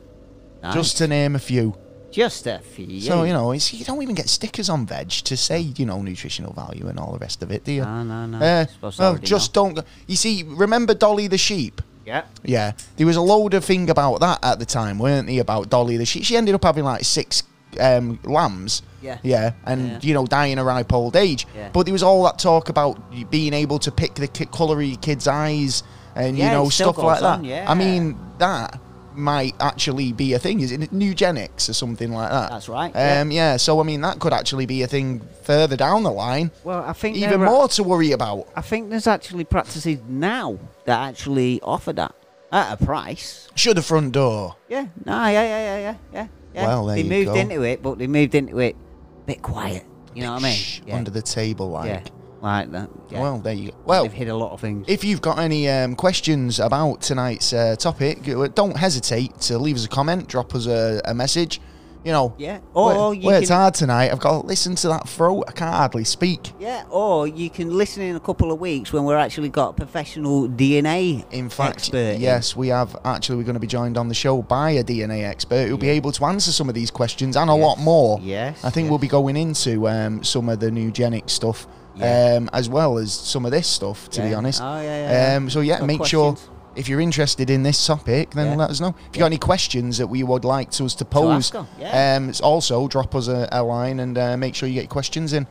Nice. 0.63 0.73
just 0.73 0.97
to 0.97 1.07
name 1.07 1.35
a 1.35 1.39
few. 1.39 1.75
Just 2.17 2.47
a 2.47 2.57
few. 2.59 2.99
So 3.01 3.23
you 3.23 3.33
know, 3.33 3.51
it's, 3.51 3.71
you 3.71 3.85
don't 3.85 4.01
even 4.01 4.15
get 4.15 4.27
stickers 4.27 4.69
on 4.69 4.87
veg 4.87 5.09
to 5.09 5.37
say 5.37 5.59
you 5.59 5.85
know 5.85 6.01
nutritional 6.01 6.51
value 6.51 6.87
and 6.87 6.97
all 6.99 7.11
the 7.13 7.19
rest 7.19 7.43
of 7.43 7.51
it, 7.51 7.63
do 7.63 7.71
you? 7.71 7.83
No, 7.83 8.03
no, 8.03 8.25
no. 8.25 8.39
Uh, 8.39 8.65
well, 8.97 9.17
just 9.19 9.53
don't. 9.53 9.79
You 10.07 10.15
see, 10.15 10.41
remember 10.43 10.95
Dolly 10.95 11.27
the 11.27 11.37
sheep? 11.37 11.79
Yeah. 12.07 12.23
Yeah, 12.43 12.71
there 12.95 13.05
was 13.05 13.17
a 13.17 13.21
load 13.21 13.53
of 13.53 13.63
thing 13.63 13.89
about 13.91 14.21
that 14.21 14.39
at 14.41 14.57
the 14.57 14.65
time, 14.65 14.97
weren't 14.97 15.27
there? 15.27 15.41
About 15.41 15.69
Dolly 15.69 15.97
the 15.97 16.05
sheep. 16.05 16.23
She 16.23 16.35
ended 16.37 16.55
up 16.55 16.63
having 16.63 16.85
like 16.85 17.03
six 17.03 17.43
um, 17.79 18.17
lambs. 18.23 18.81
Yeah. 19.01 19.19
Yeah, 19.21 19.51
and 19.65 19.87
Yeah. 19.91 19.99
you 20.01 20.13
know, 20.15 20.25
dying 20.25 20.57
a 20.57 20.63
ripe 20.63 20.91
old 20.93 21.15
age. 21.15 21.45
Yeah. 21.55 21.69
But 21.71 21.83
there 21.85 21.93
was 21.93 22.01
all 22.01 22.23
that 22.23 22.39
talk 22.39 22.69
about 22.69 22.97
being 23.29 23.53
able 23.53 23.77
to 23.79 23.91
pick 23.91 24.15
the 24.15 24.27
colour 24.27 24.81
of 24.81 24.87
your 24.87 24.97
kids' 24.97 25.27
eyes 25.27 25.83
and 26.15 26.35
Yeah, 26.35 26.45
you 26.47 26.51
know 26.57 26.69
stuff 26.69 26.97
like 26.97 27.21
on, 27.21 27.43
that. 27.43 27.47
yeah. 27.47 27.65
I 27.69 27.75
mean, 27.75 28.17
that 28.39 28.79
might 29.17 29.55
actually 29.59 30.13
be 30.13 30.33
a 30.33 30.39
thing. 30.39 30.59
Is 30.59 30.71
it 30.71 30.91
eugenics 30.93 31.69
or 31.69 31.73
something 31.73 32.11
like 32.11 32.29
that? 32.29 32.49
That's 32.49 32.69
right, 32.69 32.91
Um, 32.95 33.31
yeah. 33.31 33.57
So 33.57 33.79
I 33.79 33.83
mean, 33.83 34.01
that 34.01 34.19
could 34.19 34.33
actually 34.33 34.65
be 34.65 34.81
a 34.83 34.87
thing 34.87 35.21
further 35.43 35.75
down 35.75 36.03
the 36.03 36.11
line. 36.11 36.51
Well, 36.63 36.83
I 36.85 36.93
think 36.93 37.17
Even 37.17 37.29
there 37.29 37.39
are- 37.43 37.51
more 37.51 37.67
to 37.69 37.83
worry 37.83 38.11
about. 38.11 38.47
I 38.55 38.61
think 38.61 38.89
there's 38.89 39.07
actually 39.07 39.43
practices 39.43 39.99
now 40.07 40.57
that 40.85 40.99
actually 40.99 41.59
offer 41.61 41.93
that 41.93 42.13
at 42.51 42.79
a 42.79 42.85
price. 42.85 43.49
Shut 43.55 43.75
the 43.75 43.81
front 43.81 44.13
door. 44.13 44.55
Yeah. 44.69 44.87
No. 45.05 45.25
Yeah. 45.27 45.31
Yeah. 45.31 45.43
Yeah. 45.43 45.79
Yeah. 45.79 45.95
Yeah. 46.13 46.27
yeah. 46.53 46.67
Well, 46.67 46.85
they 46.85 47.03
moved 47.03 47.27
go. 47.27 47.35
into 47.35 47.61
it, 47.63 47.81
but 47.81 47.97
they 47.97 48.07
moved 48.07 48.35
into 48.35 48.59
it 48.59 48.75
a 48.75 49.25
bit 49.25 49.41
quiet. 49.41 49.83
You 50.13 50.23
know 50.23 50.33
what 50.33 50.43
I 50.43 50.49
mean? 50.49 50.59
Yeah. 50.85 50.95
Under 50.95 51.11
the 51.11 51.21
table, 51.21 51.69
like. 51.69 51.87
Yeah. 51.87 52.16
Like 52.41 52.71
that. 52.71 52.89
Yeah. 53.09 53.21
Well, 53.21 53.39
there 53.39 53.53
you 53.53 53.71
go. 53.71 53.77
Well, 53.85 54.03
they've 54.03 54.13
hit 54.13 54.27
a 54.27 54.35
lot 54.35 54.51
of 54.51 54.61
things. 54.61 54.85
If 54.87 55.03
you've 55.03 55.21
got 55.21 55.39
any 55.39 55.67
um, 55.69 55.95
questions 55.95 56.59
about 56.59 57.01
tonight's 57.01 57.53
uh, 57.53 57.75
topic, 57.77 58.27
uh, 58.29 58.47
don't 58.47 58.77
hesitate 58.77 59.39
to 59.41 59.57
leave 59.57 59.75
us 59.75 59.85
a 59.85 59.89
comment, 59.89 60.27
drop 60.27 60.53
us 60.55 60.67
a, 60.67 61.01
a 61.05 61.13
message. 61.13 61.59
You 62.05 62.13
know, 62.13 62.33
Yeah. 62.37 62.59
Or 62.73 62.93
wor- 62.95 63.15
you 63.15 63.25
worked 63.25 63.47
can- 63.47 63.55
hard 63.57 63.73
tonight. 63.73 64.11
I've 64.13 64.19
got 64.19 64.41
to 64.41 64.47
listen 64.47 64.75
to 64.75 64.87
that 64.89 65.09
throat. 65.09 65.43
I 65.49 65.51
can't 65.51 65.73
hardly 65.75 66.05
speak. 66.05 66.53
yeah, 66.57 66.85
or 66.89 67.27
you 67.27 67.49
can 67.49 67.75
listen 67.75 68.01
in 68.01 68.15
a 68.15 68.19
couple 68.19 68.49
of 68.53 68.61
weeks 68.61 68.93
when 68.93 69.03
we're 69.03 69.17
actually 69.17 69.49
got 69.49 69.69
a 69.69 69.73
professional 69.73 70.47
DNA 70.47 71.25
In 71.33 71.49
fact, 71.49 71.77
expert. 71.79 71.97
in. 72.15 72.21
yes, 72.21 72.55
we 72.55 72.69
have 72.69 72.95
actually. 73.03 73.37
We're 73.37 73.43
going 73.43 73.55
to 73.55 73.59
be 73.59 73.67
joined 73.67 73.97
on 73.97 74.07
the 74.07 74.13
show 74.15 74.41
by 74.41 74.71
a 74.71 74.83
DNA 74.85 75.23
expert 75.27 75.67
who'll 75.67 75.77
be 75.77 75.89
able 75.89 76.13
to 76.13 76.25
answer 76.25 76.51
some 76.53 76.69
of 76.69 76.75
these 76.75 76.91
questions 76.91 77.35
and 77.35 77.49
a 77.49 77.53
lot 77.55 77.77
more. 77.77 78.19
yes, 78.21 78.63
I 78.63 78.69
think 78.69 78.85
yes. 78.85 78.89
we'll 78.91 78.99
be 78.99 79.07
going 79.09 79.35
into 79.35 79.89
um, 79.89 80.23
some 80.23 80.47
of 80.47 80.61
the 80.61 80.71
new 80.71 80.91
genic 80.91 81.27
stuff. 81.29 81.67
Yeah. 81.97 82.35
Um, 82.37 82.49
as 82.53 82.69
well 82.69 82.97
as 82.97 83.11
some 83.13 83.45
of 83.45 83.51
this 83.51 83.67
stuff, 83.67 84.09
to 84.11 84.21
be 84.21 84.33
honest. 84.33 84.61
Oh, 84.61 84.81
yeah, 84.81 84.81
yeah, 84.83 85.29
yeah. 85.31 85.35
Um, 85.37 85.49
so 85.49 85.61
yeah, 85.61 85.81
make 85.83 86.05
sure 86.05 86.35
if 86.75 86.87
you're 86.87 87.01
interested 87.01 87.49
in 87.49 87.63
this 87.63 87.85
topic, 87.87 88.31
then 88.31 88.47
Yeah. 88.51 88.55
let 88.55 88.69
us 88.69 88.79
know. 88.79 88.89
If 88.89 89.15
you've 89.15 89.19
got 89.19 89.25
any 89.27 89.37
questions 89.39 89.97
that 89.97 90.07
we 90.07 90.21
would 90.23 90.45
like 90.45 90.69
to 90.71 90.85
us 90.85 90.93
to 90.95 91.05
pose, 91.05 91.53
'em, 91.55 91.67
yeah. 91.79 92.15
um, 92.17 92.31
also 92.43 92.87
drop 92.87 93.15
us 93.15 93.27
a, 93.27 93.47
a 93.51 93.63
line 93.63 93.99
and 93.99 94.17
uh, 94.17 94.37
make 94.37 94.53
sure 94.55 94.69
you 94.69 94.75
get 94.75 94.83
your 94.83 94.89
questions 94.89 95.33
in. 95.33 95.47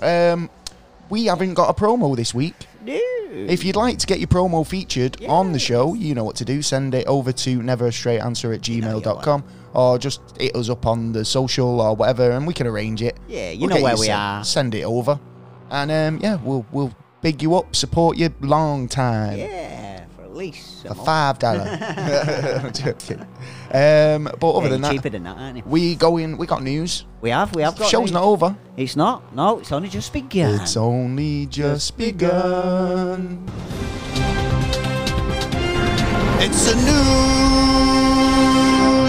Um, 0.00 0.48
we 1.10 1.26
haven't 1.26 1.54
got 1.54 1.68
a 1.68 1.74
promo 1.74 2.16
this 2.16 2.32
week. 2.32 2.54
No. 2.84 2.98
If 3.32 3.62
you'd 3.64 3.76
like 3.76 3.98
to 3.98 4.06
get 4.06 4.18
your 4.20 4.28
promo 4.28 4.66
featured 4.66 5.22
on 5.26 5.52
the 5.52 5.58
show, 5.58 5.94
you 5.94 6.14
know 6.14 6.24
what 6.24 6.36
to 6.36 6.44
do. 6.44 6.62
Send 6.62 6.94
it 6.94 7.06
over 7.06 7.30
to 7.32 7.58
neverstraightanswer 7.60 8.54
at 8.54 8.60
gmail.com 8.62 9.44
or 9.74 9.98
just 9.98 10.20
hit 10.40 10.54
us 10.56 10.68
up 10.68 10.86
on 10.86 11.12
the 11.12 11.24
social 11.24 11.80
or 11.80 11.94
whatever 11.94 12.30
and 12.32 12.46
we 12.46 12.54
can 12.54 12.66
arrange 12.66 13.02
it. 13.02 13.16
Yeah, 13.28 13.50
you 13.50 13.66
We'll 13.66 13.76
know 13.76 13.82
where 13.82 13.96
we 13.96 14.06
sent- 14.06 14.18
are. 14.18 14.44
Send 14.44 14.74
it 14.74 14.82
over. 14.84 15.20
And 15.70 15.90
um, 15.90 16.18
yeah, 16.22 16.36
we'll 16.42 16.64
we'll 16.72 16.92
big 17.22 17.42
you 17.42 17.54
up, 17.54 17.74
support 17.76 18.16
you 18.16 18.32
long 18.40 18.88
time. 18.88 19.38
Yeah, 19.38 20.04
for 20.16 20.22
at 20.22 20.34
least 20.34 20.82
For 20.82 20.88
some 20.88 20.96
more. 20.96 21.06
five 21.06 21.38
dollar. 21.38 21.60
I'm 22.64 22.72
joking. 22.72 23.20
Um, 23.72 24.28
but 24.40 24.50
other 24.50 24.66
Yeah, 24.66 24.70
than 24.72 24.80
that, 24.82 24.92
cheaper 24.92 25.10
than 25.10 25.22
that, 25.24 25.36
aren't 25.36 25.56
you? 25.58 25.62
we 25.66 25.94
going. 25.94 26.36
We 26.38 26.46
got 26.46 26.62
news. 26.62 27.04
We 27.20 27.30
have, 27.30 27.54
we 27.54 27.62
have 27.62 27.78
got. 27.78 27.88
Show's 27.88 28.06
these. 28.06 28.12
not 28.12 28.24
over. 28.24 28.56
It's 28.76 28.96
not. 28.96 29.32
No, 29.34 29.58
it's 29.60 29.70
only 29.70 29.88
just 29.88 30.12
begun. 30.12 30.60
It's 30.60 30.76
only 30.76 31.46
just 31.46 31.96
begun. 31.96 33.46
It's 36.42 36.64
the 36.72 36.74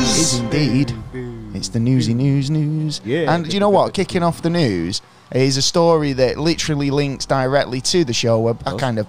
news. 0.02 0.18
Is 0.20 0.40
indeed. 0.40 0.94
It's 1.54 1.70
the 1.70 1.80
newsy 1.80 2.14
news 2.14 2.50
news. 2.50 3.02
Yeah. 3.04 3.34
And 3.34 3.46
do 3.46 3.52
you 3.52 3.60
know 3.60 3.70
what? 3.70 3.94
Kicking 3.94 4.24
off 4.24 4.42
the 4.42 4.50
news 4.50 5.02
is 5.34 5.58
a 5.58 5.62
story 5.62 6.14
that 6.14 6.38
literally 6.38 6.92
links 6.92 7.26
directly 7.26 7.82
to 7.82 8.04
the 8.04 8.14
show. 8.14 8.48
I, 8.48 8.52
I 8.66 8.78
kind 8.78 9.00
of 9.00 9.08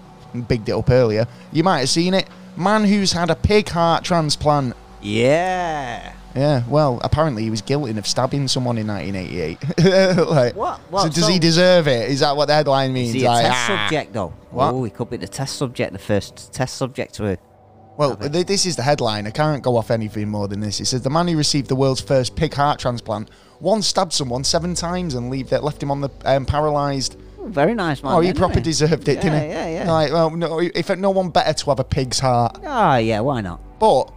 bigged 0.49 0.69
it 0.69 0.73
up 0.73 0.91
earlier. 0.91 1.27
You 1.53 1.63
might 1.65 1.81
have 1.81 1.89
seen 1.91 2.15
it. 2.15 2.29
Man 2.57 2.85
who's 2.85 3.13
had 3.13 3.31
a 3.31 3.35
pig 3.35 3.69
heart 3.69 4.05
transplant. 4.05 4.77
Yeah. 5.01 6.15
Yeah, 6.35 6.63
well, 6.67 6.99
apparently 7.05 7.43
he 7.43 7.51
was 7.51 7.61
guilty 7.61 7.97
of 7.99 8.07
stabbing 8.07 8.49
someone 8.49 8.79
in 8.79 8.87
1988. 8.87 10.17
like, 10.31 10.57
What? 10.57 10.81
So 11.03 11.09
does 11.11 11.25
So- 11.27 11.31
he 11.31 11.39
deserve 11.39 11.87
it? 11.89 12.11
Is 12.11 12.21
that 12.21 12.35
what 12.37 12.47
the 12.47 12.55
headline 12.55 12.93
means? 12.95 13.11
Is 13.11 13.15
he 13.17 13.25
a 13.25 13.29
Like, 13.31 13.45
test 13.47 13.71
ah. 13.71 13.87
subject 13.87 14.13
though? 14.15 14.33
What? 14.51 14.73
Oh, 14.73 14.85
he 14.85 14.91
could 14.91 15.11
be 15.11 15.19
the 15.19 15.29
test 15.29 15.57
subject, 15.57 15.93
the 15.93 15.99
first 15.99 16.53
test 16.53 16.77
subject 16.77 17.15
to 17.15 17.25
it. 17.27 17.41
Well, 18.03 18.17
th- 18.17 18.47
this 18.47 18.67
is 18.67 18.77
the 18.77 18.83
headline. 18.83 19.27
I 19.27 19.31
can't 19.31 19.63
go 19.63 19.77
off 19.77 19.91
anything 19.91 20.29
more 20.29 20.49
than 20.49 20.61
this. 20.61 20.81
It 20.81 20.87
says 20.87 21.03
the 21.03 21.11
man 21.11 21.29
who 21.29 21.37
received 21.37 21.69
the 21.69 21.77
world's 21.77 22.01
first 22.01 22.35
pig 22.35 22.53
heart 22.55 22.79
transplant 22.81 23.31
once 23.61 23.87
stabbed 23.87 24.13
someone 24.13 24.43
seven 24.45 24.75
times 24.75 25.15
and 25.15 25.31
leave 25.31 25.51
that 25.51 25.63
left 25.63 25.83
him 25.83 25.91
on 25.91 26.01
the 26.01 26.11
um, 26.25 26.45
paralysed. 26.45 27.17
Oh, 27.39 27.47
very 27.47 27.75
nice 27.75 28.03
man. 28.03 28.13
Oh, 28.13 28.21
he 28.21 28.29
then, 28.29 28.37
proper 28.37 28.53
isn't 28.53 28.65
deserved 28.65 29.09
it, 29.09 29.17
yeah, 29.17 29.23
didn't 29.23 29.43
he? 29.43 29.49
Yeah, 29.49 29.69
yeah. 29.69 29.93
Like, 29.93 30.13
well, 30.13 30.31
no, 30.31 30.59
if 30.59 30.91
no 30.97 31.11
one 31.11 31.31
better 31.31 31.53
to 31.53 31.71
have 31.71 31.79
a 31.79 31.85
pig's 31.85 32.19
heart. 32.19 32.59
Ah, 32.65 32.97
yeah. 32.97 33.21
Why 33.21 33.41
not? 33.41 33.61
But 33.79 34.13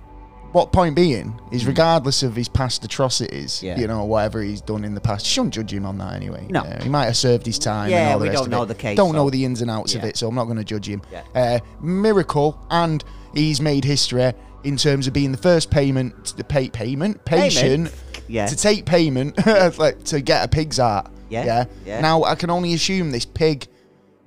what 0.55 0.71
point 0.71 0.95
being 0.95 1.37
is, 1.51 1.65
regardless 1.65 2.23
of 2.23 2.33
his 2.33 2.47
past 2.47 2.85
atrocities. 2.85 3.61
Yeah. 3.61 3.77
you 3.77 3.87
know, 3.87 4.05
whatever 4.05 4.41
he's 4.41 4.61
done 4.61 4.85
in 4.85 4.95
the 4.95 5.01
past, 5.01 5.25
you 5.25 5.29
shouldn't 5.31 5.53
judge 5.53 5.73
him 5.73 5.85
on 5.85 5.97
that 5.97 6.13
anyway. 6.13 6.47
No. 6.49 6.61
Uh, 6.61 6.81
he 6.81 6.87
might 6.87 7.05
have 7.05 7.17
served 7.17 7.45
his 7.45 7.59
time. 7.59 7.89
Yeah, 7.89 7.97
and 8.05 8.13
all 8.13 8.19
the 8.19 8.23
we 8.23 8.29
rest 8.29 8.37
don't 8.37 8.45
of 8.45 8.51
know 8.51 8.63
it. 8.63 8.65
the 8.67 8.75
case, 8.75 8.95
Don't 8.95 9.13
know 9.13 9.29
the 9.29 9.43
ins 9.43 9.61
and 9.61 9.69
outs 9.69 9.95
of 9.95 10.01
Yeah. 10.03 10.07
it, 10.07 10.17
so 10.17 10.29
I'm 10.29 10.35
not 10.35 10.45
going 10.45 10.57
to 10.57 10.63
judge 10.63 10.87
him. 10.87 11.01
Yeah. 11.11 11.23
Uh, 11.35 11.59
miracle, 11.81 12.57
and 12.69 13.03
he's 13.33 13.59
made 13.59 13.83
history 13.83 14.31
in 14.63 14.77
terms 14.77 15.07
of 15.07 15.13
being 15.13 15.33
the 15.33 15.37
first 15.37 15.69
payment, 15.69 16.33
the 16.37 16.43
pay 16.45 16.69
payment 16.69 17.25
patient. 17.25 17.93
Yeah. 18.29 18.47
To 18.47 18.55
take 18.55 18.85
payment, 18.85 19.37
like 19.77 20.03
to 20.05 20.21
get 20.21 20.45
a 20.45 20.47
pig's 20.47 20.77
heart. 20.77 21.11
Yeah, 21.29 21.43
Yeah. 21.45 21.65
yeah. 21.85 21.99
Now 22.01 22.23
I 22.23 22.35
can 22.35 22.49
only 22.49 22.73
assume 22.73 23.11
this 23.11 23.25
pig 23.25 23.67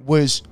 was 0.04 0.42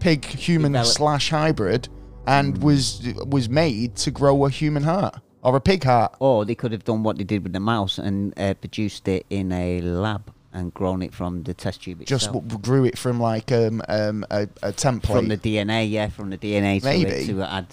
pig 0.00 0.24
human 0.26 0.72
Develop- 0.72 0.92
slash 0.94 1.30
hybrid 1.30 1.88
and 2.26 2.62
was 2.62 3.02
was 3.26 3.48
made 3.48 3.96
to 3.96 4.10
grow 4.10 4.44
a 4.46 4.50
human 4.50 4.82
heart 4.84 5.16
or 5.42 5.56
a 5.56 5.60
pig 5.60 5.84
heart. 5.84 6.14
Or 6.20 6.44
they 6.44 6.54
could 6.54 6.72
have 6.72 6.84
done 6.84 7.02
what 7.02 7.18
they 7.18 7.24
did 7.24 7.42
with 7.42 7.52
the 7.52 7.60
mouse 7.60 7.98
and 7.98 8.32
uh, 8.38 8.54
produced 8.54 9.08
it 9.08 9.26
in 9.30 9.52
a 9.52 9.80
lab 9.80 10.32
and 10.54 10.72
grown 10.74 11.02
it 11.02 11.14
from 11.14 11.42
the 11.44 11.54
test 11.54 11.82
tube 11.82 12.00
Just 12.04 12.26
itself. 12.26 12.44
w- 12.44 12.58
grew 12.60 12.84
it 12.84 12.98
from 12.98 13.18
like 13.18 13.50
um, 13.50 13.82
um, 13.88 14.24
a, 14.30 14.42
a 14.62 14.72
template. 14.72 15.06
from 15.12 15.28
the 15.28 15.38
DNA, 15.38 15.90
yeah, 15.90 16.08
from 16.10 16.28
the 16.30 16.36
DNA 16.38 16.78
to, 16.80 16.84
Maybe. 16.84 17.10
it, 17.10 17.26
to 17.26 17.42
add 17.42 17.66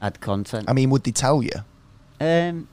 add 0.00 0.20
content. 0.20 0.68
I 0.68 0.72
mean, 0.74 0.90
would 0.90 1.02
they 1.04 1.10
tell 1.12 1.42
you? 1.42 1.50
Um, 2.20 2.68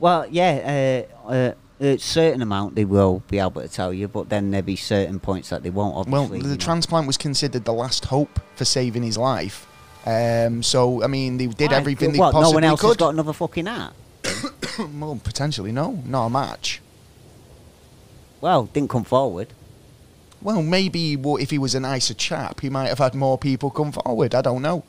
well, 0.00 0.26
yeah, 0.30 1.06
uh, 1.28 1.30
uh, 1.30 1.52
a 1.80 1.96
certain 1.98 2.42
amount 2.42 2.74
they 2.74 2.84
will 2.84 3.22
be 3.28 3.38
able 3.38 3.60
to 3.62 3.68
tell 3.68 3.92
you, 3.94 4.08
but 4.08 4.28
then 4.28 4.50
there'll 4.50 4.64
be 4.66 4.74
certain 4.74 5.20
points 5.20 5.50
that 5.50 5.62
they 5.62 5.70
won't. 5.70 5.94
Obviously, 5.94 6.18
Well, 6.18 6.28
the 6.28 6.36
you 6.48 6.50
know. 6.54 6.56
transplant 6.56 7.06
was 7.06 7.16
considered 7.16 7.64
the 7.64 7.72
last 7.72 8.06
hope 8.06 8.40
for 8.56 8.64
saving 8.64 9.04
his 9.04 9.16
life. 9.18 9.66
Um, 10.08 10.62
so 10.62 11.02
I 11.02 11.06
mean, 11.06 11.36
they 11.36 11.48
did 11.48 11.70
Why? 11.70 11.76
everything 11.76 12.12
they 12.12 12.18
What, 12.18 12.32
possibly 12.32 12.52
no 12.52 12.54
one 12.54 12.64
else 12.64 12.80
has 12.80 12.96
got 12.96 13.10
another 13.10 13.34
fucking 13.34 13.66
heart. 13.66 13.92
well, 14.78 15.20
potentially 15.22 15.70
no, 15.70 16.02
not 16.06 16.26
a 16.26 16.30
match. 16.30 16.80
Well, 18.40 18.64
didn't 18.64 18.88
come 18.88 19.04
forward. 19.04 19.48
Well, 20.40 20.62
maybe 20.62 21.14
if 21.14 21.50
he 21.50 21.58
was 21.58 21.74
a 21.74 21.80
nicer 21.80 22.14
chap, 22.14 22.60
he 22.60 22.70
might 22.70 22.88
have 22.88 22.98
had 22.98 23.14
more 23.14 23.36
people 23.36 23.70
come 23.70 23.92
forward. 23.92 24.34
I 24.34 24.40
don't 24.40 24.62
know. 24.62 24.84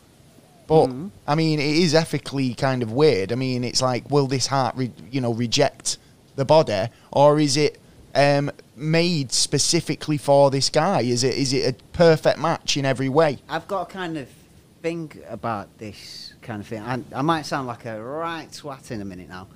But 0.68 0.86
Mm-hmm. 0.86 1.08
I 1.28 1.36
mean, 1.36 1.60
it 1.60 1.76
is 1.78 1.96
ethically 1.96 2.54
kind 2.54 2.84
of 2.84 2.92
weird. 2.92 3.32
I 3.32 3.36
mean, 3.36 3.64
it's 3.64 3.82
like, 3.82 4.10
will 4.12 4.28
this 4.28 4.48
heart, 4.48 4.76
re- 4.78 4.92
you 5.12 5.20
know, 5.20 5.34
reject 5.34 5.98
the 6.36 6.46
body, 6.46 6.90
or 7.12 7.40
is 7.40 7.58
it 7.58 7.80
um, 8.16 8.52
made 8.76 9.32
specifically 9.32 10.18
for 10.18 10.52
this 10.52 10.70
guy? 10.70 11.02
Is 11.02 11.24
it 11.24 11.36
is 11.36 11.52
it 11.54 11.76
a 11.76 11.84
perfect 11.98 12.38
match 12.38 12.78
in 12.78 12.86
every 12.86 13.10
way? 13.10 13.40
I've 13.50 13.68
got 13.68 13.90
a 13.90 13.92
kind 13.92 14.16
of 14.16 14.30
thing 14.82 15.12
about 15.28 15.78
this 15.78 16.34
kind 16.42 16.62
of 16.62 16.68
thing. 16.68 16.82
I, 16.82 17.02
I 17.14 17.22
might 17.22 17.46
sound 17.46 17.68
like 17.68 17.86
a 17.86 18.02
right 18.02 18.50
twat 18.50 18.92
in 18.92 19.02
a 19.02 19.06
minute 19.06 19.30
now, 19.30 19.48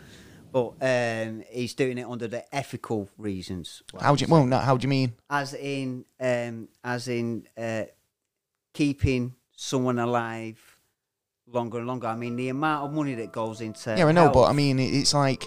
but 0.52 0.74
um, 0.82 1.44
he's 1.50 1.74
doing 1.74 1.98
it 1.98 2.08
under 2.08 2.28
the 2.28 2.44
ethical 2.56 3.10
reasons. 3.18 3.84
How 4.00 4.16
do 4.16 4.26
you, 4.26 4.32
well, 4.32 4.46
no, 4.46 4.58
how 4.60 4.78
do 4.78 4.84
you 4.84 4.90
mean? 4.90 5.14
as 5.30 5.54
in 5.54 6.06
um, 6.20 6.68
as 6.84 7.08
in 7.08 7.48
uh, 7.58 7.84
keeping 8.74 9.36
someone 9.56 10.00
alive 10.00 10.60
longer 11.48 11.78
and 11.78 11.88
longer. 11.88 12.08
I 12.08 12.16
mean, 12.16 12.36
the 12.36 12.50
amount 12.50 12.86
of 12.86 12.94
money 12.94 13.16
that 13.16 13.32
goes 13.32 13.62
into 13.62 13.96
Yeah, 13.98 14.06
I 14.06 14.12
know, 14.12 14.32
but 14.32 14.46
I 14.46 14.54
mean, 14.54 14.80
it's 14.80 15.14
like, 15.14 15.46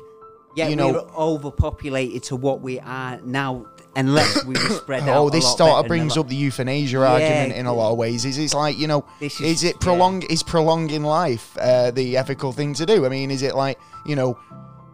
yeah, 0.57 0.69
you 0.69 0.77
we're 0.77 0.93
know, 0.93 1.11
overpopulated 1.17 2.23
to 2.25 2.37
what 2.37 2.61
we 2.61 2.81
are 2.81 3.21
now, 3.23 3.67
unless 3.97 4.45
we 4.45 4.55
were 4.55 4.61
spread 4.83 5.03
out. 5.05 5.17
oh, 5.17 5.31
this 5.31 5.45
sort 5.57 5.73
of 5.83 5.87
brings 5.89 6.17
up 6.17 6.29
the 6.29 6.37
euthanasia 6.37 6.99
Yeah, 6.99 7.13
argument 7.13 7.53
in 7.55 7.67
a 7.67 7.73
lot 7.75 7.93
of 7.93 7.99
ways. 7.99 8.25
Is 8.25 8.39
it's 8.39 8.55
like 8.55 8.79
you 8.79 8.87
know, 8.87 9.05
is, 9.21 9.41
is- 9.41 9.65
it 9.65 9.81
prolong? 9.81 10.23
Is 10.25 10.43
prolonging 10.43 11.03
life 11.03 11.57
uh, 11.59 11.91
the 11.91 12.17
ethical 12.17 12.53
thing 12.53 12.75
to 12.75 12.87
do? 12.87 13.07
I 13.07 13.09
mean, 13.09 13.31
is 13.31 13.43
it 13.43 13.55
like 13.55 13.79
you 14.05 14.15
know, 14.17 14.39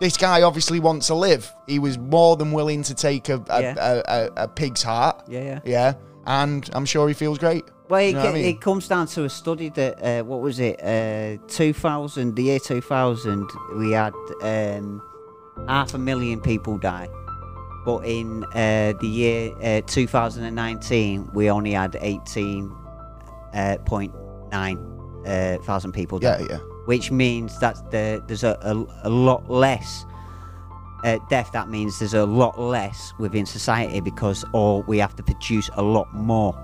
this 0.00 0.16
guy 0.16 0.42
obviously 0.42 0.80
wants 0.80 1.08
to 1.08 1.14
live. 1.14 1.52
He 1.66 1.78
was 1.78 1.98
more 1.98 2.36
than 2.36 2.52
willing 2.52 2.82
to 2.84 2.94
take 2.94 3.28
a 3.28 3.42
a, 3.50 3.60
Yeah. 3.62 3.74
a, 3.78 4.02
a, 4.06 4.30
a 4.44 4.48
pig's 4.48 4.82
heart. 4.82 5.24
Yeah, 5.28 5.42
yeah. 5.42 5.60
yeah, 5.64 5.94
and 6.26 6.68
I'm 6.72 6.86
sure 6.86 7.08
he 7.08 7.14
feels 7.14 7.38
great. 7.38 7.64
Well, 7.88 8.00
it, 8.00 8.06
You 8.08 8.12
know 8.14 8.22
I 8.30 8.32
mean? 8.32 8.44
it 8.46 8.60
comes 8.62 8.88
down 8.88 9.06
to 9.08 9.24
a 9.24 9.28
study 9.28 9.68
that 9.70 10.02
uh, 10.02 10.24
what 10.24 10.40
was 10.40 10.58
it? 10.60 10.82
Uh, 10.82 11.36
two 11.48 11.72
thousand, 11.74 12.36
the 12.36 12.44
year 12.44 12.58
two 12.58 12.80
thousand, 12.80 13.46
we 13.76 13.92
had 13.92 14.14
um, 14.42 15.02
half 15.68 15.92
a 15.92 15.98
million 15.98 16.40
people 16.40 16.78
die, 16.78 17.08
but 17.84 18.04
in 18.06 18.44
uh, 18.54 18.92
the 19.00 19.08
year 19.08 19.52
uh, 19.62 19.80
two 19.86 20.06
thousand 20.06 20.44
and 20.44 20.56
nineteen, 20.56 21.28
we 21.32 21.50
only 21.50 21.72
had 21.72 21.96
eighteen 22.00 22.74
uh, 23.54 23.76
point 23.84 24.14
nine 24.50 24.78
uh, 25.26 25.58
thousand 25.62 25.92
people 25.92 26.18
Yeah, 26.22 26.40
yeah. 26.48 26.58
which 26.86 27.10
means 27.10 27.58
that 27.60 27.90
the, 27.90 28.22
there's 28.26 28.44
a, 28.44 28.58
a, 28.62 29.08
a 29.08 29.10
lot 29.10 29.50
less. 29.50 30.04
Uh, 31.04 31.18
death 31.28 31.50
that 31.52 31.68
means 31.68 31.98
there's 31.98 32.14
a 32.14 32.24
lot 32.24 32.60
less 32.60 33.12
within 33.18 33.44
society 33.44 33.98
because 33.98 34.44
or 34.52 34.82
we 34.82 34.98
have 34.98 35.16
to 35.16 35.22
produce 35.24 35.68
a 35.74 35.82
lot 35.82 36.06
more 36.14 36.56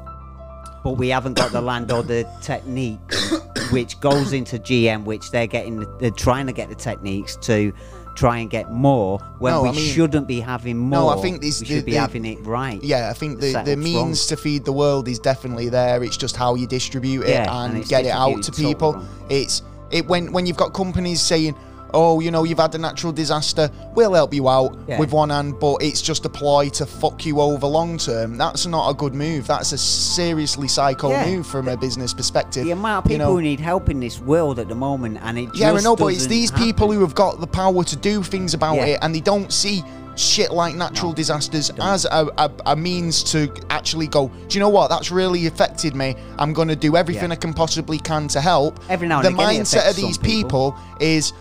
but 0.85 0.93
we 0.93 1.09
haven't 1.09 1.35
got 1.35 1.51
the 1.51 1.61
land 1.61 1.91
or 1.91 2.03
the 2.03 2.25
techniques 2.41 3.33
which 3.71 4.01
goes 4.01 4.33
into 4.33 4.59
GM, 4.59 5.05
which 5.05 5.31
they're 5.31 5.47
getting, 5.47 5.85
they're 5.99 6.11
trying 6.11 6.47
to 6.47 6.53
get 6.53 6.69
the 6.69 6.75
techniques 6.75 7.37
to 7.37 7.73
try 8.19 8.39
and 8.39 8.51
get 8.51 8.73
more 8.73 9.21
when 9.39 9.53
No, 9.53 9.63
we 9.63 9.69
I 9.69 9.73
mean- 9.73 9.93
shouldn't 9.95 10.27
be 10.27 10.41
having 10.41 10.77
more. 10.77 10.91
No, 10.91 11.09
I 11.11 11.23
think 11.23 11.41
this- 11.41 11.61
we 11.61 11.67
the- 11.69 11.75
should 11.77 11.85
be 11.85 11.93
the- 11.93 11.99
having 11.99 12.25
it 12.25 12.45
right. 12.45 12.83
Yeah, 12.83 13.09
I 13.11 13.13
think 13.13 13.39
the, 13.41 13.63
the 13.65 13.77
means 13.77 14.27
to 14.27 14.37
feed 14.37 14.65
the 14.65 14.73
world 14.73 15.07
is 15.07 15.21
definitely 15.21 15.69
there. 15.69 16.03
It's 16.03 16.17
just 16.17 16.37
how 16.37 16.57
you 16.57 16.67
distribute 16.67 17.23
it 17.23 17.31
Yeah, 17.31 17.63
and, 17.65 17.77
and 17.77 17.89
get 17.89 18.05
it 18.07 18.11
out 18.11 18.43
to 18.43 18.51
people. 18.53 18.95
wrong. 18.95 19.09
It's 19.31 19.63
it 19.93 20.07
when 20.09 20.33
when 20.33 20.47
you've 20.47 20.57
got 20.57 20.73
companies 20.75 21.21
saying, 21.21 21.55
"Oh, 21.95 22.21
you 22.21 22.31
know, 22.31 22.45
you've 22.45 22.59
had 22.59 22.75
a 22.75 22.79
natural 22.79 23.13
disaster, 23.13 23.71
we'll 23.95 24.15
help 24.15 24.33
you 24.35 24.49
out 24.49 24.77
Yeah. 24.87 24.99
with 24.99 25.13
one 25.13 25.31
hand," 25.31 25.55
but 25.61 25.77
it's 25.83 26.01
just 26.03 26.25
a 26.25 26.29
ploy 26.29 26.69
to 26.71 26.87
fuck 26.87 27.25
you 27.27 27.41
over 27.41 27.67
long 27.67 27.99
term. 27.99 28.37
That's 28.37 28.67
not 28.67 28.89
a 28.91 28.95
good 28.95 29.15
move. 29.15 29.47
That's 29.47 29.73
a 29.73 29.79
seriously 29.79 30.69
psycho 30.69 31.11
Yeah. 31.11 31.27
move 31.31 31.47
from 31.47 31.69
a 31.69 31.77
business 31.77 32.13
perspective. 32.13 32.65
The 32.65 32.73
amount 32.73 33.07
of 33.07 33.11
You 33.13 33.17
people 33.19 33.27
know, 33.31 33.37
who 33.37 33.43
need 33.43 33.61
help 33.61 33.89
in 33.91 34.01
this 34.01 34.21
world 34.21 34.59
at 34.59 34.69
the 34.69 34.75
moment, 34.75 35.19
and 35.23 35.39
it 35.39 35.49
yeah, 35.55 35.73
I 35.73 35.81
know, 35.81 35.97
but 35.97 36.07
it's 36.09 36.27
these 36.27 36.51
people 36.51 36.91
who 36.93 37.01
have 37.01 37.15
got 37.15 37.41
the 37.41 37.47
power 37.47 37.85
to 37.85 37.97
do 37.97 38.23
things 38.23 38.55
about 38.55 38.77
Yeah. 38.77 38.85
it, 38.87 38.99
and 39.03 39.15
they 39.15 39.21
don't 39.21 39.53
see 39.53 39.85
shit 40.17 40.51
like 40.53 40.75
natural 40.75 41.13
No, 41.13 41.15
disasters 41.15 41.71
as 41.81 42.05
a, 42.05 42.27
a, 42.39 42.51
a 42.67 42.75
means 42.75 43.23
to 43.23 43.49
actually 43.71 44.09
go. 44.09 44.29
Do 44.49 44.59
you 44.59 44.61
know 44.61 44.69
what? 44.69 44.91
That's 44.91 45.13
really 45.13 45.47
affected 45.47 45.95
me. 45.95 46.17
I'm 46.41 46.53
going 46.53 46.67
to 46.67 46.75
do 46.75 46.97
everything 46.97 47.29
Yeah. 47.31 47.35
I 47.35 47.37
can 47.37 47.55
possibly 47.55 47.99
can 48.01 48.27
to 48.29 48.41
help. 48.41 48.81
Every 48.89 49.07
now 49.07 49.21
and 49.21 49.27
the 49.39 49.41
it 49.41 49.47
mindset 49.47 49.89
of 49.89 49.95
these 49.95 50.19
people. 50.19 50.73
people 50.73 50.77
is. 50.99 51.33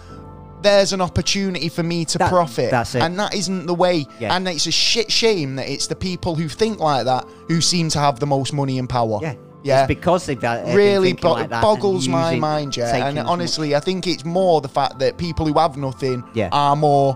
There's 0.61 0.91
an 0.91 1.01
opportunity 1.01 1.69
for 1.69 1.83
me 1.83 2.03
to 2.05 2.17
That- 2.17 2.29
profit, 2.29 2.71
that's 2.71 2.95
it. 2.95 3.01
and 3.03 3.17
that 3.19 3.33
isn't 3.35 3.67
the 3.67 3.73
way. 3.75 4.07
Yeah. 4.19 4.35
And 4.35 4.47
it's 4.47 4.65
a 4.65 4.71
shit 4.71 5.11
shame 5.11 5.55
that 5.57 5.69
it's 5.69 5.87
the 5.87 5.95
people 5.95 6.35
who 6.35 6.47
think 6.49 6.79
like 6.79 7.05
that 7.05 7.25
who 7.47 7.61
seem 7.61 7.89
to 7.89 7.99
have 7.99 8.19
the 8.19 8.25
most 8.25 8.53
money 8.53 8.79
and 8.79 8.89
power. 8.89 9.19
Yeah. 9.21 9.35
yeah 9.63 9.79
It's 9.83 9.87
because 9.87 10.25
they've 10.25 10.39
got 10.39 10.57
they've 10.65 10.67
been 10.67 10.75
really 10.75 11.13
bo- 11.13 11.33
like 11.33 11.49
that 11.49 11.61
boggles 11.61 12.07
my 12.07 12.35
mind, 12.37 12.75
yeah. 12.75 13.07
And 13.07 13.15
much- 13.17 13.25
honestly, 13.27 13.75
I 13.75 13.79
think 13.79 14.07
it's 14.07 14.25
more 14.25 14.59
the 14.61 14.67
fact 14.69 14.97
that 14.99 15.17
people 15.17 15.45
who 15.45 15.57
have 15.59 15.77
nothing 15.77 16.23
Yeah. 16.33 16.49
are 16.51 16.75
more 16.75 17.15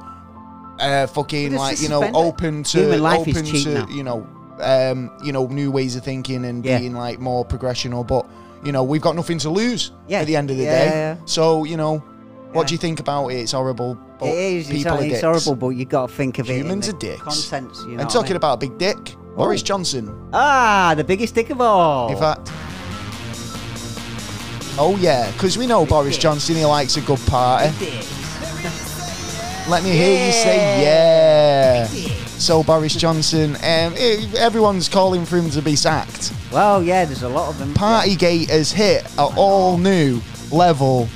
uh, 0.79 1.07
fucking 1.07 1.53
like 1.55 1.81
you 1.81 1.89
know 1.89 2.03
open 2.13 2.63
to 2.63 2.79
Human 2.79 3.01
life 3.03 3.27
is 3.27 3.37
open 3.37 3.45
to 3.51 3.73
now. 3.73 3.87
you 3.89 4.03
know 4.03 4.27
um, 4.59 5.11
you 5.23 5.31
know 5.31 5.45
new 5.47 5.71
ways 5.71 5.95
of 5.95 6.03
thinking 6.03 6.45
and 6.45 6.63
Yeah. 6.65 6.77
being 6.79 6.93
like 6.93 7.19
more 7.19 7.43
progressional. 7.45 8.05
But 8.07 8.25
you 8.63 8.71
know 8.71 8.83
we've 8.83 9.01
got 9.01 9.15
nothing 9.15 9.39
to 9.39 9.49
lose 9.49 9.91
Yeah. 10.07 10.19
at 10.21 10.27
the 10.27 10.35
end 10.35 10.51
of 10.51 10.57
the 10.57 10.63
day. 10.65 11.17
So 11.25 11.63
you 11.63 11.77
know. 11.77 12.03
What 12.53 12.67
do 12.67 12.73
you 12.73 12.77
think 12.77 12.99
about 12.99 13.27
it? 13.29 13.35
It's 13.35 13.53
horrible. 13.53 13.95
But 14.19 14.27
It 14.29 14.37
is. 14.37 14.69
It's, 14.69 14.77
people 14.83 14.97
are 14.97 15.03
it's 15.03 15.09
dicks. 15.13 15.21
horrible, 15.21 15.55
but 15.55 15.69
you 15.69 15.85
got 15.85 16.09
to 16.09 16.13
think 16.15 16.37
of 16.39 16.47
Humans 16.47 16.59
it. 16.59 16.65
Humans 16.67 16.89
are 16.89 16.97
dicks. 16.97 17.49
Contents, 17.49 17.79
you 17.83 17.87
know. 17.87 17.91
and 17.93 17.99
what 18.01 18.09
I 18.09 18.13
talking 18.13 18.29
mean? 18.31 18.35
about 18.37 18.53
a 18.55 18.57
big 18.57 18.77
dick, 18.77 19.15
Boris 19.35 19.61
Oh. 19.61 19.65
Johnson. 19.65 20.29
ah, 20.33 20.93
the 20.97 21.03
biggest 21.03 21.33
dick 21.35 21.49
of 21.49 21.61
all. 21.61 22.11
In 22.11 22.17
fact, 22.17 22.49
oh 24.77 24.97
yeah, 24.99 25.31
because 25.31 25.57
we 25.57 25.67
know 25.67 25.85
Boris 25.85 26.15
dick. 26.15 26.21
Johnson. 26.23 26.55
He 26.55 26.65
likes 26.65 26.97
a 26.97 27.01
good 27.01 27.19
party. 27.27 27.69
Let 29.69 29.83
me 29.83 29.91
hear 29.91 30.25
you 30.25 30.31
say 30.33 30.81
yeah. 30.83 31.87
So 31.87 32.63
Boris 32.63 32.95
Johnson, 32.95 33.51
um, 33.57 33.93
everyone's 34.35 34.89
calling 34.89 35.23
for 35.25 35.37
him 35.37 35.49
to 35.51 35.61
be 35.61 35.75
sacked. 35.75 36.33
Well, 36.51 36.81
yeah, 36.83 37.05
there's 37.05 37.21
a 37.21 37.29
lot 37.29 37.49
of 37.49 37.59
them. 37.59 37.73
Partygate 37.75 38.49
has 38.49 38.71
hit 38.71 39.05
an 39.19 39.31
all 39.37 39.77
new 39.77 40.19
level. 40.51 41.07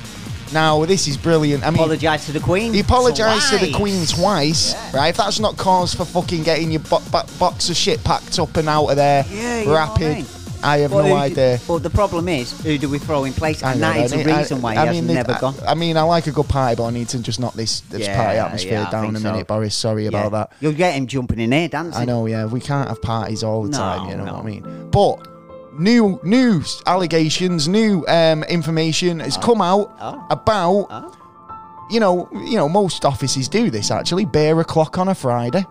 Now 0.52 0.84
this 0.84 1.08
is 1.08 1.16
brilliant. 1.16 1.64
I 1.64 1.70
mean, 1.70 1.76
Apologise 1.80 2.26
to 2.26 2.32
the 2.32 2.40
Queen. 2.40 2.72
he 2.72 2.80
apologised 2.80 3.50
to 3.50 3.58
the 3.58 3.72
Queen 3.72 4.06
twice, 4.06 4.72
Yeah. 4.72 4.96
right? 5.00 5.08
If 5.08 5.16
that's 5.16 5.40
not 5.40 5.56
cause 5.56 5.94
for 5.94 6.04
fucking 6.04 6.42
getting 6.44 6.70
your 6.70 6.80
bo- 6.80 7.02
bo- 7.10 7.24
box 7.38 7.68
of 7.68 7.76
shit 7.76 8.02
packed 8.04 8.38
up 8.38 8.56
and 8.56 8.68
out 8.68 8.86
of 8.86 8.96
there 8.96 9.24
Yeah, 9.30 9.64
I 9.70 9.72
rapid, 9.74 10.16
mean? 10.16 10.26
I 10.62 10.78
have 10.78 10.90
But 10.90 11.06
no 11.06 11.14
idea. 11.14 11.60
But 11.68 11.82
the 11.82 11.90
problem 11.90 12.28
is, 12.28 12.58
who 12.62 12.78
do 12.78 12.88
we 12.88 12.98
throw 12.98 13.24
in 13.24 13.32
place? 13.34 13.62
And 13.62 13.80
know, 13.80 13.92
that 13.92 14.04
is 14.06 14.10
the 14.12 14.16
mean, 14.18 14.30
I- 14.30 14.38
reason 14.38 14.62
why 14.62 14.72
he 14.72 14.78
I 14.78 14.90
mean, 14.90 15.06
never 15.06 15.32
I, 15.32 15.38
gone. 15.40 15.54
I 15.66 15.74
mean, 15.74 15.96
I 15.96 16.02
like 16.02 16.26
a 16.28 16.32
good 16.32 16.48
party, 16.48 16.76
but 16.76 16.84
I 16.86 16.90
need 16.90 17.08
to 17.10 17.18
just 17.18 17.38
knock 17.38 17.52
this, 17.54 17.80
this 17.90 18.02
Yeah, 18.02 18.16
party 18.16 18.38
atmosphere 18.38 18.88
down 18.90 19.14
a 19.14 19.18
so. 19.20 19.30
minute, 19.32 19.46
Boris. 19.46 19.74
Sorry 19.74 20.06
about 20.06 20.32
that. 20.32 20.52
You'll 20.60 20.72
get 20.72 20.94
him 20.94 21.06
jumping 21.06 21.40
in 21.40 21.52
here 21.52 21.68
dancing. 21.68 22.00
I 22.00 22.04
know, 22.04 22.26
yeah, 22.26 22.46
we 22.46 22.60
can't 22.60 22.88
have 22.88 23.02
parties 23.02 23.42
all 23.44 23.64
the 23.64 23.68
No, 23.70 23.78
time, 23.78 24.08
you 24.10 24.16
know 24.16 24.24
no. 24.24 24.32
what 24.34 24.42
I 24.42 24.46
mean? 24.46 24.88
But 24.90 25.28
new 25.78 26.18
new 26.22 26.62
allegations, 26.86 27.68
new 27.68 28.04
um, 28.08 28.42
information 28.44 29.20
has 29.20 29.36
come 29.36 29.60
out 29.60 29.94
Oh. 30.00 30.26
about, 30.30 30.86
Oh. 30.90 31.12
you 31.90 32.00
know, 32.00 32.28
you 32.32 32.56
know, 32.56 32.68
most 32.68 33.04
offices 33.04 33.48
do 33.48 33.70
this 33.70 33.90
actually, 33.90 34.24
bear 34.24 34.58
o'clock 34.60 34.98
on 34.98 35.08
a 35.08 35.14
Friday. 35.14 35.64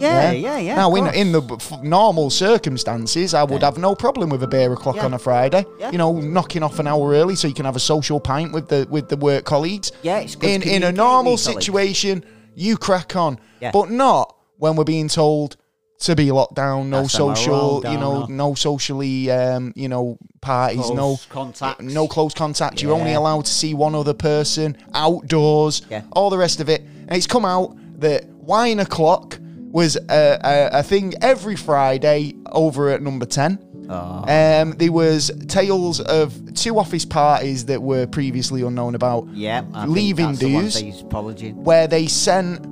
Yeah, 0.00 0.32
yeah, 0.32 0.58
yeah. 0.58 0.74
now, 0.74 0.94
in 0.96 1.06
in 1.14 1.30
the 1.32 1.42
f- 1.42 1.80
normal 1.82 2.28
circumstances, 2.28 3.34
I 3.34 3.44
would 3.44 3.62
have 3.62 3.78
no 3.78 3.94
problem 3.94 4.30
with 4.30 4.42
a 4.42 4.48
beer 4.48 4.72
o'clock 4.72 4.96
Yeah. 4.96 5.04
on 5.04 5.14
a 5.14 5.18
Friday. 5.18 5.64
Yeah. 5.78 5.92
You 5.92 5.98
know, 5.98 6.12
knocking 6.12 6.64
off 6.64 6.80
an 6.80 6.88
hour 6.88 7.12
early 7.12 7.36
so 7.36 7.46
you 7.46 7.54
can 7.54 7.66
have 7.66 7.76
a 7.76 7.80
social 7.94 8.18
pint 8.18 8.52
with 8.52 8.66
the 8.68 8.86
with 8.90 9.08
the 9.08 9.16
work 9.16 9.44
colleagues. 9.44 9.92
Yeah, 10.02 10.18
it's 10.18 10.34
good 10.34 10.50
in 10.50 10.62
in 10.62 10.82
a 10.82 10.90
normal 10.90 11.34
with 11.34 11.44
colleagues. 11.44 11.64
situation, 11.66 12.24
you 12.56 12.76
crack 12.76 13.14
on, 13.14 13.38
Yeah. 13.60 13.70
but 13.72 13.88
not 13.90 14.34
when 14.58 14.74
we're 14.76 14.84
being 14.84 15.08
told 15.08 15.56
to 15.98 16.14
be 16.14 16.30
locked 16.30 16.54
down, 16.54 16.90
no 16.90 17.02
That's 17.02 17.12
social, 17.14 17.54
roll 17.54 17.92
you 17.92 17.98
know, 17.98 18.26
no. 18.26 18.48
no 18.50 18.54
socially, 18.54 19.30
um, 19.30 19.72
you 19.76 19.88
know, 19.88 20.18
parties, 20.40 20.90
no 20.90 21.18
contact, 21.30 21.80
no 21.80 22.06
close 22.06 22.34
contact. 22.34 22.82
You're 22.82 22.92
only 22.92 23.14
allowed 23.14 23.46
to 23.46 23.50
see 23.52 23.72
one 23.74 23.94
other 23.94 24.14
person 24.14 24.76
outdoors, 24.94 25.82
Yeah. 25.90 26.02
all 26.12 26.30
the 26.30 26.38
rest 26.38 26.60
of 26.60 26.68
it. 26.68 26.82
And 26.82 27.12
it's 27.12 27.26
come 27.26 27.44
out 27.44 27.76
that 28.00 28.26
wine 28.26 28.78
o'clock 28.80 29.38
was 29.70 29.96
a, 29.96 30.38
a, 30.44 30.78
a 30.80 30.82
thing 30.82 31.14
every 31.22 31.56
Friday 31.56 32.34
over 32.52 32.90
at 32.90 33.02
number 33.02 33.26
10. 33.26 33.58
Oh. 33.88 34.24
Um, 34.26 34.72
there 34.72 34.90
was 34.90 35.30
tales 35.48 36.00
of 36.00 36.54
two 36.54 36.78
office 36.78 37.04
parties 37.04 37.66
that 37.66 37.80
were 37.80 38.06
previously 38.06 38.62
unknown 38.62 38.94
about 38.96 39.28
Yeah, 39.32 39.62
I 39.72 39.86
leaving 39.86 40.32
the 40.32 40.38
dues. 40.48 40.76
he's 40.76 41.02
where 41.02 41.86
they 41.86 42.06
sent 42.08 42.66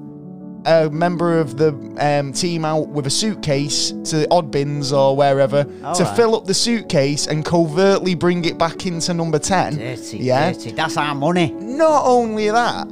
a 0.67 0.89
member 0.91 1.39
of 1.39 1.57
the 1.57 1.69
um, 1.99 2.33
team 2.33 2.65
out 2.65 2.89
with 2.89 3.07
a 3.07 3.11
suitcase 3.11 3.91
to 3.91 4.27
Oddbins 4.31 4.93
or 4.97 5.17
wherever 5.17 5.67
All 5.85 5.95
to 5.95 6.05
right. 6.05 6.17
fill 6.17 6.35
up 6.37 6.47
the 6.47 6.55
suitcase 6.55 7.27
and 7.27 7.45
covertly 7.45 8.15
bring 8.15 8.45
it 8.45 8.57
back 8.59 8.87
into 8.87 9.12
number 9.15 9.39
10. 9.39 9.77
Dirty, 9.77 10.19
yeah. 10.19 10.53
dirty. 10.53 10.71
That's 10.73 10.97
our 10.97 11.15
money. 11.15 11.53
Not 11.53 12.05
only 12.07 12.51
that, 12.51 12.89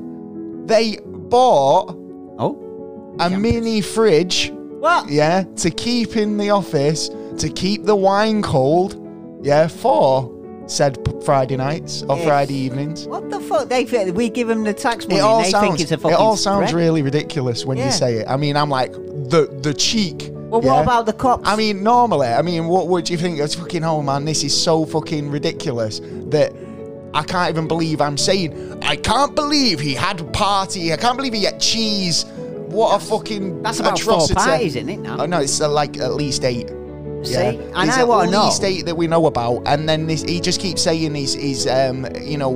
they 0.66 0.98
bought 1.04 1.96
Oh, 2.38 3.16
a 3.20 3.30
mini 3.30 3.80
fridge, 3.80 4.50
what? 4.52 5.08
yeah, 5.10 5.44
to 5.56 5.70
keep 5.70 6.16
in 6.16 6.36
the 6.38 6.50
office 6.50 7.08
to 7.38 7.48
keep 7.48 7.84
the 7.84 7.96
wine 7.96 8.42
cold, 8.42 8.98
yeah, 9.42 9.66
for 9.66 10.30
said 10.66 11.02
Friday 11.24 11.56
nights 11.56 12.02
or 12.08 12.16
Yes. 12.16 12.26
Friday 12.26 12.54
evenings. 12.54 13.06
What 13.06 13.30
the 13.30 13.40
fuck? 13.40 13.68
They 13.68 13.84
we 14.12 14.28
give 14.28 14.48
them 14.48 14.64
the 14.64 14.74
tax 14.74 15.06
money. 15.06 15.18
It 15.18 15.22
all 15.22 15.44
sounds 15.44 15.66
think 15.78 15.80
it's 15.80 16.04
a 16.04 16.08
it 16.08 16.14
all 16.14 16.36
sounds 16.36 16.72
really 16.72 17.02
ridiculous 17.02 17.64
when 17.64 17.78
Yeah. 17.78 17.86
you 17.86 17.92
say 17.92 18.14
it. 18.16 18.26
I 18.28 18.36
mean, 18.36 18.56
I'm 18.56 18.70
like 18.70 18.92
the 18.92 19.48
the 19.62 19.74
cheek. 19.74 20.30
Well, 20.32 20.62
yeah? 20.62 20.72
what 20.74 20.82
about 20.82 21.06
the 21.06 21.14
cops? 21.14 21.48
I 21.48 21.56
mean, 21.56 21.82
normally, 21.82 22.28
I 22.28 22.42
mean, 22.42 22.66
what 22.68 22.88
would 22.88 23.08
you 23.08 23.16
think? 23.16 23.38
It's 23.40 23.54
fucking 23.54 23.80
hell, 23.82 24.02
man. 24.02 24.26
This 24.26 24.44
is 24.44 24.54
so 24.60 24.84
fucking 24.84 25.30
ridiculous 25.30 26.00
that 26.28 26.52
I 27.14 27.22
can't 27.22 27.48
even 27.50 27.66
believe 27.68 28.00
I'm 28.02 28.18
saying. 28.18 28.78
I 28.82 28.96
can't 28.96 29.34
believe 29.34 29.80
he 29.80 29.94
had 29.94 30.20
a 30.20 30.24
party. 30.24 30.92
I 30.92 30.96
can't 30.98 31.16
believe 31.16 31.32
he 31.32 31.46
ate 31.46 31.58
cheese. 31.58 32.26
What 32.68 32.96
a 32.96 33.04
fucking 33.04 33.62
that's 33.62 33.80
about 33.80 33.98
four 33.98 34.14
atrocity. 34.14 34.34
parties, 34.34 34.76
isn't 34.76 34.88
it? 34.88 35.00
Now, 35.00 35.20
Oh 35.20 35.26
no, 35.26 35.40
it's 35.40 35.60
uh, 35.60 35.68
like 35.70 35.98
at 35.98 36.14
least 36.14 36.44
eight. 36.44 36.70
See, 37.24 37.32
Yeah. 37.32 37.70
I 37.74 37.86
at 37.86 38.08
want 38.08 38.30
to 38.30 38.32
know. 38.32 38.50
eight 38.62 38.86
that 38.86 38.96
we 38.96 39.06
know 39.06 39.26
about, 39.26 39.62
and 39.66 39.88
then 39.88 40.06
this, 40.06 40.22
he 40.22 40.40
just 40.40 40.60
keeps 40.60 40.82
saying 40.82 41.14
his, 41.14 41.34
his 41.34 41.66
um, 41.66 42.06
you 42.22 42.38
know, 42.38 42.52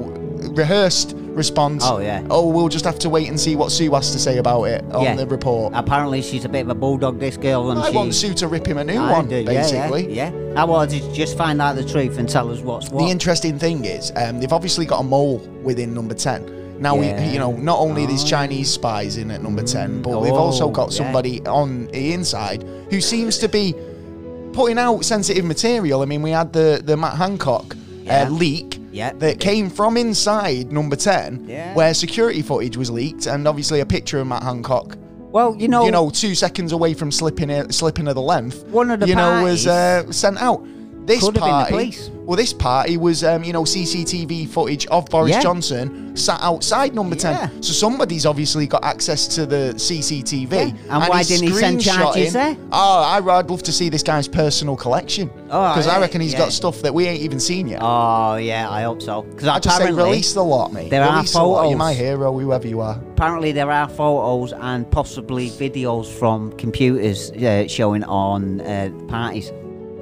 rehearsed 0.54 1.14
response. 1.16 1.82
Oh, 1.86 1.98
yeah. 1.98 2.26
Oh, 2.30 2.48
we'll 2.48 2.68
just 2.68 2.84
have 2.86 2.98
to 3.00 3.10
wait 3.10 3.28
and 3.28 3.38
see 3.38 3.56
what 3.56 3.70
Sue 3.70 3.90
has 3.92 4.10
to 4.12 4.18
say 4.18 4.38
about 4.38 4.64
it 4.64 4.82
on 4.92 5.02
Yeah. 5.02 5.16
the 5.16 5.26
report. 5.26 5.72
Apparently, 5.76 6.22
she's 6.22 6.44
a 6.46 6.48
bit 6.48 6.62
of 6.62 6.70
a 6.70 6.74
bulldog. 6.74 7.18
This 7.20 7.36
girl, 7.36 7.70
and 7.70 7.80
I 7.80 7.90
she. 7.90 7.96
want 7.96 8.14
Sue 8.14 8.32
to 8.34 8.48
rip 8.48 8.66
him 8.66 8.78
a 8.78 8.84
new 8.84 8.98
I 8.98 9.12
one, 9.12 9.28
do, 9.28 9.44
basically. 9.44 10.12
Yeah, 10.14 10.30
yeah. 10.32 10.60
I 10.60 10.64
want 10.64 10.90
to 10.92 11.12
just 11.12 11.36
find 11.36 11.60
out 11.60 11.76
the 11.76 11.84
truth 11.84 12.18
and 12.18 12.28
tell 12.28 12.50
us 12.50 12.60
what's 12.60 12.88
what. 12.88 13.04
The 13.04 13.10
interesting 13.10 13.58
thing 13.58 13.84
is, 13.84 14.12
um, 14.16 14.40
they've 14.40 14.52
obviously 14.52 14.86
got 14.86 15.00
a 15.00 15.04
mole 15.04 15.38
within 15.62 15.92
number 15.92 16.14
ten. 16.14 16.54
Now 16.80 16.98
Yeah. 17.00 17.22
we, 17.26 17.32
you 17.32 17.38
know, 17.38 17.52
not 17.52 17.78
only 17.80 18.06
these 18.06 18.24
Oh. 18.24 18.28
Chinese 18.28 18.70
spies 18.70 19.16
in 19.18 19.30
at 19.30 19.42
number 19.42 19.62
ten, 19.62 20.00
but 20.02 20.20
we've 20.22 20.32
also 20.32 20.66
Oh, 20.66 20.70
got 20.70 20.90
yeah. 20.90 20.96
somebody 21.04 21.44
on 21.46 21.86
the 21.92 22.12
inside 22.12 22.64
who 22.90 23.00
seems 23.00 23.38
to 23.38 23.48
be 23.48 23.74
putting 24.56 24.78
out 24.78 25.04
sensitive 25.04 25.44
material. 25.44 26.02
I 26.02 26.06
mean, 26.06 26.22
we 26.22 26.30
had 26.30 26.52
the 26.52 26.82
the 26.84 26.96
Matt 26.96 27.16
Hancock 27.16 27.76
Yeah. 28.02 28.22
uh, 28.26 28.30
leak 28.30 28.80
Yeah. 28.92 29.12
that 29.18 29.38
came 29.38 29.68
from 29.70 29.96
inside 29.96 30.72
number 30.72 30.96
ten, 30.96 31.44
Yeah. 31.48 31.74
where 31.74 31.92
security 31.94 32.42
footage 32.42 32.76
was 32.76 32.90
leaked, 32.90 33.26
and 33.26 33.46
obviously 33.46 33.80
a 33.80 33.86
picture 33.86 34.18
of 34.20 34.26
Matt 34.26 34.42
Hancock. 34.42 34.96
well, 35.32 35.54
you 35.58 35.68
know, 35.68 35.84
You 35.84 35.90
know, 35.90 36.08
two 36.08 36.34
seconds 36.34 36.72
away 36.72 36.94
from 36.94 37.10
slipping 37.12 37.50
slipping 37.70 38.08
of 38.08 38.14
the 38.14 38.22
length. 38.22 38.64
One 38.70 38.90
of 38.90 39.00
the 39.00 39.06
you 39.08 39.14
know 39.14 39.42
was 39.44 39.66
uh, 39.66 40.10
sent 40.10 40.38
out. 40.40 40.60
This 41.06 41.20
Could 41.22 41.36
have 41.36 41.44
been 41.70 41.78
the 41.78 41.86
party, 41.86 42.10
well, 42.24 42.36
this 42.36 42.52
party 42.52 42.96
was, 42.96 43.22
um, 43.22 43.44
you 43.44 43.52
know, 43.52 43.62
CCTV 43.62 44.48
footage 44.48 44.86
of 44.88 45.06
Boris 45.06 45.30
Yeah. 45.30 45.40
Johnson 45.40 46.16
sat 46.16 46.40
outside 46.42 46.94
number 46.96 47.14
Yeah. 47.14 47.46
10. 47.46 47.62
So 47.62 47.72
somebody's 47.72 48.26
obviously 48.26 48.66
got 48.66 48.84
access 48.84 49.28
to 49.36 49.46
the 49.46 49.74
CCTV. 49.76 50.56
Yeah. 50.56 50.64
And 50.90 51.08
why 51.08 51.22
didn't 51.22 51.46
he 51.46 51.54
send 51.54 51.80
charges 51.80 52.32
there? 52.32 52.56
Oh, 52.72 53.02
I- 53.02 53.20
I'd 53.38 53.48
love 53.48 53.62
to 53.62 53.72
see 53.72 53.88
this 53.88 54.02
guy's 54.02 54.26
personal 54.26 54.74
collection. 54.74 55.30
Oh, 55.48 55.68
Because 55.68 55.86
I 55.86 56.00
reckon 56.00 56.20
he's 56.20 56.34
got 56.34 56.50
stuff 56.52 56.82
that 56.82 56.92
we 56.92 57.06
ain't 57.06 57.20
even 57.22 57.38
seen 57.38 57.68
yet. 57.68 57.78
Oh 57.82 58.34
yeah, 58.36 58.68
I 58.68 58.82
hope 58.82 59.00
so. 59.00 59.22
Because 59.22 59.46
I 59.46 59.60
just 59.60 59.76
say 59.76 59.92
release 59.92 60.32
the 60.32 60.42
lot, 60.42 60.72
mate. 60.72 60.90
there 60.90 61.04
are 61.04 61.14
release 61.16 61.32
the 61.34 61.38
lot. 61.42 61.68
You're 61.68 61.78
photos. 61.78 61.78
my 61.78 61.94
hero, 61.94 62.32
whoever 62.36 62.66
you 62.66 62.80
are. 62.80 62.98
apparently 63.12 63.52
there 63.52 63.70
are 63.70 63.88
photos 63.88 64.52
and 64.52 64.90
possibly 64.90 65.50
videos 65.50 66.06
from 66.06 66.50
computers 66.52 67.30
uh, 67.30 67.68
showing 67.68 68.02
on 68.04 68.60
uh, 68.62 68.90
parties. 69.06 69.52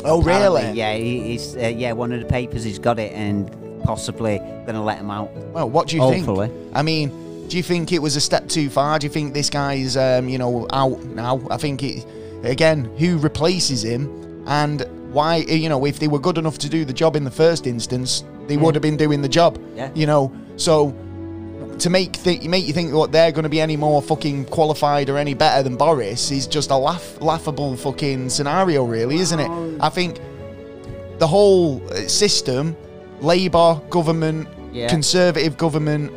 Oh, 0.05 0.21
Apparently, 0.21 0.63
really? 0.63 0.77
Yeah, 0.77 0.95
he- 0.95 1.21
he's 1.21 1.57
uh, 1.57 1.61
yeah 1.75 1.93
one 1.93 2.13
of 2.13 2.21
the 2.21 2.27
papers 2.27 2.63
he's 2.65 2.79
got 2.79 2.99
it 2.99 3.13
and 3.13 3.51
possibly 3.85 4.39
going 4.39 4.75
to 4.75 4.81
let 4.81 4.99
him 4.99 5.11
out. 5.11 5.31
Well, 5.53 5.69
what 5.69 5.89
do 5.89 5.97
you 5.97 6.03
Hopefully. 6.03 6.49
think? 6.49 6.73
I 6.75 6.83
mean, 6.83 7.47
do 7.49 7.57
you 7.57 7.63
think 7.63 7.93
it 7.93 7.99
was 8.01 8.17
a 8.17 8.21
step 8.21 8.49
too 8.49 8.71
far? 8.71 8.99
Do 8.99 9.07
you 9.07 9.13
think 9.13 9.35
this 9.35 9.51
guy's, 9.51 9.97
um, 9.97 10.29
you 10.29 10.39
know, 10.39 10.67
out 10.73 11.03
now? 11.05 11.41
I 11.51 11.57
think 11.59 11.83
it, 11.83 12.07
again, 12.45 12.85
who 12.99 13.19
replaces 13.19 13.85
him 13.85 14.43
and 14.47 14.87
why, 15.13 15.37
you 15.37 15.69
know, 15.69 15.85
if 15.85 15.99
they 15.99 16.09
were 16.09 16.19
good 16.19 16.39
enough 16.39 16.59
to 16.59 16.69
do 16.69 16.85
the 16.85 16.93
job 16.95 17.15
in 17.17 17.25
the 17.25 17.31
first 17.31 17.67
instance, 17.67 18.25
they 18.47 18.57
would 18.57 18.75
have 18.75 18.83
been 18.83 18.97
doing 18.97 19.21
the 19.23 19.29
job. 19.29 19.59
Yeah. 19.75 19.91
You 19.95 20.07
know, 20.07 20.33
so 20.57 20.95
to 21.79 21.91
make 21.91 22.13
th- 22.23 22.43
make 22.45 22.67
you 22.67 22.73
think 22.73 22.93
what 22.93 23.13
they're 23.13 23.33
going 23.33 23.43
to 23.45 23.49
be 23.49 23.61
any 23.61 23.77
more 23.77 24.01
fucking 24.03 24.47
qualified 24.47 25.09
or 25.11 25.19
any 25.19 25.35
better 25.35 25.63
than 25.63 25.77
Boris 25.77 26.31
is 26.31 26.47
just 26.47 26.71
a 26.71 26.77
laugh 26.77 27.21
laughable 27.21 27.77
fucking 27.77 28.31
scenario, 28.31 28.85
really, 28.85 29.17
isn't 29.17 29.39
it? 29.41 29.51
I 29.81 29.89
think 29.89 30.19
the 31.19 31.27
whole 31.27 31.83
uh, 31.91 31.95
system, 32.09 32.77
Labour 33.21 33.81
government, 33.91 34.49
Yeah. 34.73 34.89
conservative 34.89 35.57
government, 35.57 36.13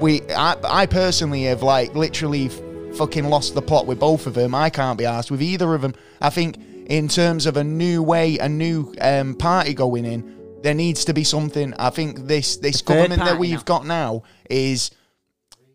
we 0.00 0.22
I, 0.30 0.56
I 0.64 0.86
personally 0.86 1.44
have 1.44 1.62
like 1.62 1.94
literally 1.94 2.46
f- 2.46 2.60
fucking 2.96 3.24
lost 3.24 3.54
the 3.54 3.62
plot 3.62 3.86
with 3.86 3.98
both 4.00 4.26
of 4.26 4.34
them. 4.34 4.54
I 4.54 4.70
can't 4.70 4.98
be 4.98 5.04
asked 5.06 5.30
with 5.30 5.42
either 5.42 5.74
of 5.74 5.82
them. 5.82 5.94
I 6.20 6.30
think 6.30 6.58
in 6.86 7.08
terms 7.08 7.46
of 7.46 7.56
a 7.56 7.64
new 7.64 8.02
way, 8.02 8.36
a 8.38 8.48
new 8.48 8.94
um, 9.00 9.34
party 9.34 9.72
going 9.74 10.04
in, 10.04 10.33
there 10.64 10.74
needs 10.74 11.04
to 11.04 11.12
be 11.12 11.24
something. 11.24 11.74
I 11.78 11.90
think 11.90 12.26
this 12.26 12.56
this 12.56 12.80
third 12.80 12.96
government 12.96 13.24
that 13.24 13.38
we've 13.38 13.52
now. 13.58 13.62
got 13.64 13.86
now 13.86 14.22
is 14.48 14.90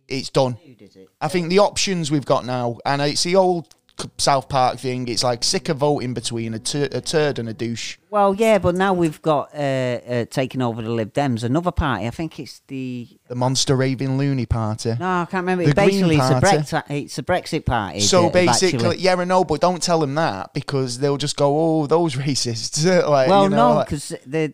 it's 0.07 0.31
done. 0.31 0.53
Who 0.65 0.73
did 0.73 0.95
it? 0.95 1.07
I 1.21 1.27
think 1.27 1.49
the 1.49 1.59
options 1.59 2.09
we've 2.09 2.25
got 2.25 2.43
now, 2.43 2.79
and 2.83 2.99
it's 3.03 3.21
the 3.21 3.35
old 3.35 3.65
C- 3.65 3.78
South 4.17 4.49
Park 4.49 4.79
thing. 4.79 5.07
It's 5.07 5.23
like 5.23 5.43
sick 5.43 5.69
of 5.69 5.77
voting 5.77 6.13
between 6.13 6.53
a, 6.53 6.59
tur- 6.59 6.89
a 6.91 7.01
turd 7.01 7.39
and 7.39 7.47
a 7.49 7.53
douche. 7.53 7.97
Well, 8.11 8.33
yeah, 8.33 8.57
but 8.57 8.73
now 8.75 8.93
we've 8.93 9.21
got 9.21 9.53
uh, 9.53 9.57
uh, 9.57 10.25
taken 10.25 10.61
over 10.63 10.81
the 10.81 10.89
Lib 10.89 11.13
Dems, 11.13 11.43
another 11.43 11.71
party. 11.71 12.07
I 12.07 12.09
think 12.09 12.39
it's 12.39 12.61
the 12.67 13.07
The 13.27 13.35
monster 13.35 13.75
raving 13.75 14.17
loony 14.17 14.47
party. 14.47 14.95
no, 14.99 15.05
I 15.21 15.27
can't 15.29 15.43
remember. 15.43 15.63
The 15.65 15.69
It's 15.69 15.75
basically, 15.75 16.15
it's 16.17 16.29
a, 16.29 16.33
Brexit, 16.41 16.83
it's 16.89 17.17
a 17.19 17.23
Brexit 17.23 17.65
party. 17.65 17.99
So 17.99 18.23
have 18.23 18.33
basically, 18.33 18.79
actually- 18.87 18.97
yeah, 19.03 19.15
I 19.15 19.23
know, 19.25 19.43
but 19.43 19.61
don't 19.61 19.81
tell 19.81 19.99
them 19.99 20.15
that 20.15 20.53
because 20.55 20.97
they'll 20.97 21.17
just 21.17 21.35
go, 21.37 21.55
"Oh, 21.81 21.85
those 21.87 22.15
racists." 22.25 22.83
like, 23.07 23.29
well, 23.29 23.43
you 23.43 23.49
know, 23.49 23.69
no, 23.69 23.73
like- 23.75 23.87
because 23.87 24.15
the 24.25 24.53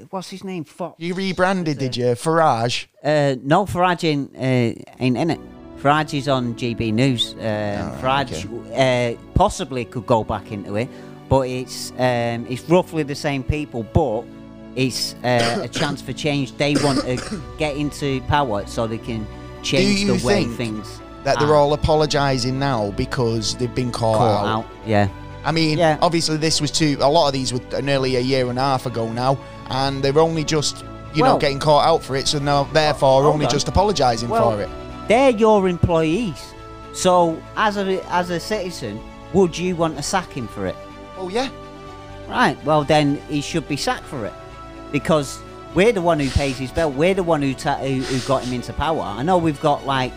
uh, 0.00 0.04
what's 0.10 0.30
his 0.30 0.44
name? 0.44 0.62
Fox. 0.64 0.94
you 1.00 1.14
rebranded, 1.14 1.78
did 1.78 1.96
you, 1.96 2.04
Farage? 2.14 2.86
Uh, 3.02 3.34
no, 3.42 3.64
Farage 3.66 4.04
ain't, 4.04 4.34
uh, 4.36 4.80
ain't 5.00 5.16
in 5.18 5.30
it. 5.30 5.40
Farage 5.84 6.14
is 6.16 6.28
on 6.28 6.54
GB 6.54 6.94
News. 6.94 7.34
Um, 7.34 7.38
Farage 8.00 8.46
uh, 8.74 9.18
possibly 9.34 9.84
could 9.84 10.06
go 10.06 10.24
back 10.24 10.50
into 10.50 10.76
it, 10.76 10.88
but 11.28 11.42
it's 11.42 11.90
um, 11.98 12.46
it's 12.48 12.66
roughly 12.70 13.02
the 13.02 13.14
same 13.14 13.42
people, 13.44 13.82
but 13.82 14.22
it's 14.76 15.14
uh, 15.22 15.60
a 15.62 15.68
chance 15.68 16.00
for 16.00 16.14
change. 16.14 16.56
They 16.56 16.74
want 16.76 17.00
to 17.02 17.42
get 17.58 17.76
into 17.76 18.22
power 18.22 18.66
so 18.66 18.86
they 18.86 18.96
can 18.96 19.26
change 19.62 20.06
the 20.06 20.26
way 20.26 20.46
things 20.46 21.00
That 21.24 21.38
they're 21.38 21.54
all 21.54 21.74
apologising 21.74 22.58
now 22.58 22.90
because 22.92 23.54
they've 23.56 23.74
been 23.74 23.92
caught, 23.92 24.16
caught 24.16 24.46
out. 24.46 24.64
out. 24.64 24.70
Yeah, 24.86 25.08
I 25.44 25.52
mean, 25.52 25.76
Yeah. 25.76 25.98
obviously, 26.00 26.38
this 26.38 26.62
was 26.62 26.70
too. 26.70 26.96
A 27.00 27.10
lot 27.10 27.26
of 27.26 27.34
these 27.34 27.52
were 27.52 27.82
nearly 27.82 28.16
a 28.16 28.20
year 28.20 28.48
and 28.48 28.58
a 28.58 28.62
half 28.62 28.86
ago 28.86 29.12
now, 29.12 29.36
and 29.68 30.02
they're 30.02 30.18
only 30.18 30.44
just, 30.44 30.82
you 31.14 31.22
know, 31.22 31.36
getting 31.36 31.58
caught 31.58 31.86
out 31.86 32.02
for 32.02 32.16
it. 32.16 32.26
So 32.26 32.38
now, 32.38 32.64
therefore, 32.72 33.20
Hold 33.24 33.34
only 33.34 33.44
on. 33.44 33.52
just 33.52 33.68
apologising 33.68 34.30
Well- 34.30 34.52
for 34.52 34.62
it. 34.62 34.70
They're 35.08 35.30
your 35.30 35.68
employees. 35.68 36.52
So 36.92 37.40
as 37.56 37.76
a 37.76 38.00
as 38.12 38.30
a 38.30 38.38
citizen, 38.40 39.00
would 39.32 39.56
you 39.56 39.76
want 39.76 39.96
to 39.96 40.02
sack 40.02 40.30
him 40.32 40.46
for 40.48 40.66
it? 40.66 40.76
Oh 41.16 41.28
yeah, 41.28 41.48
Right. 42.28 42.62
Well, 42.64 42.84
then 42.84 43.16
he 43.28 43.40
should 43.40 43.68
be 43.68 43.76
sacked 43.76 44.04
for 44.04 44.24
it 44.26 44.32
because 44.92 45.40
we're 45.74 45.92
the 45.92 46.00
one 46.02 46.18
who 46.20 46.30
pays 46.30 46.56
his 46.58 46.70
bill. 46.70 46.90
We're 46.90 47.14
the 47.14 47.22
one 47.22 47.42
who 47.42 47.54
ta- 47.54 47.78
who, 47.78 48.00
who 48.00 48.26
got 48.26 48.44
him 48.44 48.54
into 48.54 48.72
power. 48.72 49.02
I 49.02 49.22
know 49.22 49.38
we've 49.38 49.60
got 49.60 49.84
like 49.84 50.12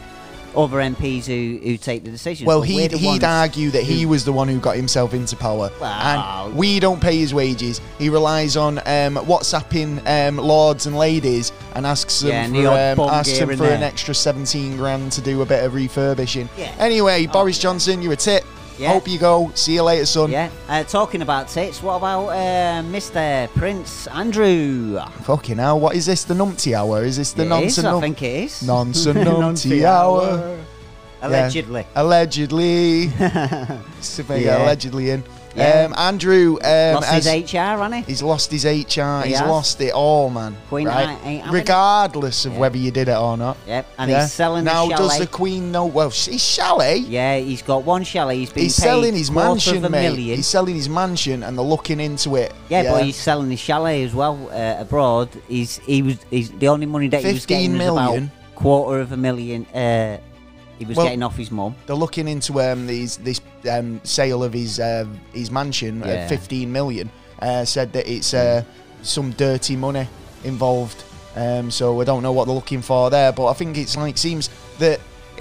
other 0.57 0.77
MPs 0.77 1.25
who, 1.25 1.59
who 1.63 1.77
take 1.77 2.03
the 2.03 2.11
decisions. 2.11 2.47
Well, 2.47 2.59
but 2.61 2.69
he'd, 2.69 2.91
he'd 2.91 3.23
argue 3.23 3.69
that 3.71 3.83
he 3.83 4.05
was 4.05 4.25
the 4.25 4.33
one 4.33 4.47
who 4.47 4.59
got 4.59 4.75
himself 4.75 5.13
into 5.13 5.35
power. 5.35 5.69
And 5.81 6.55
we 6.55 6.79
don't 6.79 7.01
pay 7.01 7.17
his 7.17 7.33
wages. 7.33 7.79
He 7.99 8.09
relies 8.09 8.57
on 8.57 8.79
um, 8.79 9.15
WhatsApping 9.15 10.05
um, 10.07 10.37
lords 10.37 10.85
and 10.87 10.97
ladies 10.97 11.51
and 11.75 11.85
asks 11.85 12.21
them 12.21 12.29
Yeah, 12.29 12.43
and 12.45 12.55
the 12.55 12.63
for, 12.63 12.69
um, 12.69 12.97
bum 12.97 13.09
asks 13.09 13.37
them 13.37 13.49
for 13.49 13.63
an 13.65 13.79
there. 13.81 13.83
extra 13.83 14.13
17 14.15 14.77
grand 14.77 15.11
to 15.13 15.21
do 15.21 15.41
a 15.41 15.45
bit 15.45 15.63
of 15.63 15.73
refurbishing. 15.73 16.49
Yeah. 16.57 16.73
Anyway, 16.79 17.27
Boris 17.27 17.59
Johnson, 17.59 18.01
you're 18.01 18.13
a 18.13 18.17
tit. 18.17 18.43
Yeah. 18.77 18.93
Hope 18.93 19.07
you 19.07 19.17
go. 19.17 19.51
See 19.55 19.73
you 19.73 19.83
later, 19.83 20.05
son. 20.05 20.29
Yeah. 20.31 20.49
Uh, 20.67 20.83
talking 20.83 21.21
about 21.23 21.47
tits, 21.47 21.81
what 21.81 21.95
about 21.95 22.27
uh, 22.27 22.83
Mr. 22.83 23.49
Prince 23.55 24.07
Andrew? 24.07 24.99
Fucking 25.23 25.57
hell, 25.57 25.79
what 25.79 25.95
is 25.95 26.05
this? 26.05 26.23
The 26.23 26.33
numpty 26.35 26.73
hour? 26.73 27.03
Is 27.03 27.17
this 27.17 27.31
the 27.33 27.41
It 27.41 27.45
is, 27.45 27.49
nonsense? 27.49 27.85
I 27.85 27.91
num- 27.91 28.01
think 28.01 28.21
it 28.21 28.43
is. 28.45 28.61
Nonsense 28.63 29.17
numpty 29.27 29.83
hour. 29.83 30.59
Allegedly. 31.21 31.81
Yeah. 31.81 32.01
Allegedly. 32.01 33.05
Yeah. 33.19 34.63
allegedly 34.63 35.09
in. 35.09 35.23
Yeah. 35.57 35.85
Um, 35.85 35.93
Andrew 35.97 36.57
um, 36.63 36.95
Lost 36.95 37.07
has- 37.07 37.25
his 37.25 37.53
HR, 37.53 37.57
hasn't 37.57 37.95
he? 37.95 38.01
He's 38.03 38.21
lost 38.21 38.51
his 38.51 38.63
HR. 38.65 39.21
He 39.23 39.29
he's 39.29 39.39
has. 39.39 39.47
lost 39.49 39.81
it 39.81 39.91
all, 39.93 40.29
man. 40.29 40.55
Queen 40.69 40.87
right? 40.87 41.17
ain't- 41.23 41.45
it. 41.47 41.51
Regardless 41.51 42.45
of 42.45 42.53
Yeah. 42.53 42.59
whether 42.59 42.77
you 42.77 42.91
did 42.91 43.07
it 43.07 43.17
or 43.17 43.35
not. 43.37 43.57
Yep. 43.67 43.85
And 43.97 44.11
Yeah. 44.11 44.21
he's 44.23 44.31
selling 44.33 44.63
now, 44.65 44.87
does 44.89 45.17
the 45.17 45.27
Queen 45.27 45.71
know? 45.71 45.85
Well, 45.85 46.09
his 46.09 46.41
chalet. 46.43 46.97
Yeah, 46.97 47.37
he's 47.37 47.61
got 47.61 47.83
one 47.83 48.03
chalet. 48.03 48.37
He's 48.37 48.51
been 48.51 48.63
He's 48.63 48.75
selling 48.75 49.15
his 49.15 49.31
mansion, 49.31 49.77
of 49.77 49.83
a 49.85 49.89
mate. 49.89 50.03
million. 50.09 50.35
He's 50.37 50.47
selling 50.47 50.75
his 50.75 50.89
mansion, 50.89 51.43
and 51.43 51.57
they're 51.57 51.65
looking 51.65 51.99
into 51.99 52.35
it. 52.35 52.53
Yeah, 52.69 52.91
but 52.91 53.03
he's 53.03 53.15
selling 53.15 53.49
his 53.49 53.59
chalet 53.59 54.03
as 54.03 54.13
well 54.13 54.37
uh, 54.53 54.75
abroad. 54.81 55.29
He's 55.47 55.79
he 55.85 56.01
was 56.01 56.17
he's 56.29 56.49
the 56.51 56.67
only 56.67 56.85
money 56.85 57.07
that 57.09 57.21
he 57.21 57.33
was 57.33 57.43
15 57.45 57.57
getting 57.77 57.77
was 57.77 57.87
about 57.87 58.29
quarter 58.55 58.99
of 59.01 59.11
a 59.11 59.17
million. 59.17 59.65
Uh, 59.73 60.17
he 60.79 60.85
was 60.85 60.95
Well- 60.97 61.07
getting 61.07 61.23
off 61.23 61.35
his 61.35 61.49
mum. 61.51 61.75
They're 61.87 61.95
looking 61.95 62.27
into 62.27 62.61
um, 62.61 62.85
these 62.87 63.17
this 63.17 63.39
um, 63.67 64.01
sale 64.03 64.43
of 64.43 64.53
his 64.53 64.79
uh, 64.79 65.05
his 65.33 65.51
mansion 65.51 65.99
Yeah. 65.99 66.07
at 66.13 66.29
15 66.29 66.71
million. 66.71 67.09
Uh, 67.39 67.63
said 67.65 67.93
that 67.93 68.07
it's 68.11 68.33
uh, 68.33 68.63
some 69.03 69.31
dirty 69.31 69.75
money 69.75 70.07
involved. 70.43 71.03
Um, 71.35 71.69
so 71.69 72.01
I 72.01 72.03
don't 72.03 72.23
know 72.23 72.31
what 72.31 72.45
they're 72.45 72.55
looking 72.55 72.81
for 72.81 73.09
there, 73.11 73.31
but 73.31 73.47
I 73.47 73.53
think 73.53 73.77
it's 73.77 73.95
like 73.95 74.17
seems 74.17 74.49
that 74.79 74.99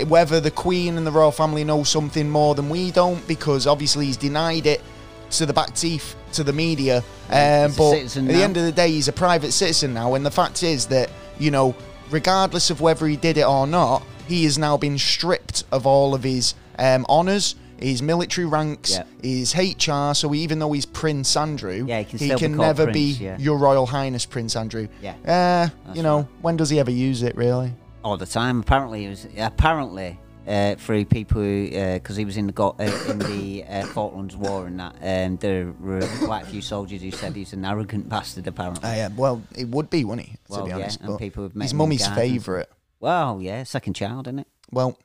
whether 0.09 0.41
the 0.41 0.51
Queen 0.51 0.99
and 0.99 1.07
the 1.07 1.11
royal 1.11 1.31
family 1.33 1.65
know 1.65 1.83
something 1.85 2.29
more 2.29 2.55
than 2.55 2.69
we 2.69 2.91
don't, 2.91 3.27
because 3.27 3.67
obviously 3.67 4.05
he's 4.07 4.19
denied 4.19 4.67
it 4.67 4.83
to 5.31 5.47
the 5.47 5.55
back 5.55 5.75
teeth 5.75 6.15
to 6.33 6.45
the 6.45 6.53
media. 6.53 6.99
Um, 7.31 7.73
but 7.79 7.95
at 7.95 8.09
the 8.11 8.21
now. 8.23 8.41
end 8.43 8.57
of 8.59 8.65
the 8.65 8.73
day, 8.73 8.91
he's 8.91 9.09
a 9.09 9.13
private 9.13 9.53
citizen 9.53 9.95
now, 9.95 10.15
and 10.15 10.27
the 10.27 10.31
fact 10.31 10.63
is 10.63 10.87
that 10.89 11.09
you 11.39 11.51
know, 11.51 11.75
regardless 12.11 12.69
of 12.69 12.83
whether 12.83 13.07
he 13.07 13.17
did 13.17 13.39
it 13.39 13.47
or 13.47 13.67
not, 13.67 14.03
he 14.29 14.45
has 14.45 14.59
now 14.59 14.77
been 14.77 14.99
stripped 14.99 15.65
of 15.73 15.87
all 15.87 16.15
of 16.15 16.23
his 16.23 16.55
um, 16.79 17.07
honours, 17.09 17.55
his 17.81 18.03
military 18.03 18.47
ranks, 18.47 18.93
Yeah. 18.93 19.05
his 19.23 19.55
HR. 19.55 20.15
So 20.15 20.35
even 20.35 20.59
though 20.59 20.73
he's 20.73 20.87
Prince 20.87 21.37
Andrew, 21.37 21.85
Yeah, 21.87 21.99
he 22.01 22.05
can 22.05 22.19
still 22.19 22.39
be 22.39 22.49
never 22.49 22.85
Prince, 22.85 22.95
be 22.95 23.25
yeah. 23.25 23.39
Your 23.39 23.59
Royal 23.59 23.87
Highness 23.87 24.27
Prince 24.27 24.57
Andrew. 24.57 24.89
Yeah. 25.03 25.15
Uh, 25.27 25.93
you 25.95 26.03
know, 26.03 26.19
right. 26.19 26.27
when 26.43 26.57
does 26.57 26.71
he 26.71 26.79
ever 26.81 26.91
use 26.91 27.23
it, 27.23 27.37
really? 27.37 27.73
all 28.07 28.17
the 28.17 28.27
time. 28.27 28.61
Apparently, 28.61 29.05
it 29.05 29.09
was 29.09 29.27
apparently 29.37 30.17
uh, 30.47 30.77
through 30.77 31.05
people 31.05 31.43
because 31.43 32.15
he 32.15 32.25
was 32.25 32.37
in 32.37 32.47
the 32.47 32.63
uh, 32.63 33.11
in 33.11 33.19
the 33.19 33.65
uh, 33.69 33.85
Falklands 33.87 34.37
War 34.37 34.67
and 34.69 34.79
that. 34.79 34.95
Um, 35.03 35.37
there 35.39 35.73
were 35.81 36.07
quite 36.25 36.45
a 36.45 36.47
few 36.47 36.63
soldiers 36.63 37.03
who 37.03 37.11
said 37.11 37.35
he's 37.35 37.53
an 37.53 37.65
arrogant 37.65 38.09
bastard. 38.09 38.47
Apparently. 38.47 38.89
Uh, 38.89 38.95
yeah, 38.95 39.09
well, 39.17 39.43
it 39.57 39.69
would 39.69 39.91
be, 39.91 40.05
wouldn't 40.05 40.29
he, 40.29 40.35
to 40.35 40.39
Well, 40.49 40.65
be 40.65 40.69
yeah, 40.71 40.77
honest? 40.77 41.01
and 41.01 41.19
people 41.19 41.43
have 41.43 41.57
met 41.57 41.65
his 41.65 41.75
mummy's 41.75 42.07
favourite. 42.07 42.69
well, 43.01 43.41
yeah, 43.43 43.65
second 43.65 43.95
child, 43.95 44.29
isn't 44.29 44.39
it? 44.39 44.47
Well, 44.71 44.97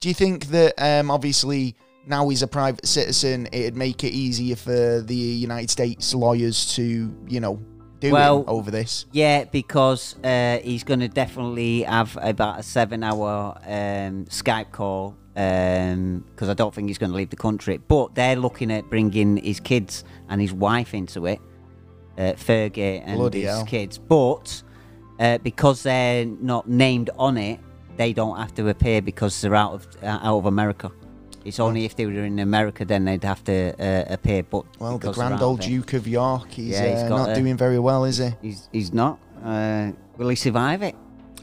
do 0.00 0.08
you 0.08 0.14
think 0.14 0.48
that 0.48 0.74
um, 0.76 1.10
obviously 1.10 1.76
now 2.06 2.28
he's 2.28 2.42
a 2.42 2.46
private 2.46 2.86
citizen, 2.86 3.48
it'd 3.52 3.76
make 3.76 4.04
it 4.04 4.12
easier 4.12 4.56
for 4.56 5.00
the 5.00 5.14
United 5.14 5.70
States 5.70 6.14
lawyers 6.14 6.74
to, 6.74 7.14
you 7.28 7.40
know, 7.40 7.60
do 8.00 8.12
Well- 8.12 8.44
over 8.46 8.70
this? 8.70 9.06
Yeah, 9.12 9.44
because 9.44 10.16
uh, 10.22 10.58
he's 10.62 10.84
going 10.84 11.00
to 11.00 11.08
definitely 11.08 11.82
have 11.82 12.18
about 12.20 12.60
a 12.60 12.62
seven-hour 12.62 13.58
um, 13.64 14.26
Skype 14.26 14.70
call 14.72 15.16
because 15.34 16.48
I 16.48 16.54
don't 16.54 16.72
think 16.72 16.88
he's 16.88 16.98
going 16.98 17.10
to 17.10 17.16
leave 17.16 17.30
the 17.30 17.36
country. 17.36 17.78
But 17.78 18.14
they're 18.14 18.36
looking 18.36 18.70
at 18.70 18.88
bringing 18.90 19.36
his 19.38 19.58
kids 19.60 20.04
and 20.28 20.40
his 20.40 20.52
wife 20.52 20.94
into 20.94 21.26
it. 21.26 21.40
uh, 22.18 22.34
Fergie 22.34 23.02
and 23.04 23.18
Bloody 23.18 23.40
his 23.42 23.50
hell. 23.50 23.64
kids, 23.64 23.98
but 23.98 24.62
uh, 25.18 25.38
because 25.38 25.82
they're 25.82 26.24
not 26.26 26.68
named 26.68 27.10
on 27.18 27.36
it, 27.36 27.58
they 27.96 28.12
don't 28.12 28.36
have 28.36 28.54
to 28.54 28.68
appear 28.68 29.02
because 29.02 29.40
they're 29.40 29.54
out 29.56 29.72
of 29.72 29.88
out 30.04 30.22
of 30.38 30.46
America. 30.46 30.90
It's 31.44 31.60
only 31.60 31.84
if 31.84 31.94
they 31.96 32.06
were 32.06 32.12
in 32.24 32.38
America 32.38 32.84
then 32.84 33.04
they'd 33.04 33.24
have 33.24 33.44
to 33.44 33.74
uh, 33.78 34.12
appear. 34.12 34.42
But 34.42 34.64
Well, 34.78 34.98
the 34.98 35.12
grand 35.12 35.40
old 35.42 35.60
it- 35.62 35.68
Duke 35.68 35.92
of 35.94 36.06
York, 36.08 36.50
he's, 36.52 36.70
Yeah, 36.70 36.86
he's 36.94 37.02
uh, 37.02 37.08
not 37.08 37.30
a- 37.30 37.34
doing 37.34 37.56
very 37.56 37.78
well, 37.78 38.04
is 38.04 38.18
he? 38.18 38.30
He's 38.42 38.68
he's 38.72 38.92
not. 38.92 39.18
Uh, 39.44 39.92
will 40.16 40.28
he 40.30 40.36
survive 40.36 40.82
it? 40.82 40.94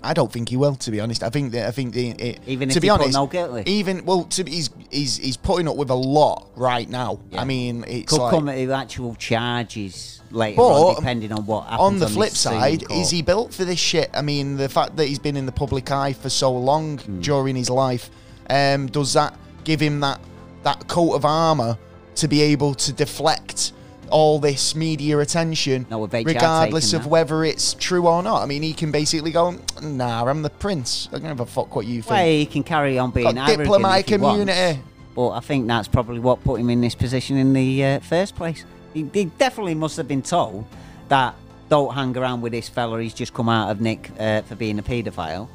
I 0.03 0.13
don't 0.15 0.31
think 0.33 0.49
he 0.49 0.57
will, 0.57 0.73
to 0.77 0.89
be 0.89 0.99
honest. 0.99 1.21
I 1.21 1.29
think 1.29 1.51
that 1.51 1.67
I 1.67 1.71
think 1.71 1.93
the, 1.93 2.09
it, 2.09 2.39
Even 2.47 2.69
to 2.69 2.77
if 2.77 2.81
be 2.81 2.89
honest, 2.89 3.13
no 3.13 3.29
even 3.67 4.03
well, 4.03 4.23
to 4.23 4.43
he's 4.43 4.71
he's 4.89 5.17
he's 5.17 5.37
putting 5.37 5.67
up 5.67 5.75
with 5.75 5.91
a 5.91 5.95
lot 5.95 6.49
right 6.55 6.89
now. 6.89 7.19
Yeah. 7.29 7.41
I 7.41 7.45
mean, 7.45 7.85
it's 7.87 8.11
Could 8.11 8.19
like 8.21 8.31
come 8.31 8.47
to 8.47 8.71
actual 8.71 9.13
charges 9.13 10.21
later 10.31 10.59
on, 10.61 10.95
depending 10.95 11.31
on 11.31 11.45
what 11.45 11.65
happens. 11.65 11.81
on 11.81 11.99
the 11.99 12.05
this 12.05 12.15
flip 12.15 12.31
side, 12.31 12.87
Court. 12.87 12.99
is 12.99 13.11
he 13.11 13.21
built 13.21 13.53
for 13.53 13.63
this 13.65 13.77
shit? 13.79 14.09
I 14.13 14.23
mean, 14.23 14.57
the 14.57 14.69
fact 14.69 14.95
that 14.97 15.05
he's 15.05 15.19
been 15.19 15.37
in 15.37 15.45
the 15.45 15.51
public 15.51 15.91
eye 15.91 16.13
for 16.13 16.29
so 16.29 16.51
long 16.51 16.97
Hmm. 16.97 17.21
during 17.21 17.55
his 17.55 17.69
life, 17.69 18.09
um, 18.49 18.87
does 18.87 19.13
that 19.13 19.35
give 19.63 19.79
him 19.79 19.99
that 20.01 20.19
that 20.63 20.87
coat 20.87 21.13
of 21.13 21.25
armor 21.25 21.77
to 22.15 22.27
be 22.27 22.41
able 22.41 22.75
to 22.75 22.93
deflect 22.93 23.73
all 24.09 24.39
this 24.39 24.75
media 24.75 25.17
attention, 25.19 25.85
HR 25.89 26.05
regardless 26.25 26.93
of 26.93 27.03
that. 27.03 27.09
whether 27.09 27.43
it's 27.43 27.73
true 27.75 28.07
or 28.07 28.21
not? 28.21 28.43
I 28.43 28.45
mean, 28.45 28.61
he 28.61 28.73
can 28.73 28.91
basically 28.91 29.31
go, 29.31 29.55
"Nah, 29.81 30.25
I'm 30.25 30.41
the 30.41 30.49
prince. 30.49 31.07
I 31.09 31.17
don't 31.17 31.29
give 31.29 31.39
a 31.39 31.45
fuck 31.45 31.75
what 31.75 31.85
you 31.85 32.01
think." 32.01 32.11
Well, 32.11 32.25
he 32.25 32.45
can 32.45 32.63
carry 32.63 32.99
on 32.99 33.11
being 33.11 33.35
Got 33.35 33.57
diplomatic 33.57 34.11
if 34.11 34.19
he 34.19 34.23
wants, 34.23 34.41
immunity. 34.41 34.81
but 35.15 35.29
I 35.29 35.39
think 35.39 35.67
that's 35.67 35.87
probably 35.87 36.19
what 36.19 36.43
put 36.43 36.59
him 36.59 36.69
in 36.69 36.81
this 36.81 36.95
position 36.95 37.37
in 37.37 37.53
the 37.53 37.85
uh, 37.85 37.99
first 38.01 38.35
place. 38.35 38.65
He, 38.93 39.09
he 39.13 39.25
definitely 39.25 39.75
must 39.75 39.95
have 39.97 40.07
been 40.07 40.21
told 40.21 40.65
that 41.07 41.35
don't 41.69 41.93
hang 41.93 42.15
around 42.17 42.41
with 42.41 42.51
this 42.51 42.67
fella. 42.67 43.01
He's 43.01 43.13
just 43.13 43.33
come 43.33 43.47
out 43.47 43.71
of 43.71 43.79
Nick 43.79 44.11
uh, 44.19 44.41
for 44.41 44.55
being 44.55 44.77
a 44.77 44.83
paedophile. 44.83 45.47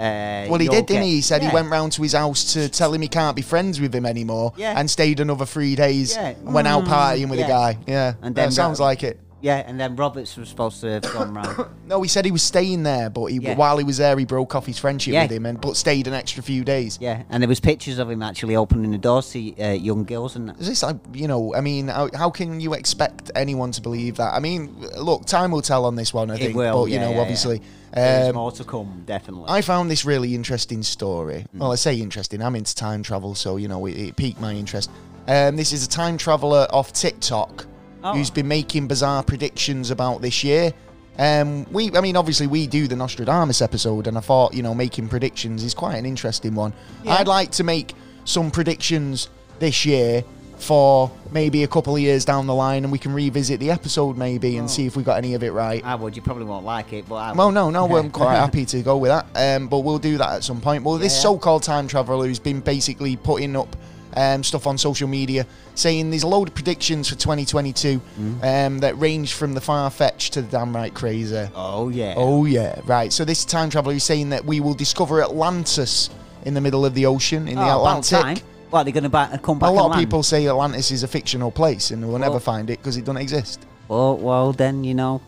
Uh, 0.00 0.46
Well, 0.48 0.58
he 0.58 0.68
did, 0.68 0.86
didn't 0.86 1.02
he? 1.02 1.16
He 1.16 1.20
said 1.20 1.42
Yeah. 1.42 1.50
he 1.50 1.54
went 1.54 1.68
round 1.70 1.92
to 1.92 2.02
his 2.02 2.14
house 2.14 2.54
to 2.54 2.70
tell 2.70 2.94
him 2.94 3.02
he 3.02 3.08
can't 3.08 3.36
be 3.36 3.42
friends 3.42 3.80
with 3.80 3.94
him 3.94 4.06
anymore 4.06 4.54
Yeah. 4.56 4.72
and 4.78 4.90
stayed 4.90 5.20
another 5.20 5.44
three 5.44 5.74
days 5.76 6.14
Yeah. 6.16 6.28
and 6.28 6.54
went 6.54 6.66
out 6.66 6.84
Mm, 6.84 6.88
partying 6.88 7.28
with 7.28 7.38
yeah. 7.38 7.44
a 7.44 7.48
guy. 7.48 7.78
Yeah, 7.86 8.14
And 8.22 8.34
that 8.36 8.52
sounds 8.54 8.80
like 8.80 9.02
it. 9.02 9.18
Yeah, 9.42 9.62
and 9.66 9.80
then 9.80 9.96
Roberts 9.96 10.36
was 10.36 10.48
supposed 10.48 10.80
to 10.82 10.90
have 10.90 11.02
gone 11.02 11.32
round. 11.34 11.66
No, 11.90 12.00
he 12.02 12.08
said 12.08 12.24
he 12.24 12.30
was 12.30 12.42
staying 12.42 12.84
there, 12.84 13.10
but 13.10 13.26
he, 13.26 13.38
Yeah. 13.38 13.56
while 13.56 13.76
he 13.76 13.82
was 13.84 13.96
there, 13.96 14.16
he 14.16 14.24
broke 14.24 14.54
off 14.54 14.64
his 14.66 14.78
friendship 14.78 15.12
Yeah. 15.14 15.22
with 15.22 15.32
him, 15.32 15.44
and 15.46 15.60
but 15.60 15.76
stayed 15.76 16.06
an 16.06 16.14
extra 16.14 16.40
few 16.42 16.62
days. 16.62 16.98
yeah, 17.00 17.22
and 17.30 17.42
there 17.42 17.48
was 17.48 17.58
pictures 17.58 17.98
of 17.98 18.08
him 18.10 18.22
actually 18.22 18.54
opening 18.54 18.92
the 18.92 18.98
doors 18.98 19.30
to 19.30 19.60
uh, 19.60 19.70
young 19.72 20.04
girls 20.04 20.36
and 20.36 20.48
that. 20.50 20.60
Is 20.60 20.68
this 20.68 20.82
like 20.84 20.96
you 21.12 21.26
know? 21.26 21.54
I 21.54 21.60
mean, 21.62 21.88
how, 21.88 22.08
how 22.14 22.30
can 22.30 22.60
you 22.60 22.74
expect 22.74 23.30
anyone 23.34 23.72
to 23.72 23.80
believe 23.80 24.16
that? 24.18 24.34
I 24.34 24.38
mean, 24.38 24.74
look, 24.98 25.24
time 25.26 25.50
will 25.50 25.62
tell 25.62 25.84
on 25.84 25.96
this 25.96 26.14
one. 26.14 26.30
I 26.30 26.34
It 26.34 26.38
think, 26.38 26.56
will, 26.56 26.82
but 26.84 26.90
you 26.90 26.94
yeah, 26.96 27.00
know, 27.00 27.10
yeah, 27.10 27.16
yeah. 27.16 27.20
obviously, 27.22 27.62
There's 27.92 28.28
um, 28.28 28.34
more 28.36 28.52
to 28.52 28.62
come, 28.64 29.02
definitely. 29.06 29.46
I 29.48 29.60
found 29.62 29.90
this 29.90 30.04
really 30.04 30.34
interesting 30.36 30.82
story. 30.84 31.46
Mm. 31.56 31.60
Well, 31.60 31.72
I 31.72 31.76
say 31.76 31.96
interesting. 31.96 32.40
I'm 32.42 32.54
into 32.54 32.74
time 32.74 33.02
travel, 33.02 33.34
so 33.34 33.56
you 33.56 33.66
know 33.66 33.84
it, 33.86 33.96
it 33.96 34.16
piqued 34.16 34.40
my 34.40 34.52
interest. 34.52 34.90
Um, 35.26 35.56
this 35.56 35.72
is 35.72 35.84
a 35.84 35.88
time 35.88 36.18
traveler 36.18 36.66
off 36.70 36.92
TikTok 36.92 37.66
Oh. 38.02 38.14
who's 38.14 38.30
been 38.30 38.48
making 38.48 38.86
bizarre 38.88 39.22
predictions 39.22 39.90
about 39.90 40.22
this 40.22 40.42
year. 40.44 40.72
Um, 41.18 41.66
we, 41.70 41.94
I 41.94 42.00
mean, 42.00 42.16
obviously 42.16 42.46
we 42.46 42.66
do 42.66 42.88
the 42.88 42.96
Nostradamus 42.96 43.60
episode, 43.60 44.06
and 44.06 44.16
I 44.16 44.20
thought 44.20 44.54
you 44.54 44.62
know 44.62 44.74
making 44.74 45.08
predictions 45.08 45.62
is 45.64 45.74
quite 45.74 45.96
an 45.96 46.06
interesting 46.06 46.54
one. 46.54 46.72
Yeah. 47.04 47.14
I'd 47.16 47.28
like 47.28 47.50
to 47.52 47.64
make 47.64 47.94
some 48.24 48.50
predictions 48.50 49.28
this 49.58 49.84
year 49.84 50.24
for 50.56 51.10
maybe 51.32 51.62
a 51.64 51.66
couple 51.68 51.94
of 51.96 52.00
years 52.02 52.24
down 52.24 52.46
the 52.46 52.54
line, 52.54 52.84
and 52.84 52.92
we 52.92 52.98
can 52.98 53.12
revisit 53.12 53.60
the 53.60 53.70
episode 53.70 54.16
maybe 54.18 54.56
and 54.58 54.64
Oh. 54.66 54.68
see 54.68 54.86
if 54.86 54.94
we 54.96 55.02
got 55.02 55.16
any 55.18 55.34
of 55.34 55.42
it 55.42 55.52
right. 55.52 55.82
I 55.84 55.94
would. 55.94 56.14
You 56.16 56.22
probably 56.22 56.44
won't 56.44 56.64
like 56.66 56.92
it, 56.92 57.06
but 57.08 57.14
I 57.16 57.32
Well, 57.32 57.48
would. 57.48 57.54
no, 57.54 57.70
no, 57.70 57.96
I'm 57.96 58.10
quite 58.22 58.36
happy 58.36 58.64
to 58.66 58.82
go 58.82 58.96
with 58.98 59.10
that. 59.10 59.26
Um, 59.34 59.68
but 59.68 59.80
we'll 59.80 59.98
do 59.98 60.16
that 60.18 60.30
at 60.32 60.44
some 60.44 60.60
point. 60.60 60.84
Well, 60.84 60.96
this 60.98 61.14
Yeah. 61.16 61.22
so-called 61.22 61.62
time 61.62 61.86
traveler 61.88 62.26
who's 62.26 62.38
been 62.38 62.60
basically 62.60 63.16
putting 63.16 63.56
up 63.56 63.74
um, 64.16 64.42
stuff 64.44 64.66
on 64.66 64.76
social 64.78 65.08
media 65.08 65.46
saying 65.74 66.10
there's 66.10 66.22
a 66.24 66.26
load 66.26 66.48
of 66.48 66.54
predictions 66.54 67.08
for 67.08 67.14
2022 67.14 68.00
Mm. 68.18 68.66
um, 68.66 68.78
that 68.80 68.98
range 68.98 69.34
from 69.34 69.54
the 69.54 69.60
far-fetched 69.60 70.32
to 70.34 70.42
the 70.42 70.48
damn 70.48 70.74
right 70.74 70.92
crazy. 70.94 71.48
Oh 71.54 71.88
yeah. 71.88 72.14
Oh 72.16 72.44
yeah, 72.44 72.80
right. 72.86 73.12
So 73.12 73.24
this 73.24 73.44
time 73.44 73.70
traveler 73.70 73.94
is 73.94 74.04
saying 74.04 74.30
that 74.30 74.44
we 74.44 74.60
will 74.60 74.74
discover 74.74 75.22
Atlantis 75.22 76.10
in 76.44 76.54
the 76.54 76.60
middle 76.60 76.84
of 76.86 76.94
the 76.94 77.06
ocean 77.06 77.48
in 77.48 77.56
the 77.56 77.62
Oh, 77.62 77.82
about 77.82 78.06
Atlantic. 78.12 78.44
What, 78.70 78.84
they're 78.84 78.92
going 78.92 79.02
to 79.02 79.08
ba- 79.10 79.40
come 79.42 79.58
back 79.58 79.68
A 79.68 79.72
lot 79.72 79.86
of 79.86 79.90
land? 79.92 80.00
people 80.00 80.22
say 80.22 80.46
Atlantis 80.46 80.90
is 80.92 81.02
a 81.02 81.08
fictional 81.08 81.50
place 81.50 81.90
and 81.90 82.06
we'll 82.08 82.18
never 82.18 82.38
find 82.38 82.70
it 82.70 82.78
because 82.78 82.96
it 82.96 83.04
doesn't 83.04 83.20
exist. 83.20 83.66
Well, 83.88 84.16
well, 84.16 84.52
then, 84.52 84.84
you 84.84 84.94
know. 84.94 85.20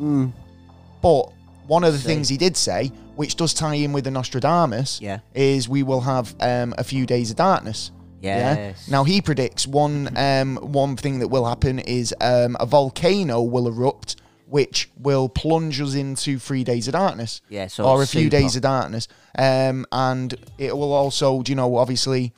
Mm, 0.00 0.32
But 1.02 1.32
one 1.66 1.82
of 1.82 1.92
the 1.92 1.98
See. 1.98 2.06
things 2.06 2.28
he 2.28 2.36
did 2.36 2.56
say, 2.56 2.92
which 3.16 3.34
does 3.36 3.52
tie 3.54 3.74
in 3.74 3.92
with 3.92 4.04
the 4.04 4.10
Nostradamus, 4.12 5.00
Yeah. 5.00 5.18
is 5.34 5.68
we 5.68 5.82
will 5.82 6.02
have 6.02 6.34
um, 6.40 6.74
a 6.78 6.84
few 6.84 7.06
days 7.06 7.30
of 7.30 7.36
darkness. 7.36 7.90
Yes. 8.20 8.88
Now 8.88 9.04
he 9.04 9.20
predicts 9.20 9.66
one 9.66 10.16
um, 10.16 10.56
one 10.56 10.96
thing 10.96 11.18
that 11.20 11.28
will 11.28 11.44
happen 11.44 11.78
is 11.78 12.14
um, 12.20 12.56
a 12.58 12.66
volcano 12.66 13.42
will 13.42 13.68
erupt, 13.68 14.16
which 14.46 14.90
will 14.98 15.28
plunge 15.28 15.80
us 15.80 15.94
into 15.94 16.38
three 16.38 16.64
days 16.64 16.88
of 16.88 16.92
darkness. 16.92 17.40
Yeah, 17.48 17.66
so 17.68 17.84
or 17.84 18.02
a 18.02 18.06
few 18.06 18.22
super. 18.22 18.30
days 18.30 18.56
of 18.56 18.62
darkness, 18.62 19.08
um, 19.38 19.86
and 19.92 20.34
it 20.58 20.76
will 20.76 20.92
also, 20.92 21.42
you 21.46 21.54
know, 21.54 21.76
obviously 21.76 22.32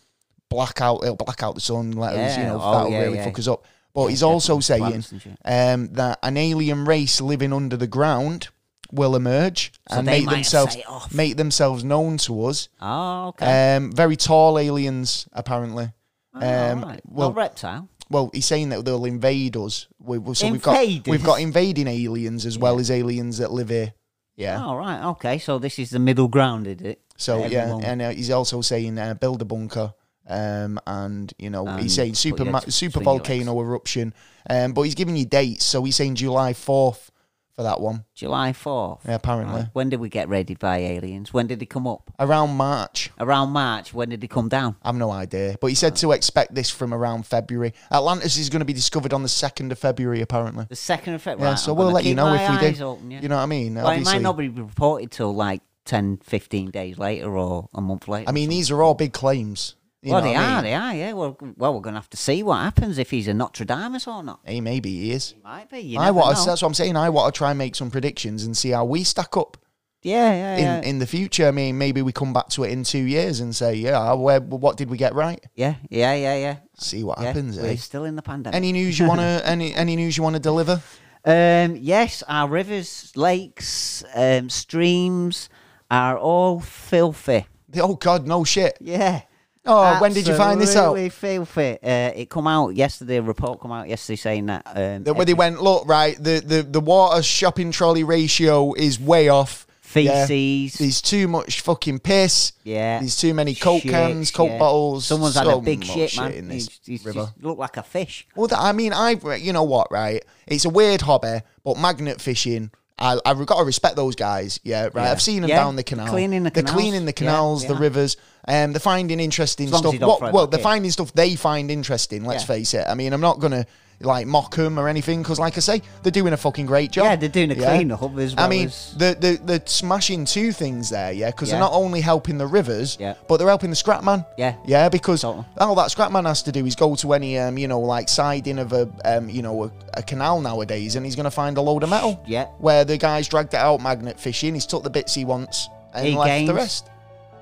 black 0.48 0.80
out. 0.80 1.02
It'll 1.02 1.16
black 1.16 1.42
out 1.42 1.54
the 1.54 1.60
sun. 1.60 1.92
Let 1.92 2.14
us, 2.14 2.36
you 2.36 2.44
know, 2.44 2.60
oh, 2.62 2.72
that'll 2.72 2.90
yeah, 2.90 3.02
really 3.02 3.16
yeah. 3.18 3.24
fuck 3.24 3.38
us 3.38 3.48
up. 3.48 3.64
But 3.94 4.04
Yeah, 4.04 4.10
he's 4.10 4.22
also 4.22 4.60
saying 4.60 4.82
Plants 4.82 5.12
and 5.12 5.22
shit. 5.22 5.38
um, 5.44 5.88
that 5.94 6.18
an 6.22 6.36
alien 6.36 6.84
race 6.84 7.20
living 7.20 7.52
under 7.52 7.76
the 7.76 7.86
ground 7.86 8.48
will 8.92 9.16
emerge 9.16 9.72
So 9.90 9.98
and 9.98 10.06
make 10.06 10.28
themselves 10.28 10.72
set 10.72 10.80
it 10.80 10.88
off. 10.88 11.12
make 11.14 11.36
themselves 11.36 11.84
known 11.84 12.16
to 12.18 12.44
us. 12.46 12.68
Oh, 12.80 13.28
okay. 13.28 13.76
Um, 13.76 13.92
very 13.92 14.16
tall 14.16 14.58
aliens, 14.58 15.28
apparently. 15.32 15.92
Oh, 16.34 16.38
um, 16.38 16.82
right. 16.84 17.00
well- 17.04 17.28
Well, 17.28 17.32
reptile. 17.32 17.88
Well, 18.10 18.30
he's 18.32 18.46
saying 18.46 18.70
that 18.70 18.84
they'll 18.86 19.04
invade 19.04 19.56
us. 19.56 19.86
We, 19.98 20.16
we- 20.18 20.34
so 20.34 20.50
we've 20.50 20.62
got 20.62 21.06
we've 21.06 21.22
got 21.22 21.40
invading 21.40 21.86
aliens 21.88 22.46
as 22.46 22.56
well 22.58 22.74
Yeah. 22.76 22.80
as 22.80 22.90
aliens 22.90 23.38
that 23.38 23.52
live 23.52 23.68
here. 23.68 23.92
Yeah. 24.36 24.64
Oh, 24.64 24.76
right. 24.76 25.04
Okay. 25.10 25.38
So 25.38 25.58
this 25.58 25.78
is 25.78 25.90
the 25.90 25.98
middle 25.98 26.28
ground, 26.28 26.66
is 26.66 26.80
it? 26.80 27.00
So 27.16 27.42
For 27.42 27.48
yeah, 27.48 27.76
and 27.82 28.00
uh, 28.00 28.10
he's 28.10 28.30
also 28.30 28.60
saying 28.62 28.96
uh, 28.98 29.14
build 29.14 29.42
a 29.42 29.44
bunker. 29.44 29.92
Um, 30.30 30.78
and 30.86 31.32
you 31.38 31.48
know 31.48 31.66
And 31.66 31.80
he's 31.80 31.94
saying 31.94 32.14
super 32.14 32.44
ma- 32.44 32.60
super 32.60 33.00
volcano 33.00 33.58
eruption, 33.60 34.12
um, 34.48 34.72
but 34.74 34.82
he's 34.82 34.94
giving 34.94 35.16
you 35.16 35.24
dates. 35.24 35.64
So 35.64 35.82
he's 35.84 35.96
saying 35.96 36.16
July 36.16 36.52
fourth 36.52 37.10
for 37.58 37.64
that 37.64 37.80
one. 37.80 38.04
July 38.14 38.52
4th. 38.52 39.00
Yeah, 39.04 39.16
apparently 39.16 39.62
Right. 39.62 39.68
When 39.72 39.88
did 39.88 39.98
we 39.98 40.08
get 40.08 40.28
raided 40.28 40.60
by 40.60 40.78
aliens? 40.78 41.32
When 41.32 41.48
did 41.48 41.58
they 41.58 41.66
come 41.66 41.88
up? 41.88 42.08
around 42.20 42.50
March. 42.50 43.10
Around 43.18 43.50
March. 43.50 43.92
When 43.92 44.10
did 44.10 44.20
they 44.20 44.28
come 44.28 44.48
down? 44.48 44.76
I've 44.80 44.94
no 44.94 45.10
idea, 45.10 45.56
but 45.60 45.66
he 45.66 45.74
said 45.74 45.96
to 45.96 46.12
expect 46.12 46.54
this 46.54 46.70
from 46.70 46.94
around 46.94 47.26
February. 47.26 47.74
Atlantis 47.90 48.38
is 48.38 48.48
going 48.48 48.60
to 48.60 48.64
be 48.64 48.72
discovered 48.72 49.12
on 49.12 49.24
the 49.24 49.28
second 49.28 49.72
of 49.72 49.78
February, 49.80 50.20
apparently. 50.20 50.66
The 50.68 50.76
second 50.76 51.14
of 51.14 51.22
February. 51.22 51.48
Yeah, 51.48 51.50
Right, 51.54 51.58
so 51.58 51.72
I'm 51.72 51.78
we'll 51.78 51.90
let 51.90 52.04
you 52.04 52.14
know 52.14 52.32
if 52.32 52.48
we 52.62 52.72
do. 52.72 52.84
Open, 52.84 53.10
yeah. 53.10 53.22
You 53.22 53.28
know 53.28 53.36
what 53.38 53.42
I 53.42 53.46
mean? 53.46 53.74
Well, 53.74 53.90
it 53.90 54.04
might 54.04 54.22
not 54.22 54.36
be 54.36 54.48
reported 54.48 55.10
till 55.10 55.34
like 55.34 55.62
10, 55.86 56.18
15 56.18 56.70
days 56.70 56.96
later 56.96 57.36
or 57.36 57.68
a 57.74 57.80
month 57.80 58.06
later. 58.06 58.28
I 58.28 58.32
mean, 58.32 58.50
these 58.50 58.70
are 58.70 58.80
all 58.82 58.94
big 58.94 59.12
claims. 59.12 59.74
You 60.08 60.14
well, 60.14 60.22
they 60.22 60.34
are, 60.34 60.54
mean? 60.56 60.64
they 60.64 60.74
are, 60.74 60.94
yeah. 60.94 61.12
Well, 61.12 61.36
well, 61.56 61.74
we're 61.74 61.80
going 61.80 61.94
to 61.94 62.00
have 62.00 62.10
to 62.10 62.16
see 62.16 62.42
what 62.42 62.56
happens 62.62 62.98
if 62.98 63.10
he's 63.10 63.28
a 63.28 63.34
Nostradamus 63.34 64.06
or 64.06 64.22
not. 64.22 64.40
Hey, 64.44 64.60
maybe 64.60 64.90
he 64.90 65.12
is. 65.12 65.34
Might 65.44 65.70
be. 65.70 65.80
You 65.80 65.98
I 66.00 66.10
want. 66.10 66.36
To, 66.36 66.44
that's 66.44 66.62
what 66.62 66.68
I'm 66.68 66.74
saying. 66.74 66.96
I 66.96 67.08
want 67.10 67.32
to 67.32 67.38
try 67.38 67.50
and 67.50 67.58
make 67.58 67.74
some 67.74 67.90
predictions 67.90 68.44
and 68.44 68.56
see 68.56 68.70
how 68.70 68.84
we 68.84 69.04
stack 69.04 69.36
up 69.36 69.56
Yeah, 70.02 70.32
yeah, 70.32 70.56
in, 70.56 70.62
yeah. 70.62 70.80
in 70.90 70.98
the 70.98 71.06
future. 71.06 71.46
I 71.48 71.50
mean, 71.50 71.78
maybe 71.78 72.02
we 72.02 72.12
come 72.12 72.32
back 72.32 72.48
to 72.50 72.64
it 72.64 72.70
in 72.70 72.84
two 72.84 72.98
years 73.04 73.40
and 73.40 73.54
say, 73.54 73.74
yeah, 73.74 74.12
where, 74.14 74.40
what 74.40 74.76
did 74.76 74.88
we 74.90 74.96
get 74.96 75.14
right? 75.14 75.44
yeah, 75.54 75.74
yeah, 75.90 76.14
yeah, 76.14 76.36
yeah. 76.36 76.56
See 76.78 77.02
what 77.04 77.18
yeah. 77.18 77.26
happens. 77.26 77.58
We're 77.58 77.70
Eh? 77.70 77.76
still 77.76 78.04
in 78.04 78.16
the 78.16 78.22
pandemic. 78.22 78.56
Any 78.56 78.72
news 78.72 78.98
you 78.98 79.06
want 79.08 79.20
to? 79.20 79.42
any 79.44 79.74
any 79.74 79.96
news 79.96 80.16
you 80.16 80.22
want 80.22 80.36
to 80.36 80.40
deliver? 80.40 80.80
Um, 81.24 81.76
yes, 81.76 82.22
our 82.28 82.48
rivers, 82.48 83.12
lakes, 83.16 84.04
um, 84.14 84.48
streams 84.48 85.48
are 85.90 86.16
all 86.16 86.60
filthy. 86.60 87.46
Oh 87.76 87.96
God, 87.96 88.26
no 88.26 88.44
shit. 88.44 88.78
Yeah. 88.80 89.22
Oh, 89.68 90.00
when 90.00 90.12
did 90.12 90.26
you 90.26 90.34
find 90.34 90.60
this 90.60 90.74
out? 90.74 90.96
Absolutely 90.96 91.08
filthy. 91.10 91.78
Uh, 91.82 92.12
it 92.16 92.30
come 92.30 92.46
out 92.46 92.74
yesterday. 92.74 93.16
A 93.16 93.22
report 93.22 93.60
come 93.60 93.70
out 93.72 93.88
yesterday 93.88 94.16
saying 94.16 94.46
that. 94.46 94.62
Um, 94.66 95.04
That 95.04 95.14
where 95.14 95.26
they 95.26 95.34
went, 95.34 95.62
look, 95.62 95.86
right, 95.86 96.16
the, 96.16 96.40
the, 96.44 96.62
the 96.62 96.80
water 96.80 97.22
shopping 97.22 97.70
trolley 97.70 98.02
ratio 98.04 98.72
is 98.74 98.98
way 98.98 99.28
off. 99.28 99.66
Yeah. 99.94 100.26
feces. 100.26 100.78
There's 100.78 101.00
too 101.00 101.28
much 101.28 101.62
fucking 101.62 102.00
piss. 102.00 102.52
Yeah. 102.62 102.98
There's 102.98 103.16
too 103.16 103.32
many 103.32 103.54
Coke 103.54 103.80
Shit, 103.82 103.90
cans, 103.90 104.30
Coke 104.30 104.50
yeah. 104.50 104.58
bottles. 104.58 105.06
Someone's 105.06 105.34
had 105.34 105.44
so 105.46 105.58
a 105.58 105.62
big 105.62 105.78
much 105.78 105.88
shit, 105.88 106.16
man. 106.18 106.32
in 106.32 106.48
this 106.48 106.68
He's, 106.68 106.80
he's 106.84 107.04
river. 107.06 107.20
just 107.20 107.42
looked 107.42 107.58
like 107.58 107.78
a 107.78 107.82
fish. 107.82 108.26
Well, 108.36 108.48
that, 108.48 108.58
I 108.60 108.72
mean, 108.72 108.92
I 108.92 109.12
you 109.36 109.54
know 109.54 109.62
what, 109.62 109.90
right? 109.90 110.22
It's 110.46 110.66
a 110.66 110.68
weird 110.68 111.00
hobby, 111.00 111.40
but 111.64 111.78
magnet 111.78 112.20
fishing. 112.20 112.70
I, 112.98 113.18
I've 113.24 113.44
got 113.46 113.60
to 113.60 113.64
respect 113.64 113.96
those 113.96 114.14
guys, 114.14 114.60
yeah, 114.64 114.88
right. 114.92 115.08
I've 115.10 115.22
seen 115.22 115.40
them 115.40 115.48
Yeah, 115.48 115.60
down 115.62 115.76
the 115.76 115.84
canal. 115.84 116.08
cleaning 116.08 116.42
the 116.42 116.50
They're 116.50 116.64
canals. 116.64 116.80
cleaning 116.82 117.04
the 117.06 117.10
Yeah, 117.12 117.12
canals, 117.12 117.66
the 117.66 117.74
yeah. 117.74 117.80
rivers, 117.80 118.16
and 118.48 118.74
they're 118.74 118.80
finding 118.80 119.20
interesting 119.20 119.66
As 119.66 119.72
long 119.72 119.86
as 119.86 119.94
stuff. 119.96 120.20
What- 120.20 120.32
well, 120.32 120.46
they're 120.48 120.58
in. 120.58 120.64
finding 120.64 120.90
stuff 120.90 121.12
they 121.14 121.36
find 121.36 121.70
interesting. 121.70 122.24
Let's 122.24 122.42
Yeah. 122.42 122.46
face 122.56 122.74
it. 122.74 122.86
I 122.88 122.94
mean, 122.94 123.12
I'm 123.12 123.20
not 123.20 123.38
gonna, 123.38 123.66
like 124.00 124.28
mock 124.28 124.54
them 124.54 124.78
or 124.78 124.86
anything 124.88 125.22
because, 125.22 125.40
like 125.40 125.56
I 125.56 125.60
say, 125.60 125.82
they're 126.04 126.12
doing 126.12 126.32
a 126.32 126.36
fucking 126.36 126.66
great 126.66 126.92
job. 126.92 127.04
Yeah, 127.06 127.16
they're 127.16 127.28
doing 127.28 127.50
a 127.50 127.54
Yeah. 127.54 127.74
clean 127.74 127.90
up 127.90 128.16
as 128.16 128.36
well 128.36 128.46
I 128.46 128.48
mean, 128.48 128.68
as- 128.68 128.94
they're, 128.96 129.14
they're, 129.16 129.36
they're 129.38 129.62
smashing 129.64 130.24
two 130.24 130.52
things 130.52 130.88
there, 130.88 131.10
yeah, 131.10 131.30
because 131.32 131.48
Yeah. 131.48 131.54
they're 131.54 131.62
not 131.62 131.72
only 131.72 132.00
helping 132.00 132.38
the 132.38 132.46
rivers, 132.46 132.96
Yeah. 133.00 133.14
but 133.26 133.38
they're 133.38 133.48
helping 133.48 133.70
the 133.70 133.76
scrap 133.76 134.04
man. 134.04 134.24
Yeah. 134.36 134.54
Yeah, 134.64 134.88
because 134.88 135.22
Totally. 135.22 135.46
all 135.58 135.74
that 135.74 135.90
scrap 135.90 136.12
man 136.12 136.26
has 136.26 136.42
to 136.42 136.52
do 136.52 136.64
is 136.64 136.76
go 136.76 136.94
to 136.94 137.12
any, 137.12 137.36
um, 137.40 137.58
you 137.58 137.66
know, 137.66 137.80
like 137.80 138.08
siding 138.08 138.60
of 138.60 138.72
a, 138.72 138.88
um, 139.04 139.28
you 139.28 139.42
know, 139.42 139.64
a, 139.64 139.70
a 139.94 140.02
canal 140.04 140.40
nowadays, 140.40 140.94
and 140.94 141.04
he's 141.04 141.16
going 141.16 141.24
to 141.24 141.30
find 141.32 141.58
a 141.58 141.60
load 141.60 141.82
of 141.82 141.90
metal. 141.90 142.20
Yeah. 142.24 142.46
Where 142.58 142.84
the 142.84 142.98
guy's 142.98 143.26
dragged 143.26 143.52
it 143.54 143.56
out 143.58 143.80
magnet 143.82 144.20
fishing, 144.20 144.54
he's 144.54 144.64
took 144.66 144.84
the 144.84 144.90
bits 144.90 145.12
he 145.12 145.24
wants 145.24 145.68
and 145.92 146.06
He 146.06 146.14
left 146.14 146.28
gains. 146.28 146.46
the 146.46 146.54
rest. 146.54 146.86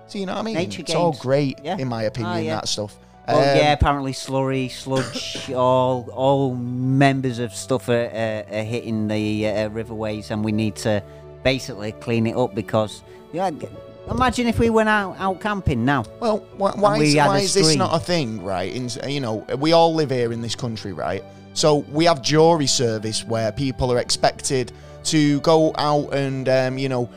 So 0.09 0.19
you 0.19 0.27
know 0.27 0.35
what 0.35 0.41
I 0.41 0.45
mean? 0.45 0.55
Nature 0.55 0.83
it's 0.83 0.95
all 0.95 1.13
great, 1.13 1.59
Yeah. 1.65 1.77
in 1.79 1.89
my 1.89 2.05
opinion, 2.05 2.33
Ah, 2.33 2.39
yeah. 2.39 2.55
that 2.57 2.69
stuff. 2.69 2.97
Well, 3.27 3.39
Um, 3.39 3.45
yeah, 3.57 3.73
apparently 3.73 4.13
slurry, 4.13 4.71
sludge, 4.71 5.51
all 5.53 6.09
all 6.15 6.55
members 6.55 7.41
of 7.41 7.53
stuff 7.55 7.89
are, 7.89 8.07
uh, 8.15 8.57
are 8.57 8.63
hitting 8.63 9.09
the 9.09 9.49
uh, 9.49 9.69
riverways, 9.71 10.31
and 10.31 10.45
we 10.45 10.53
need 10.53 10.77
to 10.77 11.03
basically 11.43 11.91
clean 11.93 12.27
it 12.29 12.37
up 12.37 12.55
because 12.55 13.03
yeah, 13.33 13.51
g- 13.51 13.67
imagine 14.09 14.47
if 14.47 14.61
we 14.61 14.71
went 14.71 14.89
out 14.89 15.17
out 15.19 15.41
camping 15.41 15.85
now. 15.85 16.05
Well, 16.21 16.45
why, 16.57 16.71
why, 16.77 16.99
we 16.99 17.07
is, 17.09 17.15
had 17.15 17.27
why 17.27 17.39
is 17.41 17.53
this 17.53 17.65
stream. 17.67 17.79
not 17.79 17.97
a 17.97 17.99
thing, 17.99 18.45
right? 18.45 18.73
In, 18.73 18.89
you 19.11 19.21
know, 19.21 19.45
we 19.59 19.73
all 19.73 19.93
live 19.93 20.11
here 20.11 20.33
in 20.33 20.41
this 20.41 20.55
country, 20.55 20.93
right? 20.93 21.25
So 21.53 21.79
we 21.91 22.05
have 22.05 22.23
jury 22.23 22.69
service 22.69 23.25
where 23.25 23.51
people 23.51 23.91
are 23.93 23.99
expected 23.99 24.71
to 25.05 25.41
go 25.41 25.73
out 25.79 26.13
and, 26.15 26.49
um, 26.49 26.79
you 26.79 26.89
know, 26.89 27.09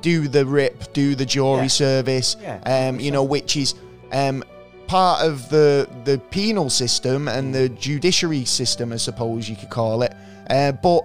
do 0.00 0.28
the 0.28 0.44
rip, 0.46 0.92
do 0.92 1.14
the 1.14 1.24
jury 1.26 1.62
Yeah. 1.62 1.66
service, 1.68 2.36
Yeah, 2.42 2.58
um, 2.88 3.00
you 3.00 3.10
know, 3.10 3.22
which 3.24 3.56
is 3.56 3.74
um, 4.12 4.44
part 4.86 5.22
of 5.24 5.48
the 5.48 5.88
the 6.04 6.18
penal 6.30 6.70
system 6.70 7.28
and 7.28 7.54
the 7.54 7.68
judiciary 7.70 8.44
system, 8.44 8.92
I 8.92 8.96
suppose 8.96 9.48
you 9.48 9.56
could 9.56 9.70
call 9.70 10.02
it. 10.02 10.12
Uh, 10.50 10.72
but 10.72 11.02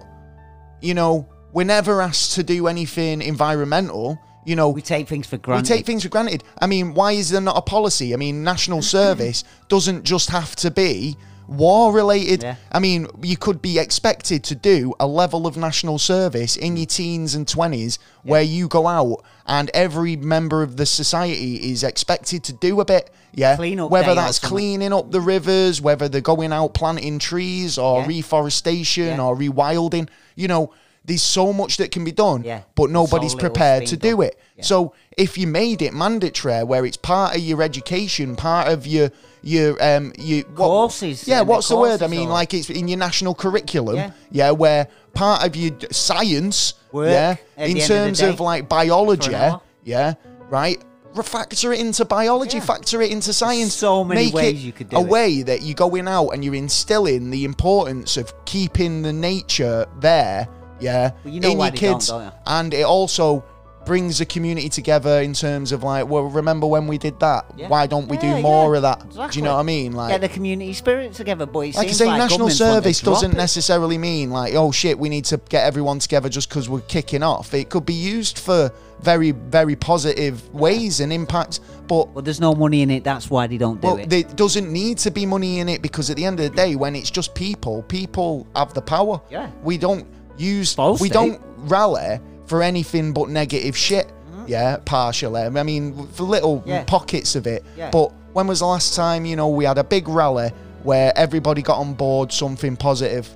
you 0.80 0.94
know, 0.94 1.26
we're 1.52 1.64
never 1.64 2.00
asked 2.00 2.32
to 2.34 2.42
do 2.42 2.66
anything 2.68 3.20
environmental. 3.22 4.18
You 4.46 4.56
know, 4.56 4.70
We 4.70 4.80
take 4.80 5.06
things 5.08 5.26
for 5.26 5.36
granted. 5.36 5.70
we 5.70 5.76
take 5.76 5.86
things 5.86 6.02
for 6.02 6.08
granted. 6.08 6.42
I 6.60 6.66
mean, 6.66 6.94
why 6.94 7.12
is 7.12 7.28
there 7.30 7.42
not 7.42 7.56
a 7.58 7.62
policy? 7.62 8.14
I 8.14 8.16
mean, 8.16 8.42
national 8.42 8.82
service 8.98 9.44
doesn't 9.68 10.04
just 10.04 10.30
have 10.30 10.56
to 10.56 10.70
be 10.70 11.16
war 11.50 11.92
related. 11.92 12.42
Yeah. 12.44 12.54
I 12.70 12.78
mean, 12.78 13.08
you 13.22 13.36
could 13.36 13.60
be 13.60 13.78
expected 13.78 14.44
to 14.44 14.54
do 14.54 14.94
a 15.00 15.06
level 15.06 15.46
of 15.48 15.56
national 15.56 15.98
service 15.98 16.56
in 16.56 16.76
your 16.76 16.86
teens 16.86 17.34
and 17.34 17.44
20s 17.46 17.98
where 18.22 18.40
you 18.42 18.68
go 18.68 18.86
out 18.86 19.24
and 19.46 19.68
every 19.74 20.14
member 20.16 20.62
of 20.62 20.76
the 20.76 20.86
society 20.86 21.70
is 21.72 21.82
expected 21.82 22.44
to 22.44 22.52
do 22.52 22.80
a 22.80 22.84
bit. 22.84 23.10
Yeah. 23.34 23.56
Clean 23.56 23.80
up 23.80 23.90
whether 23.90 24.14
that's 24.14 24.38
cleaning 24.38 24.92
up 24.92 25.10
the 25.10 25.20
rivers, 25.20 25.80
whether 25.80 26.08
they're 26.08 26.20
going 26.20 26.52
out 26.52 26.72
planting 26.72 27.18
trees 27.18 27.76
or 27.78 28.00
Yeah. 28.02 28.06
reforestation 28.06 29.06
Yeah. 29.16 29.22
or 29.22 29.36
rewilding. 29.36 30.08
You 30.36 30.46
know, 30.48 30.70
there's 31.04 31.22
so 31.22 31.52
much 31.52 31.78
that 31.78 31.90
can 31.90 32.04
be 32.04 32.12
done, 32.12 32.44
Yeah. 32.44 32.60
but 32.76 32.90
nobody's 32.90 33.32
So 33.32 33.38
prepared 33.38 33.86
to 33.86 33.96
do 33.96 34.16
done. 34.18 34.22
it. 34.26 34.38
Yeah. 34.56 34.64
So 34.64 34.92
if 35.16 35.36
you 35.36 35.46
made 35.48 35.82
it 35.82 35.92
mandatory, 35.94 36.62
where 36.62 36.84
it's 36.86 36.96
part 36.96 37.34
of 37.34 37.40
your 37.40 37.62
education, 37.62 38.36
part 38.36 38.68
of 38.68 38.86
your 38.86 39.10
your 39.42 39.82
um 39.82 40.12
your 40.18 40.42
what- 40.54 40.56
Courses, 40.56 41.26
yeah, 41.26 41.38
the 41.40 41.44
what's 41.44 41.68
the 41.68 41.76
word? 41.76 42.02
I 42.02 42.06
mean, 42.06 42.28
or- 42.28 42.32
like 42.32 42.54
it's 42.54 42.70
in 42.70 42.88
your 42.88 42.98
national 42.98 43.34
curriculum. 43.34 43.96
Yeah. 43.96 44.10
Yeah, 44.30 44.50
where 44.52 44.88
part 45.14 45.44
of 45.46 45.56
your 45.56 45.70
d- 45.70 45.86
science, 45.90 46.74
Work 46.92 47.10
yeah, 47.10 47.36
at 47.56 47.68
in 47.68 47.74
the 47.76 47.82
end 47.82 47.90
of 47.90 47.96
the 47.98 48.04
terms 48.06 48.18
day 48.20 48.28
of 48.28 48.40
like 48.40 48.68
biology, 48.68 49.30
for 49.30 49.36
an 49.36 49.42
hour. 49.52 49.60
yeah, 49.84 50.14
right. 50.50 50.82
Re- 51.14 51.24
Factor 51.24 51.72
it 51.72 51.80
into 51.80 52.04
biology, 52.04 52.58
Yeah. 52.58 52.62
factor 52.64 53.02
it 53.02 53.10
into 53.10 53.32
science. 53.32 53.74
so 53.74 54.04
many 54.04 54.26
Make 54.26 54.34
ways 54.34 54.54
it 54.54 54.58
you 54.58 54.70
could 54.72 54.90
do 54.90 54.96
a 54.96 55.00
it. 55.00 55.08
way 55.08 55.42
that 55.42 55.62
you're 55.62 55.74
going 55.74 56.06
out 56.06 56.28
and 56.28 56.44
you're 56.44 56.54
instilling 56.54 57.30
the 57.30 57.44
importance 57.44 58.16
of 58.16 58.32
keeping 58.44 59.02
the 59.02 59.12
nature 59.12 59.86
there, 59.98 60.46
yeah, 60.78 61.10
Well, 61.24 61.34
you 61.34 61.40
know 61.40 61.50
in 61.50 61.58
why 61.58 61.66
your 61.66 61.70
they 61.72 61.78
don't, 61.80 61.94
kids, 61.94 62.08
don't 62.08 62.24
you? 62.26 62.30
and 62.46 62.72
it 62.74 62.84
also 62.84 63.42
brings 63.86 64.18
the 64.18 64.26
community 64.26 64.68
together 64.68 65.20
in 65.20 65.32
terms 65.32 65.72
of 65.72 65.82
like, 65.82 66.06
well, 66.08 66.24
remember 66.24 66.66
when 66.66 66.86
we 66.86 66.98
did 66.98 67.18
that? 67.20 67.46
Yeah. 67.56 67.68
Why 67.68 67.86
don't 67.86 68.08
we 68.08 68.16
Yeah, 68.16 68.36
do 68.36 68.42
more 68.42 68.72
yeah, 68.72 68.76
of 68.76 68.82
that? 68.82 69.30
Do 69.32 69.38
you 69.38 69.42
know 69.44 69.54
what 69.54 69.60
I 69.60 69.64
mean? 69.64 69.92
Like, 69.92 70.10
Get 70.12 70.20
the 70.20 70.28
community 70.28 70.72
spirit 70.74 71.12
together, 71.14 71.46
boys. 71.46 71.76
like 71.76 71.88
I 71.88 71.92
say, 71.92 72.06
like 72.06 72.18
national 72.18 72.48
governments 72.48 72.60
want 72.60 72.70
to 72.70 72.82
service 72.94 73.00
doesn't 73.00 73.34
necessarily 73.36 73.98
mean 73.98 74.30
like, 74.30 74.54
oh 74.54 74.70
shit, 74.70 74.98
we 74.98 75.08
need 75.08 75.24
to 75.26 75.38
get 75.48 75.64
everyone 75.66 75.98
together 75.98 76.28
just 76.28 76.48
because 76.48 76.68
we're 76.68 76.80
kicking 76.82 77.22
off. 77.22 77.54
It 77.54 77.70
could 77.70 77.86
be 77.86 77.94
used 77.94 78.38
for 78.38 78.70
very, 79.00 79.30
very 79.30 79.76
positive 79.76 80.52
ways 80.54 81.00
and 81.00 81.12
impact, 81.12 81.60
but 81.88 82.10
Well, 82.10 82.22
there's 82.22 82.40
no 82.40 82.54
money 82.54 82.82
in 82.82 82.90
it. 82.90 83.02
That's 83.02 83.30
why 83.30 83.46
they 83.46 83.56
don't 83.56 83.80
do 83.80 83.86
well, 83.88 83.96
it. 83.96 84.10
there 84.10 84.22
doesn't 84.22 84.70
need 84.70 84.98
to 84.98 85.10
be 85.10 85.24
money 85.24 85.60
in 85.60 85.68
it 85.70 85.80
because 85.80 86.10
at 86.10 86.16
the 86.16 86.24
end 86.26 86.38
of 86.38 86.50
the 86.50 86.54
day, 86.56 86.76
when 86.76 86.94
it's 86.94 87.10
just 87.10 87.34
people, 87.34 87.82
people 87.84 88.46
have 88.54 88.74
the 88.74 88.82
power. 88.82 89.20
Yeah. 89.30 89.50
We 89.62 89.78
don't 89.78 90.06
use, 90.36 90.76
we 91.00 91.08
to. 91.08 91.14
don't 91.14 91.42
rally 91.58 92.20
for 92.50 92.62
anything 92.64 93.12
but 93.12 93.28
negative 93.28 93.76
shit. 93.76 94.08
Mm-hmm. 94.08 94.44
Yeah, 94.48 94.76
partially. 94.84 95.40
I 95.42 95.62
mean, 95.62 96.06
for 96.08 96.24
little 96.24 96.62
Yeah. 96.66 96.82
pockets 96.84 97.36
of 97.36 97.46
it. 97.46 97.64
Yeah. 97.76 97.90
But 97.90 98.12
when 98.32 98.48
was 98.48 98.58
the 98.58 98.66
last 98.66 98.96
time, 98.96 99.24
you 99.24 99.36
know, 99.36 99.48
we 99.48 99.64
had 99.64 99.78
a 99.78 99.84
big 99.84 100.08
rally 100.08 100.50
where 100.82 101.12
everybody 101.16 101.62
got 101.62 101.78
on 101.78 101.94
board 101.94 102.32
something 102.32 102.76
positive? 102.76 103.28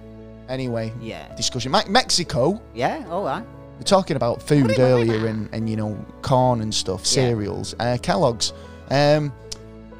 Anyway, 0.49 0.93
Yeah. 1.01 1.32
discussion. 1.36 1.70
Me- 1.70 1.89
Mexico, 1.89 2.61
yeah, 2.74 3.05
all 3.09 3.24
right. 3.24 3.45
we're 3.78 3.85
talking 3.85 4.16
about 4.16 4.43
food 4.43 4.78
earlier 4.78 5.27
and, 5.28 5.49
and 5.53 5.69
you 5.70 5.77
know 5.77 5.97
corn 6.23 6.61
and 6.61 6.74
stuff, 6.74 7.01
Yeah. 7.05 7.28
cereals. 7.28 7.74
Uh, 7.78 7.97
Kellogg's. 8.03 8.53
Um, 8.91 9.32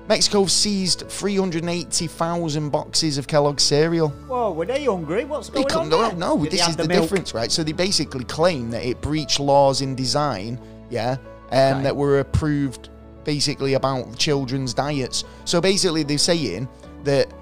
Mexico 0.09 0.45
seized 0.47 1.05
380,000 1.09 2.69
boxes 2.71 3.19
of 3.19 3.27
Kellogg's 3.27 3.63
cereal. 3.63 4.09
Whoa, 4.11 4.53
were 4.53 4.67
they 4.67 4.85
hungry? 4.85 5.25
What's 5.25 5.49
going 5.51 5.73
on 5.73 5.89
no, 5.89 6.03
there? 6.09 6.13
no, 6.17 6.43
Did 6.43 6.53
this 6.53 6.69
is 6.69 6.77
the, 6.77 6.87
milk? 6.87 7.03
difference, 7.03 7.33
right? 7.35 7.51
So 7.51 7.63
they 7.65 7.73
basically 7.73 8.25
claim 8.25 8.71
that 8.71 8.85
it 8.85 9.01
breached 9.01 9.41
laws 9.41 9.81
in 9.81 9.95
design, 9.95 10.61
yeah, 10.91 11.17
um, 11.51 11.59
Okay. 11.77 11.83
that 11.85 11.97
were 11.97 12.21
approved 12.21 12.91
basically 13.25 13.75
about 13.75 14.17
children's 14.19 14.75
diets. 14.75 15.25
So 15.47 15.61
basically, 15.61 16.03
they're 16.03 16.19
saying 16.19 16.69
that 17.05 17.33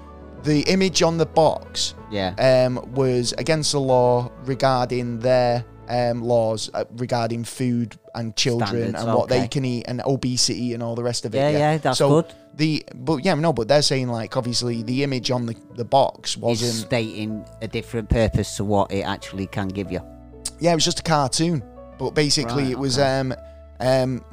the 0.43 0.61
image 0.61 1.01
on 1.03 1.17
the 1.17 1.25
box 1.25 1.95
Yeah. 2.11 2.33
um, 2.67 2.93
was 2.93 3.33
against 3.37 3.73
the 3.73 3.79
law 3.79 4.31
regarding 4.45 5.19
their 5.19 5.65
um, 5.89 6.21
laws 6.23 6.69
uh, 6.73 6.85
regarding 6.95 7.43
food 7.43 7.97
and 8.15 8.35
children 8.35 8.67
Standards, 8.67 9.03
and 9.03 9.13
what 9.13 9.29
they 9.29 9.47
can 9.47 9.65
eat 9.65 9.85
and 9.87 10.01
obesity 10.05 10.73
and 10.73 10.83
all 10.83 10.95
the 10.95 11.03
rest 11.03 11.25
of 11.25 11.33
it. 11.33 11.37
Yeah, 11.37 11.49
yeah, 11.49 11.77
that's 11.77 11.97
so 11.97 12.21
good. 12.21 12.33
The 12.55 12.85
but 12.93 13.25
yeah, 13.25 13.33
no, 13.33 13.53
but 13.53 13.67
they're 13.67 13.81
saying 13.81 14.09
like 14.09 14.37
obviously 14.37 14.83
the 14.83 15.03
image 15.03 15.31
on 15.31 15.45
the, 15.45 15.55
the 15.75 15.85
box 15.85 16.35
It's 16.35 16.37
wasn't. 16.37 16.73
stating 16.73 17.45
a 17.61 17.67
different 17.67 18.09
purpose 18.09 18.57
to 18.57 18.63
what 18.63 18.91
it 18.91 19.01
actually 19.01 19.47
can 19.47 19.67
give 19.67 19.91
you. 19.91 20.01
Yeah, 20.59 20.71
it 20.71 20.75
was 20.75 20.85
just 20.85 20.99
a 20.99 21.03
cartoon, 21.03 21.63
but 21.97 22.11
basically 22.11 22.63
Right, 22.63 22.71
it 22.71 22.79
was 22.79 22.99
um 22.99 23.33
um 23.79 24.23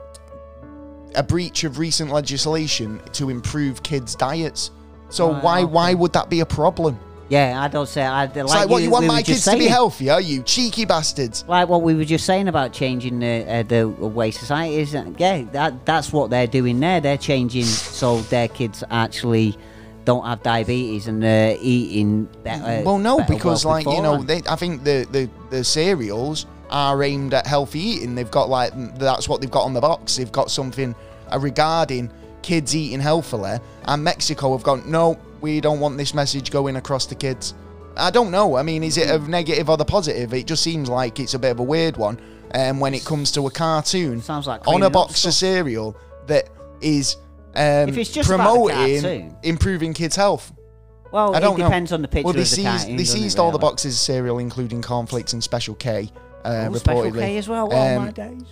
a 1.15 1.23
breach 1.23 1.65
of 1.65 1.79
recent 1.79 2.11
legislation 2.11 3.01
to 3.13 3.31
improve 3.31 3.83
kids' 3.83 4.15
diets. 4.15 4.71
So 5.09 5.33
why 5.41 5.63
okay. 5.63 5.73
why 5.73 5.95
would 5.95 6.13
that 6.13 6.29
be 6.29 6.41
a 6.41 6.47
problem? 6.47 6.99
Yeah, 7.31 7.63
I 7.63 7.69
don't 7.69 7.89
say. 7.89 8.03
I, 8.03 8.25
like, 8.25 8.37
It's 8.37 8.53
like, 8.53 8.69
what 8.69 8.83
you 8.83 8.91
want 8.91 9.03
we 9.05 9.09
my 9.09 9.23
kids 9.23 9.45
to 9.45 9.53
be 9.53 9.59
saying. 9.61 9.71
healthier, 9.71 10.19
you 10.19 10.43
cheeky 10.43 10.85
bastards. 10.85 11.45
Like 11.47 11.69
what 11.69 11.83
we 11.83 11.95
were 11.95 12.05
just 12.05 12.27
saying 12.27 12.49
about 12.49 12.73
changing 12.73 13.21
the 13.21 13.45
uh, 13.49 13.63
the 13.63 13.89
way 13.89 14.33
society 14.33 14.75
is. 14.77 14.95
uh, 14.95 15.09
Yeah, 15.17 15.45
that 15.53 15.87
that's 15.87 16.13
what 16.13 16.31
they're 16.31 16.49
doing 16.49 16.81
there. 16.81 17.01
They're 17.01 17.17
changing 17.17 17.65
so 17.65 18.21
their 18.23 18.49
kids 18.49 18.83
actually 18.91 19.57
don't 20.05 20.25
have 20.27 20.43
diabetes 20.43 21.07
and 21.07 21.23
they're 21.23 21.57
eating 21.61 22.25
better. 22.43 22.83
well, 22.85 22.99
no, 22.99 23.19
better 23.19 23.35
because 23.35 23.65
well 23.65 23.75
like 23.75 23.87
you 23.87 24.03
know, 24.03 24.23
they, 24.23 24.43
I 24.49 24.57
think 24.57 24.83
the, 24.83 25.07
the 25.13 25.31
the 25.51 25.63
cereals 25.63 26.47
are 26.69 27.01
aimed 27.03 27.33
at 27.33 27.47
healthy 27.47 27.79
eating. 27.81 28.17
They've 28.17 28.31
got 28.31 28.49
like 28.49 28.73
that's 28.99 29.29
what 29.29 29.41
they've 29.41 29.51
got 29.51 29.65
on 29.67 29.73
the 29.73 29.81
box. 29.81 30.17
They've 30.17 30.33
got 30.33 30.51
something 30.51 30.97
uh, 31.33 31.39
regarding 31.39 32.11
kids 32.43 32.75
eating 32.75 32.99
healthily, 32.99 33.59
and 33.85 34.03
Mexico 34.03 34.51
have 34.57 34.65
gone 34.65 34.83
no. 34.91 35.17
We 35.41 35.61
don't 35.61 35.81
want 35.81 35.97
this 35.97 36.13
message 36.15 36.51
going 36.51 36.77
across 36.77 37.07
to 37.07 37.15
kids. 37.15 37.55
I 37.97 38.11
don't 38.11 38.31
know. 38.31 38.57
I 38.57 38.63
mean, 38.63 38.83
is 38.83 38.97
it 38.99 39.09
a 39.11 39.19
negative 39.19 39.69
or 39.69 39.77
the 39.77 39.85
positive? 39.85 40.33
It 40.35 40.47
just 40.47 40.63
seems 40.63 40.89
like 40.89 41.19
it's 41.21 41.35
a 41.35 41.39
bit 41.39 41.51
of 41.53 41.61
a 41.61 41.63
weird 41.65 41.97
one. 41.97 42.21
Um, 42.55 42.81
when 42.81 42.95
it 42.95 43.05
comes 43.05 43.31
to 43.33 43.47
a 43.47 43.51
cartoon 43.51 44.21
Sounds 44.21 44.49
like 44.49 44.67
on 44.67 44.83
a 44.83 44.91
box 44.91 45.25
of 45.25 45.33
cereal 45.35 45.97
that 46.27 46.49
is 46.81 47.17
um, 47.55 47.89
If 47.89 47.97
it's 47.97 48.11
just 48.11 48.29
promoting 48.29 48.75
cartoon. 49.03 49.37
improving 49.45 49.95
kids' 49.95 50.17
health. 50.17 50.53
well, 51.13 51.33
I 51.35 51.39
don't 51.39 51.55
it 51.55 51.59
know. 51.63 51.69
depends 51.69 51.93
on 51.93 52.03
the 52.03 52.09
picture 52.09 52.25
Well, 52.25 52.33
they 52.33 52.41
of 52.41 52.51
the 52.51 52.57
seized, 52.57 52.67
cartoon, 52.67 52.97
they 52.97 53.05
seized 53.05 53.39
all 53.39 53.53
the 53.53 53.59
boxes 53.59 53.95
of 53.95 54.01
cereal, 54.01 54.39
including 54.41 54.83
cornflakes 54.83 55.33
and 55.33 55.43
Special 55.45 55.77
K. 55.77 56.11
Uh, 56.45 56.69
Oh, 56.71 56.75
Special 56.75 57.13
K 57.13 57.37
as 57.39 57.49
well. 57.49 57.69
Oh 57.73 57.97
Um, 57.97 58.07
my 58.07 58.11
days. 58.11 58.43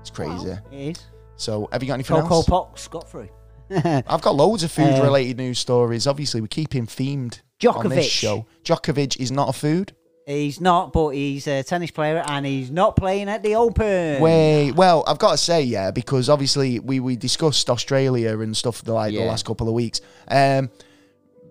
it's 0.00 0.10
crazy. 0.10 0.50
It 0.70 0.98
is. 0.98 1.04
So, 1.36 1.68
have 1.72 1.82
you 1.82 1.86
got 1.88 1.94
anything 1.94 2.16
Cocoa 2.20 2.34
else? 2.36 2.46
Pops 2.46 2.88
got 2.88 3.10
through. 3.10 3.28
I've 4.06 4.20
got 4.22 4.34
loads 4.34 4.62
of 4.62 4.70
Uh, 4.78 4.84
food-related 4.84 5.36
news 5.38 5.58
stories. 5.58 6.06
Obviously, 6.06 6.40
we 6.40 6.48
keep 6.48 6.74
him 6.74 6.86
themed 6.86 7.40
on 7.66 7.88
this 7.88 8.06
Djokovic. 8.06 8.10
show. 8.10 8.46
Djokovic 8.64 9.18
is 9.20 9.30
not 9.32 9.48
a 9.48 9.52
food. 9.52 9.92
He's 10.26 10.58
not, 10.60 10.92
but 10.94 11.10
he's 11.10 11.46
a 11.46 11.62
tennis 11.62 11.90
player 11.90 12.22
and 12.26 12.46
he's 12.46 12.70
not 12.70 12.96
playing 12.96 13.28
at 13.28 13.42
the 13.42 13.56
Open. 13.56 14.20
Way 14.22 14.72
well, 14.72 15.04
I've 15.06 15.18
got 15.18 15.32
to 15.32 15.36
say, 15.36 15.62
yeah, 15.62 15.90
because 15.90 16.30
obviously 16.30 16.78
we 16.78 16.98
we 16.98 17.14
discussed 17.16 17.68
Australia 17.68 18.38
and 18.40 18.56
stuff 18.56 18.86
like 18.88 19.12
the 19.12 19.20
Yeah. 19.20 19.26
last 19.26 19.44
couple 19.44 19.68
of 19.68 19.74
weeks. 19.74 20.00
Um, 20.28 20.70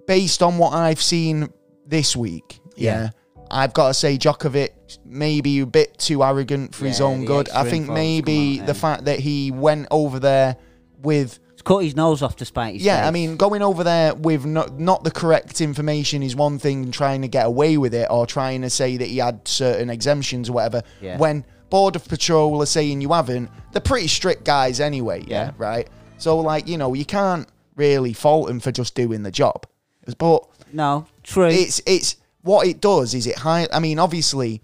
based 0.07 0.41
on 0.41 0.57
what 0.57 0.73
I've 0.73 1.01
seen 1.01 1.49
this 1.85 2.15
week, 2.15 2.59
yeah, 2.75 3.11
I've 3.51 3.73
got 3.73 3.89
to 3.89 3.93
say 3.93 4.17
Djokovic 4.17 4.69
maybe 5.05 5.59
a 5.59 5.65
bit 5.67 5.97
too 5.99 6.23
arrogant 6.23 6.73
for 6.73 6.85
his 6.87 6.99
Yeah, 6.99 7.05
own 7.05 7.21
the 7.21 7.27
good. 7.27 7.49
I 7.49 7.69
think 7.69 7.83
info's 7.85 7.93
maybe 7.95 8.59
out 8.59 8.65
the 8.67 8.73
then. 8.73 8.81
fact 8.81 9.05
that 9.05 9.19
he 9.19 9.51
went 9.51 9.87
over 9.91 10.19
there 10.19 10.55
with 11.03 11.37
cut 11.63 11.79
his 11.79 11.95
nose 11.95 12.21
off 12.21 12.35
to 12.37 12.45
spite 12.45 12.75
his 12.75 12.83
yeah, 12.83 13.01
face. 13.01 13.07
I 13.07 13.11
mean, 13.11 13.37
going 13.37 13.61
over 13.61 13.83
there 13.83 14.13
with 14.15 14.45
not, 14.45 14.79
not 14.79 15.03
the 15.03 15.11
correct 15.11 15.61
information 15.61 16.21
is 16.23 16.35
one 16.35 16.59
thing, 16.59 16.83
and 16.83 16.93
trying 16.93 17.21
to 17.21 17.27
get 17.27 17.45
away 17.45 17.77
with 17.77 17.93
it 17.93 18.07
or 18.09 18.25
trying 18.27 18.61
to 18.63 18.69
say 18.69 18.97
that 18.97 19.07
he 19.07 19.17
had 19.17 19.47
certain 19.47 19.89
exemptions 19.89 20.49
or 20.49 20.53
whatever. 20.53 20.83
Yeah. 21.01 21.17
When 21.17 21.45
Border 21.69 21.99
Patrol 21.99 22.61
are 22.61 22.65
saying 22.67 23.01
you 23.01 23.11
haven't, 23.13 23.49
they're 23.71 23.81
pretty 23.81 24.07
strict 24.07 24.43
guys 24.43 24.79
anyway, 24.79 25.23
yeah, 25.25 25.45
Yeah. 25.45 25.51
right? 25.57 25.89
So, 26.17 26.37
like, 26.39 26.67
you 26.67 26.77
know, 26.77 26.93
you 26.93 27.05
can't 27.05 27.47
really 27.75 28.13
fault 28.13 28.49
him 28.49 28.59
for 28.59 28.71
just 28.71 28.95
doing 28.95 29.23
the 29.23 29.31
job. 29.31 29.65
But 30.17 30.45
no, 30.71 31.07
true. 31.23 31.47
it's 31.47 31.81
it's 31.85 32.17
what 32.41 32.67
it 32.67 32.81
does 32.81 33.13
is 33.13 33.25
it 33.25 33.37
high. 33.37 33.67
I 33.71 33.79
mean, 33.79 33.99
obviously, 33.99 34.61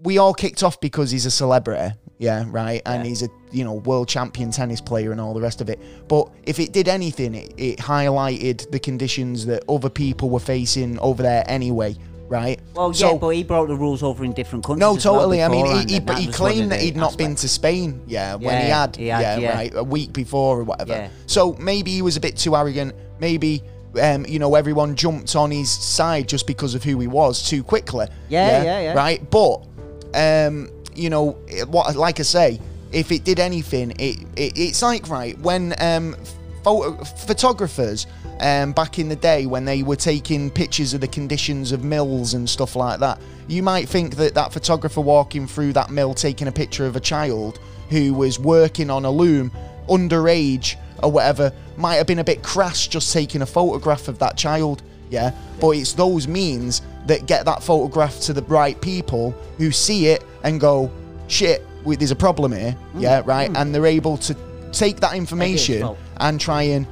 we 0.00 0.18
all 0.18 0.34
kicked 0.34 0.62
off 0.62 0.80
because 0.80 1.10
he's 1.10 1.26
a 1.26 1.30
celebrity, 1.30 1.94
yeah, 2.18 2.44
right, 2.48 2.82
and 2.86 3.02
Yeah. 3.04 3.08
he's 3.08 3.22
a 3.22 3.28
you 3.50 3.64
know 3.64 3.74
world 3.74 4.08
champion 4.08 4.50
tennis 4.50 4.80
player 4.80 5.10
and 5.12 5.20
all 5.20 5.34
the 5.34 5.40
rest 5.40 5.60
of 5.60 5.68
it. 5.68 5.80
But 6.08 6.28
if 6.44 6.60
it 6.60 6.72
did 6.72 6.88
anything, 6.88 7.34
it, 7.34 7.54
it 7.56 7.78
highlighted 7.78 8.70
the 8.70 8.78
conditions 8.78 9.46
that 9.46 9.64
other 9.68 9.88
people 9.90 10.30
were 10.30 10.38
facing 10.40 10.98
over 11.00 11.22
there 11.22 11.42
anyway, 11.48 11.96
right? 12.28 12.60
well, 12.74 12.92
yeah, 12.92 13.14
but 13.14 13.30
he 13.30 13.42
broke 13.42 13.68
the 13.68 13.74
rules 13.76 14.02
over 14.02 14.24
in 14.24 14.32
different 14.32 14.64
countries. 14.64 14.80
no, 14.80 14.96
as 14.96 15.04
well 15.04 15.14
totally. 15.14 15.42
I 15.42 15.48
mean, 15.48 15.66
he, 15.88 15.94
he, 15.94 15.98
that 16.00 16.18
he 16.18 16.28
claimed 16.28 16.70
that 16.70 16.80
he'd 16.80 16.96
not 16.96 17.18
been 17.18 17.34
to 17.36 17.48
Spain, 17.48 18.00
yeah, 18.06 18.34
when 18.36 18.62
he 18.62 18.68
had, 18.70 18.94
he 18.96 19.08
had, 19.08 19.20
yeah, 19.20 19.36
yeah. 19.38 19.54
right, 19.56 19.72
a 19.74 19.82
week 19.84 20.12
before 20.12 20.60
or 20.60 20.64
whatever. 20.64 20.92
Yeah. 20.92 21.08
So 21.26 21.54
maybe 21.54 21.90
he 21.90 22.02
was 22.02 22.16
a 22.16 22.20
bit 22.20 22.36
too 22.36 22.54
arrogant. 22.54 22.94
Maybe. 23.18 23.62
Um, 24.00 24.26
you 24.26 24.38
know, 24.38 24.54
everyone 24.54 24.94
jumped 24.94 25.34
on 25.34 25.50
his 25.50 25.70
side 25.70 26.28
just 26.28 26.46
because 26.46 26.74
of 26.74 26.84
who 26.84 27.00
he 27.00 27.06
was 27.06 27.42
too 27.42 27.64
quickly. 27.64 28.06
Yeah, 28.28 28.62
yeah, 28.62 28.80
yeah. 28.80 28.92
Right, 28.92 29.28
but 29.30 29.66
um, 30.14 30.70
you 30.94 31.10
know, 31.10 31.32
what 31.68 31.94
like 31.96 32.20
I 32.20 32.24
say, 32.24 32.60
if 32.92 33.12
it 33.12 33.24
did 33.24 33.38
anything, 33.38 33.92
it, 33.92 34.18
it 34.36 34.52
it's 34.56 34.82
like 34.82 35.08
right 35.08 35.38
when 35.38 35.74
um, 35.80 36.16
photo, 36.64 37.02
photographers 37.04 38.06
um, 38.40 38.72
back 38.72 38.98
in 38.98 39.08
the 39.08 39.16
day 39.16 39.46
when 39.46 39.64
they 39.64 39.82
were 39.82 39.96
taking 39.96 40.50
pictures 40.50 40.94
of 40.94 41.00
the 41.00 41.08
conditions 41.08 41.72
of 41.72 41.84
mills 41.84 42.34
and 42.34 42.48
stuff 42.48 42.76
like 42.76 43.00
that, 43.00 43.20
you 43.48 43.62
might 43.62 43.88
think 43.88 44.16
that 44.16 44.34
that 44.34 44.52
photographer 44.52 45.00
walking 45.00 45.46
through 45.46 45.72
that 45.72 45.90
mill 45.90 46.14
taking 46.14 46.48
a 46.48 46.52
picture 46.52 46.86
of 46.86 46.96
a 46.96 47.00
child 47.00 47.58
who 47.90 48.14
was 48.14 48.38
working 48.38 48.90
on 48.90 49.04
a 49.04 49.10
loom 49.10 49.50
underage 49.88 50.76
or 51.02 51.10
whatever 51.10 51.52
might 51.76 51.96
have 51.96 52.06
been 52.06 52.18
a 52.18 52.24
bit 52.24 52.42
crass 52.42 52.86
just 52.86 53.12
taking 53.12 53.42
a 53.42 53.46
photograph 53.46 54.08
of 54.08 54.18
that 54.18 54.36
child 54.36 54.82
yeah? 55.10 55.32
But 55.60 55.70
it's 55.70 55.92
those 55.92 56.28
means 56.28 56.82
that 57.06 57.26
get 57.26 57.44
that 57.46 57.62
photograph 57.62 58.20
to 58.20 58.32
the 58.32 58.42
right 58.42 58.80
people 58.80 59.30
who 59.58 59.70
see 59.70 60.06
it 60.08 60.24
and 60.44 60.60
go 60.60 60.90
shit 61.26 61.64
we- 61.84 61.96
there's 61.96 62.10
a 62.10 62.16
problem 62.16 62.52
here 62.52 62.76
yeah 62.96 63.22
right? 63.24 63.50
And 63.56 63.74
they're 63.74 63.86
able 63.86 64.16
to 64.18 64.36
take 64.72 65.00
that 65.00 65.14
information 65.14 65.96
and 66.18 66.40
try 66.40 66.62
and 66.62 66.86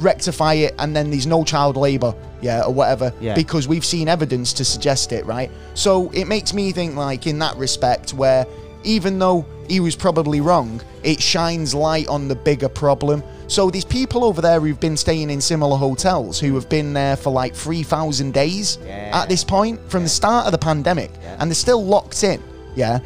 rectify 0.00 0.54
it 0.54 0.74
and 0.78 0.94
then 0.94 1.10
there's 1.10 1.26
no 1.26 1.44
child 1.44 1.76
labor 1.76 2.14
yeah 2.42 2.62
or 2.64 2.72
whatever 2.74 3.12
Yeah. 3.20 3.34
because 3.34 3.68
we've 3.68 3.84
seen 3.84 4.08
evidence 4.08 4.52
to 4.54 4.64
suggest 4.64 5.12
it 5.12 5.24
right? 5.24 5.50
So 5.74 6.10
it 6.10 6.26
makes 6.26 6.52
me 6.52 6.72
think 6.72 6.96
like 6.96 7.26
in 7.26 7.38
that 7.38 7.56
respect 7.56 8.12
where 8.12 8.44
even 8.84 9.18
though 9.18 9.44
he 9.68 9.80
was 9.80 9.96
probably 9.96 10.40
wrong 10.40 10.80
it 11.02 11.20
shines 11.20 11.74
light 11.74 12.06
on 12.08 12.28
the 12.28 12.34
bigger 12.34 12.68
problem 12.68 13.22
so 13.46 13.70
these 13.70 13.84
people 13.84 14.24
over 14.24 14.40
there 14.40 14.60
who've 14.60 14.80
been 14.80 14.96
staying 14.96 15.30
in 15.30 15.40
similar 15.40 15.76
hotels 15.76 16.38
who 16.38 16.54
have 16.54 16.68
been 16.68 16.92
there 16.92 17.16
for 17.16 17.30
like 17.30 17.54
3000 17.54 18.32
days 18.32 18.78
Yeah. 18.86 19.10
at 19.22 19.28
this 19.28 19.44
point 19.44 19.80
from 19.90 20.02
the 20.02 20.08
start 20.08 20.46
of 20.46 20.52
the 20.52 20.58
pandemic 20.58 21.10
Yeah. 21.22 21.36
and 21.40 21.50
they're 21.50 21.54
still 21.54 21.84
locked 21.84 22.22
in 22.24 22.42
yeah 22.76 22.98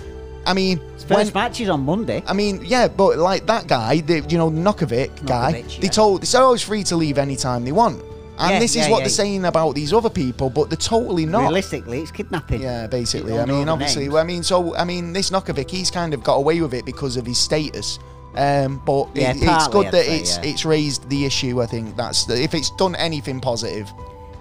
i 0.47 0.53
mean 0.55 0.81
First 1.09 1.33
match 1.35 1.59
is 1.63 1.71
on 1.71 1.87
Monday. 1.87 2.23
I 2.27 2.35
mean, 2.35 2.61
yeah, 2.67 2.87
but 2.87 3.17
like 3.17 3.47
that 3.47 3.67
guy, 3.67 4.01
the, 4.03 4.21
you 4.29 4.37
know, 4.37 4.51
Nokovic 4.51 5.25
guy, 5.25 5.63
Nokovic, 5.63 5.81
they 5.81 5.89
told 5.89 6.21
they 6.21 6.27
said 6.27 6.43
I 6.43 6.49
was 6.51 6.61
free 6.63 6.85
to 6.85 6.97
leave 6.97 7.17
anytime 7.17 7.65
they 7.65 7.73
want. 7.73 8.03
And 8.39 8.53
Yeah, 8.53 8.59
this 8.61 8.77
is 8.77 8.87
yeah, 8.87 8.91
what 8.91 8.99
yeah. 8.99 9.05
they're 9.05 9.11
saying 9.11 9.45
about 9.45 9.75
these 9.75 9.93
other 9.93 10.11
people, 10.11 10.49
but 10.49 10.71
they're 10.71 10.77
totally 10.77 11.27
not. 11.27 11.43
Realistically, 11.43 12.01
it's 12.03 12.11
kidnapping. 12.13 12.63
Yeah, 12.63 12.87
basically. 12.87 13.39
I 13.39 13.45
mean, 13.45 13.69
obviously, 13.69 14.05
names. 14.05 14.15
I 14.17 14.23
mean, 14.25 14.43
so 14.43 14.77
I 14.77 14.85
mean, 14.85 15.13
this 15.13 15.31
Nokovic, 15.31 15.69
he's 15.71 15.91
kind 15.91 16.15
of 16.15 16.23
got 16.23 16.37
away 16.37 16.61
with 16.61 16.73
it 16.75 16.85
because 16.85 17.17
of 17.17 17.27
his 17.27 17.39
status. 17.39 17.99
Um, 18.37 18.81
but 18.85 19.09
Yeah, 19.17 19.31
it, 19.33 19.39
it's 19.43 19.69
good 19.69 19.87
I'd 19.87 19.93
that 19.93 20.05
say, 20.05 20.19
it's 20.21 20.37
it's 20.39 20.65
raised 20.65 21.09
the 21.11 21.25
issue. 21.25 21.61
I 21.61 21.67
think 21.67 21.97
that's 21.97 22.27
the, 22.27 22.41
if 22.41 22.55
it's 22.55 22.71
done 22.77 22.95
anything 22.95 23.41
positive. 23.41 23.91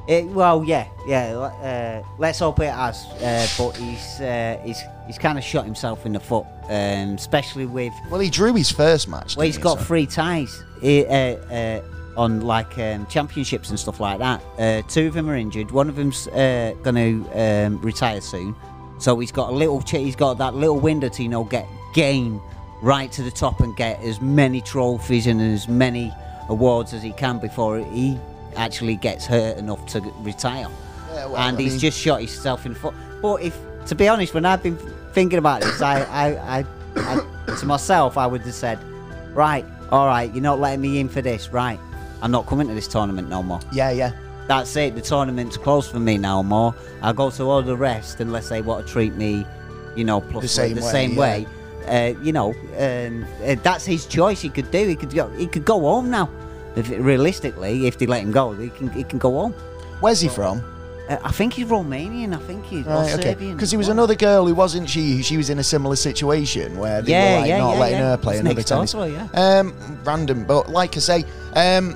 It, 0.07 0.25
well, 0.27 0.63
yeah, 0.63 0.87
yeah. 1.05 1.33
Uh, 1.35 2.03
let's 2.17 2.39
hope 2.39 2.59
it 2.61 2.71
has. 2.71 3.03
Uh, 3.21 3.45
but 3.57 3.75
he's 3.75 4.21
uh, 4.21 4.57
he's 4.63 4.81
he's 5.07 5.17
kind 5.17 5.37
of 5.37 5.43
shot 5.43 5.65
himself 5.65 6.05
in 6.05 6.13
the 6.13 6.19
foot, 6.19 6.45
um, 6.69 7.15
especially 7.15 7.65
with 7.65 7.91
Well, 8.11 8.19
he 8.21 8.29
drew 8.29 8.53
his 8.53 8.71
first 8.71 9.07
match. 9.09 9.35
well, 9.35 9.45
he's 9.45 9.55
he, 9.57 9.61
got 9.61 9.79
so- 9.79 9.83
three 9.85 10.05
ties 10.05 10.63
eh, 10.83 11.03
uh, 11.03 11.53
uh, 11.53 11.81
on 12.17 12.41
like 12.41 12.77
um, 12.79 13.05
championships 13.05 13.69
and 13.69 13.79
stuff 13.79 13.99
like 13.99 14.19
that. 14.19 14.41
Uh, 14.59 14.81
two 14.87 15.07
of 15.07 15.13
them 15.13 15.29
are 15.29 15.35
injured. 15.35 15.71
One 15.71 15.87
of 15.87 15.95
them's 15.95 16.27
uh, 16.29 16.73
going 16.83 16.95
to 17.23 17.39
um, 17.65 17.79
retire 17.81 18.19
soon, 18.21 18.55
so 18.99 19.17
he's 19.19 19.31
got 19.31 19.49
a 19.49 19.53
little. 19.53 19.81
Ch- 19.81 19.91
he's 19.91 20.15
got 20.15 20.37
that 20.39 20.55
little 20.55 20.79
window 20.79 21.07
to 21.09 21.23
you 21.23 21.29
know 21.29 21.43
get 21.45 21.67
gain 21.93 22.41
right 22.81 23.11
to 23.11 23.23
the 23.23 23.31
top 23.31 23.59
and 23.61 23.75
get 23.77 23.99
as 24.01 24.19
many 24.21 24.61
trophies 24.61 25.27
and 25.27 25.41
as 25.41 25.67
many 25.67 26.13
awards 26.49 26.93
as 26.93 27.01
he 27.01 27.11
can 27.13 27.39
before 27.39 27.79
he 27.79 28.17
actually 28.55 28.95
gets 28.95 29.25
hurt 29.25 29.57
enough 29.57 29.85
to 29.87 30.01
retire. 30.21 30.67
Yeah, 31.13 31.25
well, 31.27 31.37
and 31.37 31.57
I 31.57 31.61
he's 31.61 31.73
mean- 31.73 31.79
just 31.79 31.99
shot 31.99 32.19
himself 32.19 32.65
in 32.65 32.73
the 32.73 32.79
foot. 32.79 32.93
But 33.21 33.41
if, 33.41 33.57
to 33.87 33.95
be 33.95 34.07
honest, 34.07 34.33
when 34.33 34.45
I've 34.45 34.61
been 34.61 34.77
thinking 35.13 35.39
about 35.39 35.61
this, 35.61 35.81
I, 35.81 36.01
I, 36.03 36.59
I, 36.59 36.65
I 36.97 37.55
to 37.59 37.65
myself, 37.65 38.17
I 38.17 38.27
would 38.27 38.41
have 38.41 38.53
said, 38.53 38.77
right, 39.33 39.65
all 39.91 40.05
right, 40.05 40.31
you're 40.33 40.43
not 40.43 40.59
letting 40.59 40.81
me 40.81 40.99
in 40.99 41.09
for 41.09 41.21
this, 41.21 41.49
right? 41.49 41.79
I'm 42.21 42.31
not 42.31 42.45
coming 42.47 42.67
to 42.67 42.73
this 42.73 42.87
tournament 42.87 43.29
no 43.29 43.43
more. 43.43 43.59
Yeah, 43.71 43.91
yeah. 43.91 44.11
That's 44.47 44.75
it. 44.77 44.95
The 44.95 45.01
tournament's 45.01 45.57
closed 45.57 45.91
for 45.91 45.99
me 45.99 46.17
no 46.17 46.41
more. 46.41 46.73
I'll 47.01 47.13
go 47.13 47.29
to 47.31 47.43
all 47.43 47.61
the 47.61 47.75
rest 47.75 48.19
unless 48.21 48.49
they 48.49 48.61
want 48.61 48.87
to 48.87 48.91
treat 48.93 49.13
me, 49.15 49.45
you 49.95 50.03
know, 50.05 50.21
plus 50.21 50.41
The 50.43 50.47
same 50.47 50.75
the 50.75 50.81
way, 50.81 50.91
same 50.91 51.11
yeah. 51.13 51.19
way. 51.19 51.47
Uh, 51.87 52.19
you 52.21 52.31
know, 52.33 52.53
um, 52.77 53.25
uh, 53.45 53.55
that's 53.63 53.85
his 53.85 54.05
choice. 54.05 54.41
He 54.41 54.49
could 54.49 54.69
do. 54.71 54.87
He 54.87 54.95
could 54.95 55.13
go. 55.13 55.27
He 55.29 55.47
could 55.47 55.65
go 55.65 55.79
home 55.81 56.09
now. 56.09 56.29
If 56.75 56.89
realistically, 56.89 57.87
if 57.87 57.97
they 57.97 58.05
let 58.05 58.21
him 58.23 58.31
go, 58.31 58.53
he 58.53 58.69
can. 58.69 58.89
He 58.91 59.03
can 59.03 59.19
go 59.19 59.31
home. 59.31 59.53
Where's 59.99 60.21
he 60.21 60.29
from? 60.29 60.61
Uh, 61.09 61.17
I 61.23 61.31
think 61.31 61.53
he's 61.53 61.65
Romanian. 61.67 62.33
I 62.35 62.39
think 62.39 62.65
he's 62.65 62.85
Right, 62.85 63.13
okay. 63.13 63.31
Serbian. 63.33 63.53
Because 63.55 63.71
he 63.71 63.77
was 63.77 63.87
another 63.87 64.15
girl 64.15 64.45
who 64.45 64.53
wasn't 64.53 64.89
she? 64.89 65.21
She 65.23 65.37
was 65.37 65.49
in 65.49 65.59
a 65.59 65.63
similar 65.63 65.95
situation 65.95 66.77
where 66.77 67.01
they 67.01 67.11
Yeah, 67.13 67.33
were 67.35 67.39
like 67.39 67.49
yeah, 67.49 67.57
not 67.59 67.73
yeah, 67.73 67.79
letting 67.79 67.97
her 67.99 68.17
play 68.17 68.37
another 68.39 68.55
next 68.55 68.69
door 68.69 68.77
tennis. 68.85 68.91
to 68.91 69.09
yeah. 69.33 69.59
Um, 69.59 69.73
random, 70.03 70.43
but 70.45 70.69
like 70.69 70.95
I 70.97 70.99
say, 70.99 71.23
um, 71.55 71.95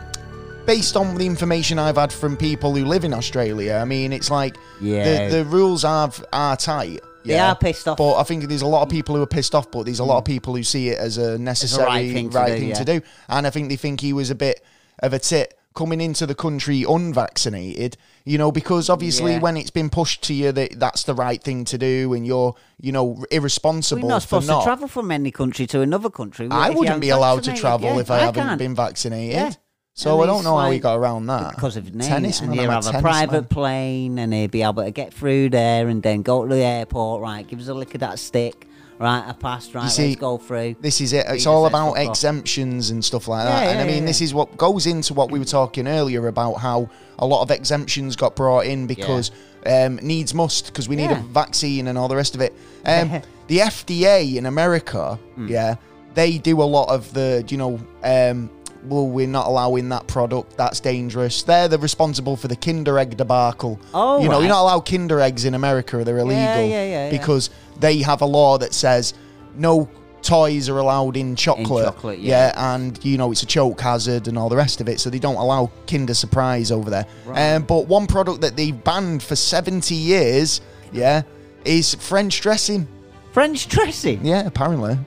based 0.71 0.95
on 0.95 1.15
the 1.15 1.25
information 1.25 1.77
I've 1.77 1.97
had 1.97 2.13
from 2.13 2.37
people 2.37 2.73
who 2.75 2.85
live 2.85 3.03
in 3.03 3.13
Australia, 3.13 3.75
I 3.81 3.85
mean, 3.85 4.13
it's 4.13 4.31
like 4.31 4.55
Yeah. 4.79 5.27
the 5.27 5.37
the 5.37 5.45
rules 5.45 5.83
are 5.83 6.11
are 6.31 6.55
tight. 6.55 7.01
They 7.25 7.37
are 7.37 7.55
pissed 7.55 7.87
off. 7.87 7.97
But 7.97 8.15
I 8.15 8.23
think 8.23 8.47
there's 8.47 8.61
a 8.63 8.67
lot 8.75 8.81
of 8.81 8.89
people 8.89 9.15
who 9.15 9.21
are 9.21 9.33
pissed 9.37 9.53
off, 9.53 9.69
but 9.69 9.83
there's 9.85 9.99
a 9.99 10.03
lot 10.11 10.17
of 10.17 10.23
mm. 10.23 10.33
people 10.33 10.55
who 10.55 10.63
see 10.63 10.89
it 10.89 10.97
as 10.97 11.17
a 11.17 11.37
necessary 11.37 11.85
right 11.85 12.13
thing 12.13 12.29
thing, 12.31 12.69
to 12.69 12.75
to, 12.75 12.85
do, 12.85 12.85
do, 12.85 12.93
yeah. 12.93 12.99
And 13.35 13.45
I 13.47 13.49
think 13.49 13.69
they 13.69 13.75
think 13.75 13.99
he 13.99 14.13
was 14.13 14.29
a 14.31 14.35
bit 14.35 14.63
of 14.99 15.13
a 15.13 15.19
tit 15.19 15.57
coming 15.73 16.01
into 16.01 16.25
the 16.25 16.35
country 16.35 16.83
unvaccinated, 16.87 17.95
you 18.25 18.37
know, 18.37 18.51
because 18.51 18.89
obviously 18.89 19.33
Yeah. 19.33 19.39
when 19.39 19.55
it's 19.57 19.69
been 19.71 19.89
pushed 19.89 20.21
to 20.23 20.33
you 20.33 20.51
that 20.51 20.79
that's 20.79 21.03
the 21.03 21.13
right 21.13 21.41
thing 21.41 21.63
to 21.65 21.77
do 21.77 22.13
and 22.13 22.25
you're, 22.25 22.55
you 22.79 22.91
know, 22.91 23.23
irresponsible 23.31 24.01
We're 24.03 24.15
not 24.15 24.21
supposed 24.23 24.47
not. 24.47 24.59
to 24.61 24.65
travel 24.65 24.87
from 24.87 25.11
any 25.11 25.31
country 25.31 25.67
to 25.67 25.81
another 25.81 26.09
country. 26.09 26.47
I 26.49 26.69
wouldn't 26.71 27.01
be 27.01 27.09
allowed 27.09 27.43
to 27.43 27.53
travel 27.53 27.89
Yeah, 27.95 27.99
if 27.99 28.11
I, 28.11 28.19
haven't 28.19 28.43
can't. 28.43 28.59
been 28.59 28.75
vaccinated. 28.75 29.35
Yeah. 29.35 29.53
So 29.93 30.21
And 30.21 30.31
I 30.31 30.33
don't 30.33 30.43
know 30.43 30.57
how 30.57 30.71
he 30.71 30.79
got 30.79 30.95
around 30.97 31.25
that. 31.27 31.53
because 31.55 31.75
of 31.75 31.93
name. 31.93 32.07
Tennis, 32.07 32.39
and 32.39 32.53
he'll 32.53 32.69
have 32.71 32.85
a 32.85 32.91
tennis 32.91 33.01
private 33.01 33.31
man. 33.33 33.43
plane, 33.45 34.19
and 34.19 34.33
he'll 34.33 34.47
be 34.47 34.61
able 34.63 34.83
to 34.83 34.91
get 34.91 35.13
through 35.13 35.49
there, 35.49 35.89
and 35.89 36.01
then 36.01 36.21
go 36.21 36.47
to 36.47 36.53
the 36.55 36.61
airport. 36.63 37.21
Right, 37.21 37.45
give 37.47 37.59
us 37.59 37.67
a 37.67 37.73
lick 37.73 37.93
of 37.93 37.99
that 37.99 38.17
stick. 38.17 38.67
Right, 38.99 39.23
I 39.27 39.33
passed. 39.33 39.73
Right, 39.73 39.89
see, 39.89 40.09
let's 40.09 40.21
go 40.21 40.37
through. 40.37 40.75
This 40.79 41.01
is 41.01 41.11
it. 41.11 41.25
It's 41.27 41.45
all 41.47 41.65
about 41.65 41.95
fuck 41.95 42.05
off. 42.05 42.09
exemptions 42.11 42.91
and 42.91 43.03
stuff 43.03 43.27
like 43.27 43.45
Yeah, 43.45 43.59
that. 43.59 43.65
and 43.71 43.79
I 43.81 43.85
mean, 43.85 44.03
yeah, 44.03 44.05
this 44.07 44.21
is 44.21 44.33
what 44.33 44.55
goes 44.57 44.85
into 44.85 45.13
what 45.13 45.29
we 45.31 45.39
were 45.39 45.45
talking 45.45 45.87
earlier 45.87 46.27
about 46.27 46.53
how 46.53 46.87
a 47.19 47.25
lot 47.25 47.41
of 47.41 47.49
exemptions 47.51 48.15
got 48.15 48.35
brought 48.35 48.67
in 48.67 48.85
because 48.87 49.31
um, 49.65 49.95
needs 50.03 50.33
must 50.35 50.67
because 50.67 50.87
we 50.87 50.95
need 50.95 51.09
Yeah. 51.09 51.19
a 51.19 51.23
vaccine 51.23 51.87
and 51.87 51.97
all 51.97 52.07
the 52.07 52.15
rest 52.15 52.35
of 52.35 52.41
it. 52.41 52.53
Um, 52.85 53.21
the 53.47 53.57
FDA 53.59 54.35
in 54.37 54.45
America, 54.45 55.19
Hmm. 55.35 55.47
yeah, 55.47 55.75
they 56.13 56.37
do 56.37 56.61
a 56.61 56.63
lot 56.63 56.89
of 56.89 57.11
the, 57.13 57.43
you 57.49 57.57
know, 57.57 57.79
um, 58.03 58.49
well, 58.83 59.07
we're 59.07 59.27
not 59.27 59.47
allowing 59.47 59.89
that 59.89 60.07
product. 60.07 60.57
That's 60.57 60.79
dangerous. 60.79 61.43
They're 61.43 61.67
the 61.67 61.77
responsible 61.77 62.35
for 62.35 62.47
the 62.47 62.55
Kinder 62.55 62.97
Egg 62.97 63.17
debacle. 63.17 63.79
Oh, 63.93 64.21
you 64.21 64.27
know, 64.27 64.35
right. 64.35 64.39
you're 64.41 64.49
not 64.49 64.61
allowed 64.61 64.81
Kinder 64.81 65.19
Eggs 65.19 65.45
in 65.45 65.53
America. 65.53 66.03
They're 66.03 66.17
illegal 66.17 66.41
yeah, 66.41 66.61
yeah, 66.61 66.85
yeah. 66.85 67.09
because 67.09 67.49
they 67.79 67.99
have 67.99 68.21
a 68.21 68.25
law 68.25 68.57
that 68.57 68.73
says 68.73 69.13
no 69.55 69.89
toys 70.21 70.69
are 70.69 70.77
allowed 70.77 71.17
in 71.17 71.35
chocolate. 71.35 71.85
chocolate, 71.85 72.19
yeah. 72.19 72.53
and 72.75 73.03
you 73.03 73.17
know 73.17 73.31
it's 73.31 73.43
a 73.43 73.45
choke 73.45 73.81
hazard 73.81 74.27
and 74.27 74.37
all 74.37 74.49
the 74.49 74.55
rest 74.55 74.81
of 74.81 74.87
it, 74.87 74.99
so 74.99 75.09
they 75.09 75.19
don't 75.19 75.35
allow 75.35 75.71
Kinder 75.87 76.13
Surprise 76.13 76.71
over 76.71 76.89
there. 76.89 77.05
Right. 77.25 77.53
Um, 77.53 77.63
but 77.63 77.87
one 77.87 78.07
product 78.07 78.41
that 78.41 78.55
they've 78.55 78.83
banned 78.83 79.23
for 79.23 79.35
70 79.35 79.93
years, 79.95 80.61
yeah, 80.91 81.23
is 81.65 81.95
French 81.95 82.41
dressing. 82.41 82.87
French 83.33 83.67
dressing. 83.67 84.25
Yeah, 84.25 84.45
apparently. 84.45 84.97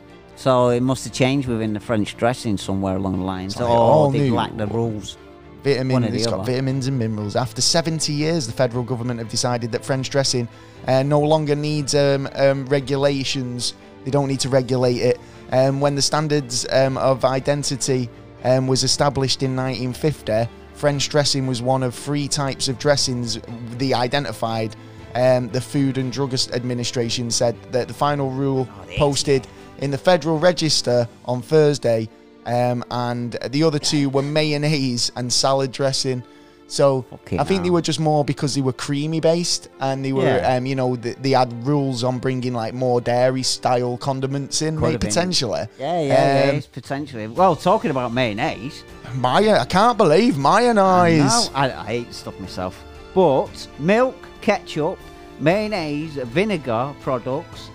So 0.44 0.68
it 0.68 0.82
must 0.82 1.04
have 1.04 1.14
changed 1.14 1.48
within 1.48 1.72
the 1.72 1.80
French 1.80 2.18
dressing 2.18 2.58
somewhere 2.58 2.96
along 2.96 3.18
the 3.18 3.24
lines. 3.24 3.56
like 3.56 3.66
all 3.66 4.08
or 4.08 4.12
they 4.12 4.28
new. 4.28 4.34
lack 4.34 4.54
the 4.54 4.66
rules. 4.66 5.16
Vitamin, 5.62 6.04
it's 6.04 6.26
got 6.26 6.40
other. 6.40 6.52
vitamins 6.52 6.86
and 6.86 6.98
minerals. 6.98 7.34
After 7.34 7.62
70 7.62 8.12
years, 8.12 8.46
the 8.46 8.52
federal 8.52 8.84
government 8.84 9.20
have 9.20 9.30
decided 9.30 9.72
that 9.72 9.82
French 9.82 10.10
dressing 10.10 10.46
uh, 10.86 11.02
no 11.02 11.18
longer 11.18 11.56
needs 11.56 11.94
um, 11.94 12.28
um, 12.34 12.66
regulations. 12.66 13.72
They 14.04 14.10
don't 14.10 14.28
need 14.28 14.40
to 14.40 14.50
regulate 14.50 14.98
it. 14.98 15.18
Um, 15.50 15.80
when 15.80 15.94
the 15.94 16.02
standards 16.02 16.66
um, 16.70 16.98
of 16.98 17.24
identity 17.24 18.10
um, 18.44 18.66
was 18.66 18.84
established 18.84 19.42
in 19.42 19.56
1950, 19.56 20.46
French 20.74 21.08
dressing 21.08 21.46
was 21.46 21.62
one 21.62 21.82
of 21.82 21.94
three 21.94 22.28
types 22.28 22.68
of 22.68 22.78
dressings 22.78 23.38
they 23.78 23.94
identified. 23.94 24.76
Um, 25.14 25.48
the 25.48 25.60
Food 25.62 25.96
and 25.96 26.12
Drug 26.12 26.34
Administration 26.34 27.30
said 27.30 27.56
that 27.72 27.88
the 27.88 27.94
final 27.94 28.30
rule 28.30 28.68
Oh, 28.70 28.86
posted 28.98 29.46
in 29.78 29.90
the 29.90 29.98
Federal 29.98 30.38
Register 30.38 31.08
on 31.24 31.42
Thursday, 31.42 32.08
um, 32.46 32.84
and 32.90 33.32
the 33.50 33.62
other 33.64 33.78
two 33.78 34.08
were 34.10 34.22
mayonnaise 34.22 35.10
and 35.16 35.32
salad 35.32 35.72
dressing. 35.72 36.22
So 36.66 37.02
Fucking 37.10 37.40
I 37.40 37.44
think 37.44 37.62
they 37.62 37.68
were 37.70 37.82
just 37.82 38.00
more 38.00 38.24
because 38.24 38.54
they 38.54 38.62
were 38.62 38.72
creamy 38.72 39.20
based, 39.20 39.68
and 39.80 40.02
they 40.04 40.12
were, 40.14 40.24
Yeah. 40.24 40.56
um, 40.56 40.64
you 40.64 40.74
know, 40.74 40.96
they, 40.96 41.12
they 41.12 41.30
had 41.30 41.52
rules 41.66 42.02
on 42.02 42.18
bringing 42.18 42.54
like 42.54 42.72
more 42.72 43.00
dairy 43.02 43.42
style 43.42 43.98
condiments 43.98 44.62
in, 44.62 44.76
Could 44.76 44.82
mate, 44.82 44.92
have 44.92 45.00
been. 45.02 45.10
potentially. 45.10 45.66
Yeah, 45.78 46.00
yeah, 46.00 46.44
yeah. 46.44 46.50
Um, 46.50 46.56
It's 46.56 46.66
potentially. 46.66 47.26
Well, 47.26 47.54
talking 47.54 47.90
about 47.90 48.12
mayonnaise. 48.14 48.82
Maya, 49.16 49.58
I 49.60 49.66
can't 49.66 49.98
believe 49.98 50.38
mayonnaise. 50.38 51.20
No, 51.22 51.48
I, 51.54 51.70
I 51.72 51.84
hate 51.86 52.14
stuff 52.14 52.38
myself. 52.40 52.82
But 53.14 53.68
milk, 53.78 54.16
ketchup, 54.40 54.98
mayonnaise, 55.40 56.14
vinegar 56.14 56.94
products 57.02 57.68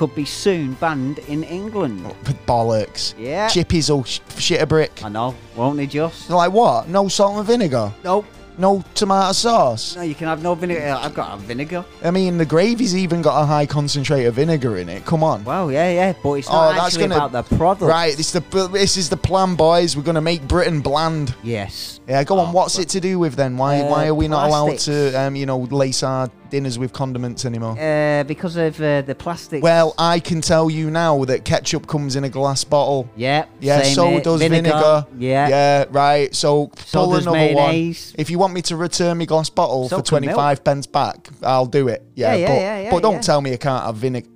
could 0.00 0.14
be 0.14 0.24
soon 0.24 0.72
banned 0.80 1.18
in 1.28 1.44
England. 1.44 2.02
Bollocks. 2.46 3.12
Yeah. 3.18 3.48
Chippies 3.48 3.90
all 3.94 4.02
sh- 4.04 4.20
shit 4.38 4.62
a 4.62 4.66
brick. 4.66 5.04
I 5.04 5.10
know, 5.10 5.34
won't 5.54 5.76
they 5.76 5.86
just? 5.86 6.30
Like 6.30 6.52
what? 6.52 6.88
No 6.88 7.06
salt 7.08 7.36
and 7.36 7.46
vinegar. 7.46 7.92
Nope. 8.02 8.24
No 8.56 8.82
tomato 8.94 9.32
sauce. 9.32 9.96
No, 9.96 10.02
you 10.02 10.14
can 10.14 10.26
have 10.26 10.42
no 10.42 10.54
vinegar. 10.54 10.96
I've 10.98 11.12
got 11.14 11.24
to 11.26 11.30
have 11.32 11.40
vinegar. 11.40 11.84
I 12.02 12.10
mean, 12.10 12.38
the 12.38 12.46
gravy's 12.46 12.96
even 12.96 13.20
got 13.20 13.42
a 13.42 13.44
high 13.44 13.66
concentrate 13.66 14.24
of 14.24 14.34
vinegar 14.34 14.78
in 14.78 14.88
it. 14.88 15.04
Come 15.04 15.22
on. 15.22 15.44
Well, 15.44 15.70
yeah, 15.70 15.90
yeah, 15.90 16.14
but 16.22 16.32
it's 16.32 16.48
Oh, 16.48 16.52
not 16.52 16.72
that's 16.74 16.86
actually 16.94 17.08
gonna- 17.08 17.26
about 17.26 17.32
the 17.48 17.56
product. 17.56 17.82
Right, 17.90 18.16
this 18.16 18.34
is 18.34 18.42
the 18.42 18.68
this 18.68 18.96
is 18.96 19.10
the 19.10 19.16
plan, 19.18 19.54
boys. 19.54 19.98
We're 19.98 20.02
gonna 20.02 20.20
make 20.22 20.48
Britain 20.48 20.80
bland. 20.80 21.34
Yes. 21.42 22.00
Yeah, 22.08 22.24
go 22.24 22.38
on. 22.38 22.48
Oh, 22.48 22.52
What's 22.52 22.76
but- 22.76 22.82
it 22.84 22.88
to 22.90 23.00
do 23.00 23.18
with 23.18 23.34
then? 23.34 23.58
Why 23.58 23.80
Uh, 23.82 23.90
why 23.90 24.06
are 24.06 24.14
we 24.14 24.28
not 24.28 24.48
allowed 24.48 24.78
to 24.80 25.12
um, 25.14 25.36
you 25.36 25.44
know 25.46 25.58
lace 25.70 26.02
our 26.02 26.30
dinners 26.50 26.78
with 26.78 26.92
condiments 26.92 27.44
anymore? 27.44 27.76
Uh, 27.78 28.24
because 28.24 28.56
of 28.56 28.80
uh, 28.80 29.02
the 29.02 29.14
plastic. 29.14 29.62
Well, 29.62 29.94
I 29.98 30.20
can 30.20 30.40
tell 30.40 30.68
you 30.70 30.90
now 30.90 31.24
that 31.24 31.44
ketchup 31.44 31.86
comes 31.86 32.16
in 32.16 32.24
a 32.24 32.28
glass 32.28 32.64
bottle. 32.64 33.08
yeah. 33.16 33.46
Yeah, 33.60 33.82
same 33.82 33.94
so 33.94 34.08
here. 34.10 34.20
does 34.20 34.40
vinegar. 34.40 35.06
Yeah. 35.16 35.48
Yeah, 35.48 35.84
right. 35.90 36.34
So, 36.34 36.70
So 36.86 37.04
pull 37.04 37.16
another 37.16 37.30
mayonnaise. 37.32 38.12
one. 38.12 38.20
If 38.20 38.30
you 38.30 38.38
want 38.38 38.54
me 38.54 38.62
to 38.62 38.76
return 38.76 39.18
my 39.18 39.24
glass 39.26 39.50
bottle 39.50 39.88
So 39.88 39.96
for 40.02 40.20
milk. 40.20 40.34
25 40.34 40.64
pence 40.64 40.86
back, 40.86 41.28
I'll 41.42 41.66
do 41.66 41.88
it. 41.88 42.02
Yeah, 42.14 42.34
Yeah, 42.34 42.36
yeah, 42.40 42.46
but, 42.48 42.54
yeah, 42.54 42.80
yeah, 42.80 42.90
but 42.90 43.02
don't 43.02 43.22
tell 43.22 43.40
me 43.40 43.52
I 43.52 43.56
can't 43.56 43.84
have 43.84 43.96
vinegar. 43.96 44.28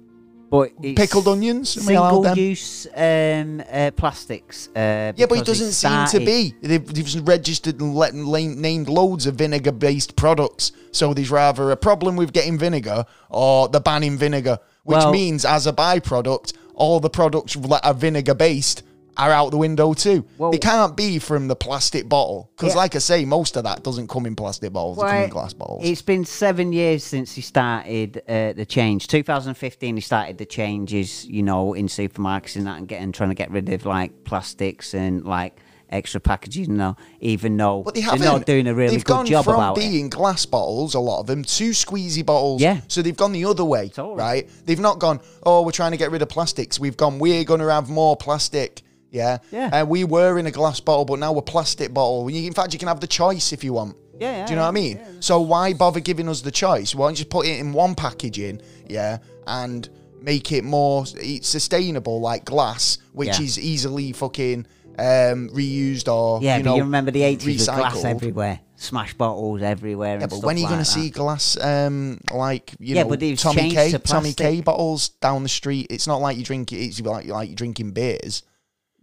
But 0.55 0.81
Pickled 0.95 1.27
onions? 1.27 1.77
Am 1.77 1.89
I 1.89 1.93
allowed 1.95 2.23
them? 2.23 2.37
Single-use 2.37 2.87
um, 2.95 3.63
uh, 3.73 3.91
plastics. 3.97 4.69
Uh, 4.69 5.13
Yeah, 5.17 5.27
but 5.27 5.39
it 5.39 5.47
doesn't 5.47 5.73
seem 5.73 6.07
to 6.07 6.25
be. 6.25 6.55
They've, 6.63 6.87
they've 6.87 7.27
registered 7.27 7.81
and 7.81 7.93
let, 7.97 8.15
named 8.15 8.89
loads 8.89 9.27
of 9.27 9.35
vinegar 9.35 9.73
based 9.73 10.15
products. 10.15 10.71
So 10.93 11.13
there's 11.13 11.33
rather 11.33 11.73
a 11.73 11.77
problem 11.77 12.15
with 12.15 12.33
getting 12.33 12.57
vinegar 12.57 13.05
or 13.31 13.67
the 13.69 13.81
banning 13.81 14.17
vinegar, 14.17 14.59
which 14.85 14.99
Well- 14.99 15.11
means 15.13 15.45
as 15.45 15.67
a 15.67 15.73
byproduct, 15.73 16.53
all 16.75 17.01
the 17.01 17.11
products 17.11 17.55
that 17.55 17.81
are 17.85 17.95
vinegar 17.95 18.35
based 18.35 18.85
are 19.17 19.31
out 19.31 19.51
the 19.51 19.57
window 19.57 19.95
too. 19.95 20.25
Well- 20.39 20.51
they 20.51 20.59
can't 20.59 20.97
be 20.97 21.19
from 21.19 21.49
the 21.49 21.57
plastic 21.57 22.09
bottle. 22.09 22.51
Because, 22.57 22.73
Yeah. 22.75 22.79
like 22.79 22.95
I 22.97 22.99
say, 22.99 23.25
most 23.25 23.57
of 23.57 23.65
that 23.65 23.83
doesn't 23.83 24.09
come 24.09 24.27
in 24.27 24.35
plastic 24.37 24.73
bottles, 24.73 24.97
they 24.99 25.03
come 25.05 25.17
in 25.23 25.31
glass 25.31 25.53
bottles. 25.53 25.83
It's 25.85 26.03
been 26.03 26.25
seven 26.25 26.73
years 26.73 27.05
since 27.05 27.35
he 27.35 27.41
started 27.43 28.23
uh, 28.29 28.53
the 28.55 28.67
change. 28.67 29.09
2015, 29.09 29.97
he 29.97 30.01
started 30.01 30.39
the 30.39 30.47
changes, 30.47 31.27
you 31.27 31.43
know, 31.43 31.75
in 31.75 31.87
supermarkets 31.89 32.57
and 32.57 32.67
that, 32.67 32.79
and 32.79 32.89
getting 32.89 33.13
trying 33.13 33.31
to 33.31 33.35
get 33.35 33.51
rid 33.51 33.69
of 33.71 33.87
like 33.87 34.25
plastics 34.25 34.95
and 34.95 35.25
like 35.25 35.59
extra 35.91 36.21
packaging. 36.21 36.77
Know, 36.77 36.97
even 37.21 37.57
though 37.57 37.83
But 37.85 37.95
they 37.95 38.01
they're 38.01 38.11
haven't. 38.11 38.47
doing 38.47 38.67
a 38.67 38.75
really 38.75 38.97
they've 38.97 39.05
good 39.05 39.13
gone 39.13 39.27
job 39.27 39.45
from 39.45 39.55
about 39.55 39.77
it. 39.79 39.81
being 39.81 40.09
glass 40.09 40.45
bottles, 40.47 40.95
a 40.95 41.01
lot 41.01 41.21
of 41.21 41.27
them, 41.27 41.45
to 41.45 41.71
squeezy 41.71 42.25
bottles. 42.25 42.61
Yeah. 42.63 42.81
So 42.89 43.01
they've 43.03 43.17
gone 43.17 43.33
the 43.33 43.45
other 43.45 43.65
way, 43.65 43.89
Totally. 43.91 44.17
right? 44.17 44.49
They've 44.65 44.81
not 44.81 44.99
gone, 44.99 45.21
oh, 45.45 45.63
we're 45.63 45.71
trying 45.73 45.93
to 45.93 45.97
get 45.97 46.11
rid 46.11 46.23
of 46.23 46.29
plastics. 46.29 46.81
We've 46.81 46.97
gone, 46.97 47.19
we're 47.21 47.45
going 47.45 47.61
to 47.61 47.71
have 47.71 47.89
more 47.91 48.17
plastic. 48.17 48.83
Yeah. 49.15 49.39
Yeah. 49.53 49.71
And 49.73 49.89
we 49.89 50.05
were 50.05 50.39
in 50.39 50.47
a 50.47 50.51
glass 50.51 50.81
bottle, 50.81 51.05
but 51.05 51.19
now 51.19 51.33
we're 51.33 51.43
plastic 51.43 51.95
bottle. 51.95 52.29
You- 52.31 52.47
In 52.47 52.53
fact, 52.53 52.73
you 52.73 52.79
can 52.79 52.89
have 52.89 53.01
the 53.01 53.07
choice 53.07 53.53
if 53.53 53.63
you 53.65 53.73
want. 53.73 53.97
Yeah, 54.21 54.31
yeah, 54.39 54.47
Do 54.47 54.51
you 54.53 54.57
know 54.57 54.63
what 54.71 54.77
I 54.77 54.81
yeah, 54.81 54.95
mean? 54.95 55.23
So 55.23 55.41
why 55.41 55.73
bother 55.73 56.01
giving 56.01 56.29
us 56.29 56.41
the 56.41 56.51
choice? 56.51 56.95
Why 56.95 57.07
don't 57.07 57.15
you 57.15 57.25
just 57.25 57.31
put 57.31 57.47
it 57.47 57.59
in 57.59 57.73
one 57.73 57.95
packaging, 57.97 58.61
yeah, 58.89 59.19
and 59.47 59.89
make 60.21 60.53
it 60.53 60.63
more 60.65 61.05
sustainable, 61.43 62.21
like 62.21 62.45
glass, 62.45 62.99
which 63.13 63.29
Yeah. 63.39 63.43
is 63.45 63.59
easily 63.59 64.13
fucking 64.13 64.67
um, 64.97 65.51
reused 65.53 66.07
or 66.07 66.41
Yeah, 66.41 66.59
you 66.59 66.63
but 66.63 66.71
know, 66.71 66.77
you 66.77 66.83
remember 66.85 67.11
the 67.11 67.23
80s 67.23 67.45
with 67.47 67.67
glass 67.67 68.05
everywhere, 68.05 68.61
smash 68.77 69.15
bottles 69.15 69.61
everywhere. 69.63 70.17
Yeah, 70.19 70.23
and 70.23 70.31
but 70.31 70.43
when 70.45 70.55
are 70.55 70.59
you 70.61 70.65
like 70.67 70.73
going 70.75 70.85
to 70.85 70.91
see 70.91 71.11
glass, 71.11 71.57
um, 71.61 72.21
like 72.33 72.75
you 72.79 72.95
Yeah, 72.95 73.03
know, 73.03 73.35
Tommy 73.35 73.71
K, 73.73 73.91
to 73.91 73.99
Tommy 73.99 74.33
K 74.33 74.61
bottles 74.61 75.09
down 75.21 75.43
the 75.43 75.49
street? 75.49 75.89
It's 75.91 76.07
not 76.07 76.21
like 76.21 76.37
you 76.37 76.45
drink 76.45 76.73
it. 76.73 76.77
It's 76.77 77.01
like 77.01 77.27
like 77.27 77.49
you're 77.49 77.57
drinking 77.57 77.91
beers. 77.91 78.45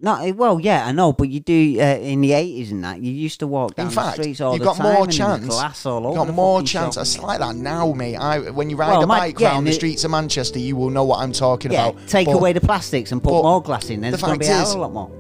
No, 0.04 0.16
eh, 0.16 0.32
well, 0.32 0.60
yeah, 0.60 0.86
I 0.88 0.92
know, 0.92 1.14
but 1.14 1.30
you 1.30 1.40
do 1.40 1.78
uh, 1.80 1.84
in 1.98 2.22
the 2.22 2.32
80s 2.32 2.72
and 2.72 2.84
that. 2.84 3.02
You 3.02 3.12
used 3.12 3.40
to 3.42 3.48
walk 3.48 3.76
down 3.76 3.86
In 3.88 3.92
fact, 3.94 4.18
the 4.18 4.24
streets 4.24 4.42
all 4.42 4.54
you've 4.54 4.60
the 4.62 4.66
got 4.66 4.78
time 4.78 4.94
more 4.96 5.06
chance. 5.08 5.46
glass 5.46 5.86
all 5.86 6.02
You've 6.04 6.16
got 6.16 6.34
more 6.34 6.64
chance. 6.64 6.96
shop. 6.96 7.02
It's 7.04 7.20
like 7.20 7.38
that 7.40 7.56
now, 7.56 7.94
mate. 7.94 8.16
I, 8.16 8.40
when 8.50 8.70
you 8.72 8.78
ride 8.78 8.90
Well, 8.94 9.04
a 9.04 9.08
bike 9.08 9.40
yeah, 9.40 9.50
around 9.52 9.66
the 9.66 9.74
streets 9.74 10.04
of 10.04 10.10
Manchester, 10.12 10.58
you 10.58 10.76
will 10.76 10.90
know 10.90 11.04
what 11.04 11.20
I'm 11.20 11.32
talking 11.32 11.72
Yeah, 11.72 11.90
about. 11.90 12.08
take 12.08 12.26
But 12.26 12.34
away 12.34 12.52
the 12.54 12.62
plastics 12.62 13.12
and 13.12 13.22
put 13.24 13.30
more 13.44 13.62
glass 13.62 13.90
in. 13.92 14.02
Then 14.02 14.12
the 14.12 14.18
there's 14.18 14.24
going 14.24 14.40
to 14.40 14.46
be 14.46 14.52
a 14.52 14.62
is- 14.64 14.72
a 14.74 14.80
lot 14.80 14.92
more. 14.92 15.12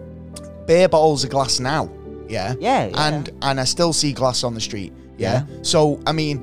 beer 0.65 0.89
bottles 0.89 1.23
are 1.25 1.27
glass 1.29 1.59
now. 1.59 1.89
Yeah. 2.27 2.55
Yeah, 2.59 2.87
yeah. 2.87 3.07
And 3.07 3.29
and 3.43 3.59
I 3.59 3.65
still 3.65 3.93
see 3.93 4.13
glass 4.13 4.43
on 4.43 4.53
the 4.55 4.61
street. 4.61 4.93
Yeah. 5.17 5.43
So 5.61 5.99
I 6.07 6.11
mean, 6.11 6.39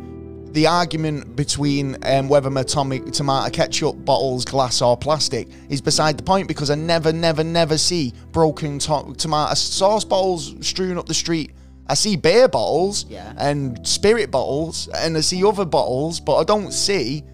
the 0.52 0.66
argument 0.66 1.36
between 1.36 1.96
um, 2.04 2.28
whether 2.28 2.50
my 2.50 2.62
tomi- 2.62 3.00
tomato 3.10 3.50
ketchup 3.50 4.04
bottles 4.04 4.44
glass 4.44 4.80
or 4.82 4.96
plastic 4.96 5.48
is 5.68 5.80
beside 5.80 6.16
the 6.16 6.22
point 6.22 6.48
because 6.48 6.70
I 6.70 6.74
never, 6.74 7.12
never, 7.12 7.44
never 7.44 7.78
see 7.78 8.12
broken 8.32 8.78
to- 8.80 9.14
tomato 9.16 9.54
sauce 9.54 10.04
bottles 10.04 10.54
strewn 10.66 10.98
up 10.98 11.06
the 11.06 11.14
street. 11.14 11.52
I 11.86 11.94
see 11.94 12.16
beer 12.16 12.48
bottles 12.48 13.06
Yeah. 13.08 13.32
and 13.38 13.86
spirit 13.86 14.30
bottles, 14.30 14.88
and 14.88 15.16
I 15.16 15.20
see 15.20 15.42
other 15.44 15.64
bottles, 15.64 16.20
but 16.20 16.36
I 16.36 16.44
don't 16.44 16.72
see 16.72 17.24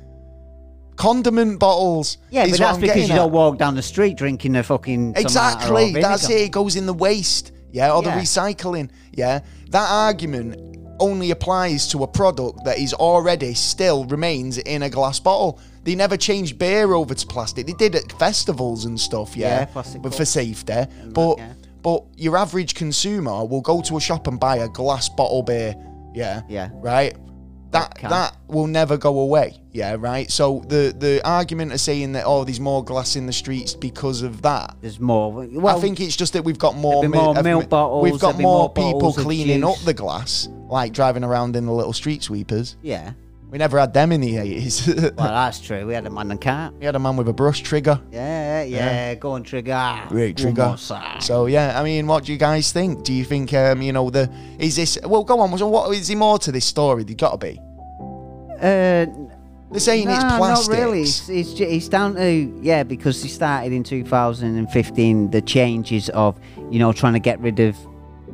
condiment 0.96 1.58
bottles. 1.58 2.18
Yeah, 2.30 2.44
but 2.48 2.58
that's 2.58 2.74
I'm 2.76 2.80
because 2.80 3.08
you 3.08 3.14
at. 3.14 3.16
don't 3.16 3.32
walk 3.32 3.58
down 3.58 3.74
the 3.74 3.82
street 3.82 4.16
drinking 4.16 4.54
a 4.56 4.62
fucking 4.62 5.14
Exactly. 5.16 5.92
That's 5.92 6.28
it. 6.30 6.40
It 6.42 6.52
goes 6.52 6.76
in 6.76 6.86
the 6.86 6.94
waste. 6.94 7.52
Yeah, 7.72 7.92
or 7.92 8.02
Yeah. 8.04 8.14
the 8.14 8.20
recycling. 8.22 8.90
Yeah. 9.12 9.40
That 9.70 9.90
argument 9.90 10.78
only 11.00 11.30
applies 11.30 11.88
to 11.88 12.02
a 12.02 12.06
product 12.06 12.64
that 12.64 12.78
is 12.78 12.94
already 12.94 13.54
still 13.54 14.04
remains 14.06 14.58
in 14.58 14.82
a 14.82 14.90
glass 14.90 15.20
bottle. 15.20 15.58
They 15.84 15.94
never 15.94 16.16
changed 16.16 16.58
beer 16.58 16.94
over 16.94 17.14
to 17.14 17.26
plastic. 17.26 17.66
They 17.66 17.72
did 17.74 17.94
at 17.94 18.10
festivals 18.12 18.84
and 18.84 18.98
stuff, 18.98 19.36
yeah, 19.36 19.60
Yeah, 19.60 19.64
plastic 19.66 20.02
but 20.02 20.14
for 20.14 20.24
safety. 20.24 20.72
Mm, 20.72 21.12
but 21.12 21.38
yeah. 21.38 21.52
but 21.82 22.04
your 22.16 22.36
average 22.36 22.74
consumer 22.74 23.44
will 23.44 23.60
go 23.60 23.82
to 23.82 23.96
a 23.96 24.00
shop 24.00 24.26
and 24.26 24.40
buy 24.40 24.56
a 24.58 24.68
glass 24.68 25.08
bottle 25.08 25.42
beer. 25.42 25.74
Yeah. 26.14 26.42
Yeah. 26.48 26.70
Right. 26.74 27.16
That 27.74 27.94
can. 27.98 28.10
that 28.10 28.36
will 28.48 28.66
never 28.66 28.96
go 28.96 29.20
away. 29.20 29.60
Yeah. 29.72 29.96
Right. 29.98 30.30
So 30.30 30.62
the 30.68 30.94
the 30.96 31.20
argument 31.28 31.72
of 31.72 31.80
saying 31.80 32.12
that 32.12 32.24
oh 32.26 32.44
there's 32.44 32.60
more 32.60 32.84
glass 32.84 33.16
in 33.16 33.26
the 33.26 33.32
streets 33.32 33.74
because 33.74 34.22
of 34.22 34.42
that. 34.42 34.76
There's 34.80 34.98
more. 35.00 35.32
Well, 35.32 35.76
I 35.76 35.80
think 35.80 36.00
it's 36.00 36.16
just 36.16 36.32
that 36.32 36.44
we've 36.44 36.58
got 36.58 36.76
more, 36.76 37.02
mi- 37.02 37.08
more 37.08 37.34
milk 37.42 37.68
bottles, 37.68 38.02
We've 38.10 38.20
got 38.20 38.38
more 38.38 38.58
more 38.58 38.72
people 38.72 39.12
cleaning 39.12 39.64
up 39.64 39.76
the 39.84 39.94
glass, 39.94 40.48
like 40.68 40.92
driving 40.92 41.24
around 41.24 41.56
in 41.56 41.66
the 41.66 41.72
little 41.72 41.92
street 41.92 42.22
sweepers. 42.22 42.76
yeah. 42.82 43.12
We 43.54 43.58
never 43.58 43.78
had 43.78 43.94
them 43.94 44.10
in 44.10 44.20
the 44.20 44.36
eighties. 44.36 44.84
Well, 45.16 45.28
that's 45.28 45.60
true. 45.60 45.86
We 45.86 45.94
had 45.94 46.04
a 46.06 46.10
man 46.10 46.28
and 46.32 46.40
cat. 46.40 46.74
we 46.74 46.86
had 46.86 46.96
a 46.96 46.98
man 46.98 47.16
with 47.16 47.28
a 47.28 47.32
brush 47.32 47.60
trigger. 47.60 48.00
Yeah, 48.10 48.64
yeah. 48.64 49.14
Go 49.14 49.30
on, 49.30 49.44
trigger. 49.44 50.02
Great 50.08 50.36
trigger. 50.36 50.76
So 50.76 51.46
yeah, 51.46 51.80
I 51.80 51.84
mean, 51.84 52.08
what 52.08 52.24
do 52.24 52.32
you 52.32 52.38
guys 52.38 52.72
think? 52.72 53.04
Do 53.04 53.12
you 53.12 53.24
think 53.24 53.54
um, 53.54 53.80
you 53.80 53.92
know 53.92 54.10
the 54.10 54.28
is 54.58 54.74
this? 54.74 54.98
Well, 55.04 55.22
go 55.22 55.38
on. 55.38 55.56
So 55.56 55.68
what 55.68 55.94
is 55.94 56.08
there 56.08 56.16
more 56.16 56.36
to 56.40 56.50
this 56.50 56.64
story? 56.64 57.04
There 57.04 57.14
got 57.14 57.40
to 57.40 57.46
be. 57.46 57.60
Uh, 58.56 59.06
They're 59.70 59.78
saying 59.78 60.10
it's 60.10 60.24
plastics. 60.24 60.68
not 60.68 60.76
really. 60.76 61.02
It's, 61.02 61.28
it's, 61.28 61.60
it's 61.60 61.88
down 61.88 62.16
to 62.16 62.60
yeah, 62.60 62.82
because 62.82 63.22
they 63.22 63.28
started 63.28 63.72
in 63.72 63.84
2015 63.84 65.30
the 65.30 65.40
changes 65.42 66.08
of 66.08 66.36
you 66.72 66.80
know 66.80 66.92
trying 66.92 67.12
to 67.12 67.20
get 67.20 67.38
rid 67.38 67.60
of 67.60 67.76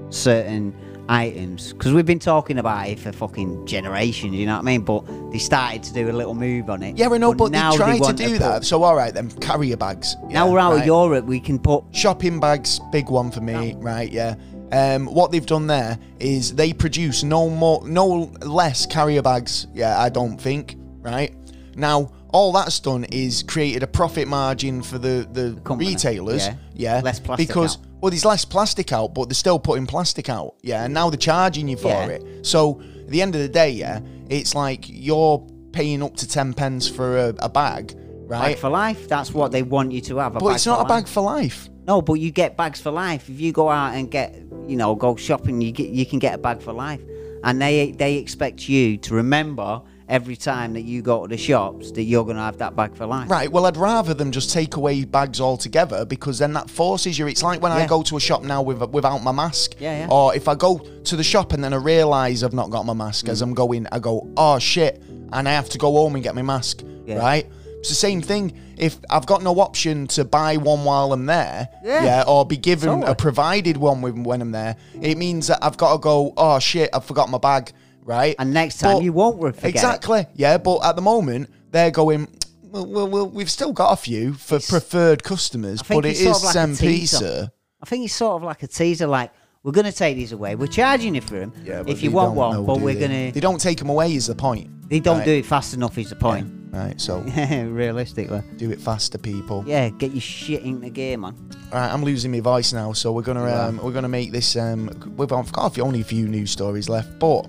certain 0.09 0.75
items 1.11 1.73
because 1.73 1.93
we've 1.93 2.07
been 2.07 2.19
talking 2.19 2.59
about 2.59 2.89
it 2.89 2.99
for 2.99 3.13
fucking 3.13 3.67
generations. 3.67 4.35
You 4.35 4.47
know 4.47 4.55
what 4.55 4.61
I 4.61 4.65
mean? 4.65 4.83
But 4.83 5.05
they 5.33 5.39
started 5.39 5.83
to 5.85 5.93
do 5.93 6.09
a 6.11 6.13
little 6.13 6.35
move 6.35 6.71
on 6.71 6.83
it. 6.83 6.97
Yeah, 6.97 7.09
I 7.11 7.19
know, 7.19 7.35
but, 7.35 7.51
now 7.51 7.73
they 7.73 7.77
try 7.77 7.99
to 7.99 8.13
do 8.13 8.31
put- 8.31 8.39
that. 8.39 8.65
So 8.65 8.83
all 8.83 8.95
right, 8.95 9.13
then 9.13 9.31
carrier 9.41 9.77
bags. 9.77 10.17
Now 10.25 10.47
Yeah, 10.47 10.53
we're 10.53 10.59
out 10.59 10.73
right. 10.73 10.81
of 10.81 10.87
Europe, 10.87 11.25
we 11.25 11.41
can 11.41 11.59
put 11.59 11.85
shopping 11.93 12.41
bags 12.41 12.81
big 12.93 13.09
one 13.11 13.31
for 13.31 13.41
me 13.41 13.75
right 13.79 14.11
yeah 14.11 14.35
um, 14.73 15.07
what 15.07 15.33
they've 15.33 15.47
done 15.47 15.67
there 15.67 15.99
is 16.19 16.55
they 16.55 16.73
produce 16.73 17.23
no 17.23 17.49
more 17.51 17.87
no 17.87 18.31
less 18.43 18.87
carrier 18.87 19.23
bags 19.23 19.67
yeah 19.75 20.01
i 20.01 20.09
don't 20.09 20.39
think 20.39 20.77
right 21.01 21.35
now 21.75 22.11
all 22.29 22.53
that's 22.53 22.79
done 22.81 23.05
is 23.05 23.43
created 23.43 23.83
a 23.83 23.87
profit 23.87 24.29
margin 24.29 24.83
for 24.83 24.99
the 24.99 25.29
the, 25.33 25.61
company, 25.65 25.91
retailers 25.91 26.47
yeah. 26.47 26.55
yeah, 26.75 27.01
Less 27.03 27.21
plastic 27.21 27.49
because. 27.49 27.79
Well 28.01 28.11
there's 28.11 28.25
less 28.25 28.45
plastic 28.45 28.93
out 28.93 29.15
but 29.15 29.29
they're 29.29 29.35
still 29.35 29.59
putting 29.59 29.87
plastic 29.87 30.29
out 30.29 30.55
yeah 30.63 30.85
and 30.85 30.95
now 30.95 31.11
they're 31.11 31.19
charging 31.19 31.69
you 31.69 31.77
for 31.77 31.89
Yeah. 31.89 32.07
it 32.07 32.47
so 32.47 32.81
at 32.81 33.09
the 33.09 33.23
end 33.23 33.35
of 33.35 33.41
the 33.41 33.49
day 33.49 33.71
yeah 33.71 34.01
it's 34.29 34.55
like 34.55 34.85
you're 34.89 35.39
paying 35.73 36.03
up 36.03 36.17
to 36.17 36.27
10 36.29 36.55
pence 36.55 36.89
for 36.89 37.19
a, 37.19 37.29
a 37.41 37.49
bag 37.49 37.95
right 38.27 38.51
bag 38.55 38.59
for 38.59 38.69
life. 38.71 39.09
That's 39.09 39.33
what 39.35 39.51
they 39.53 39.63
want 39.63 39.91
you 39.93 40.01
to 40.03 40.19
have. 40.19 40.37
A 40.37 40.39
but 40.41 40.55
it's 40.55 40.67
not 40.67 40.79
a 40.79 40.83
life. 40.83 40.89
bag 40.89 41.09
for 41.09 41.21
life 41.23 41.69
No, 41.87 42.01
but 42.03 42.15
you 42.15 42.31
get 42.31 42.57
bags 42.57 42.81
for 42.81 42.91
life. 42.93 43.29
If 43.29 43.41
you 43.41 43.51
go 43.53 43.69
out 43.69 43.95
and 43.95 44.09
get, 44.11 44.35
you 44.69 44.77
know, 44.77 44.95
go 44.95 45.17
shopping, 45.17 45.61
you 45.61 45.73
get 45.73 45.89
you 45.91 46.07
can 46.07 46.19
get 46.21 46.35
a 46.35 46.39
bag 46.39 46.63
for 46.63 46.73
life, 46.73 47.01
and 47.43 47.61
they 47.61 47.91
they 47.93 48.15
expect 48.17 48.69
you 48.69 48.97
to 48.99 49.15
remember 49.15 49.83
every 50.11 50.37
time 50.37 50.73
that 50.75 50.83
you 50.83 51.01
go 51.01 51.23
to 51.23 51.29
the 51.29 51.37
shops 51.37 51.93
that 51.93 52.03
you're 52.03 52.25
gonna 52.27 52.41
have 52.45 52.59
that 52.59 52.75
bag 52.77 52.95
for 52.97 53.07
life. 53.07 53.31
Right, 53.31 53.51
well, 53.51 53.65
I'd 53.65 53.77
rather 53.77 54.13
them 54.13 54.33
just 54.33 54.51
take 54.53 54.77
away 54.77 55.05
bags 55.05 55.41
altogether 55.41 56.05
because 56.05 56.39
then 56.41 56.53
that 56.55 56.69
forces 56.69 57.19
you. 57.19 57.29
It's 57.29 57.43
like 57.43 57.63
when 57.63 57.73
I 57.73 57.87
go 57.87 58.03
to 58.03 58.17
a 58.17 58.21
shop 58.21 58.43
now 58.43 58.61
with, 58.61 58.83
without 58.91 59.19
my 59.23 59.33
mask. 59.33 59.77
Yeah, 59.79 60.01
yeah. 60.01 60.09
Or 60.11 60.35
if 60.35 60.49
I 60.49 60.55
go 60.57 60.79
to 60.79 61.17
the 61.17 61.23
shop 61.25 61.53
and 61.53 61.63
then 61.63 61.73
I 61.73 61.77
realise 61.77 62.43
I've 62.43 62.53
not 62.53 62.71
got 62.71 62.85
my 62.85 62.93
mask 62.93 63.27
Mm. 63.27 63.31
as 63.31 63.41
I'm 63.41 63.55
going, 63.55 63.87
I 63.93 63.99
go, 64.01 64.27
oh 64.37 64.59
shit, 64.59 65.01
and 65.33 65.49
I 65.49 65.53
have 65.53 65.69
to 65.71 65.79
go 65.79 65.93
home 65.93 66.15
and 66.17 66.25
get 66.25 66.35
my 66.35 66.43
mask. 66.43 66.83
Yeah. 67.07 67.19
Right? 67.19 67.47
It's 67.79 67.89
the 67.89 67.95
same 67.95 68.21
thing. 68.21 68.53
If 68.77 68.99
I've 69.11 69.27
got 69.27 69.43
no 69.43 69.61
option 69.61 70.07
to 70.09 70.25
buy 70.25 70.57
one 70.57 70.85
while 70.85 71.13
I'm 71.13 71.27
there, 71.27 71.69
Yeah. 71.85 72.25
or 72.27 72.45
be 72.45 72.57
given 72.57 72.89
Totally. 72.89 73.13
a 73.13 73.15
provided 73.15 73.77
one 73.77 74.01
when 74.25 74.41
I'm 74.43 74.51
there, 74.53 74.77
it 75.01 75.17
means 75.19 75.47
that 75.47 75.59
I've 75.63 75.77
got 75.77 75.93
to 75.93 75.99
go, 75.99 76.33
oh 76.37 76.59
shit, 76.59 76.91
I've 76.93 77.05
forgot 77.05 77.29
my 77.31 77.39
bag, 77.39 77.73
right? 78.05 78.35
And 78.39 78.53
next 78.53 78.79
time 78.79 78.97
But- 78.97 79.05
you 79.05 79.13
won't 79.13 79.39
forget 79.41 79.65
it. 79.65 79.69
Exactly. 79.69 80.27
Yeah, 80.35 80.59
but 80.59 80.81
at 80.85 80.97
the 80.97 81.03
moment 81.03 81.51
they're 81.71 81.91
going. 81.91 82.29
Well, 82.71 82.87
well, 82.87 83.09
well 83.09 83.29
we've 83.29 83.51
still 83.51 83.73
got 83.73 83.93
a 83.93 83.97
few 83.97 84.35
for 84.35 84.61
preferred 84.61 85.25
customers, 85.25 85.83
but 85.83 86.05
it's 86.07 86.23
sort 86.23 86.37
is 86.37 86.45
like 86.45 86.79
teaser. 86.79 86.87
Pizza. 86.87 87.53
I 87.83 87.87
think 87.87 88.05
it's 88.05 88.15
sort 88.15 88.37
of 88.37 88.43
like 88.45 88.63
a 88.63 88.67
teaser, 88.69 89.07
like 89.07 89.33
we're 89.63 89.73
gonna 89.73 89.91
take 89.93 90.17
these 90.17 90.33
away. 90.33 90.55
We're 90.55 90.67
charging 90.69 91.15
you 91.15 91.21
for 91.21 91.35
them 91.41 91.53
Yeah, 91.65 91.83
if 91.87 92.03
you 92.03 92.11
want 92.11 92.35
one, 92.35 92.55
know, 92.55 92.63
but 92.63 92.81
we're 92.81 92.95
gonna. 92.99 93.33
They 93.33 93.41
don't 93.41 93.61
take 93.61 93.79
them 93.79 93.89
away. 93.91 94.15
Is 94.15 94.27
the 94.27 94.35
point? 94.35 94.89
They 94.89 95.01
don't 95.01 95.19
Right. 95.19 95.25
do 95.25 95.33
it 95.33 95.47
fast 95.47 95.75
enough. 95.75 95.99
Is 95.99 96.11
the 96.11 96.17
point? 96.17 96.51
Right. 96.73 97.01
So 97.01 97.19
Realistically, 97.71 98.43
do 98.57 98.71
it 98.71 98.81
faster, 98.81 99.19
people. 99.19 99.65
yeah. 99.67 99.89
Get 99.91 100.13
your 100.13 100.21
shit 100.21 100.63
in 100.63 100.81
the 100.81 100.91
game, 100.91 101.23
man. 101.23 101.35
All 101.73 101.79
right, 101.81 101.93
I'm 101.93 102.05
losing 102.05 102.31
my 102.33 102.41
voice 102.41 102.73
now, 102.73 102.93
so 102.93 103.13
we're 103.13 103.23
gonna 103.23 103.45
um, 103.53 103.81
we're 103.83 103.93
gonna 103.93 104.09
make 104.09 104.33
this. 104.33 104.57
Um, 104.57 104.89
we've 105.17 105.29
got 105.29 105.79
only 105.79 106.01
a 106.01 106.05
few 106.05 106.29
news 106.29 106.51
stories 106.51 106.89
left, 106.89 107.19
but 107.19 107.47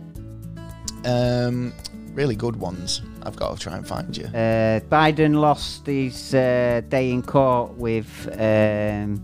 um, 1.06 1.74
really 2.14 2.36
good 2.36 2.56
ones. 2.56 3.02
I've 3.24 3.36
got 3.36 3.56
to 3.56 3.60
try 3.62 3.78
and 3.78 3.88
find 3.88 4.16
you. 4.16 4.26
Uh, 4.26 4.80
Biden 4.82 5.36
lost 5.36 5.86
his 5.86 6.34
uh, 6.34 6.82
day 6.90 7.12
in 7.12 7.22
court 7.22 7.74
with 7.78 8.28
um, 8.40 9.24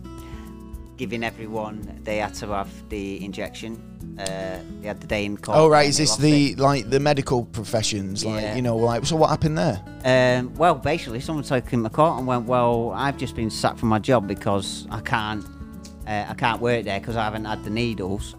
giving 0.97 1.23
everyone 1.23 1.99
they 2.03 2.17
had 2.17 2.33
to 2.35 2.47
have 2.47 2.69
the 2.89 3.23
injection. 3.23 3.81
Uh, 4.19 4.59
they 4.81 4.87
had 4.87 4.99
the 4.99 5.07
day 5.07 5.25
in 5.25 5.37
court. 5.37 5.57
Oh 5.57 5.67
right, 5.67 5.87
is 5.87 5.97
this 5.97 6.15
the 6.17 6.51
it. 6.51 6.59
like 6.59 6.89
the 6.89 6.99
medical 6.99 7.45
professions? 7.45 8.25
Like 8.25 8.41
Yeah. 8.41 8.55
you 8.55 8.61
know, 8.61 8.75
like 8.77 9.05
so 9.05 9.15
what 9.15 9.29
happened 9.29 9.57
there? 9.57 9.81
Um, 10.05 10.53
well, 10.55 10.75
basically, 10.75 11.19
someone 11.19 11.43
took 11.43 11.69
him 11.69 11.83
to 11.83 11.89
court 11.89 12.17
and 12.17 12.25
went, 12.27 12.45
"Well, 12.45 12.91
I've 12.95 13.17
just 13.17 13.35
been 13.35 13.49
sacked 13.51 13.79
from 13.79 13.89
my 13.89 13.99
job 13.99 14.27
because 14.27 14.87
I 14.89 15.01
can't, 15.01 15.45
uh, 16.07 16.25
I 16.29 16.33
can't 16.33 16.61
work 16.61 16.85
there 16.85 16.99
because 16.99 17.15
I 17.15 17.23
haven't 17.23 17.45
had 17.45 17.63
the 17.63 17.69
needles." 17.69 18.35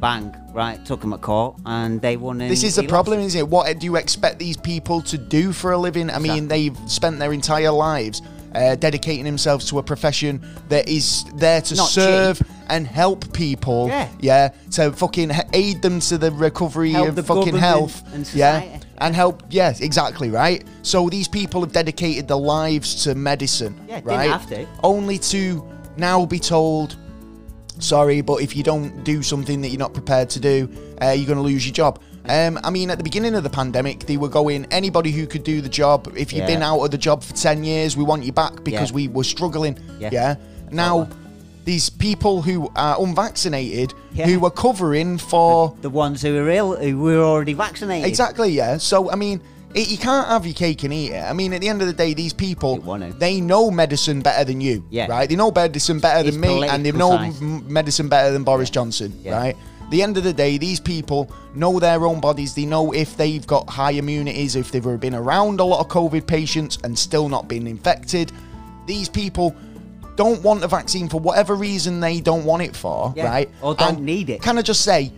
Bang! 0.00 0.34
Right, 0.52 0.84
took 0.84 1.00
them 1.00 1.12
at 1.12 1.20
court 1.20 1.56
and 1.66 2.00
they 2.00 2.16
won. 2.16 2.38
This 2.38 2.64
is 2.64 2.74
the 2.74 2.82
he 2.82 2.88
lost 2.88 2.92
problem, 2.92 3.20
isn't 3.20 3.38
it? 3.38 3.46
What 3.48 3.78
do 3.78 3.84
you 3.86 3.96
expect 3.96 4.38
these 4.38 4.56
people 4.56 5.00
to 5.02 5.18
do 5.18 5.52
for 5.52 5.72
a 5.72 5.78
living? 5.78 6.10
I 6.10 6.18
mean, 6.18 6.48
they've 6.48 6.76
spent 6.86 7.18
their 7.18 7.32
entire 7.32 7.70
lives 7.70 8.22
uh, 8.54 8.74
dedicating 8.76 9.24
themselves 9.24 9.68
to 9.70 9.78
a 9.78 9.82
profession 9.82 10.40
that 10.68 10.88
is 10.88 11.24
there 11.34 11.60
to 11.60 11.74
Not 11.76 11.88
serve 11.88 12.38
cheap. 12.38 12.46
and 12.68 12.86
help 12.86 13.32
people. 13.32 13.88
Yeah. 13.88 14.08
yeah, 14.20 14.48
to 14.72 14.92
fucking 14.92 15.30
aid 15.52 15.82
them 15.82 16.00
to 16.00 16.18
the 16.18 16.32
recovery 16.32 16.92
Help 16.92 17.08
of 17.08 17.14
the 17.14 17.22
fucking 17.22 17.56
health. 17.56 18.02
and 18.12 18.28
yeah, 18.34 18.80
and 18.98 19.14
help. 19.14 19.42
Yes, 19.50 19.80
exactly 19.80 20.30
right. 20.30 20.64
So 20.82 21.08
these 21.08 21.28
people 21.28 21.60
have 21.60 21.72
dedicated 21.72 22.26
their 22.26 22.36
lives 22.36 23.04
to 23.04 23.14
medicine. 23.14 23.78
Yeah, 23.88 24.00
right? 24.02 24.30
have 24.30 24.48
to. 24.48 24.66
Only 24.82 25.18
to 25.18 25.64
now 25.96 26.26
be 26.26 26.38
told 26.38 26.96
sorry, 27.80 28.20
but 28.20 28.42
if 28.42 28.56
you 28.56 28.62
don't 28.62 29.02
do 29.04 29.22
something 29.22 29.60
that 29.62 29.68
you're 29.68 29.78
not 29.78 29.92
prepared 29.94 30.30
to 30.30 30.40
do, 30.40 30.68
uh, 31.02 31.10
you're 31.10 31.26
going 31.26 31.38
to 31.38 31.42
lose 31.42 31.66
your 31.66 31.72
job. 31.74 32.00
Um, 32.28 32.58
I 32.62 32.70
mean, 32.70 32.90
at 32.90 32.98
the 32.98 33.04
beginning 33.04 33.34
of 33.34 33.42
the 33.42 33.50
pandemic, 33.50 34.00
they 34.00 34.16
were 34.16 34.28
going, 34.28 34.66
anybody 34.70 35.10
who 35.10 35.26
could 35.26 35.42
do 35.42 35.60
the 35.60 35.68
job, 35.68 36.12
if 36.16 36.32
you've 36.32 36.40
Yeah. 36.48 36.54
been 36.54 36.62
out 36.62 36.80
of 36.80 36.90
the 36.90 36.98
job 36.98 37.22
for 37.22 37.34
10 37.34 37.64
years, 37.64 37.96
we 37.96 38.04
want 38.04 38.22
you 38.24 38.32
back 38.32 38.62
because 38.62 38.90
Yeah. 38.90 38.94
we 38.96 39.08
were 39.08 39.24
struggling. 39.24 39.78
Yeah. 39.98 40.10
Yeah. 40.12 40.34
Now, 40.70 41.08
these 41.64 41.88
people 41.90 42.42
who 42.42 42.70
are 42.76 42.96
unvaccinated, 43.00 43.94
who 44.16 44.38
were 44.40 44.50
covering 44.50 45.18
for. 45.18 45.74
The 45.80 45.90
ones 45.90 46.22
who 46.22 46.34
were 46.34 46.50
ill, 46.50 46.76
who 46.76 46.98
were 46.98 47.22
already 47.22 47.54
vaccinated. 47.54 48.08
Exactly, 48.08 48.50
yeah. 48.50 48.76
So, 48.76 49.10
I 49.10 49.16
mean, 49.16 49.40
it, 49.74 49.88
you 49.90 49.98
can't 49.98 50.26
have 50.28 50.44
your 50.46 50.54
cake 50.54 50.82
and 50.82 50.92
eat 50.92 51.12
it. 51.12 51.22
I 51.22 51.32
mean, 51.32 51.52
at 51.52 51.60
the 51.60 51.68
end 51.68 51.80
of 51.80 51.86
the 51.86 51.92
day, 51.94 52.12
these 52.14 52.32
people 52.32 52.78
they 53.18 53.40
know 53.40 53.70
medicine 53.70 54.20
better 54.20 54.44
than 54.44 54.60
you, 54.60 54.84
Yeah. 54.90 55.06
right? 55.06 55.28
They 55.28 55.36
know 55.36 55.50
medicine 55.50 56.00
better 56.00 56.26
It's 56.26 56.36
than 56.36 56.40
me, 56.40 56.66
and 56.66 56.84
they 56.84 56.92
know 56.92 57.10
science. 57.10 57.40
medicine 57.40 58.08
better 58.08 58.32
than 58.32 58.42
Boris 58.44 58.70
Johnson, 58.70 59.12
Yeah. 59.24 59.36
right? 59.36 59.56
The 59.90 60.02
end 60.02 60.16
of 60.16 60.22
the 60.24 60.32
day, 60.32 60.56
these 60.58 60.78
people 60.80 61.28
know 61.54 61.80
their 61.80 62.04
own 62.06 62.20
bodies. 62.20 62.54
They 62.54 62.64
know 62.64 62.92
if 62.92 63.16
they've 63.16 63.44
got 63.46 63.68
high 63.68 63.90
immunities, 63.92 64.54
if 64.54 64.70
they've 64.70 65.00
been 65.00 65.14
around 65.16 65.58
a 65.60 65.64
lot 65.64 65.80
of 65.80 65.88
COVID 65.88 66.26
patients 66.26 66.78
and 66.84 66.96
still 66.96 67.28
not 67.28 67.48
been 67.48 67.66
infected. 67.66 68.30
These 68.86 69.08
people 69.08 69.54
don't 70.16 70.42
want 70.42 70.62
a 70.62 70.68
vaccine 70.68 71.08
for 71.08 71.18
whatever 71.18 71.54
reason 71.54 71.98
they 72.00 72.20
don't 72.20 72.44
want 72.44 72.62
it 72.62 72.76
for, 72.76 73.12
Yeah. 73.16 73.24
right? 73.28 73.50
Or 73.62 73.74
don't 73.74 73.96
And 73.96 74.06
need 74.06 74.30
it. 74.30 74.42
Can 74.42 74.58
I 74.58 74.62
just 74.62 74.82
say, 74.82 75.12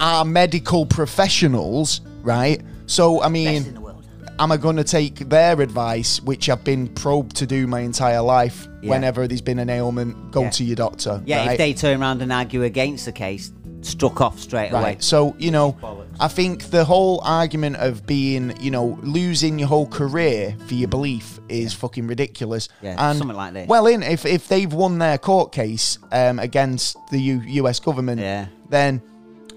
our 0.00 0.24
medical 0.24 0.84
professionals, 0.86 2.00
right? 2.22 2.60
So, 2.88 3.22
I 3.22 3.28
mean, 3.28 3.54
Best 3.54 3.68
in 3.68 3.74
the 3.74 3.80
world. 3.80 4.04
am 4.38 4.50
I 4.50 4.56
going 4.56 4.76
to 4.76 4.84
take 4.84 5.28
their 5.28 5.60
advice, 5.60 6.20
which 6.22 6.48
I've 6.48 6.64
been 6.64 6.88
probed 6.88 7.36
to 7.36 7.46
do 7.46 7.66
my 7.66 7.80
entire 7.80 8.22
life? 8.22 8.66
Yeah. 8.82 8.90
Whenever 8.90 9.26
there's 9.28 9.40
been 9.42 9.58
an 9.58 9.68
ailment, 9.70 10.30
go 10.32 10.42
Yeah. 10.42 10.50
to 10.50 10.64
your 10.64 10.76
doctor. 10.76 11.22
Yeah, 11.26 11.38
right? 11.44 11.52
if 11.52 11.58
they 11.58 11.74
turn 11.74 12.00
around 12.00 12.22
and 12.22 12.32
argue 12.32 12.62
against 12.62 13.04
the 13.04 13.12
case, 13.12 13.52
struck 13.82 14.20
off 14.20 14.38
straight 14.40 14.70
away. 14.70 14.96
So, 15.00 15.36
you 15.38 15.50
know, 15.50 15.76
I 16.18 16.26
think 16.28 16.64
the 16.70 16.84
whole 16.84 17.20
argument 17.24 17.76
of 17.76 18.06
being, 18.06 18.52
you 18.60 18.70
know, 18.72 18.98
losing 19.02 19.58
your 19.58 19.68
whole 19.68 19.86
career 19.86 20.56
for 20.66 20.74
your 20.74 20.88
belief 20.88 21.38
is 21.48 21.72
fucking 21.74 22.06
ridiculous. 22.08 22.68
Yeah, 22.82 22.96
and 22.98 23.18
something 23.18 23.36
like 23.36 23.52
this. 23.52 23.68
Well, 23.68 23.86
in 23.86 24.02
if 24.02 24.24
if 24.26 24.48
they've 24.48 24.72
won 24.72 24.98
their 24.98 25.16
court 25.18 25.52
case 25.52 25.98
um, 26.10 26.38
against 26.40 26.96
the 27.12 27.20
U- 27.20 27.42
U.S. 27.62 27.78
government, 27.80 28.20
Yeah. 28.20 28.46
then. 28.70 29.02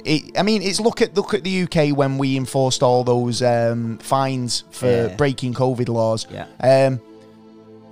It, 0.06 0.38
I 0.38 0.44
mean, 0.44 0.62
it's 0.62 0.80
look 0.80 1.02
at 1.02 1.16
look 1.16 1.34
at 1.34 1.44
the 1.44 1.64
UK 1.64 1.96
when 1.96 2.18
we 2.18 2.38
enforced 2.38 2.82
all 2.84 3.04
those 3.04 3.42
um, 3.42 3.98
fines 4.00 4.64
for 4.72 4.88
Yeah. 4.88 5.16
breaking 5.16 5.54
COVID 5.54 5.90
laws. 5.90 6.28
Yeah. 6.32 6.46
Um, 6.60 7.00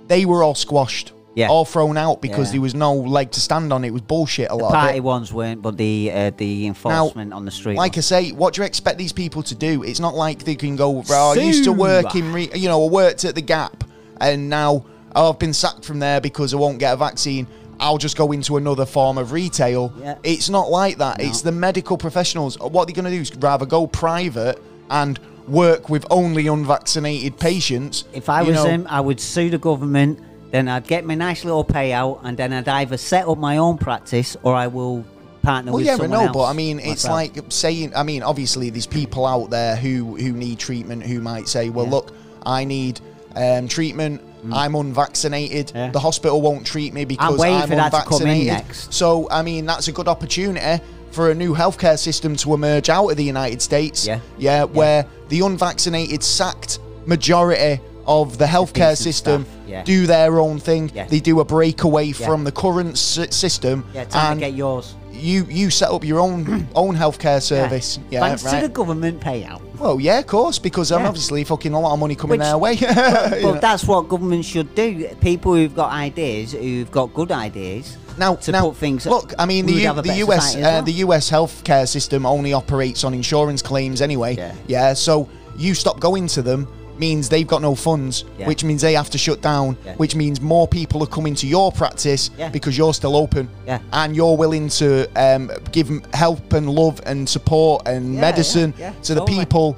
they 0.08 0.24
were 0.24 0.42
all 0.42 0.54
squashed. 0.54 1.12
Yeah. 1.36 1.48
All 1.48 1.64
thrown 1.64 1.96
out 1.96 2.20
because 2.20 2.48
Yeah. 2.48 2.52
there 2.54 2.60
was 2.62 2.74
no 2.74 2.92
leg 2.92 3.30
to 3.30 3.40
stand 3.40 3.72
on. 3.72 3.84
It 3.84 3.92
was 3.92 4.02
bullshit. 4.02 4.46
A 4.46 4.48
The 4.48 4.56
lot 4.56 4.68
of 4.74 4.74
party 4.74 4.98
ones 5.00 5.32
weren't, 5.32 5.62
but 5.62 5.76
the 5.76 6.10
uh, 6.12 6.30
the 6.36 6.66
enforcement 6.66 7.32
on 7.32 7.44
the 7.44 7.52
street. 7.52 7.76
Like 7.76 7.96
I 7.96 8.00
say, 8.00 8.30
what 8.32 8.54
do 8.54 8.62
you 8.62 8.66
expect 8.66 8.98
these 8.98 9.12
people 9.12 9.42
to 9.44 9.54
do? 9.54 9.84
It's 9.84 10.00
not 10.00 10.14
like 10.16 10.42
they 10.44 10.56
can 10.56 10.74
go, 10.74 11.02
"Bro, 11.02 11.32
I 11.32 11.34
used 11.34 11.64
to 11.64 11.72
work 11.72 12.16
in, 12.16 12.32
re- 12.32 12.50
you 12.54 12.68
know, 12.68 12.84
I 12.84 12.88
worked 12.90 13.24
at 13.24 13.36
the 13.36 13.42
Gap, 13.42 13.84
and 14.20 14.50
now 14.50 14.84
oh, 15.14 15.30
I've 15.30 15.38
been 15.38 15.52
sacked 15.52 15.84
from 15.84 16.00
there 16.00 16.20
because 16.20 16.52
I 16.52 16.56
won't 16.56 16.78
get 16.80 16.92
a 16.92 16.96
vaccine. 16.96 17.46
I'll 17.80 17.98
just 17.98 18.16
go 18.16 18.30
into 18.32 18.56
another 18.56 18.86
form 18.86 19.18
of 19.18 19.32
retail." 19.32 19.92
Yeah. 20.00 20.16
It's 20.22 20.48
not 20.48 20.70
like 20.70 20.98
that. 20.98 21.18
No. 21.18 21.24
It's 21.24 21.42
the 21.42 21.52
medical 21.52 21.96
professionals. 21.98 22.58
What 22.58 22.82
are 22.82 22.86
they're 22.86 22.94
going 22.94 23.06
to 23.06 23.10
do 23.10 23.20
is 23.20 23.34
rather 23.36 23.66
go 23.66 23.86
private 23.86 24.62
and 24.90 25.18
work 25.48 25.88
with 25.88 26.06
only 26.10 26.46
unvaccinated 26.46 27.38
patients. 27.38 28.04
if 28.12 28.28
I 28.28 28.42
was 28.42 28.54
know. 28.54 28.64
him, 28.64 28.86
I 28.88 29.00
would 29.00 29.18
sue 29.20 29.50
the 29.50 29.58
government. 29.58 30.18
Then 30.52 30.68
I'd 30.68 30.86
get 30.86 31.04
my 31.04 31.14
nice 31.14 31.44
little 31.44 31.64
payout, 31.64 32.20
and 32.24 32.36
then 32.36 32.52
I'd 32.52 32.68
either 32.68 32.96
set 32.96 33.26
up 33.28 33.38
my 33.38 33.56
own 33.58 33.78
practice 33.78 34.36
or 34.42 34.54
I 34.54 34.66
will 34.66 35.04
partner 35.42 35.72
Well, 35.72 35.80
yeah, 35.80 35.96
but 35.96 36.10
no, 36.10 36.32
but 36.32 36.44
I 36.46 36.52
mean, 36.52 36.78
it's 36.80 37.04
myself. 37.04 37.36
like 37.36 37.44
saying. 37.50 37.92
I 37.96 38.02
mean, 38.02 38.22
obviously, 38.22 38.68
there's 38.70 38.86
people 38.86 39.26
out 39.26 39.50
there 39.50 39.76
who 39.76 40.16
who 40.16 40.32
need 40.32 40.58
treatment 40.58 41.04
who 41.04 41.20
might 41.20 41.48
say, 41.48 41.70
"Well, 41.70 41.84
Yeah. 41.86 41.90
look, 41.92 42.12
I 42.44 42.64
need 42.64 43.00
um, 43.36 43.68
treatment. 43.68 44.20
Mm. 44.44 44.54
I'm 44.54 44.74
unvaccinated. 44.74 45.72
Yeah. 45.74 45.90
The 45.90 46.00
hospital 46.00 46.40
won't 46.40 46.66
treat 46.66 46.94
me 46.94 47.04
because 47.04 47.38
waiting 47.38 47.56
I'm 47.62 47.68
for 47.68 47.76
that 47.76 47.90
to 47.92 47.98
come 48.02 48.22
in 48.22 48.28
unvaccinated." 48.28 48.46
next. 48.52 48.92
So, 48.94 49.28
I 49.30 49.42
mean, 49.42 49.66
that's 49.66 49.88
a 49.88 49.92
good 49.92 50.08
opportunity 50.08 50.82
for 51.10 51.30
a 51.30 51.34
new 51.34 51.54
healthcare 51.54 51.98
system 51.98 52.36
to 52.36 52.54
emerge 52.54 52.88
out 52.88 53.08
of 53.10 53.16
the 53.16 53.24
United 53.24 53.60
States. 53.60 54.06
Yeah. 54.06 54.20
yeah, 54.38 54.64
where 54.64 55.04
the 55.28 55.40
unvaccinated 55.40 56.22
sacked 56.22 56.78
majority 57.06 57.80
of 58.06 58.38
the 58.38 58.44
healthcare 58.46 58.90
decent 58.90 58.98
system 58.98 59.46
yeah. 59.66 59.82
do 59.82 60.06
their 60.06 60.38
own 60.38 60.58
thing. 60.58 60.90
They 61.08 61.20
do 61.20 61.40
a 61.40 61.44
breakaway 61.44 62.12
from 62.12 62.44
the 62.44 62.52
current 62.52 62.92
s- 62.92 63.34
system. 63.36 63.84
yeah, 63.94 64.04
time 64.04 64.32
and 64.32 64.40
to 64.40 64.46
get 64.46 64.54
yours. 64.54 64.94
You 65.20 65.44
you 65.48 65.70
set 65.70 65.90
up 65.90 66.04
your 66.04 66.20
own 66.20 66.66
own 66.74 66.96
healthcare 66.96 67.42
service. 67.42 67.98
Yeah, 68.10 68.20
Thanks 68.20 68.44
right. 68.44 68.60
to 68.60 68.66
the 68.68 68.72
government 68.72 69.20
payout. 69.20 69.60
well, 69.78 70.00
yeah, 70.00 70.18
of 70.18 70.26
course, 70.26 70.58
because 70.58 70.92
um, 70.92 71.02
Yeah. 71.02 71.08
obviously 71.08 71.44
fucking 71.44 71.72
a 71.72 71.80
lot 71.80 71.92
of 71.94 71.98
money 71.98 72.14
coming 72.14 72.38
Which- 72.40 72.46
their 72.46 72.58
way. 72.58 72.76
But, 72.80 73.40
know. 73.42 73.58
that's 73.60 73.84
what 73.84 74.08
government 74.08 74.44
should 74.44 74.74
do. 74.74 75.08
People 75.20 75.54
who've 75.54 75.74
got 75.74 75.92
ideas, 75.92 76.52
who've 76.52 76.90
got 76.90 77.12
good 77.14 77.30
ideas, 77.32 77.96
now, 78.18 78.34
to 78.36 78.52
now, 78.52 78.68
put 78.68 78.76
things. 78.76 79.06
Look, 79.06 79.32
I 79.38 79.46
mean, 79.46 79.66
the, 79.66 79.72
U- 79.72 80.02
the 80.02 80.14
US 80.26 80.54
uh, 80.56 80.60
well. 80.60 80.82
the 80.82 80.92
US 81.04 81.30
healthcare 81.30 81.88
system 81.88 82.26
only 82.26 82.52
operates 82.52 83.04
on 83.04 83.14
insurance 83.14 83.62
claims 83.62 84.02
anyway. 84.02 84.36
Yeah. 84.36 84.54
Yeah. 84.66 84.92
So 84.94 85.28
you 85.56 85.74
stop 85.74 86.00
going 86.00 86.26
to 86.28 86.42
them 86.42 86.66
means 87.00 87.28
they've 87.28 87.46
got 87.54 87.62
no 87.62 87.74
funds, 87.74 88.24
Yeah. 88.38 88.46
which 88.46 88.62
means 88.62 88.82
they 88.82 88.92
have 88.94 89.10
to 89.10 89.18
shut 89.18 89.40
down, 89.40 89.76
Yeah. 89.84 89.94
which 89.96 90.14
means 90.14 90.40
more 90.40 90.68
people 90.68 91.02
are 91.02 91.06
coming 91.16 91.34
to 91.36 91.46
your 91.46 91.72
practice 91.72 92.30
Yeah. 92.38 92.50
because 92.50 92.78
you're 92.78 92.94
still 92.94 93.16
open. 93.16 93.48
Yeah. 93.66 93.78
And 93.92 94.14
you're 94.14 94.36
willing 94.36 94.68
to 94.80 95.08
um, 95.16 95.50
give 95.72 95.88
help 96.14 96.52
and 96.52 96.70
love 96.70 97.00
and 97.06 97.28
support 97.28 97.88
and 97.88 98.14
medicine 98.14 98.72
to 99.02 99.14
the 99.14 99.20
totally. 99.20 99.38
people 99.38 99.76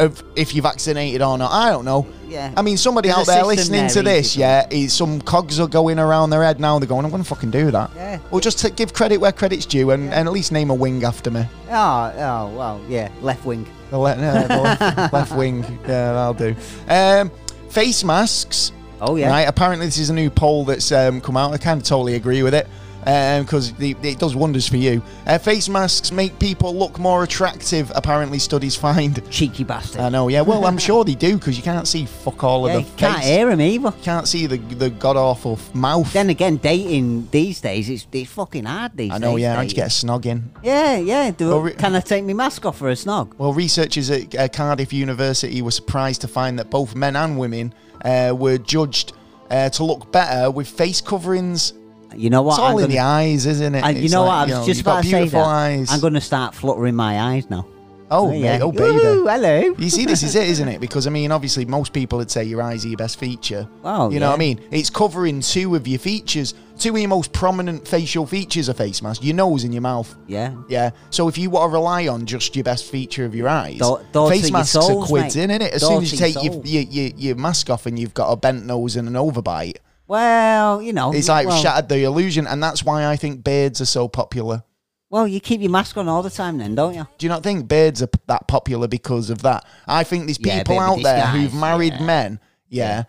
of 0.00 0.22
if 0.36 0.54
you're 0.54 0.62
vaccinated 0.62 1.22
or 1.22 1.38
not. 1.38 1.52
I 1.52 1.70
don't 1.70 1.84
know. 1.84 2.06
Yeah. 2.26 2.52
I 2.56 2.62
mean, 2.62 2.76
somebody 2.76 3.08
There's 3.08 3.20
out 3.20 3.26
there 3.26 3.44
listening 3.44 3.82
there, 3.82 3.90
to 3.90 4.02
this, 4.02 4.36
yeah, 4.36 4.66
is 4.70 4.92
some 4.92 5.20
cogs 5.20 5.58
are 5.60 5.68
going 5.68 5.98
around 5.98 6.30
their 6.30 6.42
head 6.42 6.60
now. 6.60 6.78
They're 6.78 6.88
going, 6.88 7.04
I'm 7.04 7.10
going 7.10 7.22
to 7.22 7.28
fucking 7.28 7.50
do 7.50 7.70
that. 7.70 7.90
Yeah. 7.94 8.18
Well, 8.30 8.40
just 8.40 8.58
to 8.60 8.70
give 8.70 8.92
credit 8.92 9.18
where 9.18 9.32
credit's 9.32 9.66
due 9.66 9.90
and, 9.90 10.12
and 10.12 10.28
at 10.28 10.32
least 10.32 10.52
name 10.52 10.70
a 10.70 10.74
wing 10.74 11.04
after 11.04 11.30
me. 11.30 11.44
Oh, 11.68 12.12
oh, 12.16 12.56
well, 12.56 12.80
yeah, 12.88 13.10
left 13.20 13.44
wing. 13.44 13.66
The 13.90 13.98
le- 13.98 14.16
no, 14.16 14.46
the 14.46 14.56
left, 14.56 15.12
left 15.12 15.36
wing. 15.36 15.62
Yeah, 15.82 16.12
that'll 16.12 16.34
do. 16.34 16.56
Um, 16.88 17.30
face 17.68 18.04
masks. 18.04 18.72
Oh 19.00 19.16
yeah. 19.16 19.28
Right. 19.30 19.48
Apparently, 19.48 19.86
this 19.86 19.98
is 19.98 20.10
a 20.10 20.14
new 20.14 20.30
poll 20.30 20.64
that's 20.64 20.92
um, 20.92 21.20
come 21.20 21.36
out. 21.36 21.52
I 21.52 21.58
kind 21.58 21.80
of 21.80 21.86
totally 21.86 22.14
agree 22.14 22.42
with 22.42 22.54
it 22.54 22.68
because 23.00 23.72
it 23.80 24.18
does 24.18 24.36
wonders 24.36 24.68
for 24.68 24.76
you. 24.76 25.02
Uh, 25.26 25.38
face 25.38 25.68
masks 25.68 26.12
make 26.12 26.38
people 26.38 26.74
look 26.76 26.98
more 26.98 27.24
attractive. 27.24 27.90
Apparently, 27.94 28.38
studies 28.38 28.76
find. 28.76 29.22
Cheeky 29.30 29.64
bastard. 29.64 30.00
I 30.02 30.08
know. 30.08 30.28
Yeah. 30.28 30.42
Well, 30.42 30.66
I'm 30.66 30.78
sure 30.78 31.04
they 31.04 31.14
do 31.14 31.36
because 31.38 31.56
you 31.56 31.62
can't 31.62 31.88
see 31.88 32.04
fuck 32.06 32.44
all 32.44 32.68
yeah, 32.68 32.74
of 32.76 32.84
you 32.84 32.90
the 32.90 32.96
can't 32.96 33.18
face. 33.18 33.26
hear 33.26 33.50
him 33.50 33.60
either. 33.60 33.88
You 33.96 34.02
can't 34.02 34.28
see 34.28 34.46
the 34.46 34.58
the 34.58 34.90
god 34.90 35.16
awful 35.16 35.58
mouth. 35.74 36.12
Then 36.12 36.30
again, 36.30 36.56
dating 36.56 37.28
these 37.30 37.60
days, 37.60 37.88
it's, 37.88 38.06
it's 38.12 38.30
fucking 38.30 38.64
hard 38.64 38.96
these 38.96 39.10
days. 39.10 39.16
I 39.16 39.18
know. 39.18 39.32
days. 39.36 39.42
Yeah. 39.42 39.54
How'd 39.56 39.64
you 39.64 39.68
dating. 39.70 39.76
get 39.82 39.86
a 39.86 40.06
snog 40.06 40.26
in? 40.26 40.50
Yeah, 40.62 40.96
yeah. 40.96 41.30
Do, 41.30 41.48
Well, 41.48 41.60
re- 41.60 41.72
can 41.74 41.94
I 41.94 42.00
take 42.00 42.24
my 42.24 42.32
mask 42.34 42.66
off 42.66 42.78
for 42.78 42.90
a 42.90 42.94
snog? 42.94 43.32
Well, 43.38 43.52
researchers 43.52 44.10
at 44.10 44.34
uh, 44.34 44.48
Cardiff 44.48 44.92
University 44.92 45.62
were 45.62 45.70
surprised 45.70 46.20
to 46.22 46.28
find 46.28 46.58
that 46.58 46.70
both 46.70 46.94
men 46.94 47.16
and 47.16 47.38
women 47.38 47.74
uh, 48.04 48.34
were 48.36 48.58
judged 48.58 49.12
uh, 49.50 49.68
to 49.70 49.84
look 49.84 50.12
better 50.12 50.50
with 50.50 50.68
face 50.68 51.00
coverings. 51.00 51.72
You 52.16 52.30
know 52.30 52.42
what? 52.42 52.52
It's 52.54 52.58
all 52.60 52.66
I'm 52.66 52.72
in 52.74 52.78
gonna- 52.80 52.92
the 52.92 52.98
eyes, 52.98 53.46
isn't 53.46 53.74
it? 53.74 53.84
I- 53.84 53.90
you 53.90 54.04
It's 54.04 54.12
know 54.12 54.24
like, 54.24 54.28
what? 54.28 54.34
I 54.34 54.42
was 54.58 54.66
know, 54.66 54.72
just 54.72 54.84
got 54.84 54.90
about 54.92 55.02
to 55.04 55.08
say 55.10 55.16
beautiful 55.18 55.40
that. 55.40 55.46
eyes. 55.46 55.88
I'm 55.92 56.00
going 56.00 56.14
to 56.14 56.20
start 56.20 56.54
fluttering 56.54 56.94
my 56.96 57.20
eyes 57.20 57.48
now. 57.48 57.66
oh, 58.12 58.32
yeah. 58.32 58.58
mate, 58.58 58.62
oh, 58.62 58.68
Ooh, 58.70 58.72
baby. 58.72 58.98
hello. 58.98 59.74
You 59.78 59.88
see, 59.90 60.04
this 60.04 60.24
is 60.24 60.34
it, 60.34 60.48
isn't 60.48 60.66
it? 60.68 60.80
Because 60.80 61.06
I 61.06 61.10
mean, 61.10 61.30
obviously, 61.30 61.64
most 61.64 61.92
people 61.92 62.18
would 62.18 62.30
say 62.30 62.42
your 62.42 62.60
eyes 62.62 62.84
are 62.84 62.88
your 62.88 62.96
best 62.96 63.18
feature. 63.20 63.68
Oh, 63.84 64.10
you 64.10 64.18
know 64.18 64.28
what 64.30 64.34
I 64.34 64.38
mean? 64.38 64.60
It's 64.72 64.90
covering 64.90 65.40
two 65.40 65.76
of 65.76 65.86
your 65.86 66.00
features, 66.00 66.54
two 66.76 66.90
of 66.90 66.98
your 66.98 67.08
most 67.08 67.32
prominent 67.32 67.86
facial 67.86 68.26
features. 68.26 68.68
A 68.68 68.74
face 68.74 69.00
mask, 69.00 69.22
your 69.22 69.36
nose 69.36 69.62
and 69.62 69.72
your 69.72 69.82
mouth. 69.82 70.12
Yeah. 70.26 70.54
Yeah. 70.68 70.90
So 71.10 71.28
if 71.28 71.38
you 71.38 71.50
want 71.50 71.70
to 71.70 71.74
rely 71.74 72.08
on 72.08 72.26
just 72.26 72.56
your 72.56 72.64
best 72.64 72.86
feature 72.86 73.24
of 73.24 73.32
your 73.36 73.48
eyes, 73.48 73.78
door 73.78 74.28
face 74.28 74.50
masks 74.50 74.74
are 74.74 74.82
souls, 74.82 75.06
quids 75.06 75.36
mate. 75.36 75.44
in 75.44 75.50
it. 75.52 75.62
As 75.72 75.82
Door 75.82 75.90
soon 75.90 76.02
as 76.02 76.12
you 76.12 76.18
take 76.18 76.42
your, 76.42 76.60
your, 76.64 76.82
your 76.82 77.12
your 77.16 77.36
mask 77.36 77.70
off 77.70 77.86
and 77.86 77.96
you've 77.96 78.14
got 78.14 78.32
a 78.32 78.36
bent 78.36 78.66
nose 78.66 78.96
and 78.96 79.06
an 79.06 79.14
overbite, 79.14 79.76
Well, 80.10 80.82
you 80.82 80.92
know. 80.92 81.12
it's 81.14 81.28
like 81.28 81.46
well, 81.46 81.62
shattered 81.62 81.88
the 81.88 82.02
illusion, 82.02 82.48
and 82.48 82.60
that's 82.60 82.82
why 82.82 83.06
I 83.06 83.14
think 83.14 83.44
beards 83.44 83.80
are 83.80 83.86
so 83.86 84.08
popular. 84.08 84.64
Well, 85.08 85.28
you 85.28 85.38
keep 85.38 85.60
your 85.60 85.70
mask 85.70 85.96
on 85.96 86.08
all 86.08 86.20
the 86.24 86.30
time 86.30 86.58
then, 86.58 86.74
don't 86.74 86.94
you? 86.94 87.06
Do 87.16 87.26
you 87.26 87.30
not 87.30 87.44
think 87.44 87.68
beards 87.68 88.02
are 88.02 88.08
p- 88.08 88.18
that 88.26 88.48
popular 88.48 88.88
because 88.88 89.30
of 89.30 89.42
that? 89.42 89.64
I 89.86 90.02
think 90.02 90.26
there's 90.26 90.40
Yeah, 90.40 90.58
people 90.64 90.74
bit 90.74 90.82
of 90.82 90.88
a 90.88 90.92
out 90.92 91.02
there 91.04 91.26
who've 91.28 91.54
married 91.54 91.92
yeah. 91.94 92.04
men, 92.04 92.40
yeah, 92.68 93.04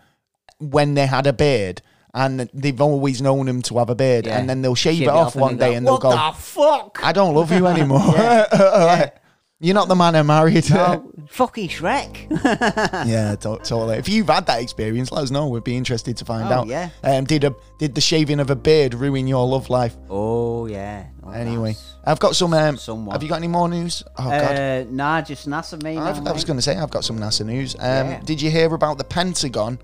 when 0.60 0.94
they 0.94 1.06
had 1.06 1.26
a 1.26 1.32
beard. 1.32 1.82
And 2.14 2.48
they've 2.54 2.80
always 2.80 3.20
known 3.22 3.46
them 3.46 3.62
to 3.62 3.78
have 3.78 3.88
a 3.90 3.94
beard, 3.96 4.26
Yeah. 4.26 4.38
and 4.38 4.48
then 4.48 4.62
they'll 4.62 4.74
shave, 4.76 4.98
Shave 4.98 5.08
it 5.08 5.10
off 5.10 5.34
and 5.34 5.40
one 5.42 5.56
they 5.56 5.70
day, 5.70 5.74
and 5.74 5.84
they'll 5.84 5.94
what 5.94 6.02
go, 6.02 6.10
the 6.10 6.32
fuck? 6.38 7.00
"I 7.02 7.10
don't 7.12 7.34
love 7.34 7.50
you 7.50 7.66
anymore." 7.74 7.98
Like, 8.52 9.16
You're 9.64 9.74
not 9.76 9.86
the 9.86 9.94
man 9.94 10.16
I 10.16 10.22
married. 10.22 10.64
Oh, 10.72 11.08
fucking 11.28 11.68
Shrek. 11.68 12.28
Yeah, 13.06 13.36
to- 13.36 13.58
totally. 13.62 13.96
If 13.96 14.08
you've 14.08 14.28
had 14.28 14.44
that 14.46 14.60
experience, 14.60 15.12
let 15.12 15.22
us 15.22 15.30
know. 15.30 15.46
We'd 15.48 15.62
be 15.62 15.76
interested 15.76 16.16
to 16.16 16.24
find 16.24 16.48
Oh, 16.52 16.52
out. 16.62 16.66
yeah. 16.66 16.90
Um, 17.04 17.24
did 17.24 17.44
a 17.44 17.54
did 17.78 17.94
the 17.94 18.00
shaving 18.00 18.40
of 18.40 18.50
a 18.50 18.56
beard 18.56 18.92
ruin 18.94 19.28
your 19.28 19.46
love 19.46 19.70
life? 19.70 19.96
oh, 20.10 20.66
yeah. 20.66 21.06
Oh, 21.22 21.30
Anyway, 21.30 21.74
that's- 21.74 21.94
I've 22.04 22.18
got 22.18 22.34
some. 22.34 22.52
Um, 22.54 22.76
Somewhat. 22.76 23.12
have 23.12 23.22
you 23.22 23.28
got 23.28 23.36
any 23.36 23.46
more 23.48 23.68
news? 23.68 24.02
Oh 24.18 24.24
God. 24.28 24.58
Uh, 24.58 24.84
nah, 24.90 25.22
just 25.22 25.48
NASA 25.48 25.80
me. 25.80 25.96
I've, 25.96 26.20
now, 26.24 26.30
I 26.30 26.34
was 26.34 26.44
going 26.44 26.58
to 26.58 26.62
say 26.62 26.76
I've 26.76 26.90
got 26.90 27.04
some 27.04 27.18
NASA 27.20 27.46
news. 27.46 27.76
Um, 27.76 27.80
Yeah. 27.82 28.20
Did 28.24 28.42
you 28.42 28.50
hear 28.50 28.74
about 28.74 28.98
the 28.98 29.04
Pentagon 29.04 29.78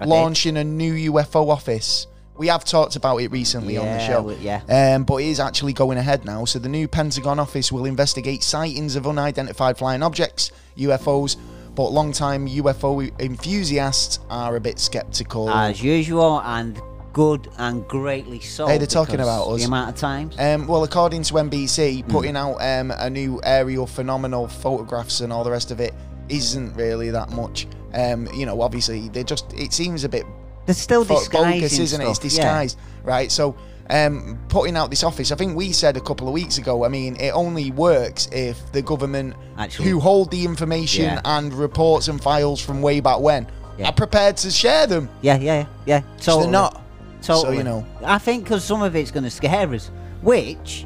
I 0.00 0.04
did. 0.04 0.10
launching 0.10 0.56
a 0.58 0.62
new 0.64 1.12
UFO 1.12 1.50
office? 1.50 2.06
We 2.38 2.46
have 2.46 2.64
talked 2.64 2.94
about 2.96 3.16
it 3.18 3.30
recently 3.32 3.76
on 3.76 3.84
the 3.86 3.98
show. 3.98 4.30
yeah. 4.40 4.62
Um, 4.94 5.02
but 5.04 5.16
it 5.16 5.26
is 5.26 5.40
actually 5.40 5.72
going 5.72 5.98
ahead 5.98 6.24
now. 6.24 6.44
So 6.44 6.58
the 6.60 6.68
new 6.68 6.86
Pentagon 6.88 7.38
office 7.40 7.72
will 7.72 7.84
investigate 7.84 8.42
sightings 8.44 8.94
of 8.96 9.06
unidentified 9.06 9.76
flying 9.76 10.02
objects, 10.04 10.52
UFOs. 10.76 11.36
But 11.74 11.90
long-time 11.90 12.48
UFO 12.48 13.10
enthusiasts 13.20 14.20
are 14.30 14.56
a 14.56 14.60
bit 14.60 14.78
skeptical. 14.78 15.50
As 15.50 15.82
usual, 15.82 16.40
and 16.40 16.80
good 17.12 17.48
and 17.58 17.86
greatly 17.88 18.40
so. 18.40 18.66
Hey, 18.66 18.78
they're 18.78 18.86
talking 18.86 19.20
about 19.20 19.48
us. 19.48 19.60
The 19.60 19.66
amount 19.66 19.90
of 19.90 19.96
times. 19.96 20.36
Um, 20.38 20.66
well, 20.66 20.84
according 20.84 21.22
to 21.24 21.34
NBC, 21.34 22.02
Hmm. 22.04 22.10
putting 22.10 22.36
out 22.36 22.56
um, 22.58 22.90
a 22.92 23.10
new 23.10 23.40
aerial 23.44 23.86
phenomenal 23.86 24.46
photographs 24.48 25.20
and 25.20 25.32
all 25.32 25.42
the 25.44 25.50
rest 25.50 25.70
of 25.70 25.80
it 25.80 25.94
isn't 26.28 26.74
really 26.74 27.10
that 27.10 27.30
much. 27.30 27.66
Um, 27.94 28.28
you 28.34 28.44
know, 28.46 28.60
obviously, 28.60 29.08
they 29.08 29.24
just 29.24 29.52
it 29.54 29.72
seems 29.72 30.04
a 30.04 30.08
bit 30.08 30.24
They're 30.68 30.74
still 30.74 31.02
disguising 31.02 31.60
bogus, 31.62 31.78
isn't 31.78 32.00
it? 32.02 32.04
It's 32.08 32.18
stuff, 32.18 32.24
yeah. 32.24 32.28
disguised, 32.28 32.78
right? 33.02 33.32
So, 33.32 33.56
um, 33.88 34.38
putting 34.50 34.76
out 34.76 34.90
this 34.90 35.02
office, 35.02 35.32
I 35.32 35.34
think 35.36 35.56
we 35.56 35.72
said 35.72 35.96
a 35.96 36.00
couple 36.00 36.28
of 36.28 36.34
weeks 36.34 36.58
ago. 36.58 36.84
I 36.84 36.88
mean, 36.88 37.16
it 37.16 37.30
only 37.30 37.70
works 37.70 38.28
if 38.32 38.70
the 38.72 38.82
government, 38.82 39.34
Actually- 39.56 39.88
who 39.88 39.98
hold 39.98 40.30
the 40.30 40.44
information 40.44 41.04
Yeah. 41.06 41.22
and 41.24 41.54
reports 41.54 42.08
and 42.08 42.22
files 42.22 42.60
from 42.60 42.82
way 42.82 43.00
back 43.00 43.18
when, 43.20 43.46
Yeah. 43.78 43.88
are 43.88 43.94
prepared 43.94 44.36
to 44.38 44.50
share 44.50 44.86
them. 44.86 45.08
Yeah, 45.22 45.38
yeah, 45.38 45.64
yeah. 45.86 46.02
So 46.18 46.32
Totally. 46.32 46.42
they're 46.42 46.52
not. 46.52 46.82
Totally. 47.22 47.44
So 47.54 47.58
you 47.58 47.64
know, 47.64 47.86
I 48.04 48.18
think 48.18 48.44
because 48.44 48.62
some 48.62 48.82
of 48.82 48.94
it's 48.94 49.10
going 49.10 49.24
to 49.24 49.30
scare 49.30 49.72
us, 49.72 49.90
which, 50.20 50.84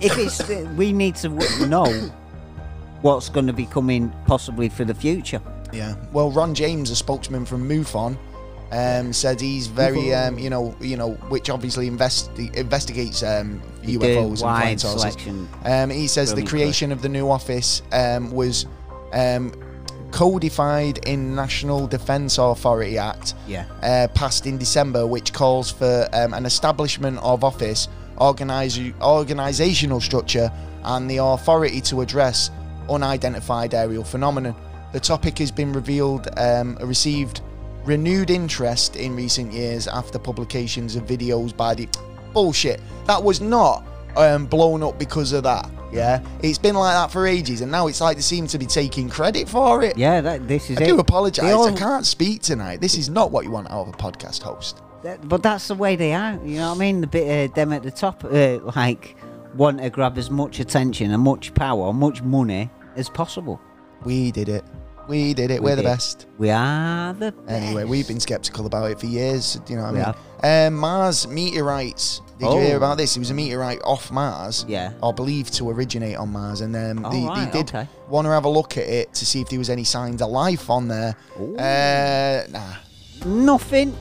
if 0.00 0.18
it's, 0.18 0.42
we 0.76 0.90
need 0.92 1.14
to 1.16 1.28
know 1.68 2.10
what's 3.02 3.28
going 3.28 3.46
to 3.46 3.52
be 3.52 3.66
coming 3.66 4.12
possibly 4.26 4.68
for 4.68 4.84
the 4.84 4.94
future. 4.94 5.40
Yeah. 5.72 5.94
Well, 6.12 6.32
Ron 6.32 6.56
James, 6.56 6.90
a 6.90 6.96
spokesman 6.96 7.44
from 7.46 7.68
MUFON, 7.68 8.16
um, 8.72 9.12
said 9.12 9.40
he's 9.40 9.66
very, 9.68 10.12
um, 10.14 10.38
you 10.38 10.50
know, 10.50 10.74
you 10.80 10.96
know, 10.96 11.12
which 11.28 11.50
obviously 11.50 11.88
investi- 11.88 12.54
investigates 12.56 13.22
um, 13.22 13.62
UFOs 13.82 14.28
and 14.30 14.38
flying 14.38 14.78
saucers. 14.78 15.16
Um, 15.64 15.90
he 15.90 16.06
says 16.08 16.34
the 16.34 16.42
creation 16.44 16.90
of 16.92 17.00
the 17.02 17.08
new 17.08 17.30
office 17.30 17.82
um, 17.92 18.30
was 18.32 18.66
um, 19.12 19.52
codified 20.10 20.98
in 21.06 21.34
National 21.34 21.86
Defence 21.86 22.38
Authority 22.38 22.98
Act, 22.98 23.34
Yeah. 23.46 23.66
uh, 23.82 24.08
passed 24.14 24.46
in 24.46 24.58
December, 24.58 25.06
which 25.06 25.32
calls 25.32 25.70
for 25.70 26.08
um, 26.12 26.34
an 26.34 26.44
establishment 26.46 27.18
of 27.22 27.44
office, 27.44 27.88
organizational 29.02 30.00
structure, 30.00 30.50
and 30.84 31.10
the 31.10 31.18
authority 31.18 31.80
to 31.82 32.00
address 32.00 32.50
unidentified 32.88 33.74
aerial 33.74 34.04
phenomenon. 34.04 34.54
The 34.92 35.00
topic 35.00 35.38
has 35.38 35.50
been 35.50 35.72
revealed, 35.72 36.28
um, 36.36 36.76
received 36.80 37.40
renewed 37.86 38.30
interest 38.30 38.96
in 38.96 39.14
recent 39.16 39.52
years 39.52 39.86
after 39.88 40.18
publications 40.18 40.96
of 40.96 41.04
videos 41.06 41.56
by 41.56 41.74
the 41.74 41.88
bullshit. 42.32 42.80
That 43.06 43.22
was 43.22 43.40
not 43.40 43.84
um, 44.16 44.46
blown 44.46 44.82
up 44.82 44.98
because 44.98 45.32
of 45.32 45.42
that. 45.44 45.70
Yeah, 45.92 46.20
it's 46.42 46.58
been 46.58 46.74
like 46.74 46.94
that 46.94 47.10
for 47.12 47.26
ages, 47.26 47.60
and 47.60 47.70
now 47.70 47.86
it's 47.86 48.00
like 48.00 48.16
they 48.16 48.22
seem 48.22 48.48
to 48.48 48.58
be 48.58 48.66
taking 48.66 49.08
credit 49.08 49.48
for 49.48 49.82
it. 49.82 49.96
Yeah, 49.96 50.20
that, 50.20 50.48
this 50.48 50.68
is 50.68 50.78
I 50.78 50.82
it. 50.82 50.86
do 50.88 50.98
apologise. 50.98 51.44
All- 51.54 51.68
I 51.68 51.72
can't 51.72 52.04
speak 52.04 52.42
tonight. 52.42 52.80
This 52.80 52.98
is 52.98 53.08
not 53.08 53.30
what 53.30 53.44
you 53.44 53.50
want 53.52 53.70
out 53.70 53.86
of 53.86 53.94
a 53.94 53.96
podcast 53.96 54.42
host. 54.42 54.82
that- 55.04 55.26
but 55.28 55.42
that's 55.44 55.68
the 55.68 55.74
way 55.76 55.94
they 55.94 56.12
are. 56.12 56.32
You 56.44 56.56
know 56.58 56.70
what 56.70 56.76
I 56.76 56.80
mean? 56.80 57.00
The 57.00 57.06
bit 57.06 57.50
uh, 57.50 57.54
them 57.54 57.72
at 57.72 57.84
the 57.84 57.92
top, 57.92 58.24
uh, 58.24 58.58
like 58.74 59.16
want 59.54 59.78
to 59.80 59.88
grab 59.88 60.18
as 60.18 60.28
much 60.28 60.58
attention 60.58 61.12
and 61.12 61.22
much 61.22 61.54
power, 61.54 61.92
much 61.92 62.20
money 62.20 62.68
as 62.96 63.08
possible. 63.08 63.60
We 64.04 64.32
did 64.32 64.48
it. 64.48 64.64
We 65.08 65.34
did 65.34 65.50
it. 65.50 65.62
We 65.62 65.70
are 65.72 65.76
the 65.76 65.82
did. 65.82 65.88
best. 65.88 66.26
We 66.38 66.50
are 66.50 67.12
the 67.14 67.32
best. 67.32 67.48
Anyway, 67.50 67.84
we've 67.84 68.08
been 68.08 68.18
skeptical 68.20 68.66
about 68.66 68.90
it 68.90 68.98
for 68.98 69.06
years. 69.06 69.58
You 69.68 69.76
know 69.76 69.84
what 69.84 69.94
We 69.94 70.00
I 70.00 70.14
mean? 70.64 70.72
Um, 70.74 70.80
Mars 70.80 71.26
meteorites. 71.28 72.20
Did 72.38 72.50
you 72.52 72.58
hear 72.60 72.74
Oh. 72.74 72.78
about 72.78 72.98
this? 72.98 73.16
It 73.16 73.20
was 73.20 73.30
a 73.30 73.34
meteorite 73.34 73.80
off 73.84 74.10
Mars. 74.10 74.64
Yeah. 74.68 74.92
Or 75.02 75.14
believed 75.14 75.54
to 75.54 75.70
originate 75.70 76.16
on 76.16 76.30
Mars, 76.32 76.60
and 76.60 76.74
um, 76.76 77.06
Oh, 77.06 77.10
they, 77.10 77.24
right, 77.24 77.50
they 77.52 77.58
did 77.62 77.68
okay. 77.74 77.88
want 78.08 78.26
to 78.26 78.30
have 78.30 78.44
a 78.44 78.48
look 78.48 78.76
at 78.76 78.84
it 78.86 79.14
to 79.14 79.24
see 79.24 79.40
if 79.40 79.48
there 79.48 79.58
was 79.58 79.70
any 79.70 79.84
signs 79.84 80.20
of 80.20 80.30
life 80.30 80.68
on 80.68 80.88
there. 80.88 81.16
Ooh. 81.40 81.56
Uh, 81.56 82.44
nah. 82.50 82.74
Nothing. 83.24 83.96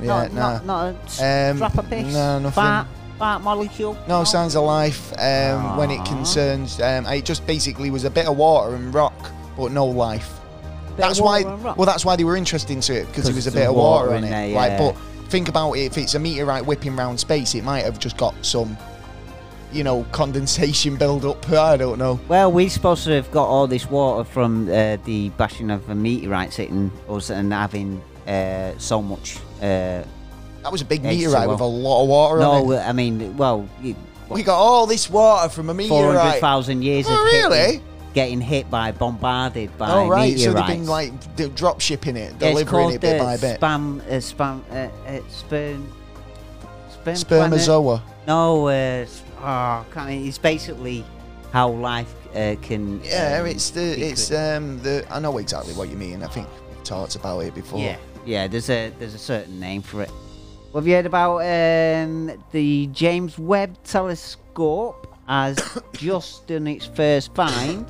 Yeah, 0.00 0.06
not, 0.06 0.32
nah. 0.32 0.52
not, 0.52 0.66
not 0.66 0.86
a 0.94 0.98
s- 1.04 1.50
Um, 1.52 1.56
drop 1.58 1.78
of 1.78 1.88
piss. 1.90 2.12
no, 2.12 2.38
nothing. 2.38 2.50
Fart, 2.52 2.86
fart 3.18 3.42
molecule. 3.42 3.96
No 4.08 4.24
signs 4.24 4.54
of 4.56 4.64
life 4.64 5.12
um, 5.18 5.76
when 5.76 5.90
it 5.90 6.00
Aw. 6.00 6.04
concerns. 6.04 6.80
Um, 6.80 7.06
it 7.06 7.24
just 7.24 7.46
basically 7.46 7.90
was 7.90 8.04
a 8.04 8.10
bit 8.10 8.26
of 8.26 8.36
water 8.36 8.74
and 8.74 8.92
rock, 8.94 9.14
but 9.56 9.70
no 9.72 9.86
life. 9.86 10.37
Bit 10.98 11.04
of 11.04 11.08
that's 11.10 11.20
why. 11.20 11.42
Well, 11.44 11.86
that's 11.86 12.04
why 12.04 12.16
they 12.16 12.24
were 12.24 12.36
interested 12.36 12.72
into 12.72 12.92
it 12.94 13.06
because 13.06 13.24
there 13.24 13.32
'Cause 13.32 13.46
was 13.46 13.46
a 13.46 13.52
bit 13.52 13.66
of 13.68 13.74
water 13.74 14.08
water, 14.08 14.16
in 14.18 14.24
on 14.24 14.28
it. 14.28 14.30
there, 14.30 14.54
Like, 14.54 14.78
but 14.78 14.96
think 15.30 15.48
about 15.48 15.72
it. 15.72 15.80
If 15.86 15.96
it's 15.98 16.14
a 16.14 16.18
meteorite 16.18 16.66
whipping 16.66 16.94
round 16.96 17.18
space, 17.20 17.54
it 17.54 17.64
might 17.64 17.84
have 17.84 17.98
just 17.98 18.16
got 18.16 18.34
some, 18.42 18.76
you 19.72 19.84
know, 19.84 20.04
condensation 20.12 20.96
build 21.04 21.24
up. 21.24 21.48
I 21.50 21.76
don't 21.76 21.98
know. 21.98 22.18
Well, 22.28 22.50
we're 22.52 22.68
supposed 22.70 23.04
to 23.04 23.12
have 23.12 23.30
got 23.30 23.46
all 23.46 23.66
this 23.66 23.88
water 23.90 24.24
from 24.24 24.68
uh, 24.68 24.96
the 25.04 25.30
bashing 25.36 25.70
of 25.70 25.88
a 25.88 25.94
meteorite 25.94 26.54
hitting 26.54 26.90
us 27.08 27.30
and 27.30 27.52
having 27.52 28.02
uh, 28.26 28.72
so 28.78 29.00
much. 29.00 29.38
Uh, 29.62 30.02
That 30.62 30.72
was 30.72 30.82
a 30.82 30.84
big 30.84 31.02
meteorite 31.04 31.48
with 31.48 31.60
a 31.60 31.64
lot 31.64 32.02
of 32.02 32.08
water 32.08 32.42
on 32.42 32.66
no. 32.68 32.76
I 32.76 32.92
mean, 32.92 33.36
well, 33.36 33.66
We 34.28 34.42
got 34.42 34.58
all 34.58 34.86
this 34.86 35.08
water 35.08 35.48
from 35.48 35.70
a 35.70 35.74
meteorite. 35.74 36.40
400,000 36.40 36.82
years 36.82 37.06
Oh, 37.08 37.12
of 37.14 37.30
hitting- 37.32 37.50
really? 37.50 37.82
Getting 38.18 38.40
hit 38.40 38.68
by, 38.68 38.90
bombarded 38.90 39.78
by 39.78 39.92
Oh 39.92 40.08
right, 40.08 40.36
so 40.36 40.52
they've 40.52 40.66
been 40.66 40.86
like 40.86 41.12
drop 41.54 41.80
shipping 41.80 42.16
it, 42.16 42.36
delivering 42.40 42.90
it 42.90 43.00
bit 43.00 43.20
by 43.20 43.36
bit. 43.36 43.60
Spam, 43.60 44.00
uh, 44.00 44.14
spam, 44.14 44.60
uh, 44.72 44.90
uh, 45.06 45.20
sperm, 45.28 45.92
sperm 46.90 47.50
planet? 47.50 48.00
No, 48.26 48.66
uh, 48.66 49.06
oh, 49.40 49.86
can't, 49.92 50.26
it's 50.26 50.36
basically 50.36 51.04
how 51.52 51.68
life 51.68 52.12
uh, 52.34 52.56
can. 52.60 53.00
Yeah, 53.04 53.38
um, 53.40 53.46
it's 53.46 53.70
the 53.70 53.82
it's 53.82 54.32
um 54.32 54.82
the 54.82 55.06
I 55.10 55.20
know 55.20 55.38
exactly 55.38 55.74
what 55.74 55.88
you 55.88 55.96
mean. 55.96 56.24
I 56.24 56.26
think 56.26 56.48
we've 56.70 56.82
talked 56.82 57.14
about 57.14 57.38
it 57.44 57.54
before. 57.54 57.78
yeah, 57.78 57.98
yeah. 58.26 58.48
There's 58.48 58.68
a 58.68 58.92
there's 58.98 59.14
a 59.14 59.18
certain 59.18 59.60
name 59.60 59.82
for 59.82 60.02
it. 60.02 60.10
Have 60.74 60.88
you 60.88 60.94
heard 60.94 61.06
about 61.06 61.38
um, 61.38 62.32
the 62.50 62.88
James 62.88 63.38
Webb 63.38 63.76
Telescope 63.84 65.07
has 65.28 65.56
just 65.92 66.46
done 66.46 66.66
its 66.66 66.86
first 66.86 67.34
find, 67.34 67.84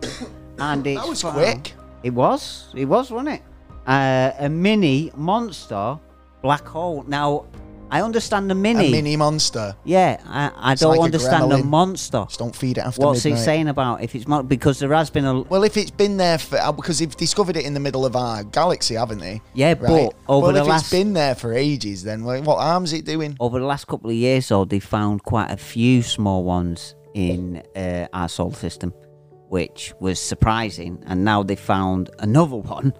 and 0.59 0.87
it's 0.87 1.01
That 1.01 1.09
was 1.09 1.23
found- 1.23 1.35
quick. 1.37 1.73
It 2.03 2.11
was, 2.11 2.67
it 2.77 2.85
was, 2.85 3.11
wasn't 3.11 3.35
it? 3.37 3.43
Uh, 3.87 4.33
a 4.39 4.49
mini 4.49 5.11
monster 5.17 5.99
black 6.43 6.67
hole. 6.67 7.05
Now, 7.09 7.47
I 7.91 8.03
understand 8.03 8.51
the 8.51 8.55
mini. 8.55 8.89
A 8.89 8.91
mini 8.91 9.17
monster. 9.17 9.75
Yeah, 9.85 10.21
I, 10.27 10.51
I 10.55 10.73
It's 10.73 10.83
don't 10.83 10.91
like 10.91 11.01
a 11.01 11.03
understand 11.05 11.51
the 11.51 11.57
gremlin. 11.57 11.65
monster. 11.65 12.25
Just 12.29 12.39
don't 12.39 12.55
feed 12.55 12.77
it 12.79 12.83
after 12.83 13.01
What's 13.01 13.25
midnight. 13.25 13.39
he 13.39 13.45
saying 13.45 13.69
about 13.69 14.03
if 14.03 14.15
it's 14.15 14.29
mon- 14.29 14.47
because 14.47 14.79
there 14.79 14.93
has 14.93 15.09
been 15.11 15.25
a 15.25 15.41
Well, 15.41 15.65
if 15.65 15.77
it's 15.79 15.91
been 15.91 16.19
there 16.19 16.37
for 16.39 16.59
uh, 16.59 16.71
because 16.71 16.99
they've 16.99 17.17
discovered 17.17 17.57
it 17.57 17.65
in 17.65 17.73
the 17.73 17.81
middle 17.81 18.05
of 18.05 18.15
our 18.15 18.45
galaxy, 18.45 18.95
haven't 18.95 19.19
they? 19.21 19.41
Yeah, 19.55 19.69
Right. 19.71 19.81
but 19.81 20.15
over 20.29 20.45
well, 20.49 20.53
the 20.53 20.61
if 20.61 20.67
last 20.67 20.83
it's 20.83 20.91
been 20.91 21.15
there 21.15 21.35
for 21.35 21.55
ages, 21.55 22.03
then 22.05 22.25
what 22.25 22.43
what 22.45 22.59
harm's 22.59 22.93
it 22.93 23.07
doing? 23.07 23.37
over 23.41 23.59
the 23.59 23.65
last 23.67 23.87
couple 23.87 24.11
of 24.11 24.17
years, 24.17 24.49
though, 24.49 24.67
they 24.67 24.81
found 24.81 25.23
quite 25.25 25.51
a 25.51 25.57
few 25.57 26.03
small 26.03 26.45
ones 26.45 26.95
in 27.15 27.63
uh, 27.77 28.07
our 28.13 28.29
solar 28.29 28.55
system, 28.55 28.93
which 29.49 29.93
was 30.01 30.19
surprising. 30.19 31.03
And 31.07 31.25
now 31.25 31.43
they 31.43 31.57
found 31.57 32.11
another 32.19 32.57
one. 32.57 32.93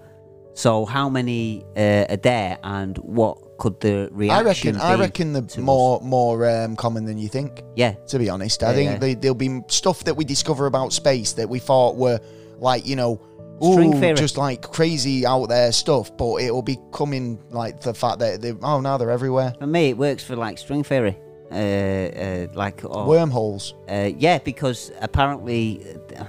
So, 0.53 0.85
how 0.85 1.07
many 1.09 1.63
uh, 1.77 2.05
are 2.09 2.17
there, 2.17 2.57
and 2.63 2.97
what 2.97 3.57
could 3.59 3.79
the 3.79 4.09
I 4.11 4.15
reaction 4.15 4.75
reckon. 4.75 4.75
be? 4.75 4.81
I 4.81 4.95
reckon 4.95 5.33
the 5.33 5.43
us? 5.43 5.57
more 5.57 6.01
more 6.01 6.49
um, 6.49 6.75
common 6.75 7.05
than 7.05 7.17
you 7.17 7.29
think. 7.29 7.61
Yeah, 7.75 7.93
To 8.07 8.19
be 8.19 8.29
honest, 8.29 8.61
I 8.63 8.69
Yeah, 8.71 8.75
think 8.75 8.91
yeah. 8.91 8.97
they, 8.97 9.13
there'll 9.13 9.35
be 9.35 9.61
stuff 9.67 10.03
that 10.03 10.15
we 10.15 10.25
discover 10.25 10.65
about 10.65 10.91
space 10.91 11.33
that 11.33 11.47
we 11.47 11.59
thought 11.59 11.95
were 11.95 12.19
like 12.57 12.85
you 12.85 12.95
know. 12.97 13.21
Ooh, 13.61 14.15
just 14.15 14.37
like 14.37 14.61
crazy 14.61 15.25
out 15.25 15.47
there 15.49 15.73
stuff, 15.73 16.15
but 16.15 16.37
it'll 16.37 16.61
be 16.61 16.77
coming 16.93 17.37
like 17.49 17.81
the 17.81 17.93
fact 17.93 18.19
that 18.19 18.41
they 18.41 18.53
oh 18.61 18.79
now 18.79 18.97
they're 18.97 19.11
everywhere. 19.11 19.53
for 19.59 19.67
me, 19.67 19.89
it 19.89 19.97
works 19.97 20.23
for 20.23 20.37
like 20.37 20.57
string 20.57 20.81
theory. 20.83 21.17
Uh, 21.51 21.55
uh, 21.55 22.47
like 22.53 22.83
or, 22.83 23.05
Wormholes. 23.05 23.73
Uh, 23.89 24.11
yeah, 24.17 24.37
because 24.37 24.91
apparently 25.01 25.83
uh, 26.17 26.23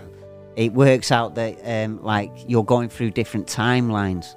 it 0.57 0.73
works 0.73 1.13
out 1.13 1.35
that 1.35 1.59
um, 1.65 2.03
like 2.03 2.31
you're 2.47 2.65
going 2.65 2.89
through 2.89 3.11
different 3.11 3.47
timelines, 3.47 4.35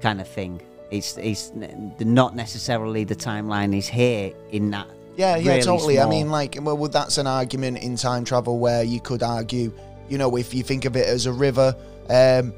kind 0.00 0.20
of 0.20 0.28
thing. 0.28 0.62
It's 0.90 1.18
it's 1.18 1.52
not 2.00 2.34
necessarily 2.34 3.04
the 3.04 3.16
timeline 3.16 3.76
is 3.76 3.86
here 3.88 4.32
in 4.50 4.70
that. 4.70 4.88
Yeah, 5.16 5.36
yeah, 5.36 5.52
really 5.52 5.62
totally. 5.62 6.00
I 6.00 6.08
mean, 6.08 6.30
like, 6.30 6.58
well, 6.60 6.76
that's 6.88 7.18
an 7.18 7.26
argument 7.26 7.78
in 7.78 7.96
time 7.96 8.24
travel 8.24 8.58
where 8.58 8.82
you 8.82 9.00
could 9.00 9.22
argue, 9.22 9.72
you 10.08 10.18
know, 10.18 10.36
if 10.36 10.52
you 10.54 10.62
think 10.62 10.84
of 10.84 10.94
it 10.96 11.06
as 11.06 11.26
a 11.26 11.32
river, 11.32 11.74
um, 12.10 12.52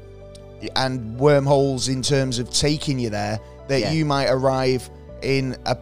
and 0.75 1.17
wormholes 1.17 1.87
in 1.87 2.01
terms 2.01 2.37
of 2.37 2.49
taking 2.51 2.99
you 2.99 3.09
there, 3.09 3.39
that 3.69 3.79
Yeah. 3.79 3.91
you 3.91 4.05
might 4.05 4.27
arrive 4.27 4.89
in 5.21 5.55
a 5.65 5.75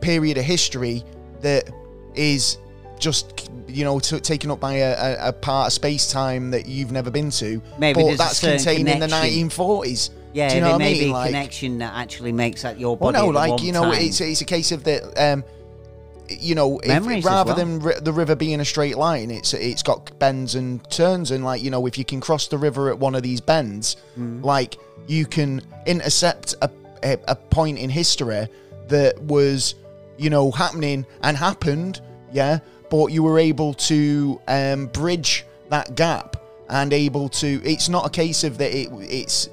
period 0.00 0.38
of 0.38 0.44
history 0.44 1.02
that 1.40 1.70
is 2.14 2.58
just, 2.98 3.50
you 3.66 3.84
know, 3.84 3.98
t- 3.98 4.20
taken 4.20 4.50
up 4.50 4.60
by 4.60 4.74
a, 4.74 5.28
a, 5.28 5.32
part 5.32 5.66
of 5.68 5.72
space 5.72 6.10
time 6.10 6.50
that 6.52 6.66
you've 6.66 6.92
never 6.92 7.10
been 7.10 7.30
to. 7.30 7.60
Maybe 7.78 8.02
but 8.02 8.16
that's 8.18 8.40
contained 8.40 8.88
in 8.88 9.00
the 9.00 9.06
1940s. 9.08 10.10
Yeah, 10.34 10.48
Do 10.48 10.54
you 10.54 10.60
know 10.60 10.66
there 10.68 10.72
what 10.78 10.82
I 10.82 10.84
mean? 10.86 10.98
be 10.98 11.08
a 11.08 11.12
Like- 11.12 11.26
connection 11.26 11.78
that 11.78 11.94
actually 11.94 12.32
makes 12.32 12.62
that 12.62 12.78
your 12.78 12.96
Well, 12.96 13.12
body. 13.12 13.26
no, 13.26 13.32
the 13.32 13.38
like 13.38 13.62
you 13.62 13.72
know, 13.72 13.82
time. 13.92 14.00
it's 14.02 14.20
it's 14.20 14.40
a 14.40 14.44
case 14.46 14.72
of 14.72 14.84
that. 14.84 15.02
Um, 15.20 15.44
you 16.30 16.54
know, 16.54 16.78
if, 16.78 17.24
rather 17.26 17.48
well. 17.48 17.56
than 17.56 17.80
ri- 17.80 18.00
the 18.00 18.12
river 18.12 18.34
being 18.34 18.60
a 18.60 18.64
straight 18.64 18.96
line, 18.96 19.30
it's 19.30 19.52
it's 19.52 19.82
got 19.82 20.18
bends 20.18 20.54
and 20.54 20.88
turns, 20.90 21.30
and 21.32 21.44
like 21.44 21.62
you 21.62 21.70
know, 21.70 21.84
if 21.86 21.98
you 21.98 22.04
can 22.06 22.20
cross 22.20 22.46
the 22.46 22.56
river 22.56 22.88
at 22.88 22.98
one 22.98 23.14
of 23.14 23.22
these 23.22 23.40
bends, 23.42 23.96
Mm. 24.18 24.42
like 24.42 24.78
you 25.06 25.26
can 25.26 25.60
intercept 25.86 26.54
a, 26.62 26.70
a 27.02 27.18
a 27.28 27.34
point 27.36 27.78
in 27.78 27.90
history 27.90 28.46
that 28.92 29.20
was 29.22 29.74
you 30.16 30.30
know 30.30 30.50
happening 30.50 31.04
and 31.22 31.36
happened, 31.36 32.00
yeah, 32.32 32.60
but 32.90 33.06
you 33.08 33.22
were 33.22 33.38
able 33.38 33.74
to 33.74 34.40
um, 34.48 34.86
bridge 34.86 35.44
that 35.70 35.94
gap 35.96 36.36
and 36.68 36.92
able 36.92 37.28
to. 37.28 37.60
It's 37.64 37.88
not 37.88 38.06
a 38.06 38.10
case 38.10 38.44
of 38.44 38.58
that. 38.58 38.72
It 38.72 38.88
it's 39.00 39.48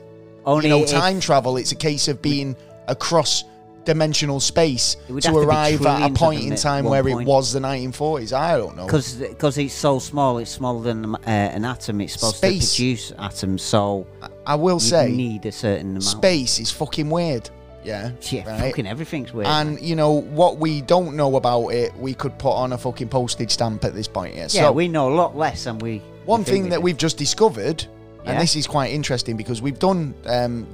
Only 0.46 0.70
you 0.70 0.76
know 0.76 0.86
time 0.86 1.20
travel. 1.20 1.58
It's 1.58 1.72
a 1.72 1.76
case 1.76 2.08
of 2.08 2.22
being 2.22 2.56
across 2.88 3.44
dimensional 3.86 4.40
space 4.40 4.98
to 5.22 5.36
arrive 5.36 5.84
at 5.86 6.12
a 6.12 6.14
point 6.14 6.44
in 6.44 6.56
time 6.56 6.86
where 6.86 7.08
it 7.08 7.26
was 7.26 7.54
the 7.54 7.60
1940s. 7.60 8.34
I 8.34 8.58
don't 8.58 8.76
know. 8.76 8.86
because 8.86 9.58
it's 9.58 9.74
so 9.74 10.00
small, 10.00 10.38
it's 10.38 10.52
smaller 10.52 10.84
than 10.84 11.16
uh, 11.16 11.20
an 11.26 11.66
atom. 11.66 12.02
It's 12.02 12.14
supposed 12.14 12.38
Space. 12.38 12.76
to 12.76 12.82
produce 12.82 13.12
atoms, 13.18 13.62
so 13.64 14.06
I 14.46 14.56
will 14.56 14.76
you 14.76 14.80
say, 14.82 15.12
need 15.12 15.46
a 15.46 15.52
certain 15.52 15.92
amount. 15.92 16.04
space 16.04 16.60
is 16.60 16.72
fucking 16.72 17.10
weird. 17.10 17.50
Yeah. 17.84 18.12
Yeah, 18.30 18.50
right? 18.50 18.60
fucking 18.70 18.88
everything's 18.88 19.34
weird. 19.34 19.48
And 19.48 19.80
you 19.80 19.96
know 19.96 20.12
what 20.12 20.58
we 20.58 20.82
don't 20.82 21.16
know 21.16 21.36
about 21.38 21.70
it, 21.70 21.96
we 21.96 22.14
could 22.14 22.38
put 22.38 22.52
on 22.52 22.74
a 22.74 22.78
fucking 22.78 23.10
postage 23.10 23.52
stamp 23.52 23.84
at 23.86 23.94
this 23.94 24.08
point. 24.08 24.36
Yeah. 24.36 24.42
yeah, 24.42 24.48
so 24.48 24.72
we 24.72 24.88
know 24.88 25.12
a 25.12 25.16
lot 25.16 25.38
less 25.38 25.64
than 25.64 25.80
we. 25.80 26.02
one 26.26 26.42
we 26.42 26.46
thing 26.46 26.64
we 26.64 26.70
that 26.70 26.76
do. 26.78 26.82
we've 26.82 26.98
just 26.98 27.18
discovered, 27.18 27.86
Yeah. 28.24 28.32
and 28.32 28.42
this 28.42 28.56
is 28.56 28.68
quite 28.68 28.92
interesting 28.92 29.38
because 29.38 29.62
we've 29.62 29.80
done 29.80 30.14
um, 30.26 30.68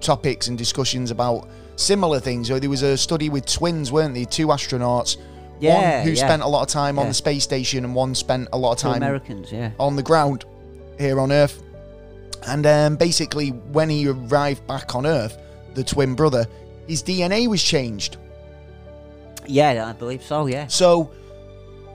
topics 0.00 0.48
and 0.48 0.58
discussions 0.58 1.10
about 1.10 1.48
similar 1.76 2.20
things. 2.20 2.48
So 2.48 2.58
there 2.58 2.70
was 2.70 2.82
a 2.82 2.96
study 2.96 3.28
with 3.28 3.46
twins, 3.46 3.92
weren't 3.92 4.14
there? 4.14 4.24
Two 4.24 4.48
astronauts. 4.48 5.16
Yeah, 5.60 5.98
one 5.98 6.08
who 6.08 6.12
yeah. 6.14 6.26
spent 6.26 6.42
a 6.42 6.48
lot 6.48 6.62
of 6.62 6.68
time 6.68 6.98
on 6.98 7.06
the 7.06 7.14
space 7.14 7.44
station, 7.44 7.84
and 7.84 7.94
one 7.94 8.14
spent 8.16 8.48
a 8.52 8.58
lot 8.58 8.72
of 8.72 8.78
Two 8.78 8.88
time 8.88 8.96
Americans, 8.96 9.52
yeah. 9.52 9.70
on 9.78 9.94
the 9.94 10.02
ground 10.02 10.44
here 10.98 11.20
on 11.20 11.30
Earth. 11.30 11.62
And 12.46 12.66
um, 12.66 12.96
basically, 12.96 13.50
when 13.50 13.88
he 13.88 14.08
arrived 14.08 14.66
back 14.66 14.94
on 14.96 15.06
Earth, 15.06 15.38
the 15.74 15.84
twin 15.84 16.14
brother, 16.14 16.46
his 16.86 17.02
DNA 17.02 17.46
was 17.48 17.62
changed. 17.62 18.16
Yeah, 19.46 19.86
I 19.86 19.92
believe 19.92 20.22
so. 20.22 20.46
Yeah. 20.46 20.66
So 20.68 21.10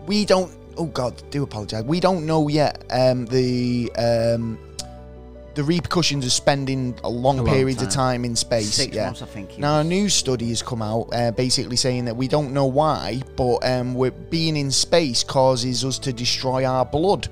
we 0.05 0.25
don't. 0.25 0.51
Oh 0.77 0.85
God, 0.85 1.21
do 1.29 1.43
apologise. 1.43 1.83
We 1.83 1.99
don't 1.99 2.25
know 2.25 2.47
yet 2.47 2.83
um, 2.91 3.25
the 3.25 3.91
um, 3.97 4.59
the 5.55 5.63
repercussions 5.63 6.25
of 6.25 6.31
spending 6.31 6.97
a 7.03 7.09
long, 7.09 7.39
A 7.39 7.43
long 7.43 7.53
periods 7.53 7.81
of 7.81 7.89
time. 7.89 8.21
time 8.21 8.25
in 8.25 8.35
space. 8.35 8.75
Six 8.75 8.95
yeah. 8.95 9.05
months, 9.05 9.21
I 9.21 9.25
think. 9.25 9.57
Now, 9.57 9.79
a 9.79 9.83
new 9.83 10.07
study 10.07 10.49
has 10.49 10.61
come 10.61 10.81
out 10.81 11.09
uh, 11.11 11.31
basically 11.31 11.75
saying 11.75 12.05
that 12.05 12.15
we 12.15 12.27
don't 12.27 12.53
know 12.53 12.65
why, 12.65 13.21
but 13.35 13.57
um, 13.69 13.93
we're 13.93 14.11
being 14.11 14.55
in 14.55 14.71
space 14.71 15.23
causes 15.23 15.83
us 15.83 15.99
to 15.99 16.13
destroy 16.13 16.65
our 16.65 16.85
blood. 16.85 17.27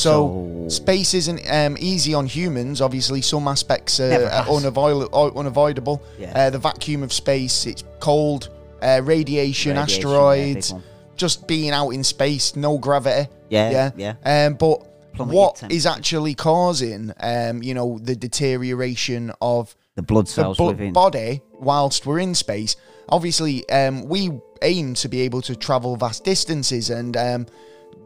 So, 0.00 0.66
So- 0.68 0.68
space 0.68 1.14
isn't 1.14 1.40
um, 1.50 1.76
easy 1.78 2.14
on 2.14 2.26
humans. 2.26 2.80
Obviously, 2.80 3.20
some 3.22 3.46
aspects 3.48 4.00
are, 4.00 4.24
are 4.24 4.44
has. 4.44 4.48
unavoid- 4.56 5.08
uh, 5.12 5.28
unavoidable. 5.38 6.00
Yeah. 6.18 6.32
Uh, 6.46 6.50
the 6.50 6.58
vacuum 6.58 7.02
of 7.02 7.12
space, 7.12 7.66
it's 7.66 7.84
cold, 8.00 8.48
uh, 8.82 9.00
radiation, 9.04 9.76
Radiation, 9.76 9.76
asteroids, 9.76 10.68
big 10.68 10.74
one. 10.74 10.82
just 11.16 11.46
being 11.46 11.70
out 11.70 11.90
in 11.90 12.02
space, 12.04 12.56
no 12.56 12.78
gravity. 12.78 13.28
Yeah, 13.50 13.90
yeah. 13.96 14.14
Um, 14.24 14.54
but 14.54 14.76
Plummeted 15.14 15.36
what 15.36 15.56
temperature. 15.56 15.76
is 15.76 15.86
actually 15.86 16.34
causing, 16.34 17.12
um, 17.20 17.62
you 17.62 17.74
know, 17.74 17.98
the 18.02 18.14
deterioration 18.16 19.32
of 19.42 19.74
The 19.96 20.02
blood 20.02 20.26
the 20.26 20.30
cells 20.32 20.56
bu- 20.56 20.66
within. 20.68 20.92
body 20.92 21.42
whilst 21.58 22.06
we're 22.06 22.20
in 22.20 22.34
space? 22.34 22.76
Obviously, 23.08 23.68
um, 23.70 24.08
we 24.08 24.30
aim 24.62 24.94
to 24.94 25.08
be 25.08 25.22
able 25.22 25.42
to 25.42 25.56
travel 25.56 25.96
vast 25.96 26.22
distances, 26.24 26.90
and 26.90 27.16
um, 27.16 27.46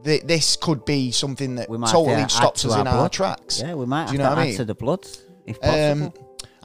th- 0.05 0.23
this 0.23 0.56
could 0.56 0.85
be 0.85 1.11
something 1.11 1.55
that 1.56 1.69
we 1.69 1.78
might 1.78 1.90
totally 1.90 2.23
to 2.23 2.28
stops 2.28 2.62
to 2.62 2.69
us 2.70 2.77
in 2.81 2.86
our 2.86 3.09
tracks. 3.09 3.61
Yeah, 3.61 3.74
we 3.74 3.86
might 3.86 4.05
Do 4.05 4.06
have 4.06 4.12
you 4.12 4.19
to 4.19 4.24
know 4.24 4.31
what 4.31 4.39
I 4.39 4.44
mean? 4.47 4.56
to 4.56 4.65
the 4.65 4.74
blood 4.74 5.06
if 5.47 5.61
possible. 5.61 6.06
Um, 6.06 6.12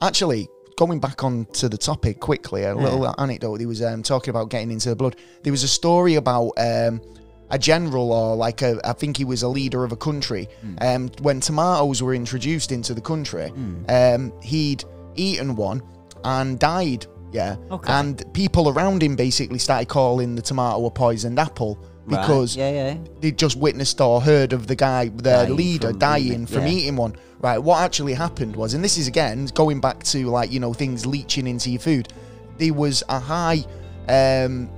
actually, 0.01 0.47
going 0.77 0.99
back 0.99 1.23
on 1.23 1.45
to 1.53 1.67
the 1.69 1.77
topic 1.77 2.19
quickly, 2.19 2.63
a 2.63 2.73
little 2.75 3.13
anecdote. 3.19 3.59
He 3.59 3.65
was 3.65 3.81
um, 3.83 4.01
talking 4.03 4.29
about 4.29 4.49
getting 4.49 4.71
into 4.71 4.89
the 4.89 4.95
blood. 4.95 5.15
There 5.43 5.51
was 5.51 5.63
a 5.63 5.67
story 5.67 6.15
about 6.15 6.51
um, 6.57 7.01
a 7.49 7.59
general 7.59 8.11
or 8.13 8.35
like 8.35 8.61
a, 8.61 8.79
I 8.85 8.93
think 8.93 9.17
he 9.17 9.25
was 9.25 9.43
a 9.43 9.47
leader 9.49 9.83
of 9.83 9.91
a 9.91 9.97
country. 9.97 10.47
Hmm. 10.61 10.75
Um, 10.81 11.11
when 11.21 11.39
tomatoes 11.41 12.01
were 12.01 12.13
introduced 12.13 12.71
into 12.71 12.93
the 12.93 13.01
country, 13.01 13.51
um, 13.89 14.31
he'd 14.41 14.83
eaten 15.15 15.55
one 15.55 15.81
and 16.23 16.57
died. 16.59 17.05
Yeah, 17.31 17.57
Okay. 17.69 17.91
and 17.93 18.23
people 18.33 18.69
around 18.69 19.03
him 19.03 19.15
basically 19.15 19.59
started 19.59 19.87
calling 19.87 20.35
the 20.35 20.41
tomato 20.41 20.83
a 20.87 20.89
poisoned 20.91 21.37
apple 21.37 21.77
Right, 22.09 22.21
because 22.21 22.55
yeah, 22.55 22.71
yeah. 22.71 22.97
they 23.21 23.31
just 23.31 23.55
witnessed 23.57 23.99
or 24.01 24.19
heard 24.21 24.53
of 24.53 24.67
the 24.67 24.75
guy, 24.75 25.09
the 25.09 25.21
Dying 25.23 25.55
leader, 25.55 25.89
from 25.89 25.99
dying 25.99 26.25
eating- 26.25 26.45
from 26.45 26.63
yeah. 26.67 26.73
eating 26.73 26.95
one. 26.95 27.15
Right, 27.41 27.57
what 27.57 27.79
actually 27.81 28.13
happened 28.15 28.55
was, 28.55 28.73
and 28.73 28.83
this 28.83 28.97
is 28.97 29.07
again 29.07 29.45
going 29.53 29.79
back 29.79 30.03
to 30.05 30.27
like 30.29 30.51
you 30.51 30.59
know 30.59 30.73
things 30.73 31.05
leaching 31.05 31.47
into 31.47 31.69
your 31.69 31.79
food. 31.79 32.09
There 32.57 32.73
was 32.73 33.01
a 33.07 33.17
high, 33.19 33.63
um, 34.09 34.69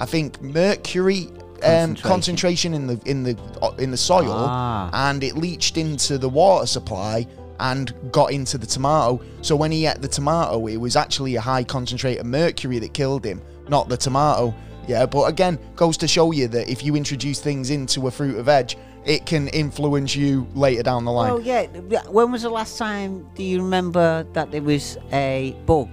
I 0.00 0.06
think 0.06 0.42
mercury 0.42 1.28
um, 1.62 1.94
Concentration. 1.94 2.08
concentration 2.10 2.74
in 2.74 2.86
the 2.88 3.00
in 3.06 3.22
the 3.22 3.38
uh, 3.62 3.70
in 3.78 3.90
the 3.92 3.96
soil, 3.96 4.32
Ah. 4.32 4.90
and 5.10 5.22
it 5.22 5.36
leached 5.36 5.76
into 5.76 6.18
the 6.18 6.28
water 6.28 6.66
supply 6.66 7.26
and 7.60 7.94
got 8.10 8.32
into 8.32 8.58
the 8.58 8.66
tomato. 8.66 9.20
So 9.42 9.54
when 9.54 9.70
he 9.70 9.86
ate 9.86 10.02
the 10.02 10.08
tomato, 10.08 10.66
it 10.66 10.76
was 10.76 10.96
actually 10.96 11.36
a 11.36 11.40
high 11.40 11.62
concentrate 11.62 12.18
of 12.18 12.26
mercury 12.26 12.80
that 12.80 12.92
killed 12.92 13.24
him, 13.24 13.40
not 13.68 13.88
the 13.88 13.96
tomato. 13.96 14.52
Yeah, 14.86 15.06
but 15.06 15.24
again, 15.24 15.58
goes 15.76 15.96
to 15.98 16.08
show 16.08 16.32
you 16.32 16.48
that 16.48 16.68
if 16.70 16.82
you 16.84 16.94
introduce 16.96 17.40
things 17.40 17.70
into 17.70 18.06
a 18.06 18.10
fruit 18.10 18.36
of 18.38 18.46
veg, 18.46 18.74
it 19.04 19.26
can 19.26 19.48
influence 19.48 20.14
you 20.16 20.46
later 20.54 20.82
down 20.82 21.04
the 21.04 21.12
line. 21.12 21.32
Well, 21.32 21.40
yeah. 21.40 21.66
When 22.08 22.32
was 22.32 22.42
the 22.42 22.50
last 22.50 22.78
time? 22.78 23.28
Do 23.34 23.42
you 23.42 23.62
remember 23.62 24.26
that 24.32 24.50
there 24.50 24.62
was 24.62 24.96
a 25.12 25.54
bug 25.66 25.88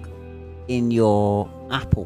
in 0.68 0.92
your 0.92 1.50
apple? 1.72 2.06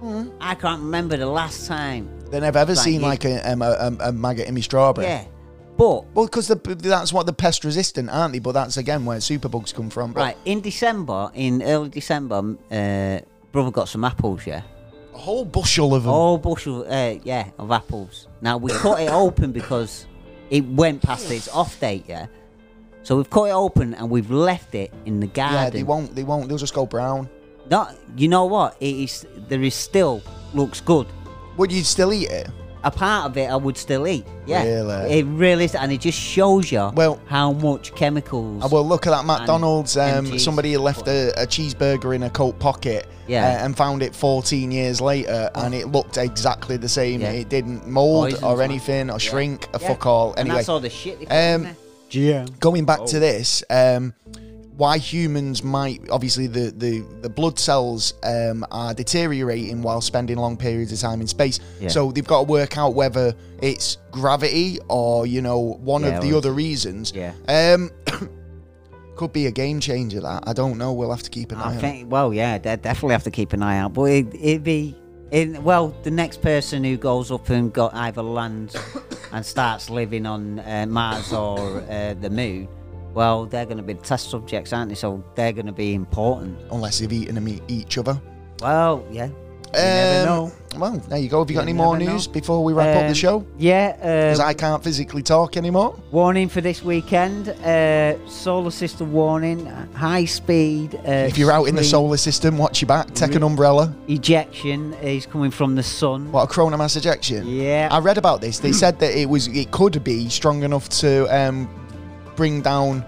Hmm. 0.00 0.30
I 0.40 0.54
can't 0.56 0.80
remember 0.80 1.16
the 1.16 1.26
last 1.26 1.66
time. 1.66 2.08
then 2.30 2.42
I've 2.44 2.56
ever 2.56 2.74
seen 2.74 3.00
you- 3.00 3.06
like 3.06 3.24
a, 3.24 3.50
um, 3.52 3.62
a, 3.62 3.70
a, 4.00 4.08
a 4.08 4.12
maggot 4.12 4.48
in 4.48 4.54
my 4.54 4.60
strawberry. 4.60 5.06
Yeah, 5.06 5.24
but 5.76 6.04
Well, 6.14 6.24
because 6.26 6.48
that's 6.48 7.12
what 7.12 7.26
the 7.26 7.32
pest 7.32 7.62
resistant, 7.64 8.08
aren't 8.10 8.32
they? 8.32 8.38
But 8.40 8.52
that's 8.52 8.78
again 8.78 9.04
where 9.04 9.18
superbugs 9.18 9.72
come 9.74 9.90
from. 9.90 10.12
But 10.12 10.20
right 10.20 10.36
in 10.44 10.60
December, 10.60 11.30
in 11.34 11.62
early 11.62 11.90
December, 11.90 12.56
uh, 12.70 13.20
brother 13.52 13.70
got 13.70 13.88
some 13.88 14.04
apples. 14.04 14.46
Yeah, 14.46 14.62
whole 15.22 15.44
bushel 15.44 15.94
of 15.94 16.02
them. 16.02 16.12
whole 16.12 16.38
bushel. 16.38 16.84
Uh, 16.86 17.14
yeah, 17.22 17.50
of 17.58 17.70
apples. 17.70 18.28
Now 18.40 18.56
we 18.58 18.70
cut 18.72 19.00
it 19.00 19.10
open 19.10 19.52
because 19.52 20.06
it 20.50 20.64
went 20.66 21.02
past 21.02 21.30
its 21.30 21.48
off 21.48 21.78
date. 21.80 22.04
Yeah, 22.08 22.26
so 23.02 23.16
we've 23.16 23.30
cut 23.30 23.44
it 23.44 23.52
open 23.52 23.94
and 23.94 24.10
we've 24.10 24.30
left 24.30 24.74
it 24.74 24.92
in 25.06 25.20
the 25.20 25.26
garden. 25.28 25.56
yeah, 25.62 25.70
they 25.70 25.82
won't. 25.82 26.14
They 26.14 26.24
won't. 26.24 26.48
They'll 26.48 26.58
just 26.58 26.74
go 26.74 26.86
brown. 26.86 27.28
Not, 27.70 27.96
you 28.16 28.28
know 28.28 28.44
what? 28.46 28.76
It 28.80 28.94
is. 28.96 29.26
There 29.48 29.62
is 29.62 29.74
still 29.74 30.20
looks 30.52 30.80
good. 30.80 31.06
Would 31.56 31.70
you 31.70 31.84
still 31.84 32.12
eat 32.12 32.30
it? 32.30 32.48
A 32.84 32.90
part 32.90 33.26
of 33.30 33.36
it 33.36 33.48
I 33.48 33.54
would 33.56 33.76
still 33.76 34.08
eat. 34.08 34.26
Yeah, 34.44 34.64
Really? 34.64 35.18
it 35.20 35.24
really 35.26 35.64
is, 35.66 35.74
and 35.76 35.92
it 35.92 36.00
just 36.00 36.18
shows 36.18 36.72
you 36.72 36.90
Well- 36.94 37.20
how 37.26 37.52
much 37.52 37.94
chemicals. 37.94 38.62
I 38.64 38.66
will 38.66 38.86
look 38.86 39.06
at 39.06 39.10
that 39.10 39.24
McDonald's. 39.24 39.96
Um, 39.96 40.26
MGs. 40.26 40.40
somebody 40.40 40.76
left 40.76 41.06
a, 41.06 41.30
a 41.40 41.46
cheeseburger 41.46 42.14
in 42.14 42.24
a 42.24 42.30
coat 42.30 42.58
pocket, 42.58 43.06
Yeah. 43.28 43.44
uh, 43.60 43.64
and 43.64 43.76
found 43.76 44.02
it 44.02 44.16
14 44.16 44.72
years 44.72 45.00
later, 45.00 45.48
and 45.54 45.74
it 45.74 45.92
looked 45.92 46.16
exactly 46.16 46.76
the 46.76 46.88
same. 46.88 47.20
Yeah. 47.20 47.30
It 47.30 47.48
didn't 47.48 47.86
mold 47.86 48.24
Poisons, 48.30 48.42
or 48.42 48.56
man. 48.56 48.70
anything 48.70 49.10
or 49.10 49.14
Yeah. 49.14 49.18
shrink. 49.18 49.68
A 49.74 49.78
Yeah. 49.80 49.88
fuck 49.88 50.06
all. 50.06 50.30
And 50.30 50.40
Anyway, 50.40 50.56
that's 50.56 50.68
all 50.68 50.80
the 50.80 50.90
shit. 50.90 51.20
They 51.20 51.26
put 51.26 51.32
um, 51.34 51.66
in 52.10 52.26
there. 52.26 52.46
going 52.58 52.84
back 52.84 53.00
Oh. 53.02 53.06
to 53.06 53.20
this, 53.20 53.62
um, 53.70 54.12
why 54.76 54.96
humans 54.98 55.62
might 55.62 56.00
obviously 56.10 56.46
the 56.46 56.70
the, 56.70 57.00
the 57.20 57.28
blood 57.28 57.58
cells 57.58 58.14
um, 58.24 58.64
are 58.70 58.94
deteriorating 58.94 59.82
while 59.82 60.00
spending 60.00 60.38
long 60.38 60.56
periods 60.56 60.92
of 60.92 60.98
time 60.98 61.20
in 61.20 61.26
space. 61.26 61.60
Yeah. 61.80 61.88
So 61.88 62.10
they've 62.12 62.26
got 62.26 62.38
to 62.46 62.48
work 62.50 62.78
out 62.78 62.94
whether 62.94 63.34
it's 63.60 63.98
gravity 64.10 64.78
or 64.88 65.26
you 65.26 65.42
know 65.42 65.58
one 65.82 66.02
Yeah, 66.02 66.16
of 66.16 66.22
the 66.22 66.36
other 66.36 66.52
reasons. 66.52 67.12
Yeah. 67.14 67.32
Um, 67.48 67.90
could 69.16 69.32
be 69.32 69.46
a 69.46 69.50
game 69.50 69.78
changer. 69.80 70.20
That 70.20 70.44
I 70.46 70.52
don't 70.52 70.78
know. 70.78 70.92
We'll 70.92 71.10
have 71.10 71.22
to 71.22 71.30
keep 71.30 71.52
an 71.52 71.58
eye 71.58 71.72
I 71.72 71.74
on. 71.74 71.78
think. 71.80 72.10
Well, 72.10 72.32
yeah, 72.32 72.58
they 72.58 72.76
definitely 72.76 73.12
have 73.12 73.24
to 73.24 73.30
keep 73.30 73.52
an 73.52 73.62
eye 73.62 73.78
out. 73.78 73.92
But 73.94 74.04
it, 74.04 74.34
it'd 74.34 74.64
be. 74.64 74.96
It, 75.30 75.62
well, 75.62 75.94
the 76.02 76.10
next 76.10 76.42
person 76.42 76.84
who 76.84 76.96
goes 76.98 77.30
up 77.30 77.48
and 77.48 77.72
got 77.72 77.94
either 77.94 78.20
lands 78.22 78.76
and 79.32 79.44
starts 79.46 79.88
living 79.88 80.26
on 80.26 80.58
uh, 80.58 80.84
Mars 80.88 81.32
or 81.32 81.80
uh, 81.88 82.14
the 82.20 82.28
Moon, 82.28 82.68
well, 83.14 83.46
they're 83.46 83.64
going 83.66 83.76
to 83.78 83.82
be 83.82 83.94
test 83.94 84.30
subjects, 84.30 84.72
aren't 84.72 84.88
they? 84.90 84.94
So 84.94 85.22
they're 85.34 85.52
going 85.52 85.66
to 85.66 85.72
be 85.72 85.94
important. 85.94 86.58
Unless 86.70 86.98
they've 87.00 87.12
eaten 87.12 87.34
them 87.34 87.60
each 87.68 87.98
other. 87.98 88.20
Well, 88.60 89.04
yeah. 89.10 89.28
You 89.74 89.78
never 89.80 90.20
Um, 90.20 90.26
know. 90.26 90.52
Well, 90.78 91.02
there 91.08 91.18
you 91.18 91.30
go. 91.30 91.38
Have 91.38 91.48
you 91.50 91.56
got 91.56 91.62
any 91.62 91.72
more 91.72 91.94
never 91.96 92.04
know. 92.10 92.12
news 92.16 92.26
before 92.26 92.62
we 92.62 92.74
wrap 92.74 92.94
up 92.94 93.02
the 93.04 93.08
Um, 93.08 93.14
show? 93.14 93.46
Yeah. 93.58 93.92
Because 93.92 94.38
Uh, 94.40 94.44
I 94.44 94.52
can't 94.52 94.84
physically 94.84 95.22
talk 95.22 95.56
anymore. 95.56 95.94
warning 96.10 96.48
for 96.50 96.60
this 96.60 96.84
weekend. 96.84 97.48
Uh, 97.64 98.14
solar 98.28 98.70
system 98.70 99.12
warning. 99.14 99.64
High 99.94 100.26
speed. 100.26 100.96
Uh, 100.96 101.10
if 101.26 101.38
you're 101.38 101.50
out 101.52 101.68
in 101.68 101.74
the 101.74 101.84
solar 101.84 102.18
system, 102.18 102.58
watch 102.58 102.82
your 102.82 102.86
back. 102.88 103.14
Take 103.14 103.34
an 103.34 103.42
umbrella. 103.42 103.94
ejection 104.08 104.92
is 105.02 105.24
coming 105.24 105.50
from 105.50 105.74
the 105.74 105.82
sun. 105.82 106.30
What 106.32 106.42
a 106.42 106.46
coronal 106.48 106.78
mass 106.78 106.96
ejection. 106.96 107.46
Yeah. 107.48 107.88
I 107.90 107.98
read 107.98 108.18
about 108.18 108.42
this. 108.42 108.58
They 108.58 108.72
said 108.72 108.98
that 109.00 109.18
it 109.18 109.28
was 109.28 109.46
it 109.48 109.70
could 109.70 110.04
be 110.04 110.28
strong 110.28 110.64
enough 110.64 110.88
to 111.00 111.26
um, 111.34 111.66
bring 112.36 112.62
down 112.62 113.04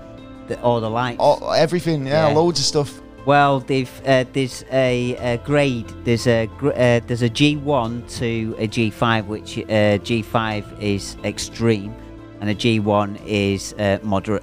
the, 0.48 0.60
all 0.62 0.80
the 0.80 0.90
lights. 0.90 1.18
all, 1.20 1.52
everything. 1.52 2.06
Yeah, 2.06 2.28
Yeah. 2.28 2.34
loads 2.34 2.59
of 2.60 2.66
stuff. 2.66 3.01
Well, 3.26 3.60
they've 3.60 3.90
uh, 4.06 4.24
there's 4.34 4.64
a, 4.70 5.16
a 5.16 5.38
grade. 5.38 5.88
There's 6.05 6.26
a 6.26 6.46
gr- 6.59 6.72
uh, 6.72 7.01
there's 7.06 7.22
a 7.22 7.30
G1 7.30 8.18
to 8.18 8.55
a 8.59 8.68
G5, 8.68 9.26
which 9.26 9.59
uh, 9.59 9.96
G5 10.05 10.80
is 10.80 11.16
extreme, 11.24 11.94
and 12.40 12.51
a 12.51 12.55
G1 12.55 13.18
is 13.26 13.72
uh, 13.78 13.98
moderate. 14.02 14.42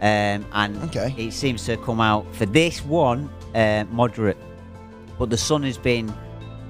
Um, 0.00 0.44
and 0.52 0.76
Okay. 0.84 1.12
it 1.16 1.32
seems 1.32 1.64
to 1.66 1.76
come 1.78 2.00
out 2.00 2.24
for 2.36 2.46
this 2.46 2.84
one 2.84 3.28
uh, 3.54 3.84
moderate, 3.90 4.36
but 5.18 5.30
the 5.30 5.36
sun 5.36 5.62
has 5.64 5.78
been 5.78 6.12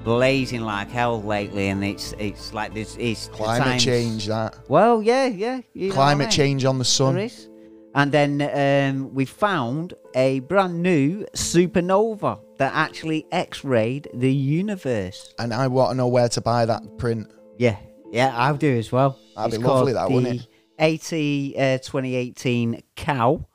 blazing 0.05 0.61
like 0.61 0.91
hell 0.91 1.23
lately, 1.23 1.69
and 1.69 1.83
it's 1.85 2.13
it's 2.19 2.53
like 2.53 2.75
this 2.75 2.97
it's 2.99 3.29
Climate 3.29 3.67
times- 3.67 3.85
change. 3.85 4.27
That 4.27 4.57
Well, 4.69 5.03
yeah, 5.03 5.27
yeah. 5.27 5.61
you 5.73 5.89
know 5.89 5.95
what 5.97 6.03
I 6.03 6.05
climate 6.05 6.27
mean. 6.27 6.31
change 6.31 6.65
on 6.65 6.79
the 6.79 6.85
sun. 6.85 7.19
is. 7.19 7.49
And 7.97 8.11
then 8.11 8.43
um, 8.43 9.15
we 9.15 9.25
found 9.25 9.95
a 10.17 10.41
brand 10.41 10.83
new 10.83 11.25
supernova 11.37 12.41
that 12.59 12.73
actually 12.75 13.25
X-rayed 13.31 14.09
the 14.13 14.33
universe. 14.33 15.33
And 15.39 15.55
I 15.55 15.69
want 15.69 15.93
to 15.93 15.95
know 15.97 16.09
where 16.09 16.29
to 16.31 16.41
buy 16.41 16.67
that 16.67 16.83
print. 16.99 17.31
Yeah, 17.57 17.77
yeah, 18.11 18.33
I'll 18.37 18.57
do 18.57 18.77
as 18.77 18.91
well. 18.91 19.17
That'd 19.37 19.53
be 19.53 19.57
It's 19.59 19.65
lovely, 19.65 19.93
called 19.93 20.11
that, 20.11 20.15
wouldn't 20.15 20.41
the 20.41 20.85
80 20.85 21.55
uh, 21.57 21.79
2018 21.79 22.83
cow, 22.97 23.47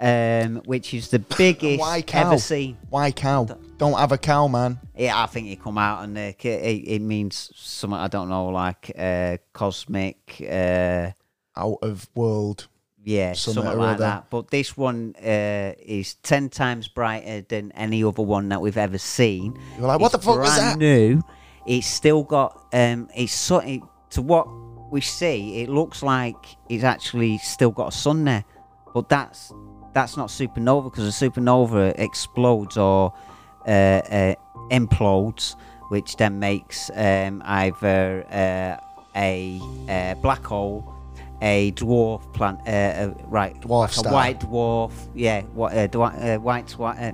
um, 0.00 0.56
which 0.64 0.92
is 0.92 1.08
the 1.10 1.20
biggest 1.20 1.78
Why 1.78 2.02
cow? 2.02 2.26
ever 2.32 2.38
seen. 2.38 2.78
Why 2.90 3.12
cow? 3.12 3.46
Don't 3.82 3.98
have 3.98 4.12
a 4.12 4.18
cow, 4.18 4.46
man. 4.46 4.78
Yeah, 4.96 5.20
I 5.20 5.26
think 5.26 5.48
it 5.48 5.60
come 5.60 5.76
out 5.76 6.04
and 6.04 6.16
uh, 6.16 6.20
it, 6.20 6.44
it 6.44 7.02
means 7.02 7.50
something 7.56 7.98
I 7.98 8.06
don't 8.06 8.28
know, 8.28 8.46
like 8.46 8.92
uh, 8.96 9.38
cosmic. 9.52 10.40
Uh, 10.40 11.10
Out 11.56 11.78
of 11.82 12.08
world. 12.14 12.68
Yeah, 13.02 13.32
Something 13.32 13.64
something, 13.64 13.80
like 13.80 13.98
that. 13.98 14.30
But 14.30 14.50
this 14.50 14.76
one 14.76 15.16
uh, 15.16 15.72
is 15.80 16.14
ten 16.22 16.48
times 16.48 16.86
brighter 16.86 17.40
than 17.40 17.72
any 17.72 18.04
other 18.04 18.22
one 18.22 18.50
that 18.50 18.60
we've 18.60 18.76
ever 18.76 18.98
seen. 18.98 19.58
You're 19.76 19.88
like, 19.88 19.98
what 19.98 20.14
It's 20.14 20.24
the 20.24 20.30
fuck 20.30 20.38
was 20.38 20.56
that? 20.56 20.78
New. 20.78 21.20
It's 21.66 21.88
still 21.88 22.22
got 22.22 22.64
um. 22.72 23.08
It's 23.16 23.32
so 23.32 23.58
it, 23.58 23.80
to 24.10 24.22
what 24.22 24.46
we 24.92 25.00
see. 25.00 25.60
It 25.60 25.68
looks 25.68 26.04
like 26.04 26.36
it's 26.68 26.84
actually 26.84 27.38
still 27.38 27.72
got 27.72 27.88
a 27.88 27.96
sun 27.96 28.26
there, 28.26 28.44
but 28.94 29.08
that's 29.08 29.52
that's 29.92 30.16
not 30.16 30.28
supernova 30.28 30.84
because 30.84 31.08
a 31.08 31.28
supernova 31.28 31.98
explodes 31.98 32.76
or 32.76 33.12
implodes, 33.66 35.56
which 35.88 36.16
then 36.16 36.38
makes 36.38 36.90
um, 36.94 37.42
either 37.44 38.24
uh, 38.30 38.76
a, 39.16 39.60
uh 39.88 40.14
black 40.22 40.44
hole, 40.44 40.92
a 41.42 41.72
dwarf 41.72 42.32
planet, 42.32 42.60
uh, 42.66 42.70
uh, 42.70 43.14
right, 43.26 43.60
Dwarf 43.60 43.96
like 43.96 44.06
a 44.06 44.12
white 44.12 44.40
dwarf, 44.40 44.92
yeah, 45.14 45.42
what, 45.54 45.74
uh, 45.74 45.98
uh, 45.98 46.38
white, 46.38 46.70
white, 46.72 46.98
uh, 46.98 47.12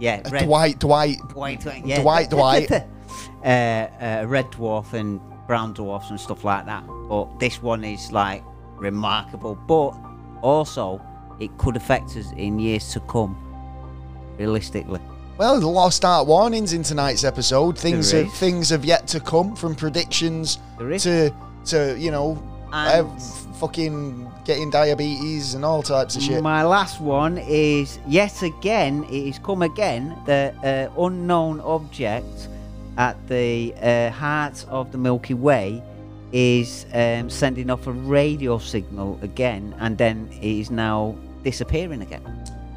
yeah, 0.00 0.20
Uh, 0.24 0.30
red, 0.30 0.44
Dwight, 0.44 0.78
Dwight, 0.80 1.34
white, 1.34 1.64
white, 1.64 1.86
yeah, 1.86 2.02
Dwight, 2.02 2.30
Dwight. 2.30 2.70
uh, 3.44 3.46
uh, 3.46 4.24
red 4.26 4.46
dwarf 4.46 4.92
and 4.92 5.20
brown 5.46 5.72
dwarfs 5.72 6.10
and 6.10 6.18
stuff 6.18 6.44
like 6.44 6.66
that. 6.66 6.84
But 7.08 7.38
this 7.38 7.62
one 7.62 7.84
is 7.84 8.10
like 8.12 8.42
remarkable. 8.76 9.54
But 9.54 9.90
also, 10.42 11.00
it 11.40 11.56
could 11.58 11.76
affect 11.76 12.16
us 12.16 12.32
in 12.36 12.58
years 12.58 12.92
to 12.92 13.00
come. 13.00 13.40
Realistically, 14.36 15.00
Well, 15.36 15.54
there's 15.54 15.64
a 15.64 15.68
lot 15.68 15.92
start 15.92 16.28
warnings 16.28 16.72
in 16.74 16.84
tonight's 16.84 17.24
episode. 17.24 17.76
Things 17.76 18.12
have, 18.12 18.32
things 18.34 18.70
have 18.70 18.84
yet 18.84 19.08
to 19.08 19.20
come 19.20 19.56
from 19.56 19.74
predictions 19.74 20.58
to 20.78 21.34
to 21.66 21.96
you 21.98 22.12
know 22.12 22.40
uh, 22.72 23.04
fucking 23.58 24.30
getting 24.44 24.70
diabetes 24.70 25.54
and 25.54 25.64
all 25.64 25.82
types 25.82 26.14
of 26.14 26.22
shit. 26.22 26.40
My 26.42 26.62
last 26.62 27.00
one 27.00 27.38
is 27.38 27.98
yet 28.06 28.42
again, 28.42 29.04
it 29.10 29.26
has 29.26 29.38
come 29.40 29.62
again, 29.62 30.16
the 30.24 30.54
uh, 30.62 31.02
unknown 31.02 31.60
object 31.60 32.48
at 32.96 33.16
the 33.26 33.74
uh, 33.82 34.10
heart 34.10 34.64
of 34.68 34.92
the 34.92 34.98
Milky 34.98 35.34
Way 35.34 35.82
is 36.30 36.86
um, 36.92 37.28
sending 37.28 37.70
off 37.70 37.86
a 37.86 37.92
radio 37.92 38.58
signal 38.58 39.18
again, 39.22 39.74
and 39.78 39.98
then 39.98 40.28
it 40.32 40.44
is 40.44 40.70
now 40.70 41.16
disappearing 41.42 42.02
again. 42.02 42.22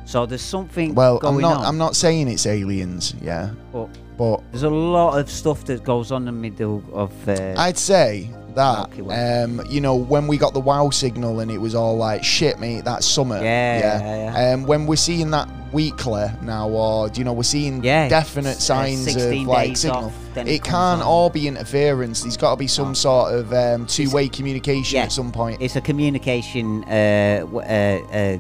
So 0.08 0.26
there's 0.26 0.42
something 0.42 0.96
well, 0.96 1.20
I'm 1.22 1.38
not 1.42 1.58
on. 1.58 1.66
I'm 1.66 1.78
not 1.78 1.96
saying 1.96 2.30
it's 2.30 2.46
aliens, 2.46 3.14
yeah, 3.22 3.50
but 3.74 3.90
but 4.18 4.42
there's 4.52 4.64
a 4.64 4.70
lot 4.70 5.20
of 5.20 5.30
stuff 5.30 5.66
that 5.66 5.84
goes 5.84 6.12
on 6.14 6.22
in 6.22 6.26
the 6.28 6.32
middle 6.32 6.82
of. 6.94 7.12
Uh, 7.28 7.54
I'd 7.58 7.78
say 7.78 8.32
that 8.56 8.90
um, 9.12 9.62
you 9.70 9.82
know 9.82 9.96
when 9.96 10.26
we 10.26 10.38
got 10.38 10.54
the 10.54 10.62
wow 10.62 10.90
signal 10.92 11.42
and 11.42 11.52
it 11.52 11.58
was 11.58 11.76
all 11.76 11.98
like 11.98 12.24
shit, 12.24 12.58
mate, 12.58 12.86
that's 12.86 13.06
summer. 13.06 13.36
Yeah, 13.36 13.80
yeah. 13.80 14.32
yeah, 14.34 14.54
Um, 14.54 14.64
when 14.64 14.88
we're 14.88 14.96
seeing 14.96 15.30
that 15.32 15.50
weekly 15.74 16.26
now, 16.42 16.70
or 16.70 17.10
you 17.14 17.26
know, 17.26 17.34
we're 17.34 17.44
seeing 17.44 17.84
Yeah, 17.84 18.08
definite 18.08 18.52
s- 18.52 18.70
uh, 18.70 18.76
signs 18.80 19.14
of 19.14 19.34
like 19.46 19.76
signal. 19.76 20.06
off, 20.06 20.38
it 20.38 20.64
can't 20.64 21.02
on. 21.02 21.06
all 21.06 21.30
be 21.30 21.50
interference. 21.50 22.22
There's 22.22 22.38
got 22.38 22.52
to 22.52 22.56
be 22.56 22.68
some 22.68 22.88
No. 22.90 22.94
sort 22.94 23.34
of 23.34 23.52
um, 23.54 23.86
two-way 23.86 24.30
communication 24.30 24.96
Yeah. 24.96 25.04
at 25.04 25.12
some 25.12 25.34
point. 25.34 25.62
it's 25.62 25.76
a 25.76 25.82
communication. 25.82 26.86
Uh, 26.86 27.40
w- 27.42 27.60
uh, 27.60 28.00
uh, 28.14 28.38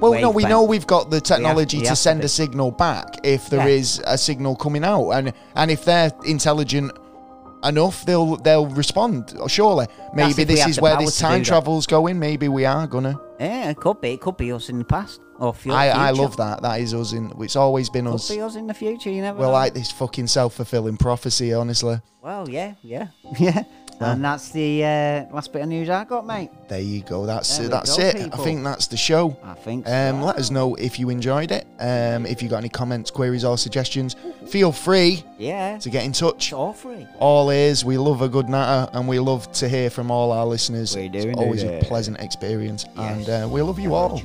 Well, 0.00 0.20
no, 0.20 0.30
we 0.30 0.44
know 0.44 0.62
we've 0.62 0.86
got 0.86 1.10
the 1.10 1.20
technology 1.20 1.80
to 1.82 1.96
send 1.96 2.22
a 2.24 2.28
signal 2.28 2.70
back 2.70 3.06
if 3.24 3.48
there 3.50 3.66
is 3.68 4.00
a 4.06 4.16
signal 4.16 4.56
coming 4.56 4.84
out, 4.84 5.10
and 5.10 5.32
and 5.54 5.70
if 5.70 5.84
they're 5.84 6.12
intelligent 6.24 6.92
enough, 7.64 8.04
they'll 8.06 8.36
they'll 8.36 8.66
respond. 8.68 9.34
Surely, 9.48 9.86
maybe 10.14 10.44
this 10.44 10.66
is 10.66 10.80
where 10.80 10.96
this 10.96 11.18
time 11.18 11.42
travel's 11.42 11.86
going. 11.86 12.18
Maybe 12.18 12.48
we 12.48 12.64
are 12.64 12.86
gonna. 12.86 13.18
yeah, 13.40 13.70
it 13.70 13.76
could 13.78 14.00
be. 14.00 14.12
It 14.12 14.20
could 14.20 14.36
be 14.36 14.52
us 14.52 14.68
in 14.68 14.78
the 14.78 14.84
past 14.84 15.20
or 15.38 15.52
fu- 15.54 15.72
I, 15.72 15.88
I 15.88 16.10
love 16.10 16.36
that. 16.36 16.62
That 16.62 16.80
is 16.80 16.94
us 16.94 17.12
in. 17.12 17.32
It's 17.40 17.56
always 17.56 17.88
been 17.90 18.04
Could 18.06 18.14
us. 18.14 18.30
be 18.30 18.40
us 18.40 18.54
in 18.56 18.66
the 18.66 18.74
future. 18.74 19.10
You 19.10 19.22
never 19.22 19.38
We're 19.40 19.46
know. 19.46 19.52
like 19.52 19.74
this 19.74 19.90
fucking 19.90 20.28
self 20.28 20.54
fulfilling 20.54 20.96
prophecy. 20.96 21.52
Honestly, 21.52 22.00
Well, 22.22 22.48
yeah, 22.48 22.74
yeah, 22.82 23.08
yeah. 23.38 23.64
And 24.00 24.24
that's 24.24 24.50
the 24.50 24.84
uh, 24.84 25.34
last 25.34 25.52
bit 25.52 25.62
of 25.62 25.68
news 25.68 25.88
I 25.90 26.04
got, 26.04 26.24
mate. 26.26 26.50
there 26.68 26.80
you 26.80 27.02
go. 27.02 27.26
That's 27.26 27.58
we 27.58 27.66
that's 27.66 27.96
go, 27.96 28.02
it. 28.04 28.16
I 28.32 28.36
think 28.36 28.62
that's 28.62 28.86
the 28.86 28.96
show. 28.96 29.36
I 29.42 29.54
think. 29.54 29.86
Um, 29.88 30.20
so. 30.20 30.26
let 30.26 30.36
us 30.36 30.50
know 30.50 30.74
if 30.76 30.98
you 30.98 31.10
enjoyed 31.10 31.50
it. 31.50 31.66
Um, 31.80 32.24
if 32.26 32.42
you 32.42 32.48
got 32.48 32.58
any 32.58 32.68
comments, 32.68 33.10
queries, 33.10 33.44
or 33.44 33.58
suggestions, 33.58 34.14
feel 34.46 34.70
free 34.72 35.24
yeah, 35.38 35.78
to 35.78 35.90
get 35.90 36.04
in 36.04 36.12
touch. 36.12 36.46
it's 36.46 36.52
all 36.52 36.72
free. 36.72 37.06
all 37.18 37.50
ears. 37.50 37.84
We 37.84 37.98
love 37.98 38.22
a 38.22 38.28
good 38.28 38.48
natter, 38.48 38.90
and 38.92 39.08
we 39.08 39.18
love 39.18 39.50
to 39.52 39.68
hear 39.68 39.90
from 39.90 40.10
all 40.10 40.30
our 40.32 40.46
listeners. 40.46 40.96
We 40.96 41.08
do 41.08 41.18
it's 41.18 41.38
always 41.38 41.62
a 41.64 41.72
indeed. 41.74 41.88
pleasant 41.88 42.20
experience, 42.20 42.86
Yes. 42.96 43.28
and 43.28 43.44
uh, 43.44 43.48
we 43.48 43.62
love 43.62 43.78
you 43.78 43.94
all. 43.94 44.20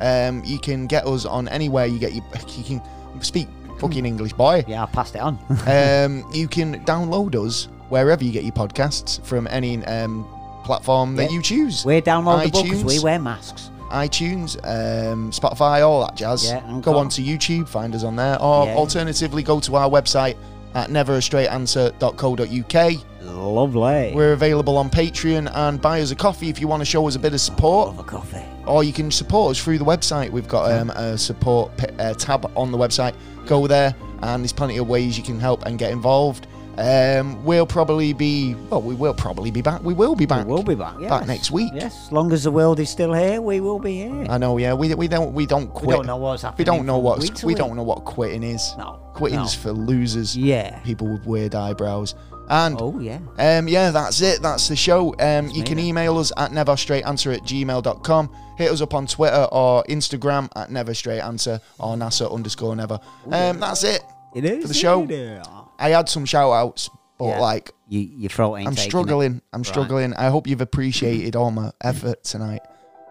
Um, 0.00 0.42
you 0.44 0.58
can 0.58 0.86
get 0.86 1.06
us 1.06 1.24
on 1.24 1.48
anywhere 1.48 1.86
you 1.86 1.98
get 1.98 2.12
your. 2.14 2.24
You 2.58 2.64
can 2.64 2.82
speak 3.22 3.48
fucking 3.80 4.04
English, 4.04 4.34
boy. 4.34 4.62
Yeah, 4.68 4.82
I 4.82 4.86
passed 4.86 5.14
it 5.14 5.20
on. 5.22 5.38
Um, 5.66 6.30
you 6.34 6.48
can 6.48 6.84
download 6.84 7.34
us 7.34 7.68
wherever 7.88 8.22
you 8.24 8.32
get 8.32 8.44
your 8.44 8.52
podcasts 8.52 9.24
from 9.24 9.46
any 9.50 9.84
um, 9.86 10.26
platform 10.64 11.16
that 11.16 11.30
you 11.30 11.40
choose. 11.42 11.84
we 11.84 12.00
downloadable 12.02 12.62
because 12.64 12.84
we 12.84 12.98
wear 13.00 13.18
masks. 13.18 13.70
iTunes, 13.90 14.56
um, 14.64 15.30
Spotify, 15.30 15.86
all 15.86 16.00
that 16.00 16.16
jazz. 16.16 16.44
Yeah, 16.44 16.60
go 16.82 16.92
go- 16.92 16.98
on 16.98 17.08
to 17.10 17.22
YouTube, 17.22 17.68
find 17.68 17.94
us 17.94 18.02
on 18.04 18.16
there, 18.16 18.40
or 18.42 18.66
Yeah. 18.66 18.74
alternatively 18.74 19.42
go 19.44 19.60
to 19.60 19.76
our 19.76 19.88
website 19.88 20.34
at 20.74 20.90
neverastraightanswer.co.uk. 20.90 22.92
Lovely. 23.22 24.12
We're 24.14 24.32
available 24.32 24.76
on 24.76 24.90
Patreon 24.90 25.50
and 25.54 25.80
buy 25.80 26.00
us 26.00 26.10
a 26.10 26.16
coffee 26.16 26.48
if 26.48 26.60
you 26.60 26.68
want 26.68 26.80
to 26.80 26.84
show 26.84 27.06
us 27.08 27.14
a 27.16 27.18
bit 27.18 27.32
of 27.32 27.40
support, 27.40 27.88
Love 27.88 27.98
a 28.00 28.04
coffee. 28.04 28.42
or 28.66 28.84
you 28.84 28.92
can 28.92 29.10
support 29.10 29.52
us 29.52 29.62
through 29.62 29.78
the 29.78 29.84
website. 29.84 30.30
We've 30.30 30.46
got 30.48 30.70
um, 30.72 30.90
a 30.90 31.16
support 31.18 31.76
p- 31.76 31.86
uh, 31.98 32.14
tab 32.14 32.50
on 32.56 32.70
the 32.72 32.78
website. 32.78 33.14
Go 33.46 33.66
there, 33.66 33.94
and 34.22 34.42
there's 34.42 34.52
plenty 34.52 34.76
of 34.78 34.88
ways 34.88 35.16
you 35.18 35.24
can 35.24 35.38
help 35.40 35.64
and 35.66 35.78
get 35.78 35.90
involved. 35.92 36.46
Um, 36.78 37.42
we'll 37.44 37.66
probably 37.66 38.12
be, 38.12 38.54
well, 38.54 38.82
we 38.82 38.94
will 38.94 39.14
probably 39.14 39.50
be 39.50 39.62
back. 39.62 39.82
We 39.82 39.94
will 39.94 40.14
be 40.14 40.26
back. 40.26 40.46
We 40.46 40.52
will 40.52 40.62
be 40.62 40.74
back. 40.74 40.96
Yes. 41.00 41.10
back 41.10 41.26
next 41.26 41.50
week. 41.50 41.72
Yes, 41.74 42.06
as 42.06 42.12
long 42.12 42.32
as 42.32 42.44
the 42.44 42.50
world 42.50 42.78
is 42.80 42.90
still 42.90 43.12
here, 43.14 43.40
we 43.40 43.60
will 43.60 43.78
be 43.78 43.96
here. 43.96 44.26
I 44.28 44.38
know, 44.38 44.58
yeah. 44.58 44.74
We, 44.74 44.94
we 44.94 45.08
don't 45.08 45.32
we 45.32 45.46
don't 45.46 45.68
quit. 45.72 45.88
we 45.88 45.94
don't 45.94 46.06
know 46.06 46.16
what's 46.16 46.42
happening. 46.42 46.58
We 46.58 46.64
don't 46.64 46.86
know 46.86 46.98
what 46.98 47.20
we 47.20 47.30
week. 47.48 47.56
don't 47.56 47.76
know 47.76 47.82
what 47.82 48.04
quitting 48.04 48.42
is. 48.42 48.74
No. 48.76 49.00
Quitting's 49.14 49.56
no. 49.56 49.62
for 49.62 49.72
losers. 49.72 50.36
Yeah. 50.36 50.78
People 50.80 51.08
with 51.08 51.24
weird 51.26 51.54
eyebrows. 51.54 52.14
And 52.48 52.76
Oh 52.80 52.98
yeah. 53.00 53.18
Um, 53.38 53.68
yeah, 53.68 53.90
that's 53.90 54.20
it. 54.20 54.42
That's 54.42 54.68
the 54.68 54.76
show. 54.76 55.14
Um, 55.18 55.48
you 55.48 55.64
can 55.64 55.78
email 55.78 56.18
us 56.18 56.30
at 56.36 56.50
neverstraightanswer 56.50 57.34
at 57.34 57.42
gmail.com. 57.42 58.36
Hit 58.58 58.70
us 58.70 58.80
up 58.80 58.94
on 58.94 59.06
Twitter 59.06 59.48
or 59.50 59.82
Instagram 59.84 60.48
at 60.54 60.68
neverstraightanswer 60.68 61.60
or 61.78 61.96
NASA 61.96 62.32
underscore 62.32 62.76
never. 62.76 63.00
Um, 63.30 63.60
that's 63.60 63.82
it. 63.84 64.02
It 64.34 64.44
is 64.44 64.62
For 64.62 64.68
the 64.68 64.74
show. 64.74 65.06
it? 65.08 65.65
I 65.78 65.90
had 65.90 66.08
some 66.08 66.24
shout 66.24 66.52
outs, 66.52 66.88
but 67.18 67.26
Yeah. 67.28 67.40
like, 67.40 67.72
You, 67.88 68.00
your 68.00 68.30
throat 68.30 68.56
ain't 68.56 68.68
I'm 68.68 68.74
taking 68.74 68.86
it. 68.88 68.90
struggling. 68.90 69.42
I'm 69.52 69.64
struggling. 69.64 70.14
I 70.14 70.28
hope 70.28 70.46
you've 70.46 70.60
appreciated 70.60 71.36
all 71.36 71.50
my 71.50 71.70
effort 71.82 72.24
tonight. 72.24 72.62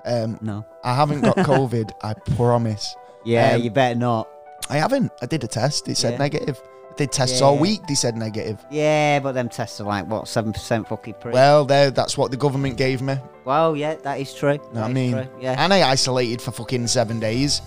Um, 0.06 0.38
No. 0.42 0.66
I 0.84 0.94
haven't 0.96 1.22
got 1.22 1.36
COVID, 1.52 1.92
I 2.04 2.14
promise. 2.36 2.96
Yeah, 3.24 3.54
Um, 3.56 3.62
you 3.62 3.72
better 3.72 3.96
not. 3.96 4.28
I 4.70 4.78
haven't. 4.78 5.12
I 5.22 5.26
did 5.26 5.44
a 5.44 5.48
test. 5.48 5.88
It 5.88 5.98
said 5.98 6.14
Yeah. 6.14 6.18
negative. 6.20 6.62
I 6.92 6.96
did 6.96 7.12
tests 7.12 7.42
all 7.42 7.56
Yeah. 7.56 7.62
week. 7.62 7.82
They 7.88 7.96
said 7.96 8.16
negative. 8.16 8.64
Yeah, 8.70 9.20
but 9.20 9.34
them 9.34 9.50
tests 9.50 9.80
are 9.82 9.84
like 9.86 10.08
what 10.08 10.28
seven 10.28 10.54
percent 10.54 10.88
fucking 10.88 11.16
pre. 11.20 11.32
Well, 11.34 11.66
there. 11.66 11.92
That's 11.92 12.18
what 12.18 12.32
the 12.32 12.38
government 12.38 12.78
gave 12.78 13.02
me. 13.02 13.18
Well, 13.46 13.76
yeah, 13.76 13.96
that 14.04 14.20
is 14.20 14.34
true. 14.34 14.54
Know 14.58 14.82
what 14.82 14.84
I 14.84 14.88
is 14.90 14.94
mean? 14.94 15.12
true. 15.14 15.28
Yeah, 15.42 15.56
And 15.64 15.74
I 15.74 15.90
isolated 15.90 16.42
for 16.42 16.52
fucking 16.52 16.88
seven 16.88 17.20
days. 17.20 17.62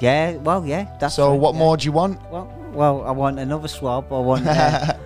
yeah. 0.00 0.36
Well, 0.36 0.64
yeah. 0.66 0.86
That's 0.98 1.14
so 1.14 1.28
true, 1.30 1.36
what 1.38 1.54
yeah. 1.54 1.58
more 1.58 1.76
do 1.76 1.84
you 1.84 1.92
want? 1.92 2.18
Well, 2.30 2.48
well, 2.72 3.02
I 3.06 3.10
want 3.12 3.38
another 3.38 3.68
swab. 3.68 4.12
I 4.12 4.18
want. 4.18 4.46
Uh, 4.46 4.94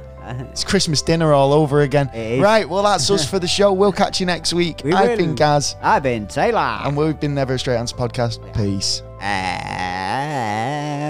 It's 0.50 0.64
Christmas 0.64 1.02
dinner 1.02 1.34
all 1.34 1.52
over 1.52 1.82
again. 1.82 2.08
Right, 2.40 2.66
well 2.66 2.82
that's 2.82 3.10
us 3.10 3.28
for 3.28 3.38
the 3.38 3.46
show. 3.46 3.72
We'll 3.84 3.92
catch 3.92 4.20
you 4.20 4.24
next 4.26 4.54
week. 4.54 4.80
We 4.82 4.94
I've 4.94 5.10
will. 5.10 5.16
been 5.18 5.34
Gaz, 5.34 5.76
I've 5.82 6.02
been 6.02 6.26
Taylor. 6.26 6.60
and 6.82 6.96
we've 6.96 7.20
been 7.20 7.34
Never 7.34 7.52
a 7.54 7.58
Straight 7.58 7.76
Answer 7.76 7.94
Podcast. 7.94 8.38
Peace. 8.56 9.02